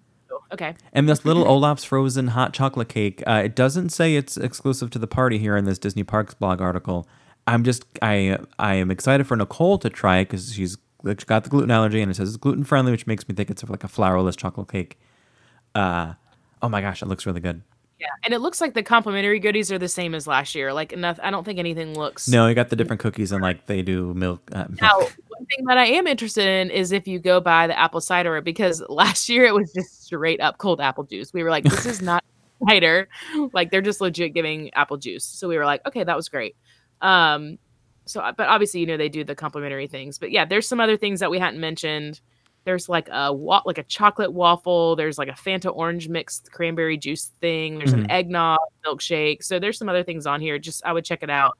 Okay. 0.53 0.75
and 0.93 1.09
this 1.09 1.25
little 1.25 1.45
Olaf's 1.47 1.85
frozen 1.85 2.29
hot 2.29 2.53
chocolate 2.53 2.89
cake, 2.89 3.23
uh, 3.27 3.43
it 3.45 3.55
doesn't 3.55 3.91
say 3.91 4.17
it's 4.17 4.37
exclusive 4.37 4.91
to 4.91 4.99
the 4.99 5.07
party 5.07 5.39
here 5.39 5.57
in 5.57 5.65
this 5.65 5.79
Disney 5.79 6.03
Parks 6.03 6.35
blog 6.35 6.61
article. 6.61 7.07
I'm 7.47 7.65
just 7.65 7.85
I 8.03 8.39
I 8.59 8.75
am 8.75 8.91
excited 8.91 9.27
for 9.27 9.37
Nicole 9.37 9.79
to 9.79 9.91
try 9.91 10.19
it 10.19 10.25
because 10.27 10.55
she's 10.55 10.77
got 11.27 11.45
the 11.45 11.51
gluten 11.51 11.71
allergy 11.71 12.01
and 12.03 12.11
it 12.11 12.15
says 12.15 12.29
it's 12.29 12.37
gluten 12.37 12.65
friendly, 12.65 12.93
which 12.93 13.07
makes 13.07 13.29
me 13.29 13.35
think 13.35 13.51
it's 13.51 13.67
like 13.69 13.85
a 13.85 13.89
flourless 13.89 14.37
chocolate 14.37 14.71
cake. 14.71 14.99
Uh, 15.75 16.15
oh 16.63 16.69
my 16.69 16.81
gosh, 16.81 17.03
it 17.03 17.07
looks 17.07 17.27
really 17.27 17.41
good. 17.41 17.63
Yeah, 18.01 18.09
and 18.25 18.33
it 18.33 18.39
looks 18.39 18.61
like 18.63 18.73
the 18.73 18.83
complimentary 18.83 19.39
goodies 19.39 19.71
are 19.71 19.79
the 19.79 19.89
same 19.89 20.15
as 20.15 20.27
last 20.27 20.55
year. 20.55 20.73
Like, 20.73 20.93
enough. 20.93 21.21
I 21.23 21.31
don't 21.31 21.45
think 21.45 21.59
anything 21.59 21.95
looks. 21.95 22.29
No, 22.29 22.47
you 22.47 22.55
got 22.55 22.71
the 22.71 22.77
different 22.77 23.01
cookies 23.01 23.31
and 23.31 23.43
like 23.43 23.67
they 23.67 23.83
do 23.83 24.15
milk. 24.15 24.41
Uh, 24.53 24.65
milk. 24.69 24.81
Now, 24.81 24.99
one 25.41 25.47
thing 25.47 25.67
that 25.67 25.77
I 25.77 25.87
am 25.87 26.07
interested 26.07 26.47
in 26.47 26.71
is 26.71 26.93
if 26.93 27.07
you 27.07 27.19
go 27.19 27.41
buy 27.41 27.67
the 27.67 27.79
apple 27.79 28.01
cider 28.01 28.41
because 28.41 28.83
last 28.89 29.29
year 29.29 29.45
it 29.45 29.55
was 29.55 29.73
just 29.73 30.05
straight 30.05 30.41
up 30.41 30.57
cold 30.57 30.81
apple 30.81 31.05
juice. 31.05 31.33
We 31.35 31.43
were 31.43 31.51
like, 31.51 31.65
this 31.65 31.85
is 31.85 32.01
not 32.01 32.25
cider. 32.69 33.09
Like 33.53 33.71
they're 33.71 33.83
just 33.83 34.01
legit 34.01 34.33
giving 34.33 34.73
apple 34.75 34.97
juice. 34.97 35.25
So 35.25 35.47
we 35.47 35.59
were 35.59 35.67
like, 35.67 35.87
okay, 35.87 36.05
that 36.05 36.17
was 36.17 36.29
great. 36.29 36.57
Um, 37.03 37.59
so 38.07 38.21
but 38.37 38.49
obviously 38.49 38.81
you 38.81 38.87
know 38.87 38.97
they 38.97 39.09
do 39.09 39.25
the 39.25 39.35
complimentary 39.35 39.87
things. 39.87 40.19
But 40.19 40.31
yeah, 40.31 40.45
there's 40.45 40.67
some 40.67 40.81
other 40.81 40.97
things 40.97 41.21
that 41.21 41.31
we 41.31 41.39
hadn't 41.39 41.61
mentioned. 41.61 42.21
There's 42.65 42.89
like 42.89 43.09
a 43.11 43.33
wa- 43.33 43.63
like 43.65 43.79
a 43.79 43.83
chocolate 43.85 44.33
waffle. 44.33 44.95
There's 44.97 45.17
like 45.19 45.29
a 45.29 45.33
Fanta 45.33 45.75
orange 45.75 46.09
mixed 46.09 46.53
cranberry 46.53 46.97
juice 46.99 47.31
thing. 47.41 47.79
There's 47.79 47.95
Mhm. 47.95 48.05
an 48.05 48.11
eggnog 48.11 48.59
milkshake. 48.87 49.43
So 49.43 49.59
there's 49.59 49.79
some 49.79 49.89
other 49.89 50.03
things 50.03 50.27
on 50.27 50.41
here. 50.41 50.59
Just 50.59 50.85
I 50.85 50.93
would 50.93 51.05
check 51.05 51.23
it 51.23 51.31
out 51.31 51.57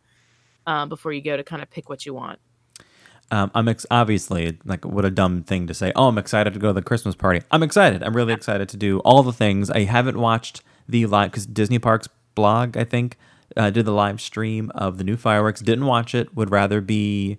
um, 0.67 0.89
before 0.91 1.13
you 1.13 1.23
go 1.23 1.37
to 1.37 1.43
kind 1.43 1.63
of 1.63 1.71
pick 1.71 1.89
what 1.89 2.05
you 2.05 2.13
want. 2.15 2.39
Um, 3.33 3.51
I'm 3.55 3.69
ex- 3.69 3.87
obviously 3.91 4.59
like 4.65 4.85
what 4.85 5.05
a 5.05 5.11
dumb 5.11 5.43
thing 5.43 5.67
to 5.69 5.75
say. 5.75 5.93
Oh, 5.97 6.09
I'm 6.09 6.19
excited 6.19 6.53
to 6.53 6.59
go 6.61 6.69
to 6.69 6.73
the 6.75 6.83
Christmas 6.83 7.15
party. 7.15 7.41
I'm 7.51 7.63
excited. 7.63 8.03
I'm 8.03 8.15
really 8.15 8.33
excited 8.35 8.69
to 8.71 8.77
do 8.77 8.99
all 9.01 9.23
the 9.23 9.33
things. 9.33 9.71
I 9.71 9.85
haven't 9.85 10.19
watched 10.19 10.63
the 10.89 11.07
live 11.07 11.31
because 11.31 11.47
Disney 11.47 11.79
Parks 11.79 12.09
blog, 12.35 12.77
I 12.77 12.85
think, 12.85 13.17
uh, 13.57 13.71
did 13.71 13.85
the 13.87 13.93
live 13.93 14.21
stream 14.21 14.71
of 14.75 14.99
the 14.99 15.05
new 15.05 15.17
fireworks. 15.17 15.61
Didn't 15.61 15.87
watch 15.87 16.15
it. 16.15 16.35
Would 16.37 16.51
rather 16.51 16.81
be. 16.81 17.39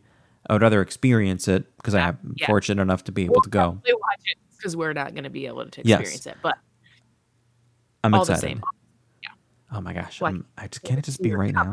I 0.51 0.53
would 0.53 0.61
rather 0.63 0.81
experience 0.81 1.47
it 1.47 1.63
because 1.77 1.95
I'm 1.95 2.35
yeah. 2.35 2.45
fortunate 2.45 2.81
enough 2.81 3.05
to 3.05 3.13
be 3.13 3.23
able 3.23 3.41
to 3.41 3.49
go. 3.49 3.69
Watch 3.69 3.85
it 4.25 4.37
because 4.57 4.75
we're 4.75 4.91
not 4.91 5.13
going 5.13 5.23
to 5.23 5.29
be 5.29 5.45
able 5.47 5.65
to 5.65 5.81
Yes. 5.85 6.01
experience 6.01 6.27
it. 6.27 6.35
But 6.43 6.57
I'm 8.03 8.13
all 8.13 8.23
excited. 8.23 8.41
the 8.41 8.47
same. 8.47 8.63
Yeah. 9.23 9.29
Oh 9.77 9.79
my 9.79 9.93
gosh! 9.93 10.21
I'm, 10.21 10.45
I 10.57 10.67
just 10.67 10.83
can't 10.83 10.99
it 10.99 11.05
just 11.05 11.21
be 11.21 11.33
right 11.33 11.53
now. 11.53 11.71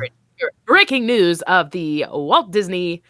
Breaking 0.64 1.06
news 1.06 1.42
of 1.42 1.72
the 1.72 2.06
Walt 2.08 2.52
Disney. 2.52 3.02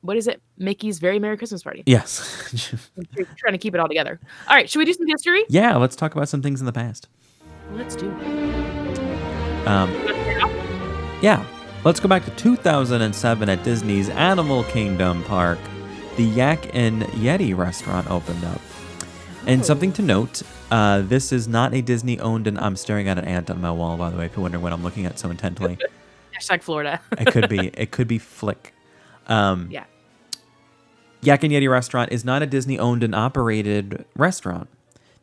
What 0.00 0.16
is 0.16 0.26
it? 0.26 0.40
Mickey's 0.56 1.00
Very 1.00 1.18
Merry 1.18 1.36
Christmas 1.36 1.62
Party. 1.62 1.82
Yes. 1.84 2.50
Trying 3.36 3.52
to 3.52 3.58
keep 3.58 3.74
it 3.74 3.80
all 3.80 3.88
together. 3.88 4.18
All 4.48 4.56
right, 4.56 4.70
should 4.70 4.78
we 4.78 4.86
do 4.86 4.94
some 4.94 5.06
history? 5.06 5.44
yeah. 5.50 5.76
Let's 5.76 5.96
talk 5.96 6.14
about 6.14 6.30
some 6.30 6.40
things 6.40 6.60
in 6.60 6.66
the 6.66 6.72
past. 6.72 7.08
Let's 7.72 7.94
do 7.94 8.10
it. 8.10 9.68
Um, 9.68 9.92
Yeah, 11.20 11.44
let's 11.84 12.00
go 12.00 12.08
back 12.08 12.24
to 12.24 12.30
2007 12.32 13.48
at 13.48 13.62
Disney's 13.64 14.08
Animal 14.10 14.64
Kingdom 14.64 15.22
Park. 15.24 15.58
The 16.16 16.24
Yak 16.24 16.74
and 16.74 17.02
Yeti 17.02 17.56
restaurant 17.56 18.10
opened 18.10 18.44
up. 18.44 18.60
And 19.46 19.64
something 19.64 19.92
to 19.94 20.02
note 20.02 20.42
uh, 20.70 21.02
this 21.02 21.32
is 21.32 21.48
not 21.48 21.72
a 21.72 21.80
Disney 21.80 22.20
owned, 22.20 22.46
and 22.46 22.58
I'm 22.58 22.76
staring 22.76 23.08
at 23.08 23.18
an 23.18 23.24
ant 23.24 23.50
on 23.50 23.60
my 23.60 23.70
wall, 23.70 23.96
by 23.96 24.10
the 24.10 24.18
way, 24.18 24.26
if 24.26 24.36
you're 24.36 24.42
wondering 24.42 24.62
what 24.62 24.72
I'm 24.72 24.82
looking 24.82 25.06
at 25.06 25.18
so 25.18 25.30
intently. 25.30 25.78
Hashtag 26.38 26.62
Florida. 26.62 27.00
It 27.12 27.32
could 27.32 27.48
be. 27.48 27.68
It 27.68 27.90
could 27.90 28.06
be 28.06 28.18
Flik. 28.18 28.72
Um, 29.26 29.68
yeah. 29.70 29.84
Yak 31.22 31.42
and 31.42 31.52
Yeti 31.52 31.70
restaurant 31.70 32.12
is 32.12 32.24
not 32.24 32.42
a 32.42 32.46
Disney 32.46 32.78
owned 32.78 33.02
and 33.02 33.14
operated 33.14 34.04
restaurant. 34.14 34.68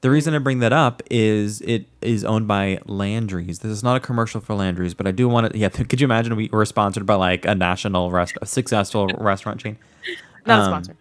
The 0.06 0.12
reason 0.12 0.36
I 0.36 0.38
bring 0.38 0.60
that 0.60 0.72
up 0.72 1.01
is 1.10 1.62
it 1.62 1.88
is 1.99 2.24
owned 2.24 2.47
by 2.47 2.78
Landry's. 2.86 3.58
This 3.58 3.72
is 3.72 3.82
not 3.82 3.97
a 3.97 3.99
commercial 3.99 4.39
for 4.39 4.53
Landry's, 4.53 4.93
but 4.93 5.08
I 5.08 5.12
do 5.12 5.28
want 5.28 5.51
to. 5.51 5.58
Yeah, 5.58 5.70
could 5.70 5.99
you 5.99 6.06
imagine 6.06 6.36
we 6.36 6.47
were 6.53 6.64
sponsored 6.66 7.08
by 7.08 7.16
like 7.16 7.43
a 7.43 7.56
national 7.56 8.12
rest, 8.12 8.38
a 8.39 8.45
successful 8.45 9.08
restaurant 9.18 9.60
chain? 9.62 9.80
Not 10.45 10.60
a 10.60 10.62
Um, 10.62 10.68
sponsor. 10.70 10.95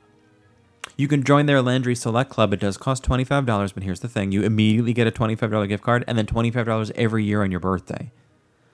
You 0.97 1.07
can 1.07 1.23
join 1.23 1.45
their 1.45 1.61
Landry 1.61 1.95
Select 1.95 2.31
Club. 2.31 2.55
It 2.55 2.61
does 2.61 2.79
cost 2.79 3.05
twenty 3.05 3.25
five 3.25 3.45
dollars, 3.45 3.73
but 3.73 3.83
here's 3.83 4.01
the 4.01 4.09
thing: 4.09 4.33
you 4.33 4.41
immediately 4.43 4.95
get 4.95 5.07
a 5.07 5.11
twenty 5.11 5.35
five 5.37 5.51
dollar 5.51 5.67
gift 5.67 5.85
card, 5.85 6.03
and 6.09 6.17
then 6.17 6.25
twenty 6.25 6.51
five 6.51 6.65
dollars 6.65 6.91
every 6.95 7.25
year 7.25 7.43
on 7.43 7.51
your 7.51 7.61
birthday. 7.61 8.11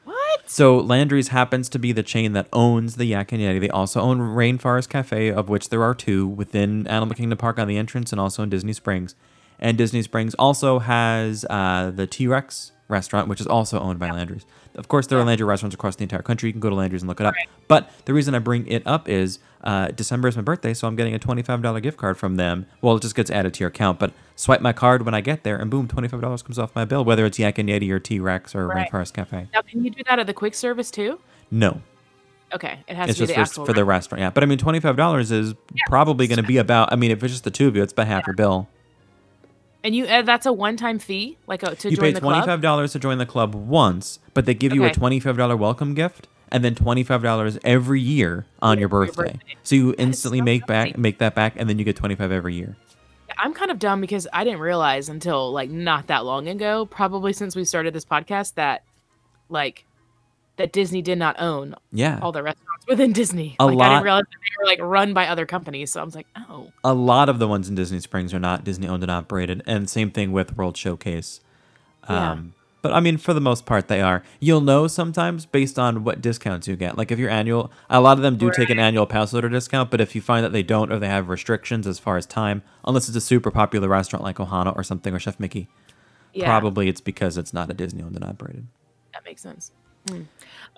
What? 0.05 0.49
So 0.49 0.79
Landry's 0.79 1.29
happens 1.29 1.69
to 1.71 1.81
be 1.81 1.91
the 1.91 2.05
chain 2.05 2.35
that 2.35 2.47
owns 2.53 2.95
the 2.95 3.07
Yak 3.07 3.33
and 3.33 3.41
Yeti. 3.41 3.59
They 3.59 3.71
also 3.71 4.01
own 4.01 4.21
Rainforest 4.21 4.91
Cafe, 4.91 5.33
of 5.33 5.49
which 5.49 5.71
there 5.71 5.83
are 5.83 5.93
two 5.93 6.29
within 6.29 6.87
Animal 6.87 7.17
Kingdom 7.17 7.37
Park 7.37 7.59
on 7.59 7.67
the 7.67 7.77
entrance 7.77 8.13
and 8.13 8.21
also 8.21 8.45
in 8.45 8.49
Disney 8.49 8.75
Springs. 8.75 9.17
And 9.61 9.79
Disney 9.79 10.03
Springs 10.03 10.35
also 10.35 10.79
has 10.81 11.45
uh, 11.49 11.93
the 11.95 12.07
T 12.07 12.27
Rex 12.27 12.73
restaurant, 12.89 13.29
which 13.29 13.41
is 13.41 13.47
also 13.47 13.79
owned 13.79 13.99
by 14.01 14.11
Landry's. 14.11 14.45
Of 14.75 14.89
course, 14.89 15.07
there 15.07 15.19
are 15.19 15.25
Landry 15.25 15.47
restaurants 15.47 15.75
across 15.75 15.97
the 15.97 16.03
entire 16.03 16.23
country. 16.23 16.49
You 16.49 16.53
can 16.53 16.61
go 16.61 16.71
to 16.71 16.75
Landry's 16.75 17.03
and 17.03 17.09
look 17.09 17.21
it 17.21 17.27
up. 17.27 17.35
But 17.69 17.91
the 18.07 18.15
reason 18.15 18.35
I 18.35 18.39
bring 18.39 18.67
it 18.67 18.83
up 18.87 19.09
is 19.09 19.39
uh, 19.63 19.89
December 19.89 20.29
is 20.29 20.37
my 20.37 20.43
birthday, 20.43 20.73
so 20.75 20.89
I'm 20.89 20.97
getting 20.97 21.15
a 21.15 21.19
$25 21.19 21.83
gift 21.83 21.99
card 21.99 22.17
from 22.17 22.37
them. 22.37 22.67
Well, 22.81 22.97
it 22.97 23.03
just 23.03 23.15
gets 23.15 23.31
added 23.31 23.55
to 23.55 23.61
your 23.61 23.69
account, 23.69 23.99
but 23.99 24.13
swipe 24.37 24.61
my 24.61 24.73
card 24.73 25.05
when 25.05 25.15
I 25.15 25.21
get 25.21 25.43
there, 25.45 25.57
and 25.57 25.71
boom, 25.71 25.87
$25 25.89 26.45
comes 26.45 26.59
off 26.59 26.75
my 26.75 26.85
bill, 26.85 27.05
whether 27.05 27.27
it's 27.27 27.39
Yak 27.39 27.59
and 27.59 27.69
Yeti 27.69 27.91
or 27.91 27.99
T 27.99 28.19
Rex 28.21 28.55
or 28.55 28.67
Right. 28.69 28.91
Rainforest 28.91 29.13
Cafe. 29.13 29.49
Now, 29.53 29.61
can 29.63 29.85
you 29.85 29.91
do 29.91 30.03
that 30.09 30.19
at 30.19 30.27
the 30.27 30.35
quick 30.35 30.55
service 30.55 30.91
too? 30.91 31.21
No, 31.51 31.83
Okay, 32.53 32.81
it 32.89 32.97
has 32.97 33.11
it's 33.11 33.19
to 33.19 33.27
be 33.27 33.27
just 33.27 33.29
the 33.29 33.35
for, 33.35 33.41
actual. 33.43 33.67
for 33.67 33.73
the 33.75 33.85
restaurant. 33.85 34.21
Yeah, 34.21 34.31
but 34.31 34.43
I 34.43 34.47
mean, 34.47 34.59
twenty 34.59 34.81
five 34.81 34.97
dollars 34.97 35.31
is 35.31 35.55
probably 35.87 36.27
going 36.27 36.41
to 36.41 36.47
be 36.47 36.57
about. 36.57 36.93
I 36.93 36.97
mean, 36.97 37.13
if 37.13 37.23
it's 37.23 37.33
just 37.33 37.45
the 37.45 37.51
two 37.51 37.69
of 37.69 37.77
you, 37.77 37.83
it's 37.83 37.93
about 37.93 38.09
half 38.09 38.27
your 38.27 38.35
bill. 38.35 38.69
And 39.85 39.95
you 39.95 40.05
uh, 40.07 40.23
that's 40.23 40.47
a 40.47 40.53
one-time 40.53 40.99
fee, 40.99 41.39
like 41.47 41.65
uh, 41.65 41.75
to 41.75 41.91
You 41.91 41.97
join 41.97 42.05
pay 42.07 42.13
the 42.13 42.21
twenty 42.21 42.45
five 42.47 42.61
dollars 42.61 42.93
to 42.93 42.99
join 42.99 43.19
the 43.19 43.27
club 43.27 43.55
once, 43.55 44.19
but 44.35 44.47
they 44.47 44.55
give 44.55 44.75
you 44.75 44.85
a 44.85 44.93
twenty 44.93 45.21
five 45.21 45.37
dollar 45.37 45.57
welcome 45.57 45.95
gift, 45.95 46.29
and 46.51 46.65
then 46.65 46.75
twenty 46.75 47.03
five 47.03 47.23
dollars 47.23 47.59
every 47.65 48.01
year 48.01 48.47
on 48.61 48.79
your 48.79 48.83
your 48.83 48.89
birthday. 48.89 49.33
birthday. 49.33 49.57
So 49.63 49.75
you 49.77 49.95
instantly 49.99 50.39
so 50.39 50.45
make 50.45 50.67
back 50.67 50.99
make 50.99 51.19
that 51.19 51.35
back, 51.35 51.55
and 51.57 51.69
then 51.69 51.79
you 51.79 51.85
get 51.85 51.97
twenty 51.97 52.15
five 52.15 52.33
every 52.33 52.55
year. 52.55 52.77
I'm 53.39 53.55
kind 53.55 53.71
of 53.71 53.79
dumb 53.79 54.01
because 54.01 54.27
I 54.33 54.45
didn't 54.45 54.61
realize 54.61 55.09
until 55.09 55.51
like 55.53 55.71
not 55.71 56.09
that 56.09 56.25
long 56.25 56.49
ago, 56.49 56.87
probably 56.87 57.33
since 57.33 57.57
we 57.57 57.65
started 57.65 57.95
this 57.95 58.05
podcast, 58.05 58.55
that 58.55 58.83
like 59.49 59.87
that 60.57 60.73
Disney 60.73 61.01
did 61.01 61.19
not 61.19 61.41
own 61.41 61.75
Yeah, 61.91 62.19
all 62.21 62.33
the 62.33 62.43
restaurants 62.43 62.80
within 62.91 63.13
Disney. 63.13 63.57
A 63.59 63.65
like 63.65 63.73
I 63.73 63.77
lot- 63.77 63.89
didn't 63.95 64.05
realize 64.05 64.25
that 64.25 64.39
they 64.43 64.63
were 64.63 64.67
like 64.67 64.81
run 64.81 65.15
by 65.15 65.29
other 65.29 65.47
companies. 65.47 65.93
So 65.93 66.01
I 66.03 66.05
was 66.05 66.15
like, 66.15 66.27
oh, 66.37 66.71
a 66.85 66.93
lot 66.93 67.29
of 67.31 67.39
the 67.39 67.49
ones 67.49 67.69
in 67.69 67.75
Disney 67.75 68.01
Springs 68.01 68.35
are 68.35 68.39
not 68.41 68.65
Disney 68.65 68.87
owned 68.87 69.03
and 69.03 69.11
operated, 69.11 69.63
and 69.67 69.89
same 69.89 70.11
thing 70.11 70.33
with 70.33 70.57
World 70.59 70.77
Showcase. 70.77 71.41
Yeah. 72.09 72.33
Um, 72.33 72.55
but 72.83 72.93
I 72.93 73.01
mean, 73.01 73.19
for 73.19 73.35
the 73.35 73.43
most 73.43 73.67
part, 73.67 73.89
they 73.89 74.01
are. 74.01 74.23
You'll 74.41 74.63
know 74.63 74.87
sometimes 74.87 75.45
based 75.45 75.79
on 75.79 76.03
what 76.03 76.23
discounts 76.23 76.67
you 76.67 76.77
get. 76.77 76.97
Like 76.97 77.11
if 77.13 77.19
your 77.19 77.29
annual, 77.29 77.71
a 77.91 78.01
lot 78.01 78.17
of 78.17 78.23
them 78.23 78.37
do 78.37 78.51
take 78.51 78.71
an 78.71 78.79
annual 78.79 79.05
pass 79.07 79.33
holder 79.33 79.51
discount, 79.51 79.91
but 79.91 80.01
if 80.01 80.15
you 80.15 80.23
find 80.23 80.43
that 80.45 80.53
they 80.53 80.63
don't 80.63 80.91
or 80.91 80.99
they 80.99 81.07
have 81.09 81.29
restrictions 81.29 81.87
as 81.87 81.99
far 81.99 82.17
as 82.17 82.25
time, 82.25 82.63
unless 82.87 83.07
it's 83.07 83.17
a 83.17 83.21
super 83.21 83.51
popular 83.51 83.87
restaurant 83.89 84.25
like 84.25 84.37
Ohana 84.37 84.75
or 84.75 84.83
something 84.83 85.13
or 85.15 85.19
Chef 85.19 85.39
Mickey, 85.39 85.69
yeah, 86.33 86.47
probably 86.47 86.89
it's 86.89 87.03
because 87.03 87.37
it's 87.37 87.53
not 87.53 87.71
a 87.71 87.75
Disney 87.75 88.03
owned 88.03 88.17
and 88.17 88.25
operated. 88.25 88.67
that 89.13 89.25
makes 89.27 89.43
sense. 89.43 89.73
Hmm. 90.09 90.23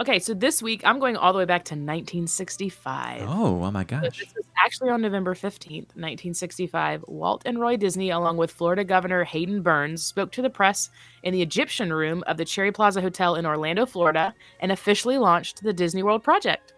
Okay, 0.00 0.18
so 0.18 0.34
this 0.34 0.62
week 0.62 0.82
I'm 0.84 0.98
going 0.98 1.16
all 1.16 1.32
the 1.32 1.38
way 1.38 1.44
back 1.44 1.64
to 1.66 1.74
1965. 1.74 3.22
Oh, 3.28 3.62
oh 3.62 3.70
my 3.70 3.82
So 3.82 3.86
gosh. 4.00 4.18
This 4.18 4.34
was 4.34 4.46
actually 4.56 4.90
on 4.90 5.00
November 5.02 5.34
15th, 5.34 5.94
1965. 5.94 7.04
Walt 7.06 7.42
and 7.44 7.60
Roy 7.60 7.76
Disney, 7.76 8.10
along 8.10 8.36
with 8.38 8.50
Florida 8.50 8.84
Governor 8.84 9.22
Haydon 9.24 9.62
Burns, 9.62 10.02
spoke 10.02 10.32
to 10.32 10.42
the 10.42 10.50
press 10.50 10.90
in 11.22 11.32
the 11.32 11.42
Egyptian 11.42 11.92
room 11.92 12.24
of 12.26 12.36
the 12.36 12.44
Cherry 12.44 12.72
Plaza 12.72 13.00
Hotel 13.00 13.36
in 13.36 13.46
Orlando, 13.46 13.86
Florida, 13.86 14.34
and 14.60 14.72
officially 14.72 15.18
launched 15.18 15.62
the 15.62 15.72
Disney 15.72 16.02
World 16.02 16.24
project. 16.24 16.72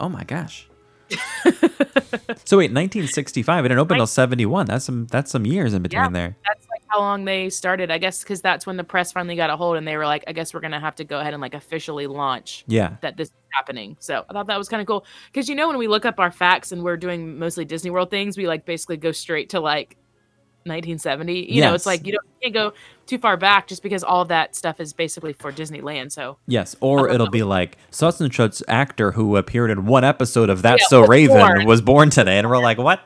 Oh 0.00 0.08
my 0.08 0.24
gosh. 0.24 0.66
so 2.44 2.56
wait, 2.56 2.72
1965. 2.72 3.64
It 3.64 3.68
didn't 3.68 3.78
open 3.78 3.96
until 3.96 4.06
71. 4.06 4.66
That's 4.66 4.84
some. 4.84 5.06
That's 5.06 5.30
some 5.30 5.44
years 5.46 5.74
in 5.74 5.82
between 5.82 6.02
Yeah. 6.04 6.08
there. 6.10 6.36
That's 6.48 6.66
how 6.92 7.00
long 7.00 7.24
they 7.24 7.48
started, 7.50 7.90
I 7.90 7.98
guess, 7.98 8.22
because 8.22 8.42
that's 8.42 8.66
when 8.66 8.76
the 8.76 8.84
press 8.84 9.12
finally 9.12 9.34
got 9.34 9.48
a 9.50 9.56
hold 9.56 9.76
and 9.78 9.88
they 9.88 9.96
were 9.96 10.04
like, 10.04 10.24
I 10.26 10.32
guess 10.32 10.52
we're 10.52 10.60
going 10.60 10.72
to 10.72 10.80
have 10.80 10.94
to 10.96 11.04
go 11.04 11.18
ahead 11.20 11.32
and 11.32 11.40
like 11.40 11.54
officially 11.54 12.06
launch 12.06 12.64
Yeah. 12.66 12.96
that 13.00 13.16
this 13.16 13.28
is 13.28 13.34
happening. 13.52 13.96
So 13.98 14.24
I 14.28 14.32
thought 14.32 14.46
that 14.48 14.58
was 14.58 14.68
kind 14.68 14.80
of 14.82 14.86
cool. 14.86 15.06
Because 15.32 15.48
you 15.48 15.54
know, 15.54 15.68
when 15.68 15.78
we 15.78 15.88
look 15.88 16.04
up 16.04 16.20
our 16.20 16.30
facts 16.30 16.70
and 16.70 16.82
we're 16.82 16.96
doing 16.98 17.38
mostly 17.38 17.64
Disney 17.64 17.90
World 17.90 18.10
things, 18.10 18.36
we 18.36 18.46
like 18.46 18.66
basically 18.66 18.98
go 18.98 19.10
straight 19.12 19.48
to 19.50 19.60
like 19.60 19.96
1970. 20.64 21.52
You 21.52 21.60
know, 21.62 21.74
it's 21.74 21.86
like 21.86 22.06
you 22.06 22.12
don't 22.12 22.24
you 22.40 22.50
can't 22.50 22.54
go 22.54 22.72
too 23.06 23.18
far 23.18 23.36
back 23.36 23.66
just 23.66 23.82
because 23.82 24.04
all 24.04 24.22
of 24.22 24.28
that 24.28 24.54
stuff 24.54 24.78
is 24.80 24.92
basically 24.92 25.32
for 25.32 25.50
Disneyland. 25.52 26.12
So 26.12 26.38
Yes, 26.46 26.76
or 26.80 27.08
it'll 27.08 27.26
that 27.26 27.32
be 27.32 27.42
like 27.42 27.78
such 27.90 28.20
and 28.20 28.32
such 28.32 28.62
actor 28.68 29.12
who 29.12 29.36
appeared 29.36 29.70
in 29.70 29.86
one 29.86 30.04
episode 30.04 30.50
of 30.50 30.62
That's 30.62 30.82
Yeah, 30.82 30.88
So 30.88 31.06
Raven 31.06 31.36
born. 31.38 31.64
was 31.66 31.80
born 31.80 32.10
today, 32.10 32.38
and 32.38 32.48
we're 32.48 32.58
like, 32.58 32.78
what? 32.78 33.00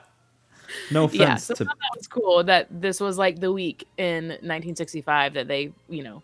No 0.90 1.04
offense 1.04 1.20
yeah, 1.20 1.36
so 1.36 1.54
to 1.54 1.64
that 1.64 1.76
was 1.96 2.06
cool 2.06 2.44
that 2.44 2.68
this 2.70 3.00
was 3.00 3.18
like 3.18 3.40
the 3.40 3.52
week 3.52 3.86
in 3.96 4.28
1965 4.28 5.34
that 5.34 5.48
they, 5.48 5.72
you 5.88 6.02
know, 6.02 6.22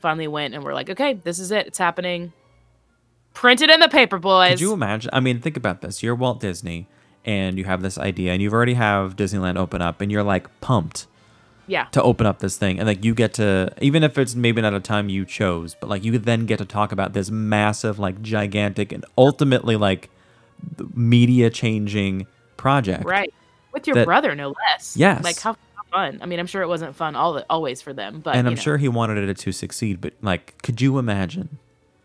finally 0.00 0.28
went 0.28 0.54
and 0.54 0.62
were 0.62 0.74
like, 0.74 0.90
okay, 0.90 1.14
this 1.14 1.38
is 1.38 1.50
it, 1.50 1.66
it's 1.66 1.78
happening. 1.78 2.32
Print 3.34 3.60
it 3.60 3.70
in 3.70 3.80
the 3.80 3.88
paper, 3.88 4.18
boys. 4.18 4.52
Could 4.52 4.60
you 4.60 4.72
imagine? 4.72 5.10
I 5.12 5.20
mean, 5.20 5.40
think 5.40 5.56
about 5.56 5.82
this. 5.82 6.02
You're 6.02 6.14
Walt 6.14 6.40
Disney, 6.40 6.86
and 7.24 7.58
you 7.58 7.64
have 7.64 7.82
this 7.82 7.98
idea, 7.98 8.32
and 8.32 8.40
you've 8.40 8.54
already 8.54 8.74
have 8.74 9.16
Disneyland 9.16 9.58
open 9.58 9.82
up, 9.82 10.00
and 10.00 10.10
you're 10.10 10.22
like 10.22 10.60
pumped 10.60 11.06
yeah, 11.66 11.86
to 11.86 12.02
open 12.02 12.26
up 12.26 12.38
this 12.38 12.56
thing, 12.56 12.78
and 12.78 12.86
like 12.86 13.04
you 13.04 13.14
get 13.14 13.34
to, 13.34 13.72
even 13.80 14.04
if 14.04 14.16
it's 14.16 14.34
maybe 14.34 14.62
not 14.62 14.72
a 14.72 14.80
time 14.80 15.08
you 15.08 15.24
chose, 15.24 15.74
but 15.74 15.90
like 15.90 16.04
you 16.04 16.16
then 16.18 16.46
get 16.46 16.58
to 16.58 16.64
talk 16.64 16.92
about 16.92 17.12
this 17.12 17.30
massive, 17.30 17.98
like 17.98 18.22
gigantic, 18.22 18.92
and 18.92 19.04
ultimately 19.18 19.76
like 19.76 20.08
media 20.94 21.50
changing 21.50 22.26
project. 22.56 23.04
right. 23.04 23.32
With 23.76 23.86
your 23.86 23.94
that- 23.96 24.06
brother, 24.06 24.34
no 24.34 24.48
less. 24.72 24.96
Yes. 24.96 25.22
Like 25.22 25.38
how 25.38 25.56
fun. 25.92 26.18
I 26.20 26.26
mean, 26.26 26.40
I'm 26.40 26.46
sure 26.48 26.62
it 26.62 26.68
wasn't 26.68 26.96
fun 26.96 27.14
all 27.14 27.34
the, 27.34 27.46
always 27.48 27.80
for 27.80 27.92
them, 27.92 28.20
but 28.20 28.34
and 28.34 28.46
I'm 28.48 28.54
know. 28.54 28.60
sure 28.60 28.76
he 28.76 28.88
wanted 28.88 29.28
it 29.28 29.38
to 29.38 29.52
succeed, 29.52 30.00
but 30.00 30.14
like, 30.20 30.60
could 30.62 30.80
you 30.80 30.98
imagine 30.98 31.58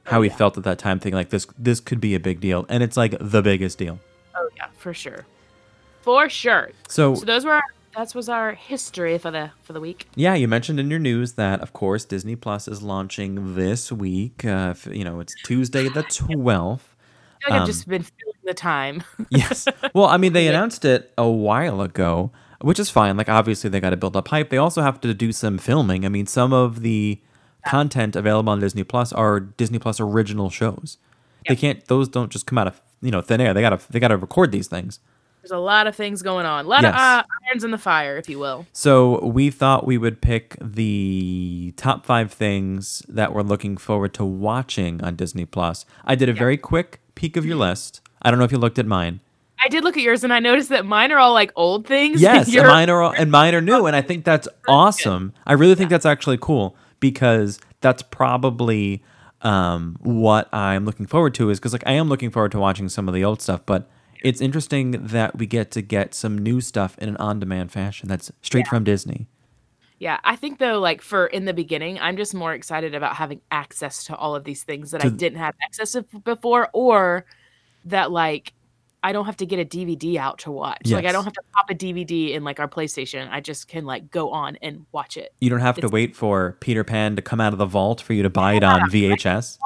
how 0.05 0.19
Oh, 0.19 0.21
he 0.21 0.29
yeah. 0.29 0.35
felt 0.35 0.57
at 0.57 0.63
that 0.65 0.77
time, 0.77 0.99
thinking 0.99 1.15
like 1.17 1.29
this 1.29 1.47
this 1.57 1.79
could 1.79 1.99
be 1.99 2.13
a 2.13 2.19
big 2.19 2.39
deal, 2.39 2.65
and 2.69 2.83
it's 2.83 2.95
like 2.97 3.15
the 3.19 3.41
biggest 3.41 3.77
deal. 3.79 3.99
Oh 4.35 4.49
yeah, 4.57 4.67
for 4.77 4.93
sure, 4.93 5.25
for 6.01 6.29
sure. 6.29 6.69
So, 6.87 7.15
So 7.15 7.25
those 7.25 7.43
were 7.45 7.53
our, 7.53 7.63
that 7.97 8.13
was 8.15 8.29
our 8.29 8.53
history 8.53 9.17
for 9.17 9.31
the 9.31 9.51
for 9.63 9.73
the 9.73 9.79
week. 9.81 10.07
yeah, 10.15 10.33
you 10.35 10.47
mentioned 10.47 10.79
in 10.79 10.89
your 10.89 10.99
news 10.99 11.33
that 11.33 11.59
of 11.61 11.73
course 11.73 12.05
Disney 12.05 12.35
Plus 12.35 12.67
is 12.67 12.81
launching 12.81 13.55
this 13.55 13.91
week. 13.91 14.45
Uh, 14.45 14.73
you 14.91 15.03
know, 15.03 15.19
it's 15.19 15.33
Tuesday 15.43 15.89
the 15.89 16.03
12th. 16.19 16.81
Like 17.47 17.53
Um, 17.55 17.61
I've 17.61 17.67
just 17.67 17.87
been 17.87 18.03
filling 18.03 18.35
the 18.43 18.53
time. 18.53 19.03
yes. 19.29 19.67
Well, 19.93 20.05
I 20.05 20.17
mean, 20.17 20.33
they 20.33 20.47
announced 20.47 20.85
it 20.85 21.11
a 21.17 21.27
while 21.29 21.81
ago, 21.81 22.31
which 22.61 22.79
is 22.79 22.89
fine. 22.89 23.17
Like, 23.17 23.29
obviously, 23.29 23.69
they 23.69 23.79
got 23.79 23.91
to 23.91 23.97
build 23.97 24.15
up 24.15 24.27
hype. 24.27 24.49
They 24.49 24.57
also 24.57 24.81
have 24.81 24.99
to 25.01 25.13
do 25.13 25.31
some 25.31 25.57
filming. 25.57 26.05
I 26.05 26.09
mean, 26.09 26.27
some 26.27 26.53
of 26.53 26.81
the 26.81 27.19
content 27.67 28.15
available 28.15 28.51
on 28.51 28.59
Disney 28.59 28.83
Plus 28.83 29.11
are 29.13 29.39
Disney 29.39 29.79
Plus 29.79 29.99
original 29.99 30.49
shows. 30.49 30.97
They 31.47 31.55
can't; 31.55 31.83
those 31.87 32.07
don't 32.07 32.31
just 32.31 32.45
come 32.45 32.57
out 32.57 32.67
of 32.67 32.81
you 33.01 33.09
know 33.11 33.21
thin 33.21 33.41
air. 33.41 33.53
They 33.53 33.61
gotta 33.61 33.79
they 33.91 33.99
gotta 33.99 34.17
record 34.17 34.51
these 34.51 34.67
things. 34.67 34.99
There's 35.41 35.49
a 35.51 35.57
lot 35.57 35.87
of 35.87 35.95
things 35.95 36.21
going 36.21 36.45
on, 36.45 36.65
a 36.65 36.67
lot 36.67 36.83
Yes. 36.83 36.93
of 36.93 36.99
uh, 36.99 37.23
irons 37.49 37.63
in 37.63 37.71
the 37.71 37.79
fire, 37.79 38.15
if 38.17 38.29
you 38.29 38.37
will. 38.37 38.67
So 38.73 39.25
we 39.25 39.49
thought 39.49 39.87
we 39.87 39.97
would 39.97 40.21
pick 40.21 40.55
the 40.61 41.73
top 41.77 42.05
five 42.05 42.31
things 42.31 43.01
that 43.09 43.33
we're 43.33 43.41
looking 43.41 43.75
forward 43.75 44.13
to 44.15 44.23
watching 44.25 45.03
on 45.03 45.15
Disney 45.15 45.45
Plus. 45.45 45.83
I 46.05 46.13
did 46.13 46.29
a 46.29 46.33
very 46.33 46.57
quick 46.57 47.00
peek 47.15 47.37
of 47.37 47.45
your 47.45 47.55
list. 47.57 48.01
I 48.21 48.29
don't 48.29 48.39
know 48.39 48.45
if 48.45 48.51
you 48.51 48.57
looked 48.57 48.79
at 48.79 48.85
mine. 48.85 49.19
I 49.63 49.67
did 49.67 49.83
look 49.83 49.95
at 49.95 50.01
yours 50.03 50.23
and 50.23 50.33
I 50.33 50.39
noticed 50.39 50.69
that 50.69 50.85
mine 50.85 51.11
are 51.11 51.19
all 51.19 51.33
like 51.33 51.51
old 51.55 51.85
things. 51.85 52.19
Yes, 52.21 52.53
and 52.55 52.67
mine 52.67 52.89
are 52.89 53.01
all- 53.01 53.13
and 53.15 53.29
mine 53.31 53.53
are 53.53 53.61
new, 53.61 53.85
and 53.85 53.95
I 53.95 54.01
think 54.01 54.25
that's 54.25 54.47
awesome. 54.67 55.33
I 55.45 55.53
really 55.53 55.75
think 55.75 55.89
that's 55.89 56.05
actually 56.05 56.37
cool 56.41 56.75
because 56.99 57.59
that's 57.81 58.01
probably 58.01 59.03
um, 59.41 59.97
what 60.01 60.51
I'm 60.53 60.85
looking 60.85 61.05
forward 61.05 61.33
to. 61.35 61.49
Is 61.49 61.59
because 61.59 61.73
like 61.73 61.83
I 61.85 61.93
am 61.93 62.09
looking 62.09 62.31
forward 62.31 62.51
to 62.53 62.59
watching 62.59 62.89
some 62.89 63.07
of 63.07 63.13
the 63.13 63.23
old 63.23 63.41
stuff, 63.41 63.61
but 63.65 63.89
it's 64.23 64.41
interesting 64.41 64.91
that 64.91 65.37
we 65.37 65.45
get 65.47 65.71
to 65.71 65.81
get 65.81 66.13
some 66.13 66.37
new 66.37 66.61
stuff 66.61 66.95
in 66.99 67.09
an 67.09 67.17
on-demand 67.17 67.71
fashion 67.71 68.07
that's 68.07 68.31
straight 68.43 68.67
from 68.67 68.83
Disney. 68.83 69.27
Yeah, 70.01 70.19
I 70.23 70.35
think 70.35 70.57
though, 70.57 70.79
like 70.79 71.03
for 71.03 71.27
in 71.27 71.45
the 71.45 71.53
beginning, 71.53 71.99
I'm 71.99 72.17
just 72.17 72.33
more 72.33 72.55
excited 72.55 72.95
about 72.95 73.15
having 73.15 73.39
access 73.51 74.03
to 74.05 74.15
all 74.15 74.35
of 74.35 74.45
these 74.45 74.63
things 74.63 74.89
that 74.89 75.05
I 75.05 75.09
didn't 75.09 75.37
have 75.37 75.53
access 75.63 75.91
to 75.91 76.01
before, 76.23 76.69
or 76.73 77.27
that 77.85 78.11
like 78.11 78.51
I 79.03 79.11
don't 79.11 79.25
have 79.25 79.37
to 79.37 79.45
get 79.45 79.59
a 79.59 79.63
DVD 79.63 80.15
out 80.15 80.39
to 80.39 80.51
watch. 80.51 80.89
Like 80.89 81.05
I 81.05 81.11
don't 81.11 81.23
have 81.23 81.33
to 81.33 81.41
pop 81.53 81.69
a 81.69 81.75
DVD 81.75 82.31
in 82.31 82.43
like 82.43 82.59
our 82.59 82.67
PlayStation. 82.67 83.29
I 83.29 83.41
just 83.41 83.67
can 83.67 83.85
like 83.85 84.09
go 84.09 84.31
on 84.31 84.57
and 84.63 84.87
watch 84.91 85.17
it. 85.17 85.35
You 85.39 85.51
don't 85.51 85.59
have 85.59 85.75
to 85.77 85.87
wait 85.87 86.15
for 86.15 86.57
Peter 86.61 86.83
Pan 86.83 87.15
to 87.15 87.21
come 87.21 87.39
out 87.39 87.53
of 87.53 87.59
the 87.59 87.67
vault 87.67 88.01
for 88.01 88.13
you 88.13 88.23
to 88.23 88.29
buy 88.31 88.55
it 88.55 88.63
on 88.63 88.81
VHS. 88.89 89.59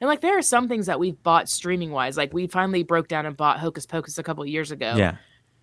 And 0.00 0.08
like 0.08 0.22
there 0.22 0.38
are 0.38 0.42
some 0.42 0.66
things 0.66 0.86
that 0.86 0.98
we've 0.98 1.22
bought 1.22 1.46
streaming 1.46 1.90
wise. 1.90 2.16
Like 2.16 2.32
we 2.32 2.46
finally 2.46 2.84
broke 2.84 3.08
down 3.08 3.26
and 3.26 3.36
bought 3.36 3.60
Hocus 3.60 3.84
Pocus 3.84 4.16
a 4.16 4.22
couple 4.22 4.46
years 4.46 4.70
ago. 4.70 4.94
Yeah. 4.96 5.16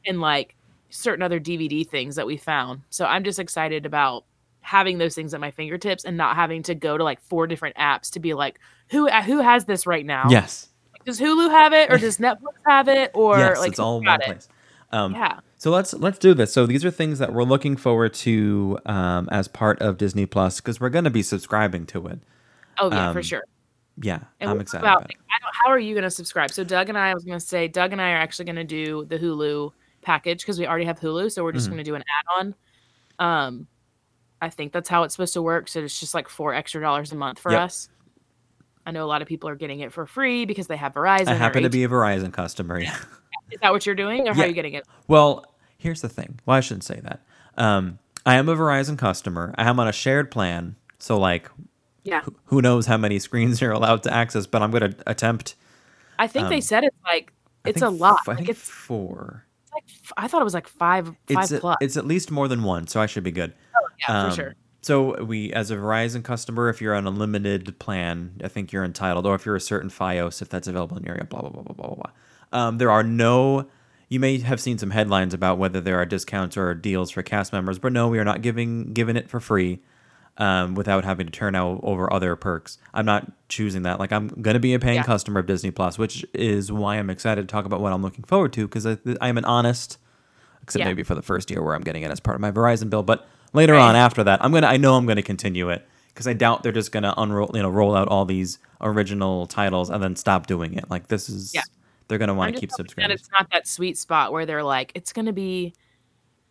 And 0.06 0.22
like 0.22 0.56
certain 0.92 1.24
other 1.24 1.40
DVD 1.40 1.88
things 1.88 2.16
that 2.16 2.26
we 2.28 2.38
found. 2.38 2.82
So 2.90 3.06
I'm 3.06 3.24
just 3.24 3.40
excited 3.40 3.86
about 3.86 4.26
having 4.62 4.98
those 5.00 5.16
things 5.16 5.34
at 5.34 5.40
my 5.40 5.50
fingertips 5.52 6.06
and 6.06 6.16
not 6.18 6.36
having 6.36 6.62
to 6.64 6.76
go 6.76 6.98
to 6.98 7.04
like 7.04 7.20
four 7.22 7.48
different 7.48 7.76
apps 7.78 8.12
to 8.12 8.20
be 8.20 8.34
like, 8.34 8.60
who 8.90 9.08
uh, 9.10 9.24
who 9.24 9.40
has 9.40 9.66
this 9.66 9.88
right 9.88 10.06
now? 10.06 10.28
Yes. 10.30 10.70
Does 11.06 11.20
Hulu 11.20 11.50
have 11.50 11.74
it 11.74 11.92
or 11.92 11.98
does 11.98 12.18
Netflix 12.20 12.54
have 12.68 12.88
it 12.88 13.12
or 13.16 13.38
yes, 13.40 13.58
like 13.60 13.70
it's 13.72 13.80
all 13.80 13.98
in 14.00 14.06
one 14.06 14.22
it? 14.22 14.26
place. 14.26 14.48
Um, 14.92 15.14
Yeah. 15.16 15.40
So 15.58 15.72
let's 15.72 15.94
let's 15.94 16.18
do 16.20 16.34
this. 16.34 16.52
So 16.54 16.66
these 16.66 16.84
are 16.86 16.92
things 16.92 17.20
that 17.20 17.34
we're 17.34 17.44
looking 17.44 17.76
forward 17.78 18.14
to 18.16 18.78
um, 18.86 19.30
as 19.32 19.48
part 19.48 19.82
of 19.82 19.98
Disney 19.98 20.26
Plus 20.26 20.60
because 20.60 20.80
we're 20.82 20.90
going 20.90 21.06
to 21.06 21.10
be 21.12 21.24
subscribing 21.24 21.86
to 21.88 22.08
it. 22.08 22.20
Oh 22.80 22.90
yeah, 22.92 23.12
for 23.14 23.20
Um, 23.20 23.24
sure. 23.24 23.44
Yeah, 24.02 24.20
And 24.40 24.50
I'm 24.50 24.60
excited 24.60 24.84
about, 24.84 25.00
about 25.02 25.12
it. 25.12 25.18
like, 25.18 25.20
I 25.30 25.38
don't, 25.44 25.54
how 25.64 25.70
are 25.70 25.78
you 25.78 25.94
going 25.94 26.04
to 26.04 26.10
subscribe? 26.10 26.52
So 26.52 26.64
Doug 26.64 26.90
and 26.90 26.98
I, 26.98 27.12
I 27.12 27.14
was 27.14 27.24
going 27.24 27.38
to 27.38 27.46
say, 27.46 27.68
Doug 27.68 27.92
and 27.92 28.02
I 28.02 28.12
are 28.12 28.18
actually 28.18 28.46
going 28.46 28.56
to 28.56 28.64
do 28.64 29.06
the 29.06 29.20
Hulu 29.20 29.72
package 30.02 30.40
because 30.42 30.60
we 30.60 30.68
already 30.68 30.86
have 30.86 31.00
Hulu, 31.00 31.32
so 31.32 31.44
we're 31.44 31.52
just 31.52 31.68
Mhm. 31.68 31.72
going 31.72 31.78
to 31.78 31.84
do 31.84 31.96
an 31.96 32.04
add-on. 32.20 32.56
Um, 33.20 33.68
I 34.42 34.50
think 34.50 34.74
that's 34.74 34.90
how 34.90 35.04
it's 35.04 35.14
supposed 35.14 35.34
to 35.34 35.42
work. 35.42 35.68
So 35.68 35.82
it's 35.82 36.00
just 36.00 36.14
like 36.14 36.28
four 36.28 36.54
extra 36.54 36.82
dollars 36.82 37.12
a 37.12 37.16
month 37.16 37.40
for 37.40 37.52
Yep. 37.52 37.62
us. 37.62 37.90
I 38.86 38.92
know 38.92 39.06
a 39.06 39.08
lot 39.08 39.22
of 39.22 39.28
people 39.28 39.48
are 39.50 39.56
getting 39.56 39.82
it 39.82 39.94
for 39.94 40.08
free 40.08 40.46
because 40.46 40.66
they 40.68 40.78
have 40.78 40.94
Verizon. 40.94 41.28
I 41.28 41.34
happen 41.36 41.64
to 41.64 41.70
be 41.70 41.84
a 41.84 41.88
Verizon 41.90 42.34
customer. 42.34 42.80
Yeah. 42.80 42.98
Is 43.52 43.60
that 43.62 43.72
what 43.72 43.86
you're 43.86 43.96
doing, 43.96 44.28
or 44.28 44.34
how 44.34 44.42
are 44.44 44.48
you 44.48 44.54
getting 44.54 44.74
it? 44.74 44.88
Well, 45.08 45.46
here's 45.78 46.02
the 46.02 46.10
thing. 46.10 46.40
Well, 46.46 46.58
I 46.58 46.62
shouldn't 46.62 46.84
say 46.86 47.00
that. 47.02 47.22
Um, 47.58 48.00
I 48.26 48.36
am 48.36 48.48
a 48.50 48.56
Verizon 48.56 48.98
customer. 48.98 49.54
I 49.58 49.70
am 49.70 49.80
on 49.80 49.88
a 49.88 49.92
shared 49.92 50.32
plan, 50.32 50.76
so 51.00 51.20
like, 51.20 51.50
Yeah, 52.04 52.22
wh- 52.22 52.30
who 52.46 52.62
knows 52.62 52.88
how 52.88 52.98
many 52.98 53.20
screens 53.28 53.62
you're 53.62 53.72
allowed 53.72 54.02
to 54.04 54.14
access? 54.14 54.48
But 54.48 54.64
I'm 54.64 54.72
going 54.72 54.92
to 54.94 54.98
attempt. 55.06 55.56
I 56.18 56.26
think 56.28 56.50
they 56.50 56.56
um, 56.56 56.62
said 56.62 56.84
it's 56.86 56.96
like 57.06 57.34
it's 57.66 57.82
a 57.84 57.90
lot. 57.90 58.20
f- 58.22 58.30
I 58.30 58.32
like 58.32 58.38
think 58.38 58.50
it's 58.50 58.68
four. 58.70 59.46
Like 59.74 59.84
I 60.18 60.28
thought 60.28 60.42
it 60.42 60.46
was 60.46 60.54
like 60.54 60.68
five 60.68 61.06
five 61.08 61.16
It's 61.44 61.52
a- 61.52 61.60
plus. 61.60 61.78
it's 61.82 61.98
at 61.98 62.06
least 62.06 62.32
more 62.32 62.48
than 62.48 62.64
one, 62.64 62.88
so 62.88 63.00
I 63.02 63.06
should 63.06 63.24
be 63.24 63.32
good. 63.32 63.54
Oh, 63.76 63.88
yeah, 64.08 64.24
Um, 64.24 64.30
for 64.30 64.36
sure. 64.36 64.56
So 64.84 65.24
we, 65.24 65.54
as 65.54 65.70
a 65.70 65.76
Verizon 65.76 66.24
customer, 66.24 66.68
if 66.68 66.82
you're 66.82 66.96
on 66.96 67.06
a 67.06 67.12
limited 67.12 67.78
plan, 67.78 68.32
I 68.44 68.48
think 68.48 68.72
you're 68.72 68.84
entitled, 68.84 69.28
or 69.28 69.36
if 69.36 69.46
you're 69.46 69.56
a 69.56 69.62
certain 69.62 69.92
FiOS, 69.92 70.42
if 70.42 70.50
that's 70.50 70.68
available 70.68 70.98
in 70.98 71.04
your 71.04 71.14
area, 71.14 71.26
blah 71.26 71.42
blah 71.42 71.50
blah 71.52 71.62
blah 71.62 71.74
blah 71.76 71.88
blah. 71.88 71.96
blah. 72.52 72.60
Um, 72.68 72.78
there 72.80 72.90
are 72.92 73.04
no. 73.04 73.68
You 74.10 74.20
may 74.20 74.40
have 74.40 74.60
seen 74.60 74.78
some 74.78 74.90
headlines 74.90 75.34
about 75.34 75.58
whether 75.58 75.80
there 75.80 75.98
are 76.02 76.06
discounts 76.06 76.58
or 76.58 76.74
deals 76.74 77.12
for 77.12 77.22
cast 77.22 77.54
members, 77.54 77.80
but 77.80 77.94
no, 77.94 78.08
we 78.10 78.18
are 78.20 78.26
not 78.26 78.42
giving 78.42 78.92
giving 78.92 79.16
it 79.16 79.30
for 79.30 79.40
free, 79.40 79.80
um, 80.38 80.76
without 80.76 81.04
having 81.04 81.26
to 81.28 81.32
turn 81.32 81.56
out 81.56 81.80
over 81.84 82.12
other 82.12 82.36
perks. 82.36 82.78
I'm 82.94 83.06
not 83.06 83.32
choosing 83.50 83.84
that. 83.84 84.00
Like 84.00 84.12
I'm 84.12 84.28
going 84.30 84.54
to 84.56 84.60
be 84.60 84.74
a 84.74 84.80
paying 84.80 84.96
Yeah. 84.96 85.04
customer 85.04 85.40
of 85.42 85.46
Disney 85.46 85.72
Plus, 85.72 85.98
which 85.98 86.26
is 86.34 86.72
why 86.72 86.96
I'm 86.98 87.10
excited 87.10 87.48
to 87.48 87.52
talk 87.52 87.66
about 87.66 87.82
what 87.82 87.94
I'm 87.94 88.02
looking 88.02 88.24
forward 88.24 88.54
to 88.54 88.68
because 88.68 88.88
I, 88.88 88.98
I 89.20 89.28
am 89.30 89.38
an 89.38 89.46
honest 89.46 89.98
except 90.64 90.80
Yeah. 90.82 90.86
maybe 90.88 91.04
for 91.04 91.16
the 91.16 91.22
first 91.22 91.52
year 91.52 91.62
where 91.64 91.76
I'm 91.76 91.82
getting 91.84 92.04
it 92.04 92.12
as 92.12 92.20
part 92.20 92.36
of 92.36 92.42
my 92.42 92.52
Verizon 92.52 92.90
bill. 92.90 93.04
But 93.04 93.28
later 93.54 93.74
Right. 93.74 93.90
on, 93.90 93.96
after 93.96 94.24
that, 94.24 94.44
I'm 94.44 94.52
gonna 94.52 94.68
I 94.68 94.78
know 94.78 94.96
I'm 94.96 95.06
gonna 95.06 95.22
continue 95.22 95.70
it 95.70 95.86
because 96.10 96.28
I 96.28 96.34
doubt 96.34 96.64
they're 96.64 96.72
just 96.72 96.92
gonna 96.92 97.14
unroll 97.18 97.52
you 97.54 97.62
know 97.62 97.70
roll 97.70 97.96
out 97.96 98.08
all 98.08 98.26
these 98.26 98.58
original 98.80 99.46
titles 99.48 99.90
and 99.90 100.02
then 100.02 100.16
stop 100.16 100.48
doing 100.48 100.74
it. 100.76 100.90
Like 100.90 101.08
this 101.08 101.30
is 101.30 101.54
Yeah. 101.54 101.62
they're 102.08 102.18
gonna 102.18 102.34
want 102.34 102.54
to 102.56 102.60
keep 102.60 102.72
subscribing. 102.72 103.12
it's 103.12 103.30
not 103.32 103.48
that 103.52 103.68
sweet 103.68 103.98
spot 103.98 104.32
where 104.32 104.46
they're 104.46 104.64
like, 104.64 104.92
it's 104.96 105.14
gonna 105.14 105.34
be, 105.34 105.74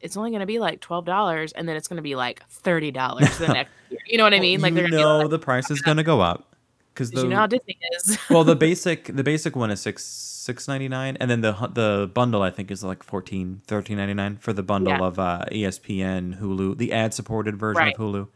it's 0.01 0.17
only 0.17 0.31
gonna 0.31 0.47
be 0.47 0.59
like 0.59 0.81
twelve 0.81 1.05
dollars, 1.05 1.53
and 1.53 1.69
then 1.69 1.77
it's 1.77 1.89
gonna 1.89 2.03
be 2.03 2.15
like 2.17 2.43
thirty 2.49 2.91
dollars 2.91 3.37
the 3.39 3.49
next 3.49 3.71
year. 3.91 4.01
You 4.07 4.19
know 4.19 4.25
what 4.25 4.35
I 4.35 4.41
mean? 4.41 4.61
like 4.61 4.73
you 4.75 4.81
they're 4.81 4.89
know 4.89 5.19
like, 5.19 5.31
the 5.31 5.39
price 5.39 5.71
is 5.71 5.81
gonna 5.81 6.03
go 6.03 6.21
up 6.21 6.55
because 6.95 7.11
'cause 7.11 7.23
you 7.23 7.29
know 7.29 7.37
how 7.37 7.47
Disney 7.47 7.79
is. 7.97 8.19
well 8.31 8.45
the 8.45 8.57
basic 8.57 9.05
the 9.15 9.23
basic 9.25 9.55
one 9.57 9.71
is 9.71 9.81
six 9.81 10.05
six 10.05 10.67
ninety 10.67 10.89
nine 10.89 11.17
and 11.21 11.31
then 11.31 11.41
the 11.43 11.53
the 11.75 12.11
bundle 12.15 12.43
I 12.43 12.51
think 12.51 12.71
is 12.71 12.83
like 12.83 13.03
14 13.03 13.63
13 13.67 13.97
ninety 13.97 14.15
nine 14.15 14.37
for 14.39 14.53
the 14.53 14.63
bundle 14.63 14.95
Yeah. 14.95 15.07
of 15.07 15.19
uh, 15.19 15.45
ESPN 15.53 16.41
Hulu 16.41 16.77
the 16.79 16.93
ad 16.93 17.13
supported 17.15 17.57
version 17.57 17.85
Right. 17.85 17.95
of 17.95 18.01
Hulu 18.01 18.29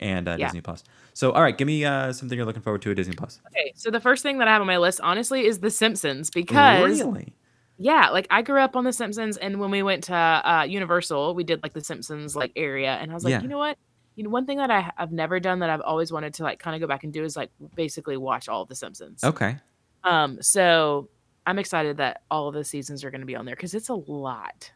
and 0.00 0.26
uh, 0.28 0.36
Yeah. 0.38 0.46
Disney 0.46 0.60
Plus. 0.60 0.84
So 1.14 1.32
all 1.32 1.42
right, 1.42 1.56
give 1.56 1.66
me 1.66 1.84
uh, 1.84 2.12
something 2.12 2.36
you're 2.36 2.46
looking 2.46 2.62
forward 2.62 2.82
to 2.82 2.90
at 2.90 2.96
Disney 2.96 3.14
Plus. 3.14 3.40
okay, 3.48 3.72
so 3.74 3.90
the 3.90 4.00
first 4.00 4.22
thing 4.22 4.38
that 4.38 4.48
I 4.48 4.52
have 4.52 4.60
on 4.60 4.66
my 4.66 4.78
list, 4.78 5.00
honestly, 5.02 5.44
is 5.46 5.58
The 5.60 5.70
Simpsons 5.70 6.30
because 6.30 6.84
really 7.02 7.32
yeah, 7.78 8.10
like 8.10 8.26
I 8.30 8.42
grew 8.42 8.60
up 8.60 8.76
on 8.76 8.84
The 8.84 8.92
Simpsons, 8.92 9.36
and 9.36 9.60
when 9.60 9.70
we 9.70 9.82
went 9.82 10.04
to 10.04 10.14
uh, 10.14 10.66
Universal, 10.68 11.34
we 11.34 11.44
did 11.44 11.62
like 11.62 11.72
The 11.72 11.82
Simpsons 11.84 12.34
like 12.36 12.52
area, 12.56 12.90
and 12.92 13.10
I 13.10 13.14
was 13.14 13.24
like, 13.24 13.30
Yeah. 13.32 13.40
you 13.42 13.48
know 13.48 13.58
what? 13.58 13.78
You 14.16 14.24
know, 14.24 14.30
one 14.30 14.46
thing 14.46 14.58
that 14.58 14.70
I, 14.70 14.90
I've 14.98 15.12
never 15.12 15.38
done 15.38 15.60
that 15.60 15.70
I've 15.70 15.80
always 15.80 16.10
wanted 16.10 16.34
to 16.34 16.42
like 16.42 16.58
kind 16.58 16.74
of 16.74 16.80
go 16.80 16.88
back 16.88 17.04
and 17.04 17.12
do 17.12 17.22
is 17.22 17.36
like 17.36 17.50
basically 17.76 18.16
watch 18.16 18.48
all 18.48 18.62
of 18.62 18.68
The 18.68 18.74
Simpsons. 18.74 19.22
okay. 19.22 19.56
Um, 20.04 20.42
so 20.42 21.08
I'm 21.46 21.58
excited 21.58 21.96
that 21.98 22.22
all 22.30 22.48
of 22.48 22.54
the 22.54 22.64
seasons 22.64 23.04
are 23.04 23.10
going 23.10 23.20
to 23.20 23.26
be 23.26 23.36
on 23.36 23.44
there 23.44 23.54
because 23.54 23.74
it's 23.74 23.88
a 23.88 23.94
lot, 23.94 24.72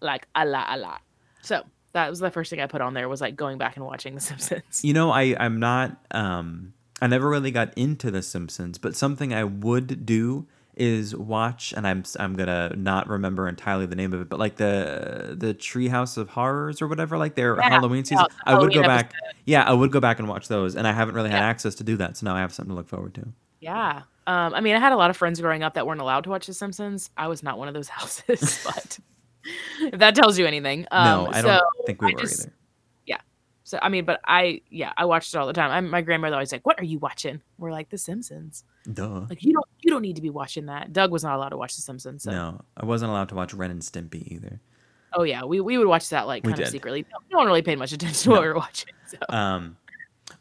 like 0.00 0.26
a 0.34 0.44
lot, 0.44 0.66
a 0.70 0.76
lot. 0.78 1.00
So 1.42 1.62
that 1.92 2.10
was 2.10 2.18
the 2.18 2.30
first 2.30 2.50
thing 2.50 2.60
I 2.60 2.66
put 2.66 2.80
on 2.80 2.94
there 2.94 3.08
was 3.08 3.20
like 3.20 3.36
going 3.36 3.58
back 3.58 3.76
and 3.76 3.84
watching 3.86 4.14
The 4.14 4.20
Simpsons. 4.30 4.84
You 4.84 4.92
know, 4.92 5.10
I 5.10 5.34
I'm 5.38 5.60
not 5.60 5.96
um 6.10 6.74
I 7.00 7.06
never 7.06 7.28
really 7.28 7.50
got 7.50 7.72
into 7.76 8.10
The 8.10 8.22
Simpsons, 8.22 8.76
but 8.78 8.96
something 8.96 9.32
I 9.32 9.44
would 9.44 10.04
do 10.04 10.46
is 10.78 11.14
watch, 11.14 11.72
and 11.76 11.86
I'm 11.86 12.04
I'm 12.18 12.34
gonna 12.34 12.74
not 12.76 13.08
remember 13.08 13.48
entirely 13.48 13.86
the 13.86 13.96
name 13.96 14.12
of 14.12 14.20
it, 14.20 14.28
but 14.28 14.38
like 14.38 14.56
the 14.56 15.34
the 15.36 15.52
Treehouse 15.54 16.16
of 16.16 16.30
Horrors 16.30 16.80
or 16.80 16.88
whatever, 16.88 17.18
like 17.18 17.34
their 17.34 17.56
Yeah, 17.56 17.68
Halloween 17.68 17.98
yeah, 17.98 18.04
season. 18.04 18.26
the 18.46 18.50
I 18.50 18.58
would 18.58 18.72
go 18.72 18.82
back. 18.82 19.12
Yeah, 19.44 19.62
I 19.64 19.72
would 19.72 19.90
go 19.92 20.00
back 20.00 20.18
and 20.18 20.28
watch 20.28 20.48
those, 20.48 20.76
and 20.76 20.86
I 20.86 20.92
haven't 20.92 21.14
really 21.14 21.30
had 21.30 21.42
access 21.42 21.74
to 21.76 21.84
do 21.84 21.96
that, 21.98 22.16
so 22.16 22.26
now 22.26 22.34
I 22.36 22.40
have 22.40 22.52
something 22.52 22.70
to 22.70 22.76
look 22.76 22.88
forward 22.88 23.14
to. 23.14 23.28
Yeah. 23.60 24.02
Um, 24.26 24.54
I 24.54 24.60
mean, 24.60 24.76
I 24.76 24.78
had 24.78 24.92
a 24.92 24.96
lot 24.96 25.08
of 25.10 25.16
friends 25.16 25.40
growing 25.40 25.62
up 25.62 25.74
that 25.74 25.86
weren't 25.86 26.00
allowed 26.02 26.24
to 26.24 26.30
watch 26.30 26.46
The 26.46 26.52
Simpsons. 26.54 27.10
I 27.16 27.28
was 27.28 27.42
not 27.42 27.58
one 27.58 27.66
of 27.68 27.74
those 27.74 27.88
houses, 27.98 28.60
but 28.64 28.98
if 29.80 29.98
that 30.00 30.14
tells 30.14 30.38
you 30.38 30.46
anything. 30.46 30.86
Um, 30.90 31.04
no, 31.24 31.26
I 31.32 31.42
don't 31.42 31.58
so 31.58 31.60
think 31.86 32.02
we 32.02 32.08
I 32.08 32.14
were 32.14 32.20
just- 32.20 32.42
either. 32.42 32.52
Yeah. 33.06 33.16
So 33.64 33.78
I 33.82 33.88
mean, 33.88 34.04
but 34.04 34.20
I 34.26 34.60
yeah, 34.70 34.92
I 34.96 35.06
watched 35.06 35.34
it 35.34 35.38
all 35.38 35.46
the 35.46 35.52
time. 35.54 35.70
I, 35.70 35.80
my 35.80 36.02
grandmother 36.02 36.34
always 36.36 36.52
like, 36.52 36.64
"What 36.66 36.78
are 36.80 36.84
you 36.84 36.98
watching?" 36.98 37.40
We're 37.58 37.70
like, 37.72 37.88
"The 37.90 37.98
Simpsons." 37.98 38.64
Duh. 38.92 39.26
Like 39.28 39.42
you 39.44 39.52
don't 39.52 39.66
you 39.80 39.90
don't 39.90 40.02
need 40.02 40.16
to 40.16 40.22
be 40.22 40.30
watching 40.30 40.66
that. 40.66 40.92
Doug 40.92 41.10
was 41.10 41.22
not 41.22 41.36
allowed 41.36 41.50
to 41.50 41.56
watch 41.56 41.76
The 41.76 41.82
Simpsons. 41.82 42.22
So. 42.22 42.30
No, 42.30 42.60
I 42.76 42.86
wasn't 42.86 43.10
allowed 43.10 43.28
to 43.30 43.34
watch 43.34 43.52
Ren 43.52 43.70
and 43.70 43.82
Stimpy 43.82 44.26
either. 44.32 44.60
Oh 45.12 45.22
yeah, 45.22 45.44
we, 45.44 45.60
we 45.60 45.78
would 45.78 45.86
watch 45.86 46.08
that 46.10 46.26
like 46.26 46.44
We 46.44 46.52
kind 46.52 46.62
of 46.62 46.68
secretly. 46.68 47.04
No, 47.10 47.18
no 47.32 47.38
one 47.38 47.46
really 47.46 47.62
paid 47.62 47.78
much 47.78 47.92
attention 47.92 48.24
to 48.24 48.30
what 48.30 48.42
we 48.42 48.48
were 48.48 48.54
watching. 48.54 48.92
So. 49.06 49.18
Um, 49.28 49.76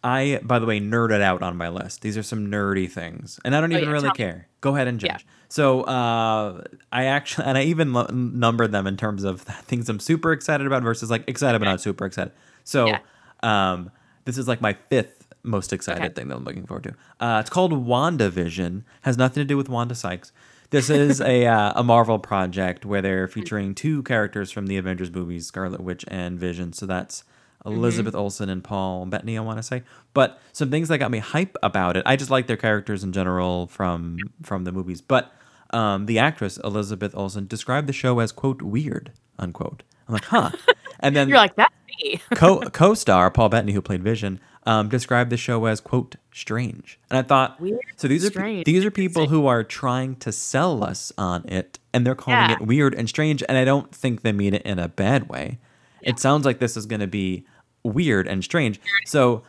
I, 0.03 0.41
by 0.43 0.59
the 0.59 0.65
way, 0.65 0.79
nerded 0.81 1.21
out 1.21 1.41
on 1.41 1.55
my 1.55 1.69
list. 1.69 2.01
These 2.01 2.17
are 2.17 2.23
some 2.23 2.47
nerdy 2.47 2.91
things, 2.91 3.39
and 3.45 3.55
I 3.55 3.61
don't 3.61 3.71
Oh, 3.71 3.77
even 3.77 3.87
yeah, 3.87 3.93
really 3.93 4.11
care. 4.11 4.47
Go 4.59 4.75
ahead 4.75 4.87
and 4.87 5.01
Yeah. 5.01 5.13
judge. 5.13 5.25
So, 5.47 5.81
uh, 5.83 6.63
I 6.91 7.05
actually, 7.05 7.45
and 7.47 7.57
I 7.57 7.63
even 7.63 7.93
lo- 7.93 8.07
numbered 8.11 8.73
them 8.73 8.85
in 8.85 8.97
terms 8.97 9.23
of 9.23 9.41
things 9.63 9.87
I'm 9.87 9.99
super 10.01 10.33
excited 10.33 10.67
about 10.67 10.83
versus 10.83 11.09
like 11.09 11.23
excited 11.27 11.59
but 11.59 11.65
not 11.65 11.79
super 11.81 12.05
excited. 12.05 12.33
So, 12.65 12.87
Yeah. 12.87 12.99
um, 13.43 13.89
this 14.25 14.37
is 14.37 14.47
like 14.47 14.59
my 14.59 14.73
fifth 14.73 15.16
most 15.43 15.73
excited 15.73 16.03
Okay. 16.03 16.13
thing 16.13 16.27
that 16.29 16.35
I'm 16.37 16.43
looking 16.43 16.65
forward 16.65 16.83
to. 16.85 16.95
Uh, 17.25 17.39
it's 17.39 17.49
called 17.49 17.71
WandaVision. 17.73 18.83
Has 19.01 19.17
nothing 19.17 19.41
to 19.41 19.45
do 19.45 19.57
with 19.57 19.69
Wanda 19.69 19.95
Sykes. 19.95 20.31
This 20.69 20.89
is 20.89 21.21
a 21.21 21.45
uh, 21.57 21.73
a 21.75 21.83
Marvel 21.83 22.19
project 22.19 22.85
where 22.85 23.01
they're 23.01 23.27
featuring 23.27 23.73
two 23.75 24.03
characters 24.03 24.51
from 24.51 24.67
the 24.67 24.77
Avengers 24.77 25.11
movies, 25.11 25.45
Scarlet 25.47 25.81
Witch 25.81 26.03
and 26.07 26.39
Vision. 26.39 26.73
So 26.73 26.85
that's 26.85 27.23
Elizabeth 27.65 28.15
Olsen 28.15 28.49
and 28.49 28.63
Paul 28.63 29.05
Bettany, 29.05 29.37
I 29.37 29.41
want 29.41 29.57
to 29.59 29.63
say. 29.63 29.83
But 30.13 30.39
some 30.53 30.69
things 30.69 30.89
that 30.89 30.97
got 30.99 31.11
me 31.11 31.19
hype 31.19 31.55
about 31.63 31.97
it. 31.97 32.03
I 32.05 32.15
just 32.15 32.31
like 32.31 32.47
their 32.47 32.57
characters 32.57 33.03
in 33.03 33.11
general 33.13 33.67
from 33.67 34.17
from 34.43 34.63
the 34.65 34.71
movies. 34.71 35.01
But 35.01 35.31
um, 35.71 36.05
the 36.05 36.19
actress 36.19 36.57
Elizabeth 36.63 37.13
Olsen 37.15 37.47
described 37.47 37.87
the 37.87 37.93
show 37.93 38.19
as 38.19 38.31
quote 38.31 38.61
weird 38.61 39.11
unquote. 39.39 39.83
I'm 40.07 40.13
like, 40.13 40.25
huh. 40.25 40.51
And 40.99 41.15
then 41.15 41.29
You're 41.29 41.37
like 41.37 41.55
that's 41.55 41.73
me. 42.01 42.19
co 42.33 42.59
co-star 42.71 43.29
Paul 43.29 43.49
Bettany, 43.49 43.73
who 43.73 43.81
played 43.83 44.01
Vision, 44.01 44.39
um, 44.67 44.89
described 44.89 45.29
the 45.31 45.37
show 45.37 45.65
as 45.65 45.79
quote 45.79 46.15
strange, 46.33 46.99
and 47.09 47.17
I 47.17 47.23
thought, 47.23 47.59
Weird, 47.59 47.79
so 47.95 48.07
these 48.07 48.23
are 48.25 48.63
these 48.63 48.85
are 48.85 48.91
people 48.91 49.27
who 49.27 49.47
are 49.47 49.63
trying 49.63 50.15
to 50.17 50.31
sell 50.31 50.83
us 50.83 51.11
on 51.17 51.47
it, 51.47 51.79
and 51.93 52.05
they're 52.05 52.13
calling 52.15 52.39
Yeah. 52.49 52.53
it 52.57 52.61
weird 52.61 52.93
and 52.93 53.09
strange, 53.09 53.41
and 53.49 53.57
I 53.57 53.65
don't 53.65 53.93
think 53.95 54.21
they 54.21 54.31
mean 54.31 54.53
it 54.53 54.61
in 54.63 54.77
a 54.77 54.87
bad 54.87 55.29
way. 55.29 55.57
It 56.01 56.19
sounds 56.19 56.45
like 56.45 56.59
this 56.59 56.77
is 56.77 56.85
going 56.85 56.99
to 56.99 57.07
be 57.07 57.45
weird 57.83 58.27
and 58.27 58.43
strange. 58.43 58.79
So, 59.05 59.43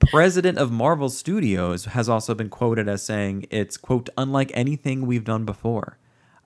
president 0.00 0.58
of 0.58 0.72
Marvel 0.72 1.08
Studios 1.10 1.84
has 1.86 2.08
also 2.08 2.34
been 2.34 2.48
quoted 2.48 2.88
as 2.88 3.02
saying 3.02 3.46
it's 3.50 3.76
quote 3.76 4.08
unlike 4.18 4.50
anything 4.54 5.06
we've 5.06 5.24
done 5.24 5.44
before. 5.44 5.98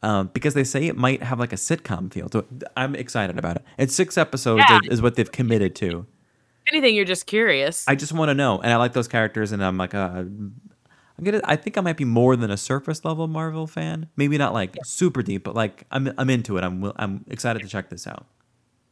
Um, 0.02 0.30
because 0.34 0.54
they 0.54 0.62
say 0.62 0.86
it 0.86 0.96
might 0.96 1.22
have 1.22 1.40
like 1.40 1.52
a 1.52 1.56
sitcom 1.56 2.12
feel. 2.12 2.28
So 2.30 2.44
I'm 2.76 2.94
excited 2.94 3.38
about 3.38 3.56
it. 3.56 3.64
It's 3.78 3.94
six 3.94 4.18
episodes 4.18 4.62
Yeah. 4.68 4.78
is, 4.84 4.88
is 4.98 5.02
what 5.02 5.14
they've 5.16 5.32
committed 5.32 5.74
to. 5.76 6.06
Anything, 6.72 6.94
you're 6.94 7.04
just 7.04 7.26
curious. 7.26 7.84
I 7.86 7.94
just 7.94 8.12
want 8.12 8.28
to 8.30 8.34
know, 8.34 8.58
and 8.60 8.72
I 8.72 8.76
like 8.76 8.92
those 8.92 9.08
characters, 9.08 9.52
and 9.52 9.64
I'm 9.64 9.76
like, 9.78 9.94
uh, 9.94 10.24
I'm 11.18 11.24
gonna. 11.24 11.40
I 11.44 11.56
think 11.56 11.78
I 11.78 11.80
might 11.80 11.96
be 11.96 12.04
more 12.04 12.36
than 12.36 12.50
a 12.50 12.56
surface 12.56 13.04
level 13.04 13.26
Marvel 13.28 13.66
fan. 13.66 14.08
Maybe 14.16 14.36
not 14.36 14.52
like 14.52 14.76
super 14.84 15.22
deep, 15.22 15.44
but 15.44 15.54
like 15.54 15.84
I'm 15.90 16.12
I'm 16.18 16.28
into 16.28 16.56
it. 16.58 16.64
I'm 16.64 16.92
I'm 16.96 17.24
excited 17.28 17.62
to 17.62 17.68
check 17.68 17.88
this 17.88 18.06
out. 18.06 18.26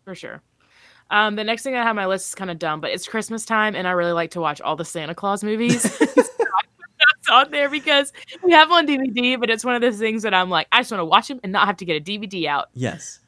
for 0.05 0.15
sure. 0.15 0.41
Um, 1.11 1.37
the 1.37 1.45
next 1.45 1.63
thing 1.65 1.75
I 1.75 1.79
have 1.83 1.89
on 1.91 1.97
my 1.97 2.07
list 2.07 2.29
is 2.29 2.35
kind 2.35 2.51
of 2.51 2.59
dumb, 2.59 2.81
but 2.81 2.91
it's 2.91 3.07
Christmas 3.07 3.45
time, 3.45 3.75
and 3.77 3.87
I 3.87 3.91
really 3.91 4.13
like 4.13 4.31
to 4.33 4.41
watch 4.41 4.61
all 4.63 4.75
the 4.75 4.87
Santa 4.87 5.15
Claus 5.15 5.45
movies. 5.45 5.83
so 5.83 6.05
I 6.05 6.07
put 6.07 6.25
those 6.99 7.31
on 7.31 7.51
there 7.51 7.69
because 7.69 8.11
we 8.43 8.53
have 8.53 8.71
on 8.71 8.87
DVD, 8.87 9.39
but 9.39 9.51
it's 9.51 9.65
one 9.65 9.75
of 9.75 9.83
those 9.83 9.99
things 9.99 10.23
that 10.23 10.33
I'm 10.33 10.49
like, 10.49 10.67
I 10.73 10.81
just 10.81 10.91
want 10.91 11.01
to 11.01 11.05
watch 11.05 11.29
them 11.29 11.41
and 11.43 11.53
not 11.53 11.67
have 11.67 11.77
to 11.77 11.85
get 11.85 11.97
a 11.97 12.01
DVD 12.01 12.47
out 12.47 12.69
Yes. 12.73 13.21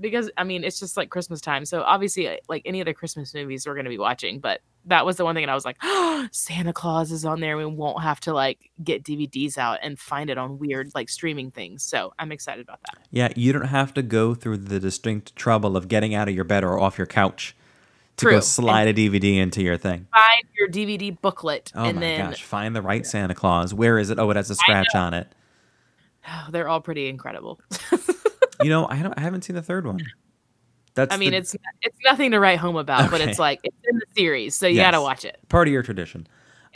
Because 0.00 0.30
I 0.36 0.44
mean, 0.44 0.64
it's 0.64 0.78
just 0.78 0.96
like 0.96 1.10
Christmas 1.10 1.40
time. 1.40 1.64
So 1.64 1.82
obviously, 1.82 2.28
uh, 2.28 2.36
like 2.48 2.62
any 2.64 2.80
other 2.80 2.92
Christmas 2.92 3.34
movies, 3.34 3.66
we're 3.66 3.74
going 3.74 3.84
to 3.84 3.90
be 3.90 3.98
watching. 3.98 4.40
But 4.40 4.60
that 4.86 5.04
was 5.04 5.16
the 5.16 5.24
one 5.24 5.34
thing, 5.34 5.44
and 5.44 5.50
I 5.50 5.54
was 5.54 5.64
like, 5.64 5.76
Santa 6.32 6.72
Claus 6.72 7.10
is 7.10 7.24
on 7.24 7.40
there. 7.40 7.56
We 7.56 7.64
won't 7.64 8.02
have 8.02 8.20
to 8.20 8.32
like 8.32 8.70
get 8.82 9.02
DVDs 9.02 9.58
out 9.58 9.78
and 9.82 9.98
find 9.98 10.30
it 10.30 10.38
on 10.38 10.58
weird 10.58 10.90
like 10.94 11.08
streaming 11.08 11.50
things. 11.50 11.82
So 11.82 12.12
I'm 12.18 12.32
excited 12.32 12.62
about 12.62 12.80
that. 12.82 12.98
Yeah, 13.10 13.28
you 13.36 13.52
don't 13.52 13.66
have 13.68 13.94
to 13.94 14.02
go 14.02 14.34
through 14.34 14.58
the 14.58 14.78
distinct 14.80 15.34
trouble 15.36 15.76
of 15.76 15.88
getting 15.88 16.14
out 16.14 16.28
of 16.28 16.34
your 16.34 16.44
bed 16.44 16.64
or 16.64 16.78
off 16.78 16.98
your 16.98 17.06
couch 17.06 17.56
to 18.18 18.24
go 18.26 18.30
True. 18.32 18.40
slide 18.40 18.88
a 18.88 18.94
DVD 18.94 19.36
into 19.36 19.62
your 19.62 19.76
thing. 19.76 20.06
Find 20.14 20.44
your 20.58 20.68
DVD 20.68 21.18
booklet, 21.20 21.72
Oh 21.74 21.84
and 21.84 21.96
my 21.96 22.00
then 22.00 22.30
gosh, 22.30 22.42
find 22.42 22.74
the 22.74 22.82
right 22.82 23.06
Santa 23.06 23.34
Claus. 23.34 23.74
Where 23.74 23.98
is 23.98 24.10
it? 24.10 24.18
Oh, 24.18 24.30
it 24.30 24.36
has 24.36 24.50
a 24.50 24.54
scratch 24.54 24.94
on 24.94 25.14
it. 25.14 25.34
Oh, 26.28 26.46
they're 26.50 26.68
all 26.68 26.80
pretty 26.80 27.08
incredible. 27.08 27.60
You 28.62 28.70
know, 28.70 28.86
I 28.88 29.02
don't 29.02 29.14
I 29.16 29.20
haven't 29.20 29.42
seen 29.42 29.56
the 29.56 29.62
third 29.62 29.86
one. 29.86 30.00
That's 30.94 31.14
I 31.14 31.18
mean, 31.18 31.32
the 31.32 31.38
it's 31.38 31.54
it's 31.82 31.98
nothing 32.04 32.30
to 32.30 32.40
write 32.40 32.58
home 32.58 32.76
about, 32.76 33.10
but 33.10 33.20
it's 33.20 33.38
like 33.38 33.60
it's 33.62 33.76
in 33.88 33.96
the 33.96 34.06
series, 34.16 34.56
so 34.56 34.66
you 34.66 34.76
got 34.76 34.92
to 34.92 35.00
watch 35.00 35.24
it. 35.24 35.38
part 35.48 35.68
of 35.68 35.72
your 35.72 35.82
tradition. 35.82 36.26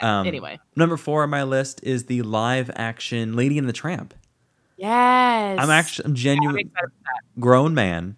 Um, 0.03 0.27
anyway. 0.27 0.59
number 0.77 0.97
four 0.97 1.25
on 1.25 1.31
my 1.31 1.43
list 1.43 1.81
is 1.83 2.07
the 2.07 2.23
live 2.23 2.71
action 2.75 3.35
Lady 3.37 3.59
and 3.59 3.69
the 3.69 3.73
Tramp. 3.73 4.15
Yes, 4.77 5.59
I'm 5.61 5.71
actually 5.71 6.07
I'm 6.07 6.13
I'm 6.13 6.17
genuine 6.17 6.59
excited 6.59 6.73
about 6.73 6.93
that. 7.05 7.41
grown 7.41 7.75
man, 7.75 8.17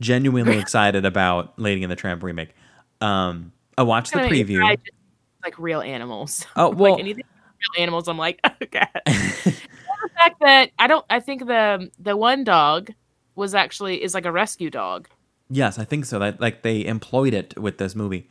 genuinely 0.00 0.58
excited 0.60 1.04
about 1.04 1.58
Lady 1.58 1.82
and 1.82 1.90
the 1.90 1.96
Tramp 1.96 2.22
remake. 2.22 2.54
Um, 3.00 3.52
I 3.76 3.82
watched 3.82 4.12
the 4.12 4.20
Kinda 4.20 4.30
make 4.30 4.48
me 4.48 4.56
cry 4.56 4.76
preview. 4.76 4.84
just 4.84 4.96
like 5.44 5.58
real 5.58 5.80
animals. 5.80 6.46
Oh 6.56 6.70
well, 6.74 6.92
like 6.92 7.00
anything 7.00 7.24
real 7.24 7.82
animals, 7.82 8.08
I'm 8.08 8.18
like, 8.18 8.40
okay. 8.62 8.86
the 9.04 10.10
fact 10.18 10.40
that 10.40 10.70
I 10.78 10.86
don't, 10.86 11.04
I 11.08 11.20
think 11.20 11.46
the 11.46 11.90
the 11.98 12.16
one 12.16 12.44
dog 12.44 12.90
was 13.34 13.54
actually 13.54 14.02
is 14.02 14.14
like 14.14 14.26
a 14.26 14.32
rescue 14.32 14.70
dog. 14.70 15.08
yes, 15.50 15.78
I 15.78 15.84
think 15.84 16.04
so. 16.04 16.18
That 16.18 16.40
like 16.40 16.62
they 16.62 16.84
employed 16.84 17.34
it 17.34 17.58
with 17.58 17.78
this 17.78 17.94
movie. 17.94 18.28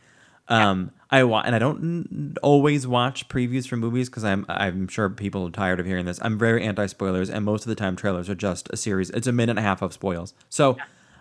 Um, 0.48 0.92
I 1.10 1.24
wa- 1.24 1.44
and 1.46 1.56
I 1.56 1.60
don't 1.60 1.78
n- 1.82 2.36
always 2.44 2.86
watch 2.86 3.30
previews 3.30 3.68
for 3.68 3.78
movies 3.78 4.10
because 4.10 4.24
I'm 4.26 4.46
I'm 4.50 4.88
sure 4.88 5.10
people 5.10 5.48
are 5.48 5.52
tired 5.52 5.80
of 5.80 5.86
hearing 5.86 6.06
this. 6.06 6.20
I'm 6.22 6.38
very 6.38 6.64
anti 6.64 6.88
spoilers, 6.88 7.30
and 7.30 7.46
most 7.46 7.64
of 7.64 7.70
the 7.70 7.76
time 7.76 7.96
trailers 7.96 8.30
are 8.30 8.36
just 8.36 8.70
a 8.72 8.78
series. 8.78 9.10
It's 9.12 9.28
a 9.28 9.32
minute 9.32 9.52
and 9.52 9.60
a 9.60 9.62
half 9.62 9.82
of 9.82 9.94
spoils. 9.94 10.34
So, 10.50 10.78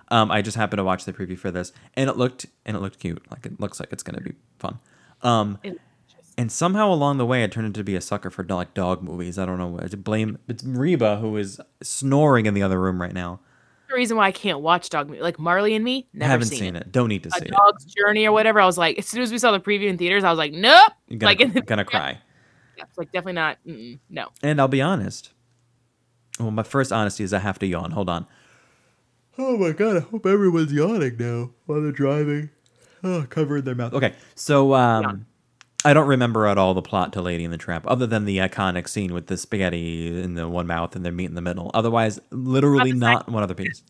um, 0.09 0.31
I 0.33 0.43
just 0.43 0.57
happened 0.57 0.79
to 0.79 0.85
watch 0.85 1.05
the 1.05 1.13
preview 1.13 1.39
for 1.39 1.51
this, 1.51 1.73
and 1.95 2.11
it 2.11 2.17
looked 2.17 2.47
and 2.67 2.77
it 2.77 2.81
looked 2.81 2.99
cute. 2.99 3.23
Like 3.31 3.47
it 3.47 3.61
looks 3.61 3.79
like 3.79 3.93
it's 3.93 4.03
gonna 4.03 4.21
be 4.21 4.35
fun. 4.59 4.79
Um, 5.23 5.59
and 6.39 6.51
somehow 6.51 6.91
along 6.93 7.19
the 7.19 7.27
way, 7.27 7.45
I 7.45 7.47
turned 7.47 7.67
into 7.67 7.85
be 7.85 7.95
a 7.95 8.01
sucker 8.01 8.31
for 8.31 8.43
like 8.45 8.75
dog 8.75 9.03
movies. 9.03 9.39
I 9.39 9.45
don't 9.47 9.59
know. 9.59 9.79
I 9.81 9.87
blame 9.95 10.39
it's 10.49 10.65
Reba 10.65 11.19
who 11.19 11.37
is 11.37 11.61
snoring 11.83 12.47
in 12.47 12.55
the 12.55 12.63
other 12.63 12.81
room 12.81 13.01
right 13.01 13.13
now. 13.13 13.41
The 13.91 13.97
reason 13.97 14.17
why 14.17 14.27
I 14.29 14.33
can't 14.33 14.61
watch 14.61 14.89
dog 14.89 15.09
movie, 15.09 15.21
like 15.21 15.39
Marley 15.41 15.75
and 15.75 15.85
Me, 15.85 16.07
never 16.15 16.31
haven't 16.31 16.47
seen, 16.47 16.59
seen, 16.61 16.77
it. 16.77 16.83
it. 16.83 16.93
Don't 16.93 17.09
need 17.09 17.25
to 17.25 17.29
A 17.29 17.33
see 17.33 17.47
it. 17.47 17.51
dog's 17.51 17.85
journey 17.87 18.25
or 18.25 18.31
whatever. 18.33 18.61
I 18.61 18.67
was 18.67 18.79
like, 18.79 18.99
as 18.99 19.07
soon 19.09 19.21
as 19.23 19.33
we 19.33 19.39
saw 19.39 19.51
the 19.51 19.59
preview 19.59 19.89
in 19.89 19.99
theaters, 19.99 20.23
I 20.23 20.31
was 20.31 20.39
like, 20.39 20.53
nope. 20.53 20.93
You're 21.09 21.19
gonna, 21.19 21.31
like, 21.31 21.41
in 21.41 21.53
the, 21.53 21.61
gonna 21.67 21.85
cry. 21.85 22.19
yeah, 22.77 22.85
it's 22.89 22.97
like 22.97 23.11
definitely 23.11 23.33
not. 23.33 23.59
Mm-mm, 23.67 23.99
no. 24.09 24.29
And 24.45 24.61
I'll 24.61 24.69
be 24.69 24.81
honest. 24.81 25.33
Well, 26.39 26.53
my 26.53 26.63
first 26.63 26.93
honesty 26.93 27.25
is 27.25 27.33
I 27.35 27.41
have 27.41 27.59
to 27.59 27.67
yawn. 27.67 27.91
Hold 27.91 28.09
on. 28.09 28.27
Oh 29.39 29.57
my 29.59 29.73
god! 29.73 29.97
I 29.97 30.01
hope 30.01 30.25
everyone's 30.25 30.73
yawning 30.73 31.17
now 31.19 31.51
while 31.67 31.83
they're 31.83 31.93
driving. 31.93 32.51
Oh, 33.03 33.27
covering 33.29 33.65
their 33.65 33.75
mouth. 33.75 33.93
Okay, 33.95 34.15
so 34.35 34.75
um, 34.75 35.03
Yawn. 35.03 35.27
I 35.85 35.95
don't 35.95 36.09
remember 36.09 36.47
at 36.47 36.59
all 36.59 36.75
the 36.75 36.83
plot 36.83 37.13
to 37.15 37.23
Lady 37.23 37.45
and 37.45 37.53
the 37.53 37.59
Tramp, 37.59 37.87
other 37.89 38.07
than 38.07 38.27
the 38.27 38.39
iconic 38.39 38.89
scene 38.89 39.15
with 39.15 39.29
the 39.29 39.37
spaghetti 39.37 40.21
in 40.23 40.35
the 40.35 40.47
one 40.49 40.67
mouth 40.67 40.95
and 40.95 41.05
their 41.05 41.13
meat 41.13 41.27
in 41.27 41.35
the 41.35 41.41
middle. 41.41 41.71
Otherwise, 41.73 42.21
literally 42.31 42.93
not 42.93 43.29
one 43.31 43.43
other 43.43 43.55
piece. 43.55 43.83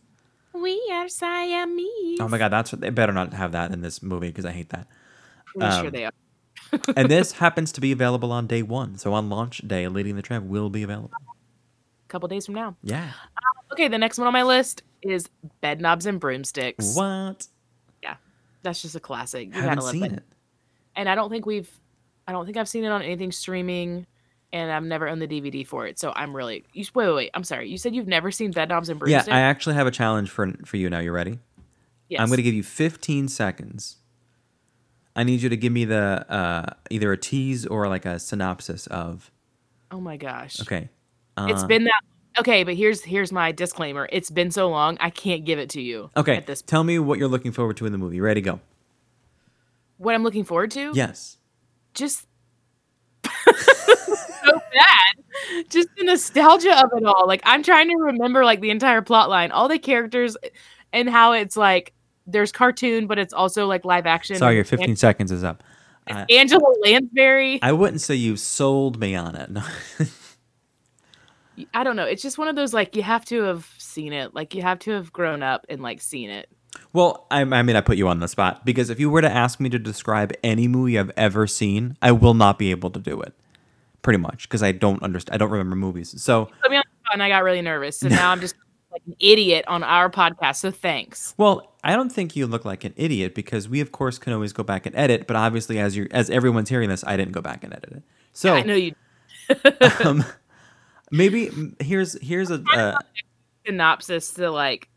We 0.52 0.80
are 0.92 1.08
Siamese. 1.08 2.20
Oh 2.20 2.28
my 2.28 2.38
god, 2.38 2.50
that's 2.50 2.70
what 2.72 2.80
they 2.80 2.90
better 2.90 3.12
not 3.12 3.32
have 3.32 3.52
that 3.52 3.72
in 3.72 3.80
this 3.80 4.02
movie 4.02 4.28
because 4.28 4.44
I 4.44 4.52
hate 4.52 4.68
that. 4.70 4.86
Sure 5.52 5.62
um, 5.62 5.90
they 5.90 6.04
are. 6.04 6.12
and 6.96 7.10
this 7.10 7.32
happens 7.38 7.72
to 7.72 7.80
be 7.80 7.92
available 7.92 8.30
on 8.30 8.46
day 8.46 8.62
one, 8.62 8.96
so 8.98 9.12
on 9.12 9.28
launch 9.28 9.58
day, 9.66 9.88
Lady 9.88 10.10
and 10.10 10.18
the 10.18 10.22
Tramp 10.22 10.46
will 10.46 10.70
be 10.70 10.82
available. 10.82 11.10
A 11.12 12.08
couple 12.08 12.28
days 12.28 12.46
from 12.46 12.54
now. 12.54 12.76
Yeah. 12.82 13.10
Okay, 13.72 13.88
the 13.88 13.98
next 13.98 14.18
one 14.18 14.26
on 14.26 14.32
my 14.32 14.42
list 14.42 14.82
is 15.02 15.28
Bed 15.60 15.80
Knobs 15.80 16.06
and 16.06 16.20
Broomsticks. 16.20 16.94
What? 16.94 17.46
Yeah, 18.02 18.16
that's 18.62 18.82
just 18.82 18.94
a 18.94 19.00
classic. 19.00 19.54
You 19.54 19.60
haven't 19.60 19.78
love 19.84 19.92
seen 19.92 20.00
Bed- 20.02 20.12
it. 20.12 20.24
And 20.96 21.08
I 21.08 21.14
don't 21.14 21.30
think 21.30 21.46
we've, 21.46 21.70
I 22.30 22.32
don't 22.32 22.44
think 22.44 22.56
I've 22.56 22.68
seen 22.68 22.84
it 22.84 22.90
on 22.90 23.02
anything 23.02 23.32
streaming, 23.32 24.06
and 24.52 24.70
I've 24.70 24.84
never 24.84 25.08
owned 25.08 25.20
the 25.20 25.26
DVD 25.26 25.66
for 25.66 25.88
it. 25.88 25.98
So 25.98 26.12
I'm 26.14 26.34
really. 26.34 26.64
You 26.72 26.84
wait, 26.94 27.08
wait, 27.08 27.14
wait. 27.14 27.30
I'm 27.34 27.42
sorry. 27.42 27.68
You 27.68 27.76
said 27.76 27.92
you've 27.92 28.06
never 28.06 28.30
seen 28.30 28.52
Bed 28.52 28.68
Knobs 28.68 28.88
and 28.88 29.02
Yeah, 29.04 29.24
I 29.26 29.40
actually 29.40 29.74
have 29.74 29.88
a 29.88 29.90
challenge 29.90 30.30
for 30.30 30.52
for 30.64 30.76
you 30.76 30.88
now. 30.88 31.00
You 31.00 31.10
ready? 31.10 31.40
yes. 32.08 32.20
I'm 32.20 32.28
going 32.28 32.36
to 32.36 32.44
give 32.44 32.54
you 32.54 32.62
15 32.62 33.26
seconds. 33.26 33.96
I 35.16 35.24
need 35.24 35.42
you 35.42 35.48
to 35.48 35.56
give 35.56 35.72
me 35.72 35.84
the 35.84 36.24
uh, 36.28 36.74
either 36.88 37.10
a 37.10 37.16
tease 37.16 37.66
or 37.66 37.88
like 37.88 38.06
a 38.06 38.20
synopsis 38.20 38.86
of. 38.86 39.32
Oh 39.90 40.00
my 40.00 40.16
gosh. 40.16 40.60
Okay. 40.60 40.88
It's 41.36 41.64
been 41.64 41.82
that. 41.84 42.02
Okay, 42.38 42.62
but 42.62 42.76
here's 42.76 43.02
here's 43.02 43.32
my 43.32 43.50
disclaimer. 43.50 44.08
It's 44.12 44.30
been 44.30 44.52
so 44.52 44.68
long, 44.68 44.98
I 45.00 45.10
can't 45.10 45.44
give 45.44 45.58
it 45.58 45.70
to 45.70 45.80
you. 45.80 46.10
Okay. 46.16 46.36
At 46.36 46.46
this, 46.46 46.62
Tell 46.62 46.84
me 46.84 47.00
what 47.00 47.18
you're 47.18 47.26
looking 47.28 47.50
forward 47.50 47.76
to 47.78 47.86
in 47.86 47.92
the 47.92 47.98
movie. 47.98 48.20
Ready? 48.20 48.40
Go. 48.40 48.60
what 49.96 50.14
I'm 50.14 50.22
looking 50.22 50.44
forward 50.44 50.70
to. 50.72 50.92
Yes. 50.94 51.38
Just 51.94 52.26
so 53.24 54.52
bad. 54.72 55.68
Just 55.68 55.88
the 55.96 56.04
nostalgia 56.04 56.84
of 56.84 56.90
it 56.96 57.04
all. 57.04 57.26
Like 57.26 57.42
I'm 57.44 57.62
trying 57.62 57.88
to 57.88 57.96
remember 57.96 58.44
like 58.44 58.60
the 58.60 58.70
entire 58.70 59.02
plot 59.02 59.28
line, 59.28 59.50
all 59.50 59.68
the 59.68 59.78
characters 59.78 60.36
and 60.92 61.08
how 61.08 61.32
it's 61.32 61.56
like 61.56 61.92
there's 62.26 62.52
cartoon, 62.52 63.06
but 63.06 63.18
it's 63.18 63.32
also 63.32 63.66
like 63.66 63.84
live 63.84 64.06
action. 64.06 64.36
Sorry, 64.36 64.54
your 64.54 64.62
And 64.62 64.68
15 64.68 64.96
seconds 64.96 65.32
is 65.32 65.44
up. 65.44 65.62
Uh, 66.08 66.24
Angela 66.30 66.74
Lansbury. 66.82 67.60
I 67.62 67.72
wouldn't 67.72 68.00
say 68.00 68.14
you 68.14 68.36
sold 68.36 68.98
me 68.98 69.14
on 69.14 69.36
it. 69.36 69.50
No. 71.58 71.66
I 71.74 71.84
don't 71.84 71.96
know. 71.96 72.04
It's 72.04 72.22
just 72.22 72.38
one 72.38 72.48
of 72.48 72.56
those 72.56 72.72
like 72.72 72.96
you 72.96 73.02
have 73.02 73.26
to 73.26 73.42
have 73.42 73.68
seen 73.76 74.14
it. 74.14 74.34
Like 74.34 74.54
you 74.54 74.62
have 74.62 74.78
to 74.80 74.92
have 74.92 75.12
grown 75.12 75.42
up 75.42 75.66
and 75.68 75.82
like 75.82 76.00
seen 76.00 76.30
it. 76.30 76.48
Well, 76.92 77.26
I, 77.30 77.42
I 77.42 77.62
mean, 77.62 77.76
I 77.76 77.80
put 77.80 77.96
you 77.96 78.08
on 78.08 78.20
the 78.20 78.28
spot 78.28 78.64
because 78.64 78.90
if 78.90 79.00
you 79.00 79.10
were 79.10 79.20
to 79.20 79.30
ask 79.30 79.60
me 79.60 79.68
to 79.70 79.78
describe 79.78 80.32
any 80.42 80.68
movie 80.68 80.98
I've 80.98 81.12
ever 81.16 81.46
seen, 81.46 81.96
I 82.02 82.12
will 82.12 82.34
not 82.34 82.58
be 82.58 82.70
able 82.70 82.90
to 82.90 83.00
do 83.00 83.20
it. 83.20 83.34
Pretty 84.02 84.18
much 84.18 84.48
because 84.48 84.62
I 84.62 84.72
don't 84.72 85.02
understand. 85.02 85.34
I 85.34 85.38
don't 85.38 85.50
remember 85.50 85.76
movies. 85.76 86.20
So 86.22 86.46
Put 86.62 86.70
me 86.70 86.78
on 86.78 86.84
the 86.86 87.04
spot 87.04 87.14
and 87.14 87.22
I 87.22 87.28
got 87.28 87.42
really 87.44 87.60
nervous. 87.60 87.98
So 87.98 88.08
now 88.08 88.30
I'm 88.30 88.40
just 88.40 88.54
like 88.92 89.02
an 89.06 89.14
idiot 89.20 89.64
on 89.68 89.82
our 89.82 90.08
podcast. 90.08 90.56
So 90.56 90.70
thanks. 90.70 91.34
Well, 91.36 91.74
I 91.84 91.94
don't 91.96 92.10
think 92.10 92.34
you 92.34 92.46
look 92.46 92.64
like 92.64 92.84
an 92.84 92.94
idiot 92.96 93.34
because 93.34 93.68
we, 93.68 93.80
of 93.80 93.92
course, 93.92 94.18
can 94.18 94.32
always 94.32 94.54
go 94.54 94.62
back 94.62 94.86
and 94.86 94.96
edit. 94.96 95.26
But 95.26 95.36
obviously, 95.36 95.78
as 95.78 95.96
you 95.96 96.08
as 96.12 96.30
everyone's 96.30 96.70
hearing 96.70 96.88
this, 96.88 97.04
I 97.06 97.16
didn't 97.18 97.32
go 97.32 97.42
back 97.42 97.62
and 97.62 97.74
edit 97.74 97.92
it. 97.92 98.02
So 98.32 98.54
I 98.54 98.62
know 98.62 98.74
you 98.74 98.94
um, 100.04 100.24
maybe 101.10 101.50
here's 101.80 102.20
here's 102.22 102.50
a 102.50 102.62
uh, 102.74 102.98
synopsis 103.66 104.32
to 104.32 104.50
like 104.50 104.88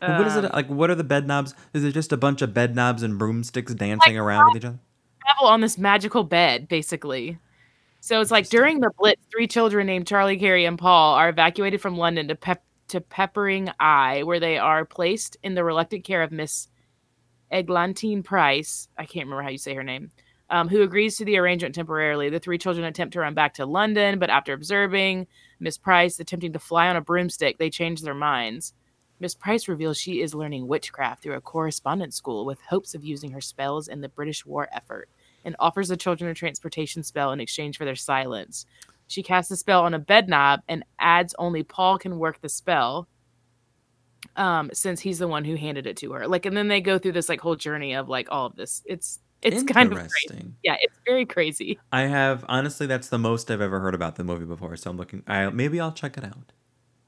what 0.00 0.26
is 0.26 0.36
it 0.36 0.44
um, 0.44 0.50
like? 0.52 0.68
What 0.68 0.90
are 0.90 0.94
the 0.94 1.04
bed 1.04 1.26
knobs? 1.26 1.54
Is 1.72 1.84
it 1.84 1.92
just 1.92 2.12
a 2.12 2.16
bunch 2.16 2.42
of 2.42 2.54
bed 2.54 2.74
knobs 2.74 3.02
and 3.02 3.18
broomsticks 3.18 3.74
dancing 3.74 4.18
around 4.18 4.48
with 4.48 4.56
each 4.56 4.66
other? 4.66 4.78
travel 5.24 5.48
on 5.48 5.60
this 5.60 5.78
magical 5.78 6.24
bed, 6.24 6.68
basically. 6.68 7.38
So 8.00 8.20
it's 8.20 8.30
like 8.30 8.48
during 8.48 8.80
the 8.80 8.90
Blitz, 8.98 9.22
three 9.30 9.46
children 9.46 9.86
named 9.86 10.06
Charlie, 10.06 10.38
Carrie, 10.38 10.66
and 10.66 10.78
Paul 10.78 11.14
are 11.14 11.28
evacuated 11.28 11.80
from 11.80 11.96
London 11.96 12.28
to 12.28 12.34
Pep- 12.34 12.64
to 12.88 13.00
Pepperinge 13.00 13.72
Eye, 13.80 14.22
where 14.24 14.40
they 14.40 14.58
are 14.58 14.84
placed 14.84 15.38
in 15.42 15.54
the 15.54 15.64
reluctant 15.64 16.04
care 16.04 16.22
of 16.22 16.30
Miss 16.30 16.68
Eglantine 17.50 18.22
Price. 18.22 18.88
I 18.98 19.06
can't 19.06 19.26
remember 19.26 19.42
how 19.42 19.48
you 19.48 19.58
say 19.58 19.74
her 19.74 19.82
name. 19.82 20.10
Um, 20.50 20.68
who 20.68 20.82
agrees 20.82 21.16
to 21.16 21.24
the 21.24 21.38
arrangement 21.38 21.74
temporarily. 21.74 22.28
The 22.28 22.38
three 22.38 22.58
children 22.58 22.84
attempt 22.84 23.14
to 23.14 23.20
run 23.20 23.32
back 23.32 23.54
to 23.54 23.64
London, 23.64 24.18
but 24.18 24.28
after 24.28 24.52
observing 24.52 25.26
Miss 25.58 25.78
Price 25.78 26.20
attempting 26.20 26.52
to 26.52 26.58
fly 26.58 26.88
on 26.88 26.96
a 26.96 27.00
broomstick, 27.00 27.56
they 27.56 27.70
change 27.70 28.02
their 28.02 28.14
minds. 28.14 28.74
Miss 29.20 29.34
Price 29.34 29.68
reveals 29.68 29.96
she 29.96 30.20
is 30.20 30.34
learning 30.34 30.66
witchcraft 30.66 31.22
through 31.22 31.34
a 31.34 31.40
correspondence 31.40 32.16
school 32.16 32.44
with 32.44 32.60
hopes 32.68 32.94
of 32.94 33.04
using 33.04 33.30
her 33.30 33.40
spells 33.40 33.88
in 33.88 34.00
the 34.00 34.08
British 34.08 34.44
war 34.44 34.68
effort 34.72 35.08
and 35.44 35.56
offers 35.58 35.88
the 35.88 35.96
children 35.96 36.30
a 36.30 36.34
transportation 36.34 37.02
spell 37.02 37.32
in 37.32 37.40
exchange 37.40 37.76
for 37.76 37.84
their 37.84 37.94
silence. 37.96 38.66
She 39.06 39.22
casts 39.22 39.50
a 39.50 39.56
spell 39.56 39.82
on 39.84 39.94
a 39.94 39.98
bed 39.98 40.28
knob 40.28 40.60
and 40.68 40.84
adds 40.98 41.34
only 41.38 41.62
Paul 41.62 41.98
can 41.98 42.18
work 42.18 42.40
the 42.40 42.48
spell 42.48 43.08
um 44.36 44.70
since 44.72 45.00
he's 45.00 45.18
the 45.18 45.28
one 45.28 45.44
who 45.44 45.54
handed 45.54 45.86
it 45.86 45.98
to 45.98 46.12
her. 46.12 46.26
Like 46.26 46.46
and 46.46 46.56
then 46.56 46.68
they 46.68 46.80
go 46.80 46.98
through 46.98 47.12
this 47.12 47.28
like 47.28 47.40
whole 47.40 47.56
journey 47.56 47.94
of 47.94 48.08
like 48.08 48.28
all 48.30 48.46
of 48.46 48.56
this. 48.56 48.82
It's 48.86 49.20
It's 49.42 49.62
kind 49.62 49.92
of 49.92 49.98
crazy. 49.98 50.14
Interesting. 50.24 50.56
Yeah, 50.64 50.76
it's 50.80 50.96
very 51.06 51.26
crazy. 51.26 51.78
I 51.92 52.02
have 52.02 52.44
honestly, 52.48 52.86
that's 52.86 53.08
the 53.10 53.18
most 53.18 53.50
I've 53.50 53.60
ever 53.60 53.80
heard 53.80 53.94
about 53.94 54.16
the 54.16 54.24
movie 54.24 54.46
before. 54.46 54.76
So 54.76 54.90
I'm 54.90 54.96
looking. 54.96 55.22
I 55.26 55.50
maybe 55.50 55.78
I'll 55.78 55.92
check 55.92 56.16
it 56.16 56.24
out. 56.24 56.52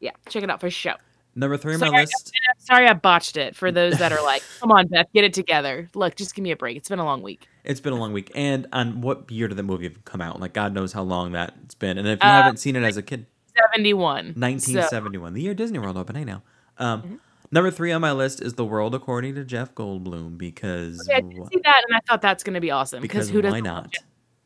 Yeah, 0.00 0.10
check 0.28 0.42
it 0.42 0.50
out 0.50 0.60
for 0.60 0.70
sure. 0.70 0.96
Number 1.38 1.56
three 1.58 1.74
on 1.74 1.80
my 1.80 1.86
Sorry, 1.88 2.00
list. 2.00 2.32
Sorry, 2.58 2.88
I 2.88 2.94
botched 2.94 3.36
it. 3.36 3.54
For 3.54 3.70
those 3.70 3.98
that 3.98 4.10
are 4.10 4.22
like, 4.24 4.42
"Come 4.60 4.72
on, 4.72 4.86
Beth, 4.88 5.06
get 5.14 5.22
it 5.22 5.34
together." 5.34 5.88
Look, 5.94 6.16
just 6.16 6.34
give 6.34 6.42
me 6.42 6.50
a 6.50 6.56
break. 6.56 6.76
It's 6.78 6.88
been 6.88 6.98
a 6.98 7.04
long 7.04 7.20
week. 7.22 7.46
It's 7.62 7.78
been 7.80 7.92
a 7.92 7.96
long 7.96 8.12
week. 8.14 8.32
And 8.34 8.66
on 8.72 9.02
what 9.02 9.30
year 9.30 9.46
did 9.46 9.56
the 9.56 9.62
movie 9.62 9.94
come 10.06 10.22
out? 10.22 10.40
Like 10.40 10.54
God 10.54 10.72
knows 10.72 10.92
how 10.94 11.02
long 11.02 11.32
that's 11.32 11.74
been. 11.74 11.98
And 11.98 12.08
if 12.08 12.22
you 12.22 12.28
Uh, 12.28 12.32
haven't 12.42 12.56
seen 12.58 12.74
it 12.74 12.82
as 12.82 12.96
a 12.96 13.02
kid, 13.02 13.26
Seventy-one. 13.72 14.34
So, 14.34 14.40
1971, 14.40 15.34
the 15.34 15.42
year 15.42 15.54
Disney 15.54 15.78
World 15.78 15.96
opened. 15.96 16.18
Hey 16.18 16.24
now. 16.24 16.42
Um, 16.78 17.02
Mm-hmm. 17.02 17.14
Number 17.52 17.70
three 17.70 17.92
on 17.92 18.00
my 18.00 18.10
list 18.10 18.42
is 18.42 18.54
The 18.54 18.64
World 18.64 18.92
According 18.92 19.36
to 19.36 19.44
Jeff 19.44 19.72
Goldblum 19.74 20.36
because 20.36 21.06
yeah, 21.08 21.18
I 21.18 21.20
did 21.20 21.32
wh- 21.38 21.46
see 21.48 21.60
that, 21.62 21.82
and 21.86 21.96
I 21.96 22.00
thought 22.08 22.20
that's 22.20 22.42
going 22.42 22.54
to 22.54 22.60
be 22.60 22.72
awesome 22.72 23.00
because 23.00 23.30
who 23.30 23.38
why 23.38 23.42
doesn't? 23.42 23.64
not? 23.64 23.94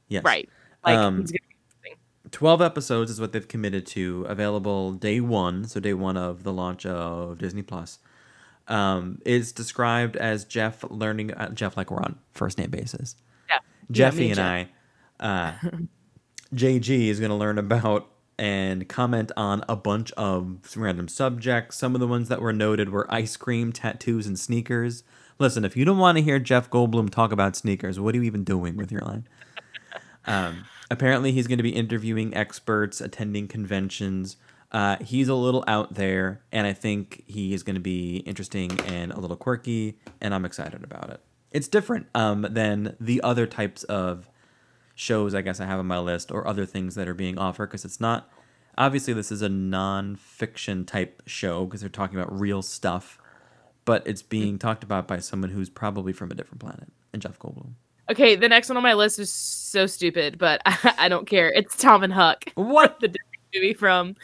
Yes. 0.08 0.22
Right. 0.22 0.48
Like, 0.84 0.98
Um, 0.98 1.20
it's 1.22 1.30
gonna 1.32 1.38
be 1.48 1.49
12 2.32 2.62
episodes 2.62 3.10
is 3.10 3.20
what 3.20 3.32
they've 3.32 3.48
committed 3.48 3.86
to, 3.86 4.24
available 4.28 4.92
day 4.92 5.20
one, 5.20 5.64
so 5.64 5.80
day 5.80 5.94
one 5.94 6.16
of 6.16 6.42
the 6.42 6.52
launch 6.52 6.86
of 6.86 7.38
Disney 7.38 7.62
Plus. 7.62 7.98
Um, 8.68 9.20
is 9.24 9.50
described 9.50 10.16
as 10.16 10.44
Jeff 10.44 10.84
learning, 10.88 11.32
uh, 11.32 11.50
Jeff 11.50 11.76
like 11.76 11.90
we're 11.90 12.02
on 12.02 12.18
first 12.32 12.56
name 12.56 12.70
basis. 12.70 13.16
yeah. 13.48 13.58
Jeffy 13.90 14.20
me 14.20 14.30
and 14.30 14.38
and 14.38 14.68
I, 15.20 15.58
uh, 15.58 15.70
JG 16.54 17.08
is 17.08 17.18
going 17.18 17.30
to 17.30 17.36
learn 17.36 17.58
about 17.58 18.08
and 18.38 18.88
comment 18.88 19.32
on 19.36 19.62
a 19.68 19.76
bunch 19.76 20.12
of 20.12 20.58
random 20.76 21.08
subjects. 21.08 21.76
Some 21.76 21.94
of 21.94 22.00
the 22.00 22.06
ones 22.06 22.28
that 22.28 22.40
were 22.40 22.52
noted 22.52 22.90
were 22.90 23.12
ice 23.12 23.36
cream, 23.36 23.72
tattoos, 23.72 24.26
and 24.26 24.38
sneakers. 24.38 25.02
Listen, 25.38 25.64
if 25.64 25.76
you 25.76 25.84
don't 25.84 25.98
want 25.98 26.16
to 26.16 26.22
hear 26.22 26.38
Jeff 26.38 26.70
Goldblum 26.70 27.10
talk 27.10 27.32
about 27.32 27.56
sneakers, 27.56 28.00
what 28.00 28.14
are 28.14 28.18
you 28.18 28.24
even 28.24 28.44
doing 28.44 28.76
with 28.76 28.90
your 28.90 29.02
life? 29.02 29.24
Um, 30.26 30.66
apparently, 30.90 31.32
he's 31.32 31.46
going 31.46 31.58
to 31.58 31.62
be 31.62 31.70
interviewing 31.70 32.34
experts, 32.34 33.00
attending 33.00 33.48
conventions. 33.48 34.36
Uh, 34.72 34.96
he's 35.00 35.28
a 35.28 35.34
little 35.34 35.64
out 35.66 35.94
there, 35.94 36.42
and 36.52 36.66
I 36.66 36.72
think 36.72 37.24
he 37.26 37.54
is 37.54 37.62
going 37.62 37.74
to 37.74 37.80
be 37.80 38.18
interesting 38.18 38.78
and 38.80 39.12
a 39.12 39.18
little 39.18 39.36
quirky, 39.36 39.98
and 40.20 40.34
I'm 40.34 40.44
excited 40.44 40.84
about 40.84 41.10
it. 41.10 41.20
It's 41.50 41.66
different 41.66 42.06
um, 42.14 42.46
than 42.48 42.96
the 43.00 43.20
other 43.22 43.46
types 43.46 43.82
of 43.84 44.28
shows 44.94 45.34
I 45.34 45.40
guess 45.40 45.60
I 45.60 45.64
have 45.64 45.78
on 45.78 45.86
my 45.86 45.98
list 45.98 46.30
or 46.30 46.46
other 46.46 46.66
things 46.66 46.94
that 46.94 47.08
are 47.08 47.14
being 47.14 47.38
offered 47.38 47.68
because 47.68 47.84
it's 47.86 48.00
not 48.00 48.30
obviously 48.80 49.12
this 49.12 49.30
is 49.30 49.42
a 49.42 49.48
non-fiction 49.48 50.84
type 50.84 51.22
show 51.26 51.64
because 51.64 51.80
they're 51.80 51.90
talking 51.90 52.18
about 52.18 52.38
real 52.38 52.62
stuff, 52.62 53.18
but 53.84 54.02
it's 54.06 54.22
being 54.22 54.58
talked 54.58 54.82
about 54.82 55.06
by 55.06 55.18
someone 55.18 55.50
who's 55.50 55.68
probably 55.68 56.12
from 56.12 56.30
a 56.30 56.34
different 56.34 56.60
planet, 56.60 56.92
and 57.12 57.22
Jeff 57.22 57.38
Goldblum. 57.38 57.72
Okay, 58.10 58.34
the 58.34 58.48
next 58.48 58.68
one 58.68 58.76
on 58.76 58.82
my 58.82 58.94
list 58.94 59.18
is 59.20 59.32
so 59.32 59.86
stupid, 59.86 60.36
but 60.38 60.60
I, 60.66 60.94
I 60.98 61.08
don't 61.08 61.28
care. 61.28 61.50
It's 61.52 61.76
Tom 61.76 62.02
and 62.02 62.12
Huck, 62.12 62.44
What? 62.56 62.98
the 63.00 63.08
Disney 63.08 63.20
movie 63.54 63.74
from 63.74 64.16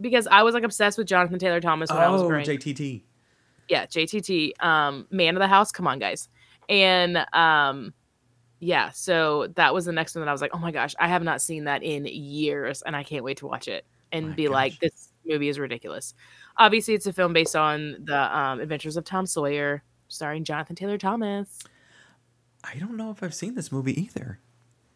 because 0.00 0.26
I 0.26 0.42
was 0.42 0.54
like 0.54 0.62
obsessed 0.64 0.98
with 0.98 1.06
Jonathan 1.06 1.38
Taylor 1.38 1.60
Thomas 1.60 1.90
when 1.90 1.98
I 2.00 2.08
was 2.08 2.22
Oh, 2.22 2.28
growing. 2.28 2.44
JTT. 2.44 3.02
yeah, 3.68 3.86
JTT, 3.86 4.62
um, 4.62 5.06
man 5.10 5.36
of 5.36 5.40
the 5.40 5.46
house. 5.48 5.72
Come 5.72 5.86
on, 5.86 5.98
guys, 5.98 6.28
and 6.68 7.24
um, 7.32 7.94
yeah. 8.58 8.90
So 8.90 9.46
that 9.56 9.72
was 9.72 9.84
the 9.86 9.92
next 9.92 10.14
one 10.14 10.20
that 10.24 10.28
I 10.28 10.32
was 10.32 10.40
like, 10.42 10.54
oh 10.54 10.58
my 10.58 10.70
gosh, 10.72 10.94
I 11.00 11.08
have 11.08 11.22
not 11.22 11.40
seen 11.40 11.64
that 11.64 11.82
in 11.82 12.04
years, 12.06 12.82
and 12.82 12.94
I 12.94 13.02
can't 13.04 13.24
wait 13.24 13.38
to 13.38 13.46
watch 13.46 13.68
it 13.68 13.86
and 14.12 14.30
My 14.30 14.34
be 14.34 14.48
like, 14.48 14.78
this 14.80 15.12
movie 15.24 15.48
is 15.48 15.58
ridiculous. 15.58 16.14
Obviously, 16.58 16.94
it's 16.94 17.06
a 17.06 17.12
film 17.12 17.32
based 17.32 17.54
on 17.56 17.96
the 18.04 18.36
um, 18.38 18.60
Adventures 18.60 18.96
of 18.98 19.04
Tom 19.04 19.24
Sawyer, 19.24 19.82
starring 20.08 20.44
Jonathan 20.44 20.76
Taylor 20.76 20.98
Thomas. 20.98 21.58
I 22.64 22.76
don't 22.78 22.96
know 22.96 23.10
if 23.10 23.22
I've 23.22 23.34
seen 23.34 23.54
this 23.54 23.72
movie 23.72 24.00
either. 24.00 24.38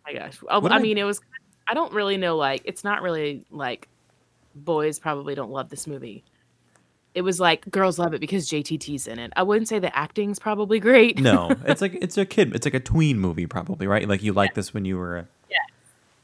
my 0.07 0.13
gosh. 0.15 0.39
I, 0.51 0.55
I 0.55 0.59
am 0.59 0.67
I- 0.73 0.79
mean, 0.81 0.99
it 0.99 1.05
was. 1.05 1.21
I 1.67 1.73
don't 1.75 1.93
really 1.95 2.19
know. 2.19 2.37
Like, 2.37 2.61
it's 2.65 2.85
not 2.85 3.01
really 3.03 3.45
like 3.51 3.89
boys 4.55 4.99
probably 4.99 5.35
don't 5.35 5.51
love 5.51 5.71
this 5.71 5.87
movie. 5.87 6.23
It 7.15 7.23
was 7.23 7.39
like 7.41 7.71
girls 7.71 7.99
love 7.99 8.13
it 8.13 8.21
because 8.21 8.49
JTT's 8.51 9.07
in 9.07 9.19
it. 9.19 9.33
I 9.37 9.45
wouldn't 9.45 9.69
say 9.69 9.79
the 9.79 9.97
acting's 9.97 10.39
probably 10.39 10.81
great. 10.81 11.19
No, 11.21 11.51
it's 11.65 11.81
like 11.81 11.95
it's 12.01 12.19
a 12.19 12.27
kid. 12.27 12.55
It's 12.55 12.67
like 12.67 12.75
a 12.75 12.81
tween 12.81 13.19
movie, 13.19 13.47
probably, 13.47 13.87
right? 13.87 14.07
Like 14.09 14.23
you 14.23 14.33
like 14.33 14.55
this 14.55 14.75
when 14.75 14.85
you 14.85 14.99
were. 14.99 15.19
A, 15.19 15.29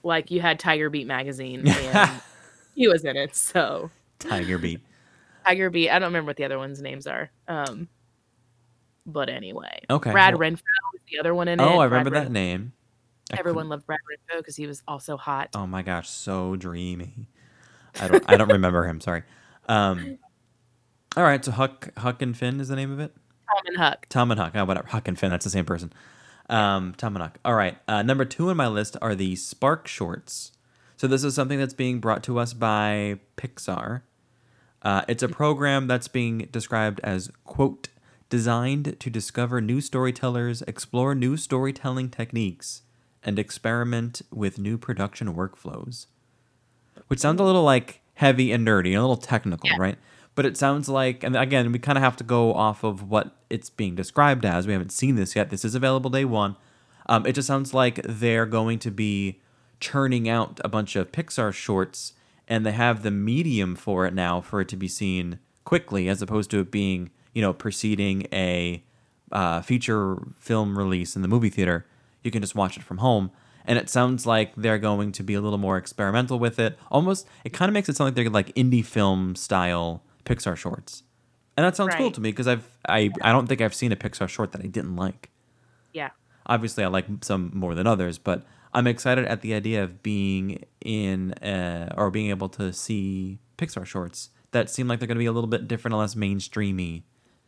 like 0.03 0.31
you 0.31 0.41
had 0.41 0.59
Tiger 0.59 0.89
Beat 0.91 1.07
magazine 1.07 1.67
and 1.69 2.21
he 2.75 2.89
was 2.89 3.05
in 3.05 3.17
it. 3.17 3.37
So 3.37 3.91
Tiger 4.19 4.59
Beat. 4.59 4.81
Tiger 5.45 5.71
Beat. 5.71 5.91
I 5.91 5.99
don't 5.99 6.09
remember 6.09 6.29
what 6.31 6.37
the 6.37 6.45
other 6.45 6.59
ones' 6.59 6.81
names 6.83 7.07
are. 7.07 7.31
Um, 7.49 7.89
but 9.11 9.29
anyway, 9.29 9.81
Okay, 9.91 10.13
Brad 10.13 10.37
well- 10.37 10.51
Renfro 10.51 10.63
was 10.93 11.03
the 11.11 11.19
other 11.19 11.35
one 11.35 11.49
in 11.49 11.61
it. 11.61 11.63
Oh, 11.63 11.79
I 11.81 11.89
Brad 11.89 12.07
remember 12.07 12.11
that 12.21 12.31
name. 12.33 12.73
I 13.33 13.37
Everyone 13.39 13.69
loved 13.69 13.87
Brad 13.87 14.01
Renfro 14.11 14.39
because 14.39 14.57
he 14.57 14.67
was 14.67 14.83
also 14.89 15.17
hot. 15.17 15.51
Oh 15.55 15.67
my 15.67 15.83
gosh, 15.83 16.09
so 16.09 16.57
dreamy. 16.57 17.29
I 18.01 18.09
don't 18.09 18.25
I 18.29 18.37
don't 18.37 18.51
remember 18.53 18.85
him, 18.87 19.01
sorry. 19.01 19.23
Um 19.69 20.19
All 21.17 21.23
right, 21.25 21.45
so 21.45 21.53
Huck 21.53 21.91
Huck 21.99 22.23
and 22.23 22.37
Finn 22.37 22.61
is 22.61 22.69
the 22.69 22.77
name 22.77 22.91
of 22.93 22.99
it? 23.01 23.15
Tom 23.49 23.63
and 23.67 23.77
Huck. 23.77 24.07
Tom 24.09 24.31
and 24.31 24.41
Huck. 24.41 24.53
Oh, 24.57 24.65
whatever. 24.65 24.89
Huck 24.89 25.07
and 25.09 25.19
Finn, 25.19 25.31
that's 25.31 25.45
the 25.45 25.51
same 25.51 25.65
person. 25.65 25.93
Um 26.49 26.95
Tom 26.97 27.15
and 27.17 27.23
Huck. 27.23 27.39
All 27.45 27.55
right. 27.55 27.79
Uh, 27.87 28.03
number 28.03 28.25
2 28.25 28.51
on 28.51 28.57
my 28.57 28.67
list 28.69 28.97
are 29.03 29.15
the 29.15 29.37
Spark 29.37 29.87
shorts. 29.87 30.53
So 30.97 31.07
this 31.07 31.23
is 31.25 31.35
something 31.35 31.59
that's 31.59 31.75
being 31.75 31.99
brought 32.01 32.23
to 32.25 32.39
us 32.39 32.53
by 32.53 33.21
Pixar. 33.37 34.03
Uh, 34.83 35.03
it's 35.09 35.23
a 35.23 35.29
program 35.29 35.87
that's 35.87 36.09
being 36.09 36.49
described 36.53 37.01
as 37.05 37.31
quote 37.45 37.89
designed 38.31 38.99
to 39.01 39.11
discover 39.11 39.61
new 39.61 39.81
storytellers, 39.81 40.63
explore 40.63 41.15
new 41.15 41.37
storytelling 41.37 42.09
techniques, 42.09 42.83
and 43.23 43.39
experiment 43.39 44.23
with 44.33 44.59
new 44.59 44.79
production 44.79 45.35
workflows. 45.35 46.07
Which 47.09 47.19
sounds 47.19 47.41
a 47.41 47.45
little 47.45 47.65
like 47.65 48.01
heavy 48.15 48.53
and 48.53 48.67
nerdy, 48.67 48.97
a 48.97 49.01
little 49.01 49.17
technical, 49.17 49.69
Yeah. 49.69 49.77
right? 49.79 49.99
But 50.35 50.47
it 50.47 50.57
sounds 50.57 50.89
like, 50.89 51.25
and 51.25 51.37
again, 51.37 51.73
we 51.73 51.79
kind 51.79 51.99
of 51.99 52.05
have 52.05 52.17
to 52.17 52.25
go 52.25 52.55
off 52.55 52.85
of 52.85 53.11
what 53.11 53.37
it's 53.51 53.69
being 53.69 53.95
described 53.97 54.45
as. 54.47 54.67
We 54.67 54.73
haven't 54.73 54.93
seen 54.93 55.17
this 55.17 55.35
yet. 55.35 55.51
This 55.51 55.65
is 55.65 55.75
available 55.75 56.09
day 56.09 56.25
one. 56.25 56.57
Um, 57.07 57.27
it 57.27 57.33
just 57.33 57.49
sounds 57.49 57.75
like 57.75 58.01
they're 58.05 58.47
going 58.47 58.79
to 58.81 58.91
be 58.91 59.41
churning 59.81 60.29
out 60.29 60.61
a 60.65 60.69
bunch 60.69 60.95
of 60.95 61.11
Pixar 61.11 61.53
shorts, 61.53 62.13
and 62.47 62.65
they 62.65 62.73
have 62.73 63.03
the 63.03 63.11
medium 63.11 63.75
for 63.75 64.07
it 64.07 64.15
now 64.15 64.41
for 64.41 64.61
it 64.61 64.69
to 64.69 64.77
be 64.77 64.87
seen 64.89 65.41
quickly, 65.65 66.09
as 66.09 66.23
opposed 66.23 66.51
to 66.53 66.61
it 66.61 66.71
being, 66.71 67.11
you 67.33 67.43
know, 67.43 67.53
preceding 67.53 68.27
a 68.33 68.83
uh, 69.33 69.63
feature 69.63 70.19
film 70.37 70.77
release 70.77 71.17
in 71.17 71.23
the 71.23 71.29
movie 71.29 71.51
theater. 71.51 71.87
You 72.23 72.31
can 72.31 72.43
just 72.43 72.55
watch 72.55 72.77
it 72.77 72.83
from 72.83 72.99
home. 72.99 73.31
And 73.65 73.79
it 73.79 73.89
sounds 73.89 74.27
like 74.27 74.55
they're 74.57 74.79
going 74.79 75.13
to 75.13 75.23
be 75.23 75.35
a 75.35 75.41
little 75.41 75.59
more 75.59 75.77
experimental 75.77 76.39
with 76.39 76.59
it. 76.59 76.79
Almost, 76.91 77.27
it 77.45 77.53
kind 77.53 77.69
of 77.69 77.75
makes 77.75 77.89
it 77.89 77.97
sound 77.97 78.09
like 78.09 78.15
they're 78.15 78.31
like 78.31 78.55
indie 78.55 78.85
film 78.85 79.37
style 79.37 80.03
Pixar 80.25 80.57
shorts. 80.57 81.03
And 81.57 81.67
that 81.67 81.77
sounds 81.77 81.95
cool 81.95 82.11
to 82.11 82.21
me 82.21 82.31
because 82.31 82.49
I've 82.49 82.67
I, 82.89 83.11
I 83.21 83.33
don't 83.33 83.47
think 83.47 83.61
I've 83.61 83.75
seen 83.75 83.93
a 83.93 83.97
Pixar 83.97 84.29
short 84.29 84.53
that 84.53 84.63
I 84.63 84.67
didn't 84.67 84.97
like. 84.97 85.31
Yeah. 85.93 86.11
Obviously, 86.47 86.85
I 86.85 86.87
like 86.87 87.07
some 87.21 87.51
more 87.53 87.75
than 87.75 87.87
others, 87.87 88.17
but 88.17 88.47
I'm 88.73 88.87
excited 88.87 89.27
at 89.27 89.43
the 89.43 89.55
idea 89.55 89.85
of 89.85 90.03
being 90.03 90.65
in 90.81 91.33
uh, 91.35 91.93
or 91.97 92.11
being 92.11 92.31
able 92.31 92.49
to 92.51 92.73
see 92.73 93.41
Pixar 93.59 93.85
shorts 93.85 94.31
that 94.53 94.71
seem 94.71 94.89
like 94.89 94.99
they're 95.01 95.07
going 95.07 95.17
to 95.17 95.21
be 95.21 95.27
a 95.27 95.33
little 95.33 95.49
bit 95.49 95.69
different 95.69 95.93
and 95.95 96.01
less 96.01 96.15
mainstreamy, 96.15 97.03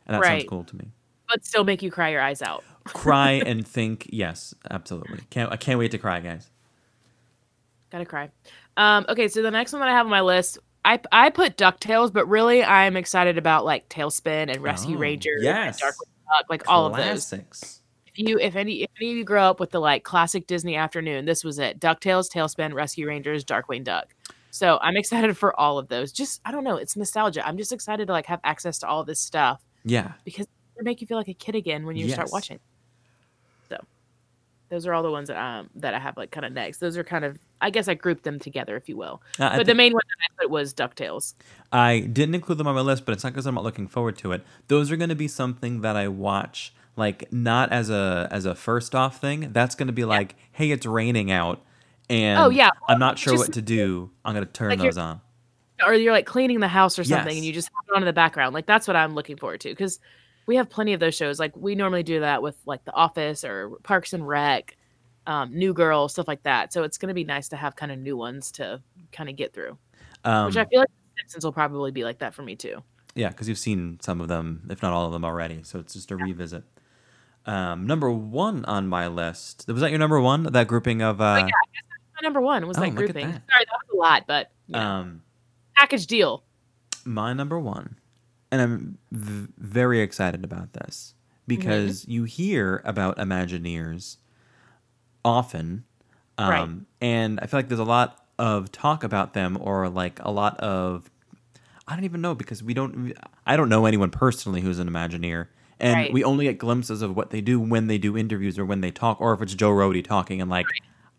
and 0.07 0.15
that 0.17 0.25
sounds 0.25 0.45
cool 0.45 0.65
to 0.65 0.77
me. 0.77 0.91
But 1.29 1.45
still 1.45 1.65
make 1.65 1.83
you 1.83 1.91
cry 1.91 2.11
your 2.11 2.21
eyes 2.21 2.43
out. 2.43 2.65
Cry 2.85 3.31
and 3.47 3.67
think, 3.67 4.09
yes, 4.13 4.55
absolutely. 4.71 5.21
Can't 5.31 5.51
I 5.53 5.57
can't 5.57 5.79
wait 5.79 5.91
to 5.93 5.99
cry, 5.99 6.21
guys. 6.21 6.51
Gotta 7.91 8.05
cry. 8.07 8.31
Um, 8.77 9.05
okay, 9.09 9.29
so 9.29 9.43
the 9.43 9.51
next 9.51 9.73
one 9.73 9.81
that 9.81 9.89
I 9.89 9.93
have 9.93 10.07
on 10.07 10.11
my 10.11 10.23
list, 10.23 10.59
I 10.85 10.99
I 11.11 11.31
put 11.31 11.57
Ducktales, 11.57 12.13
but 12.13 12.27
really 12.29 12.65
I'm 12.65 12.97
excited 12.97 13.39
about 13.39 13.65
like 13.65 13.89
TaleSpin 13.89 14.51
and 14.51 14.63
Rescue 14.63 14.97
Oh, 14.97 15.01
Rangers 15.01 15.43
yes. 15.43 15.81
and 15.81 15.91
Darkwing 15.93 16.39
Duck, 16.39 16.47
like 16.49 16.69
all 16.69 16.87
of 16.87 16.97
those. 16.97 17.29
Classics. 17.29 17.81
If 18.07 18.19
you 18.19 18.39
if 18.39 18.57
any 18.57 18.83
if 18.83 18.91
any 19.01 19.11
of 19.13 19.17
you 19.19 19.25
grow 19.25 19.45
up 19.45 19.61
with 19.61 19.71
the 19.71 19.81
like 19.81 20.05
classic 20.05 20.47
Disney 20.47 20.77
afternoon, 20.77 21.25
this 21.25 21.45
was 21.45 21.59
it. 21.59 21.81
Ducktales, 21.81 22.31
TaleSpin, 22.31 22.75
Rescue 22.75 23.07
Rangers, 23.07 23.45
Darkwing 23.45 23.85
Duck. 23.85 24.15
So 24.51 24.79
I'm 24.83 24.97
excited 24.99 25.37
for 25.37 25.59
all 25.59 25.79
of 25.79 25.89
those. 25.89 26.13
Just 26.13 26.41
I 26.45 26.51
don't 26.51 26.65
know, 26.65 26.77
it's 26.77 26.97
nostalgia. 26.97 27.47
I'm 27.47 27.57
just 27.59 27.73
excited 27.73 28.07
to 28.07 28.13
like 28.13 28.27
have 28.27 28.41
access 28.43 28.79
to 28.81 28.87
all 28.89 29.05
this 29.05 29.21
stuff 29.21 29.63
Yeah. 29.85 30.13
because 30.25 30.47
it 30.77 30.85
make 30.85 31.01
you 31.01 31.07
feel 31.07 31.19
like 31.19 31.29
a 31.29 31.35
kid 31.35 31.55
again 31.55 31.85
when 31.87 31.97
you 31.97 32.09
start 32.09 32.31
watching. 32.33 32.59
So 33.69 33.79
those 34.69 34.87
are 34.87 34.95
all 34.95 35.03
the 35.03 35.11
ones 35.11 35.29
that 35.29 35.37
um 35.37 35.71
that 35.77 35.95
I 35.95 35.99
have 35.99 36.17
like 36.17 36.31
kind 36.31 36.47
of 36.47 36.53
next. 36.53 36.79
Those 36.79 36.97
are 36.97 37.05
kind 37.05 37.25
of 37.25 37.39
I 37.61 37.71
guess 37.71 37.89
I 37.89 37.95
grouped 37.95 38.25
them 38.25 38.39
together, 38.39 38.77
if 38.77 38.89
you 38.89 38.97
will. 38.97 39.23
Uh, 39.39 39.57
but 39.59 39.67
the 39.67 39.75
main 39.75 39.93
one 39.93 40.03
that 40.09 40.25
I 40.25 40.43
put 40.43 40.51
was 40.51 40.75
Ducktales. 40.75 41.35
I 41.71 42.01
didn't 42.01 42.35
include 42.35 42.59
them 42.59 42.67
on 42.67 42.75
my 42.75 42.81
list, 42.81 43.05
but 43.05 43.13
it's 43.13 43.23
not 43.23 43.33
because 43.33 43.47
I'm 43.47 43.55
not 43.55 43.65
looking 43.65 43.87
forward 43.87 44.17
to 44.19 44.33
it. 44.33 44.45
Those 44.69 44.91
are 44.91 44.97
going 44.97 45.11
to 45.11 45.15
be 45.15 45.29
something 45.29 45.83
that 45.83 45.95
I 45.95 46.09
watch, 46.09 46.73
like 46.97 47.33
not 47.33 47.71
as 47.71 47.91
a 47.91 48.29
as 48.31 48.47
a 48.47 48.55
first 48.55 48.95
off 48.95 49.21
thing. 49.21 49.53
That's 49.53 49.75
going 49.75 49.87
to 49.89 49.93
be 49.93 50.05
like, 50.05 50.35
hey, 50.53 50.71
it's 50.71 50.87
raining 50.87 51.31
out, 51.31 51.61
and 52.11 52.41
Oh, 52.41 52.49
yeah. 52.49 52.71
I'm 52.89 52.99
not 52.99 53.19
sure 53.19 53.35
Just- 53.35 53.45
what 53.49 53.53
to 53.55 53.63
do. 53.63 54.11
I'm 54.25 54.35
going 54.35 54.47
to 54.47 54.53
turn 54.53 54.71
Like 54.71 54.79
those 54.81 54.99
on. 54.99 55.21
Or 55.87 55.95
you're 55.95 56.13
like 56.13 56.27
cleaning 56.27 56.61
the 56.61 56.69
house 56.69 56.99
or 56.99 57.05
something 57.05 57.29
Yes. 57.29 57.37
and 57.37 57.45
you 57.45 57.53
just 57.53 57.69
have 57.69 57.85
it 57.89 57.97
on 57.97 58.03
in 58.03 58.07
the 58.07 58.13
background. 58.13 58.55
Like 58.55 58.67
that's 58.67 58.87
what 58.87 58.97
I'm 58.97 59.15
looking 59.15 59.37
forward 59.37 59.61
to. 59.63 59.69
Because 59.71 59.99
we 60.47 60.57
have 60.57 60.69
plenty 60.71 60.93
of 60.93 61.01
those 61.01 61.15
shows. 61.15 61.39
Like 61.39 61.57
we 61.57 61.75
normally 61.75 62.03
do 62.03 62.21
that 62.21 62.43
with 62.43 62.57
like 62.67 62.85
The 62.85 62.93
Office 62.93 63.45
or 63.45 63.71
Parks 63.83 64.13
and 64.13 64.27
Rec, 64.27 64.77
um, 65.27 65.57
New 65.57 65.73
Girl, 65.75 66.09
stuff 66.09 66.27
like 66.29 66.43
that. 66.45 66.73
So 66.73 66.83
it's 66.83 66.99
going 66.99 67.09
to 67.09 67.15
be 67.15 67.25
nice 67.25 67.49
to 67.51 67.57
have 67.57 67.77
kind 67.77 67.93
of 67.93 67.99
new 67.99 68.17
ones 68.17 68.51
to 68.53 68.81
kind 69.13 69.29
of 69.31 69.37
get 69.37 69.53
through. 69.55 69.77
Um, 70.25 70.47
Which 70.47 70.57
I 70.57 70.65
feel 70.67 70.81
like 70.81 70.89
Simpsons 71.19 71.45
will 71.45 71.53
probably 71.53 71.91
be 71.91 72.05
like 72.05 72.19
that 72.19 72.35
for 72.35 72.43
me 72.43 72.57
too. 72.57 72.83
Yeah, 73.15 73.29
because 73.29 73.49
you've 73.49 73.59
seen 73.59 73.99
some 74.01 74.21
of 74.21 74.29
them, 74.29 74.67
if 74.71 74.83
not 74.83 74.93
all 74.93 75.07
of 75.07 75.13
them 75.13 75.25
already. 75.25 75.63
So 75.65 75.79
it's 75.79 75.93
just 75.95 76.11
a 76.11 76.17
revisit. 76.17 76.65
Um, 77.45 77.87
number 77.87 78.11
one 78.11 78.65
on 78.67 78.87
my 78.89 79.09
list. 79.09 79.65
Was 79.69 79.81
that 79.81 79.91
your 79.91 79.99
number 79.99 80.21
one? 80.21 80.45
That 80.45 80.69
grouping 80.69 81.03
of. 81.03 81.21
Uh, 81.21 81.43
My 81.45 81.51
number 82.23 82.41
one 82.41 82.67
was 82.69 82.79
Oh, 82.79 82.81
that 82.83 82.95
grouping. 82.95 83.33
that. 83.33 83.43
Sorry, 83.53 83.65
that 83.65 83.79
was 83.89 83.93
a 83.93 83.97
lot, 83.97 84.25
but 84.29 84.51
yeah. 84.69 85.01
um, 85.01 85.23
package 85.77 86.07
deal. 86.07 86.43
my 87.05 87.33
number 87.33 87.59
one, 87.59 87.97
and 88.51 88.61
I'm 88.61 88.99
v- 89.11 89.49
very 89.59 90.01
excited 90.01 90.45
about 90.45 90.73
this 90.73 91.15
because 91.47 92.07
you 92.09 92.25
hear 92.25 92.81
about 92.85 93.17
Imagineers 93.19 94.17
often, 95.25 95.85
um, 96.39 96.51
Right. 96.51 96.71
and 97.01 97.41
I 97.41 97.47
feel 97.47 97.59
like 97.59 97.69
there's 97.69 97.79
a 97.81 97.85
lot 97.85 98.25
of 98.39 98.73
talk 98.73 99.05
about 99.05 99.35
them, 99.35 99.57
or 99.61 99.89
like 99.89 100.19
a 100.23 100.31
lot 100.31 100.59
of 100.61 101.11
I 101.89 101.97
don't 101.97 102.05
even 102.05 102.21
know 102.21 102.35
because 102.37 102.63
we 102.63 102.75
don't. 102.75 103.13
I 103.45 103.57
don't 103.57 103.69
know 103.69 103.87
anyone 103.87 104.11
personally 104.11 104.61
who's 104.61 104.79
an 104.79 104.89
Imagineer, 104.89 105.49
and 105.81 105.95
Right. 105.97 106.13
we 106.13 106.23
only 106.23 106.45
get 106.45 106.57
glimpses 106.59 107.03
of 107.03 107.17
what 107.17 107.31
they 107.31 107.41
do 107.41 107.59
when 107.59 107.89
they 107.89 107.99
do 107.99 108.17
interviews 108.17 108.57
or 108.59 108.65
when 108.65 108.81
they 108.83 108.93
talk, 108.93 109.21
or 109.21 109.33
if 109.35 109.43
it's 109.43 109.55
Joe 109.55 109.71
Rohde 109.73 110.05
talking, 110.05 110.41
and 110.41 110.49
like 110.49 110.67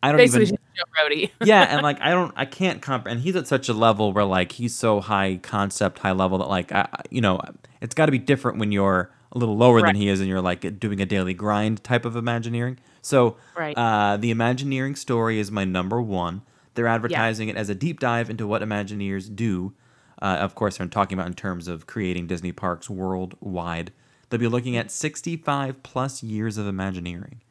I 0.03 0.09
don't 0.09 0.17
Basically, 0.17 0.43
even 0.43 0.57
Joe 0.75 0.83
Brody. 0.93 1.31
yeah, 1.43 1.63
and 1.63 1.81
like 1.81 1.99
I 2.01 2.09
don't, 2.11 2.33
I 2.35 2.45
can't 2.45 2.81
comprehend. 2.81 3.19
And 3.19 3.23
he's 3.23 3.35
at 3.35 3.47
such 3.47 3.69
a 3.69 3.73
level 3.73 4.11
where 4.13 4.25
like 4.25 4.51
he's 4.51 4.75
so 4.75 4.99
high 4.99 5.39
concept, 5.41 5.99
high 5.99 6.11
level 6.11 6.37
that 6.39 6.49
like 6.49 6.71
I, 6.71 6.87
you 7.09 7.21
know, 7.21 7.39
it's 7.81 7.95
got 7.95 8.07
to 8.07 8.11
be 8.11 8.17
different 8.19 8.57
when 8.59 8.71
you're 8.71 9.11
a 9.31 9.37
little 9.37 9.55
lower 9.57 9.77
Right. 9.77 9.85
than 9.85 9.95
he 9.95 10.09
is, 10.09 10.19
and 10.19 10.27
you're 10.29 10.41
like 10.41 10.79
doing 10.79 11.01
a 11.01 11.05
daily 11.05 11.33
grind 11.33 11.83
type 11.83 12.05
of 12.05 12.15
Imagineering. 12.15 12.77
So, 13.01 13.37
Right. 13.57 13.75
uh, 13.77 14.17
the 14.17 14.29
Imagineering 14.29 14.95
story 14.95 15.39
is 15.39 15.51
my 15.51 15.65
number 15.65 16.01
one. 16.01 16.41
They're 16.75 16.87
advertising 16.87 17.49
it 17.49 17.55
as 17.55 17.69
a 17.69 17.75
deep 17.75 17.99
dive 17.99 18.29
into 18.29 18.45
what 18.45 18.61
Imagineers 18.61 19.33
do. 19.35 19.73
Uh, 20.21 20.37
of 20.39 20.53
course, 20.55 20.77
they're 20.77 20.87
talking 20.87 21.17
about 21.17 21.27
in 21.27 21.33
terms 21.33 21.67
of 21.67 21.87
creating 21.87 22.27
Disney 22.27 22.51
parks 22.51 22.89
worldwide. 22.89 23.91
They'll 24.29 24.39
be 24.39 24.47
looking 24.47 24.75
at 24.77 24.91
65 24.91 25.81
plus 25.83 26.23
years 26.23 26.57
of 26.57 26.67
Imagineering, 26.67 27.41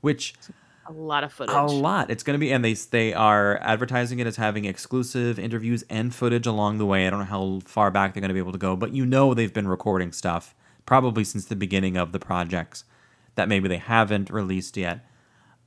which 0.00 0.34
a 0.86 0.92
lot 0.92 1.24
of 1.24 1.32
footage. 1.32 1.54
a 1.54 1.62
lot. 1.62 2.10
It's 2.10 2.22
going 2.22 2.34
to 2.34 2.38
be, 2.38 2.52
and 2.52 2.64
they 2.64 2.74
they 2.74 3.12
are 3.14 3.58
advertising 3.62 4.18
it 4.18 4.26
as 4.26 4.36
having 4.36 4.64
exclusive 4.64 5.38
interviews 5.38 5.84
and 5.88 6.14
footage 6.14 6.46
along 6.46 6.78
the 6.78 6.86
way. 6.86 7.06
I 7.06 7.10
don't 7.10 7.20
know 7.20 7.24
how 7.24 7.60
far 7.64 7.90
back 7.90 8.14
they're 8.14 8.20
going 8.20 8.28
to 8.28 8.34
be 8.34 8.40
able 8.40 8.52
to 8.52 8.58
go, 8.58 8.76
but 8.76 8.92
you 8.92 9.06
know 9.06 9.34
they've 9.34 9.52
been 9.52 9.68
recording 9.68 10.12
stuff 10.12 10.54
probably 10.86 11.24
since 11.24 11.44
the 11.44 11.56
beginning 11.56 11.96
of 11.96 12.12
the 12.12 12.18
projects 12.18 12.84
that 13.34 13.48
maybe 13.48 13.68
they 13.68 13.78
haven't 13.78 14.30
released 14.30 14.76
yet. 14.76 15.06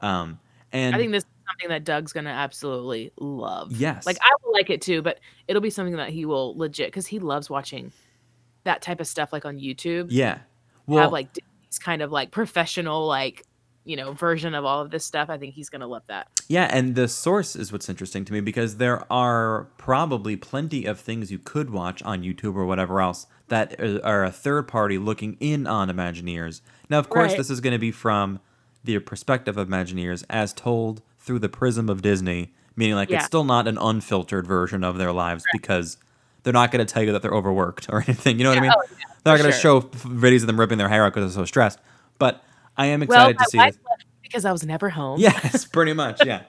Um, 0.02 0.40
and 0.72 0.94
I 0.94 0.98
think 0.98 1.12
this 1.12 1.24
is 1.24 1.30
something 1.48 1.70
that 1.70 1.84
Doug's 1.84 2.12
gonna 2.14 2.30
absolutely 2.30 3.12
love. 3.18 3.72
Yes. 3.72 4.06
like 4.06 4.18
I 4.22 4.32
will 4.44 4.52
like 4.52 4.70
it 4.70 4.82
too, 4.82 5.02
but 5.02 5.20
it'll 5.48 5.62
be 5.62 5.70
something 5.70 5.96
that 5.96 6.10
he 6.10 6.26
will 6.26 6.58
legit 6.58 6.88
because 6.88 7.08
he 7.08 7.20
loves 7.20 7.50
watching 7.50 7.92
that 8.66 8.82
type 8.82 9.00
of 9.00 9.08
stuff, 9.08 9.32
like 9.32 9.46
on 9.46 9.58
YouTube. 9.58 10.08
yeah, 10.10 10.40
well, 10.88 11.04
have 11.04 11.12
like 11.12 11.32
Disney's 11.34 11.80
kind 11.80 12.02
of 12.02 12.12
like 12.12 12.32
professional, 12.32 13.08
like 13.08 13.44
you 13.86 13.96
know, 13.96 14.12
version 14.14 14.54
of 14.56 14.66
all 14.66 14.82
of 14.82 14.90
this 14.92 15.06
stuff. 15.06 15.30
I 15.30 15.38
think 15.38 15.54
he's 15.54 15.70
gonna 15.70 15.88
love 15.88 16.04
that. 16.08 16.28
Yeah, 16.48 16.68
and 16.72 16.96
the 16.96 17.08
source 17.08 17.56
is 17.56 17.72
what's 17.72 17.88
interesting 17.88 18.26
to 18.26 18.34
me 18.34 18.42
because 18.42 18.78
there 18.78 19.06
are 19.12 19.68
probably 19.78 20.36
plenty 20.36 20.86
of 20.86 21.00
things 21.00 21.32
you 21.32 21.40
could 21.40 21.70
watch 21.70 22.02
on 22.04 22.24
YouTube 22.24 22.56
or 22.56 22.66
whatever 22.66 23.00
else 23.00 23.28
that 23.48 23.80
are- 23.80 24.24
a 24.24 24.32
third 24.32 24.68
party 24.68 24.98
looking 24.98 25.38
in 25.40 25.68
on 25.68 25.90
Imagineers. 25.90 26.62
Now, 26.90 26.98
of 27.00 27.10
course, 27.10 27.30
Right. 27.30 27.38
this 27.38 27.50
is 27.52 27.62
going 27.62 27.74
to 27.74 27.80
be 27.80 27.92
from 27.92 28.40
the 28.84 28.98
perspective 29.00 29.56
of 29.58 29.68
Imagineers 29.68 30.24
as 30.30 30.52
told 30.54 31.02
through 31.20 31.40
the 31.40 31.50
prism 31.50 31.88
of 31.90 32.02
Disney, 32.02 32.54
meaning 32.76 32.96
like 32.96 33.10
Yeah. 33.10 33.18
it's 33.18 33.26
still 33.26 33.44
not 33.44 33.68
an 33.68 33.78
unfiltered 33.80 34.46
version 34.48 34.84
of 34.84 34.98
their 34.98 35.12
lives 35.12 35.44
because 35.54 35.98
they're 36.44 36.54
not 36.54 36.72
going 36.72 36.86
to 36.86 36.92
tell 36.92 37.02
you 37.04 37.12
that 37.12 37.22
they're 37.22 37.34
overworked 37.34 37.88
or 37.92 38.02
anything. 38.08 38.38
You 38.40 38.44
know 38.46 38.50
what 38.52 38.58
I 38.60 38.62
mean? 38.62 38.72
oh, 38.76 38.82
yeah, 38.92 39.06
they're 39.24 39.34
not 39.34 39.40
going 39.40 39.52
to 39.52 39.58
sure. 39.60 39.82
show 39.82 39.88
videos 39.90 40.42
of 40.42 40.48
them 40.48 40.60
ripping 40.60 40.78
their 40.80 40.90
hair 40.90 41.04
out 41.06 41.14
because 41.14 41.34
they're 41.36 41.44
so 41.44 41.46
stressed. 41.48 41.80
But 42.20 42.44
I 42.78 42.88
am 42.88 43.00
Well, 43.02 43.30
excited 43.30 43.38
my 43.40 43.44
to 43.46 43.50
see 43.52 43.58
left 43.58 43.80
because 44.22 44.46
I 44.46 44.52
was 44.52 44.66
never 44.66 44.90
home. 44.90 45.20
Yes, 45.20 45.66
pretty 45.66 45.94
much. 45.94 46.26
Yeah. 46.26 46.44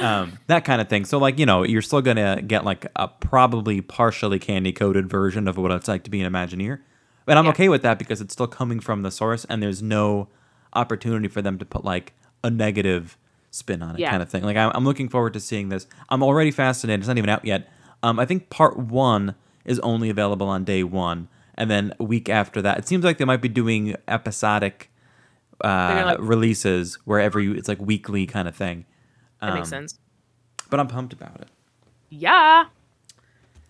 Um, 0.00 0.38
that 0.46 0.64
kind 0.64 0.80
of 0.80 0.88
thing. 0.88 1.04
So, 1.04 1.18
like, 1.18 1.38
you 1.38 1.44
know, 1.46 1.62
you're 1.62 1.82
still 1.82 2.00
going 2.00 2.16
to 2.16 2.40
get 2.46 2.64
like 2.64 2.86
a 2.96 3.06
probably 3.08 3.80
partially 3.82 4.38
candy 4.38 4.72
coated 4.72 5.08
version 5.10 5.46
of 5.46 5.58
what 5.58 5.70
it's 5.72 5.88
like 5.88 6.04
to 6.04 6.10
be 6.10 6.20
an 6.22 6.32
Imagineer. 6.32 6.80
But 7.26 7.36
I'm 7.36 7.44
Yeah. 7.44 7.50
okay 7.50 7.68
with 7.68 7.82
that 7.82 7.98
because 7.98 8.20
it's 8.20 8.32
still 8.32 8.46
coming 8.46 8.80
from 8.80 9.02
the 9.02 9.10
source 9.10 9.44
and 9.46 9.62
there's 9.62 9.82
no 9.82 10.28
opportunity 10.72 11.28
for 11.28 11.42
them 11.42 11.58
to 11.58 11.64
put 11.64 11.84
like 11.84 12.12
a 12.42 12.50
negative 12.50 13.16
spin 13.50 13.82
on 13.82 13.94
it 13.96 14.00
Yeah. 14.00 14.10
kind 14.10 14.22
of 14.22 14.28
thing. 14.28 14.42
Like, 14.42 14.56
I'm, 14.56 14.72
I'm 14.74 14.84
looking 14.84 15.08
forward 15.08 15.32
to 15.34 15.40
seeing 15.40 15.68
this. 15.68 15.86
I'm 16.08 16.22
already 16.22 16.50
fascinated. 16.50 17.00
It's 17.00 17.08
not 17.08 17.18
even 17.18 17.30
out 17.30 17.44
yet. 17.44 17.68
Um, 18.02 18.18
I 18.18 18.24
think 18.24 18.50
part 18.50 18.78
one 18.78 19.34
is 19.64 19.78
only 19.80 20.08
available 20.10 20.48
on 20.48 20.64
day 20.64 20.82
one. 20.82 21.28
And 21.56 21.70
then 21.70 21.92
a 22.00 22.04
week 22.04 22.28
after 22.28 22.60
that, 22.62 22.78
it 22.78 22.88
seems 22.88 23.04
like 23.04 23.18
they 23.18 23.24
might 23.24 23.40
be 23.42 23.48
doing 23.48 23.96
episodic 24.08 24.90
uh, 25.64 26.02
like- 26.06 26.18
releases 26.20 26.96
where 27.04 27.20
every 27.20 27.56
it's 27.58 27.68
like 27.68 27.80
weekly 27.80 28.26
kind 28.26 28.48
of 28.48 28.54
thing. 28.56 28.84
that 29.40 29.54
makes 29.54 29.68
Um, 29.68 29.80
sense. 29.88 29.98
But 30.70 30.80
I'm 30.80 30.88
pumped 30.88 31.12
about 31.12 31.40
it. 31.40 31.48
Yeah. 32.10 32.64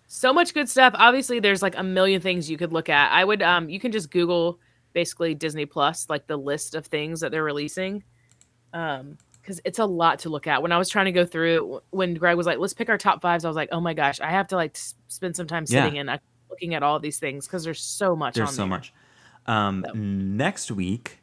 So 0.07 0.31
much 0.33 0.53
good 0.53 0.69
stuff. 0.69 0.93
Obviously, 0.97 1.39
there's 1.39 1.61
like 1.61 1.77
a 1.77 1.83
million 1.83 2.21
things 2.21 2.49
you 2.49 2.57
could 2.57 2.71
look 2.71 2.89
at. 2.89 3.11
I 3.11 3.23
would 3.25 3.41
um 3.41 3.69
you 3.69 3.79
can 3.79 3.91
just 3.91 4.11
Google 4.11 4.59
basically 4.93 5.35
Disney 5.35 5.65
Plus, 5.65 6.09
like 6.09 6.27
the 6.27 6.37
list 6.37 6.73
of 6.75 6.85
things 6.85 7.19
that 7.19 7.31
they're 7.31 7.43
releasing. 7.43 8.03
Um, 8.73 9.17
because 9.41 9.61
it's 9.63 9.77
a 9.77 9.85
lot 9.85 10.19
to 10.19 10.29
look 10.29 10.47
at. 10.47 10.61
When 10.63 10.71
I 10.71 10.77
was 10.79 10.89
trying 10.89 11.05
to 11.05 11.11
go 11.11 11.23
through 11.25 11.81
when 11.91 12.15
Greg 12.15 12.35
was 12.35 12.47
like, 12.47 12.57
let's 12.57 12.73
pick 12.73 12.89
our 12.89 12.97
top 12.97 13.21
fives, 13.21 13.45
I 13.45 13.47
was 13.47 13.55
like, 13.55 13.69
oh 13.71 13.79
my 13.79 13.93
gosh, 13.93 14.19
I 14.19 14.31
have 14.31 14.47
to 14.47 14.55
like 14.55 14.75
spend 15.07 15.35
some 15.35 15.45
time 15.47 15.65
Yeah. 15.67 15.83
sitting 15.83 15.99
and 15.99 16.09
uh, 16.09 16.17
looking 16.49 16.73
at 16.73 16.81
all 16.81 16.99
these 16.99 17.19
things 17.19 17.45
because 17.45 17.63
there's 17.63 17.81
so 17.81 18.15
much 18.15 18.33
There's 18.35 18.49
so 18.51 18.63
there. 18.63 18.67
much. 18.67 18.91
Um, 19.45 19.85
So- 19.87 19.93
Next 19.93 20.71
week, 20.71 21.19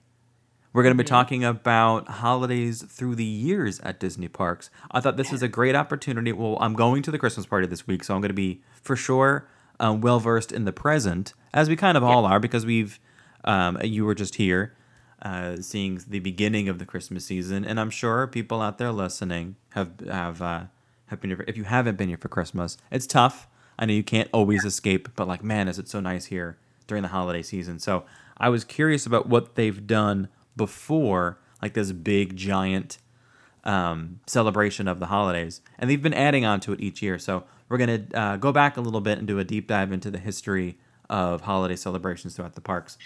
we're 0.73 0.83
going 0.83 0.97
to 0.97 1.03
be 1.03 1.07
talking 1.07 1.45
about 1.45 2.09
holidays 2.09 2.83
through 2.83 3.15
the 3.15 3.25
years 3.25 3.79
at 3.81 4.01
Disney 4.01 4.29
parks. 4.29 4.71
I 4.91 5.01
thought 5.01 5.17
this 5.17 5.31
was 5.31 5.43
a 5.43 5.49
great 5.49 5.75
opportunity. 5.75 6.33
Well, 6.33 6.57
I'm 6.61 6.75
going 6.75 7.03
to 7.03 7.11
the 7.11 7.19
Christmas 7.19 7.47
party 7.47 7.67
this 7.67 7.87
week, 7.87 8.05
so 8.05 8.15
I'm 8.15 8.21
going 8.21 8.31
to 8.31 8.35
be 8.35 8.63
for 8.81 8.97
sure 8.97 9.47
um, 9.81 10.01
well 10.01 10.19
versed 10.19 10.53
in 10.53 10.65
the 10.65 10.73
present, 10.73 11.35
as 11.53 11.69
we 11.69 11.77
kind 11.77 11.97
of 11.97 12.03
all 12.03 12.25
are, 12.25 12.41
because 12.41 12.65
we've 12.65 12.99
um, 13.45 13.79
you 13.83 14.05
were 14.05 14.15
just 14.15 14.37
here. 14.37 14.75
Uh, 15.21 15.57
seeing 15.61 16.01
the 16.09 16.19
beginning 16.19 16.69
of 16.69 16.81
the 16.81 16.85
Christmas 16.85 17.25
season, 17.25 17.65
and 17.65 17.79
I'm 17.79 17.91
sure 17.91 18.27
people 18.27 18.61
out 18.61 18.79
there 18.79 18.91
listening 18.91 19.55
have 19.71 19.93
have 20.11 20.43
uh, 20.43 20.65
have 21.07 21.21
been 21.21 21.31
here. 21.31 21.37
For, 21.37 21.45
if 21.47 21.57
you 21.57 21.63
haven't 21.63 21.97
been 21.97 22.09
here 22.09 22.19
for 22.19 22.27
Christmas, 22.27 22.77
it's 22.91 23.07
tough. 23.07 23.47
I 23.79 23.87
know 23.87 23.93
you 23.93 24.03
can't 24.03 24.29
always 24.33 24.65
escape, 24.65 25.11
but 25.15 25.29
like, 25.29 25.45
man, 25.45 25.69
is 25.69 25.79
it 25.79 25.89
so 25.89 26.01
nice 26.01 26.25
here 26.25 26.59
during 26.89 27.03
the 27.03 27.09
holiday 27.11 27.43
season? 27.43 27.79
So 27.79 28.05
I 28.37 28.49
was 28.49 28.65
curious 28.65 29.07
about 29.07 29.29
what 29.29 29.55
they've 29.55 29.87
done 29.87 30.29
before, 30.57 31.39
like 31.61 31.75
this 31.75 31.93
big 31.93 32.37
giant 32.37 32.99
um, 33.65 34.21
celebration 34.27 34.89
of 34.89 35.01
the 35.01 35.07
holidays, 35.07 35.61
and 35.79 35.89
they've 35.89 36.03
been 36.03 36.15
adding 36.15 36.45
on 36.45 36.61
to 36.61 36.73
it 36.73 36.81
each 36.81 37.03
year. 37.03 37.19
So 37.19 37.45
we're 37.69 37.79
gonna 37.79 38.05
uh, 38.15 38.37
go 38.37 38.53
back 38.53 38.77
a 38.77 38.81
little 38.81 39.01
bit 39.01 39.19
and 39.19 39.27
do 39.27 39.39
a 39.39 39.45
deep 39.45 39.69
dive 39.69 39.93
into 39.93 40.11
the 40.11 40.19
history 40.19 40.79
of 41.09 41.43
holiday 41.43 41.77
celebrations 41.77 42.35
throughout 42.37 42.55
the 42.55 42.61
parks 42.61 42.97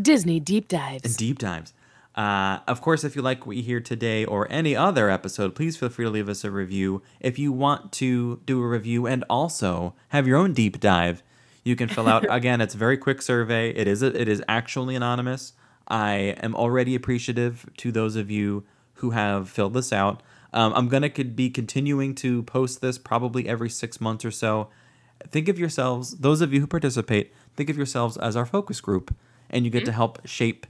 Disney 0.00 0.40
deep 0.40 0.68
dives. 0.68 1.04
and 1.04 1.16
deep 1.16 1.38
dives. 1.38 1.72
Uh, 2.14 2.60
of 2.68 2.80
course, 2.80 3.02
if 3.02 3.16
you 3.16 3.22
like 3.22 3.44
what 3.46 3.56
you 3.56 3.62
hear 3.62 3.80
today 3.80 4.24
or 4.24 4.46
any 4.50 4.76
other 4.76 5.10
episode, 5.10 5.54
please 5.54 5.76
feel 5.76 5.88
free 5.88 6.04
to 6.04 6.10
leave 6.10 6.28
us 6.28 6.44
a 6.44 6.50
review. 6.50 7.02
If 7.18 7.38
you 7.38 7.50
want 7.50 7.90
to 7.94 8.40
do 8.46 8.62
a 8.62 8.68
review 8.68 9.06
and 9.06 9.24
also 9.28 9.94
have 10.10 10.26
your 10.26 10.38
own 10.38 10.52
deep 10.52 10.78
dive, 10.78 11.24
you 11.64 11.74
can 11.74 11.88
fill 11.88 12.06
out 12.08 12.24
again. 12.30 12.60
It's 12.60 12.74
a 12.74 12.78
very 12.78 12.96
quick 12.96 13.20
survey. 13.20 13.70
It 13.70 13.88
is 13.88 14.02
a, 14.02 14.20
it 14.20 14.28
is 14.28 14.42
actually 14.46 14.94
anonymous. 14.94 15.54
I 15.88 16.36
am 16.42 16.54
already 16.54 16.94
appreciative 16.94 17.68
to 17.78 17.92
those 17.92 18.16
of 18.16 18.30
you 18.30 18.64
who 18.94 19.10
have 19.10 19.48
filled 19.48 19.74
this 19.74 19.92
out. 19.92 20.22
Um, 20.52 20.72
I'm 20.74 20.88
gonna 20.88 21.10
could 21.10 21.34
be 21.34 21.50
continuing 21.50 22.14
to 22.16 22.42
post 22.44 22.80
this 22.80 22.96
probably 22.96 23.48
every 23.48 23.68
six 23.68 24.00
months 24.00 24.24
or 24.24 24.30
so. 24.30 24.68
Think 25.28 25.48
of 25.48 25.58
yourselves, 25.58 26.16
those 26.18 26.40
of 26.40 26.52
you 26.52 26.60
who 26.60 26.66
participate, 26.66 27.32
think 27.56 27.70
of 27.70 27.76
yourselves 27.76 28.16
as 28.16 28.36
our 28.36 28.46
focus 28.46 28.80
group, 28.80 29.14
and 29.50 29.64
you 29.64 29.70
get 29.70 29.84
to 29.86 29.92
help 29.92 30.26
shape 30.26 30.66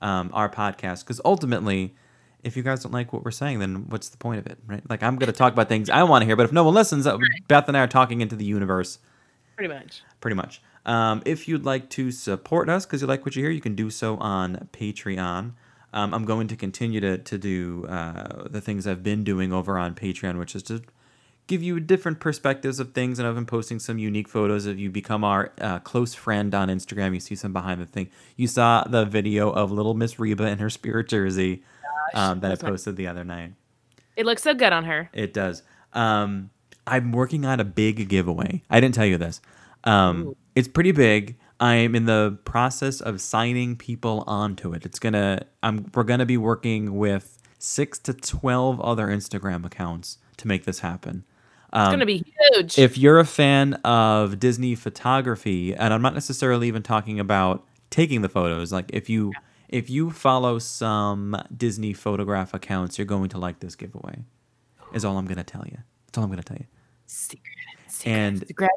um, 0.00 0.30
our 0.32 0.48
podcast. 0.48 1.00
Because 1.00 1.20
ultimately, 1.24 1.94
if 2.42 2.56
you 2.56 2.62
guys 2.62 2.82
don't 2.82 2.92
like 2.92 3.12
what 3.12 3.24
we're 3.24 3.30
saying, 3.30 3.58
then 3.58 3.88
what's 3.88 4.08
the 4.08 4.16
point 4.16 4.38
of 4.38 4.46
it, 4.46 4.58
right? 4.66 4.82
Like 4.88 5.02
I'm 5.02 5.16
going 5.16 5.30
to 5.30 5.36
talk 5.36 5.52
about 5.52 5.68
things 5.68 5.90
I 5.90 6.02
want 6.04 6.22
to 6.22 6.26
hear, 6.26 6.36
but 6.36 6.44
if 6.44 6.52
no 6.52 6.64
one 6.64 6.74
listens, 6.74 7.06
uh, 7.06 7.18
Beth 7.48 7.68
and 7.68 7.76
I 7.76 7.80
are 7.80 7.88
talking 7.88 8.20
into 8.20 8.36
the 8.36 8.44
universe 8.44 8.98
Pretty 9.56 9.72
much. 9.72 10.02
pretty 10.20 10.36
much. 10.36 10.62
Um, 10.88 11.22
if 11.26 11.46
you'd 11.46 11.66
like 11.66 11.90
to 11.90 12.10
support 12.10 12.70
us 12.70 12.86
because 12.86 13.02
you 13.02 13.06
like 13.06 13.26
what 13.26 13.36
you 13.36 13.42
hear, 13.42 13.50
you 13.50 13.60
can 13.60 13.74
do 13.74 13.90
so 13.90 14.16
on 14.16 14.68
Patreon. 14.72 15.52
Um, 15.92 16.14
I'm 16.14 16.24
going 16.24 16.48
to 16.48 16.56
continue 16.56 16.98
to, 17.00 17.18
to 17.18 17.36
do 17.36 17.84
uh, 17.86 18.48
the 18.48 18.62
things 18.62 18.86
I've 18.86 19.02
been 19.02 19.22
doing 19.22 19.52
over 19.52 19.78
on 19.78 19.94
Patreon, 19.94 20.38
which 20.38 20.56
is 20.56 20.62
to 20.64 20.82
give 21.46 21.62
you 21.62 21.78
different 21.78 22.20
perspectives 22.20 22.80
of 22.80 22.94
things. 22.94 23.18
And 23.18 23.28
I've 23.28 23.34
been 23.34 23.44
posting 23.44 23.78
some 23.78 23.98
unique 23.98 24.28
photos 24.28 24.64
of 24.64 24.78
you 24.78 24.90
become 24.90 25.24
our 25.24 25.52
uh, 25.60 25.78
close 25.80 26.14
friend 26.14 26.54
on 26.54 26.68
Instagram. 26.68 27.12
You 27.12 27.20
see 27.20 27.34
some 27.34 27.52
behind 27.52 27.82
the 27.82 27.86
thing. 27.86 28.08
You 28.36 28.46
saw 28.46 28.84
the 28.84 29.04
video 29.04 29.50
of 29.50 29.70
little 29.70 29.92
Miss 29.92 30.18
Reba 30.18 30.46
in 30.46 30.56
her 30.56 30.70
spirit 30.70 31.08
jersey 31.08 31.62
um, 32.14 32.40
that 32.40 32.52
I 32.52 32.54
posted 32.54 32.96
the 32.96 33.08
other 33.08 33.24
night. 33.24 33.52
It 34.16 34.24
looks 34.24 34.42
so 34.42 34.54
good 34.54 34.72
on 34.72 34.84
her. 34.84 35.10
It 35.12 35.34
does. 35.34 35.62
Um, 35.92 36.48
I'm 36.86 37.12
working 37.12 37.44
on 37.44 37.60
a 37.60 37.64
big 37.64 38.08
giveaway. 38.08 38.62
I 38.70 38.80
didn't 38.80 38.94
tell 38.94 39.04
you 39.04 39.18
this. 39.18 39.42
Um, 39.88 40.34
it's 40.54 40.68
pretty 40.68 40.92
big. 40.92 41.36
I'm 41.60 41.94
in 41.94 42.04
the 42.06 42.38
process 42.44 43.00
of 43.00 43.20
signing 43.20 43.76
people 43.76 44.22
onto 44.26 44.72
it. 44.72 44.84
It's 44.86 44.98
gonna. 44.98 45.42
I'm. 45.62 45.90
We're 45.94 46.04
gonna 46.04 46.26
be 46.26 46.36
working 46.36 46.96
with 46.96 47.38
six 47.58 47.98
to 48.00 48.14
twelve 48.14 48.80
other 48.80 49.08
Instagram 49.08 49.64
accounts 49.64 50.18
to 50.36 50.46
make 50.46 50.64
this 50.64 50.80
happen. 50.80 51.24
It's 51.70 51.70
Um, 51.72 51.90
gonna 51.92 52.06
be 52.06 52.24
huge. 52.54 52.78
if 52.78 52.96
you're 52.96 53.18
a 53.18 53.24
fan 53.24 53.74
of 53.84 54.38
Disney 54.38 54.74
photography, 54.74 55.74
and 55.74 55.92
I'm 55.92 56.00
not 56.02 56.14
necessarily 56.14 56.68
even 56.68 56.82
talking 56.82 57.18
about 57.20 57.66
taking 57.90 58.22
the 58.22 58.28
photos, 58.28 58.72
like 58.72 58.90
if 58.92 59.08
you 59.10 59.32
if 59.68 59.90
you 59.90 60.10
follow 60.10 60.58
some 60.60 61.36
Disney 61.54 61.92
photograph 61.92 62.54
accounts, 62.54 62.98
you're 62.98 63.04
going 63.06 63.28
to 63.30 63.38
like 63.38 63.58
this 63.60 63.74
giveaway. 63.74 64.20
Is 64.94 65.04
all 65.04 65.18
I'm 65.18 65.26
gonna 65.26 65.44
tell 65.44 65.64
you. 65.66 65.78
That's 66.06 66.18
all 66.18 66.24
I'm 66.24 66.30
gonna 66.30 66.42
tell 66.42 66.56
you. 66.56 66.66
secrets, 67.06 67.42
secrets, 67.88 68.06
And- 68.06 68.46
secrets, 68.46 68.72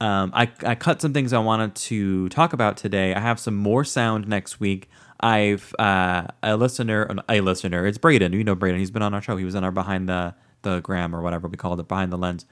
Um, 0.00 0.32
I, 0.34 0.50
I 0.64 0.74
cut 0.74 1.00
some 1.00 1.12
things 1.12 1.32
I 1.32 1.38
wanted 1.38 1.74
to 1.76 2.28
talk 2.30 2.52
about 2.52 2.76
today. 2.76 3.14
I 3.14 3.20
have 3.20 3.38
some 3.38 3.54
more 3.54 3.84
sound 3.84 4.26
next 4.26 4.60
week. 4.60 4.88
I've 5.20 5.74
uh, 5.78 6.26
a 6.42 6.56
listener, 6.56 7.08
a 7.28 7.40
listener. 7.40 7.86
It's 7.86 7.98
Braden. 7.98 8.32
You 8.32 8.44
know 8.44 8.54
Braden. 8.54 8.78
He's 8.78 8.90
been 8.90 9.02
on 9.02 9.14
our 9.14 9.22
show. 9.22 9.36
He 9.36 9.44
was 9.44 9.54
on 9.54 9.64
our 9.64 9.70
behind 9.70 10.08
the 10.08 10.34
the 10.62 10.80
gram 10.80 11.14
or 11.14 11.22
whatever 11.22 11.46
we 11.46 11.56
called 11.56 11.78
it, 11.80 11.88
behind 11.88 12.12
the 12.12 12.18
lens. 12.18 12.46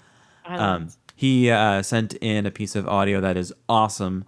Um, 0.45 0.88
he 1.14 1.51
uh, 1.51 1.82
sent 1.82 2.14
in 2.14 2.47
a 2.47 2.51
piece 2.51 2.76
of 2.76 2.86
audio 2.88 3.20
that 3.20 3.36
is 3.36 3.53
awesome. 3.68 4.24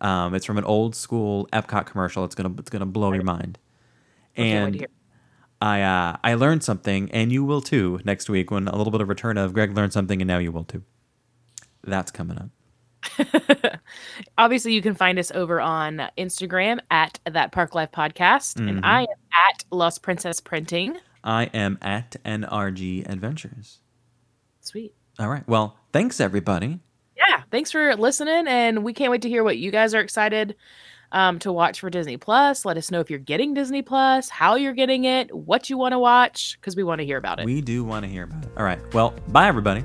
Um, 0.00 0.34
it's 0.34 0.44
from 0.44 0.58
an 0.58 0.64
old 0.64 0.94
school 0.94 1.48
Epcot 1.52 1.86
commercial. 1.86 2.24
It's 2.24 2.34
gonna 2.34 2.54
it's 2.58 2.70
gonna 2.70 2.86
blow 2.86 3.12
your 3.12 3.24
mind. 3.24 3.58
to 4.36 4.42
And. 4.42 4.86
I 5.62 5.80
uh, 5.80 6.16
I 6.22 6.34
learned 6.34 6.62
something, 6.62 7.10
and 7.12 7.32
you 7.32 7.42
will 7.42 7.62
too 7.62 8.00
next 8.04 8.28
week 8.28 8.50
when 8.50 8.68
a 8.68 8.76
little 8.76 8.90
bit 8.90 9.00
of 9.00 9.08
return 9.08 9.38
of 9.38 9.54
Greg 9.54 9.74
learned 9.74 9.94
something, 9.94 10.20
and 10.20 10.28
now 10.28 10.36
you 10.36 10.52
will 10.52 10.64
too. 10.64 10.82
That's 11.86 12.10
coming 12.10 12.38
up. 12.38 12.48
Obviously, 14.38 14.72
you 14.72 14.82
can 14.82 14.94
find 14.94 15.18
us 15.18 15.30
over 15.32 15.60
on 15.60 16.02
Instagram 16.18 16.80
at 16.90 17.18
that 17.30 17.52
Park 17.52 17.74
Life 17.74 17.92
Podcast, 17.92 18.56
Mhm. 18.56 18.68
and 18.68 18.84
I 18.86 19.02
am 19.02 19.06
at 19.50 19.64
Lost 19.70 20.02
Princess 20.02 20.40
Printing. 20.40 20.96
I 21.22 21.44
am 21.54 21.78
at 21.82 22.16
NRG 22.24 23.04
Adventures. 23.08 23.80
Sweet. 24.60 24.94
All 25.18 25.28
right. 25.28 25.46
Well, 25.46 25.76
thanks 25.92 26.20
everybody. 26.20 26.80
Yeah, 27.16 27.42
thanks 27.50 27.70
for 27.70 27.94
listening, 27.96 28.46
and 28.48 28.82
we 28.84 28.92
can't 28.92 29.10
wait 29.10 29.22
to 29.22 29.28
hear 29.28 29.44
what 29.44 29.58
you 29.58 29.70
guys 29.70 29.94
are 29.94 30.00
excited 30.00 30.56
um, 31.12 31.38
to 31.40 31.52
watch 31.52 31.80
for 31.80 31.90
Disney 31.90 32.16
Plus. 32.16 32.64
Let 32.64 32.76
us 32.76 32.90
know 32.90 33.00
if 33.00 33.08
you're 33.10 33.18
getting 33.20 33.54
Disney 33.54 33.82
Plus, 33.82 34.28
how 34.30 34.56
you're 34.56 34.72
getting 34.72 35.04
it, 35.04 35.32
what 35.34 35.70
you 35.70 35.78
want 35.78 35.92
to 35.92 35.98
watch, 35.98 36.58
because 36.60 36.74
we 36.74 36.82
want 36.82 37.00
to 37.00 37.04
hear 37.04 37.18
about 37.18 37.38
it. 37.38 37.44
We 37.46 37.60
do 37.60 37.84
want 37.84 38.04
to 38.04 38.10
hear 38.10 38.24
about 38.24 38.44
it. 38.44 38.50
All 38.56 38.64
right. 38.64 38.80
Well, 38.94 39.14
bye 39.28 39.46
everybody. 39.46 39.84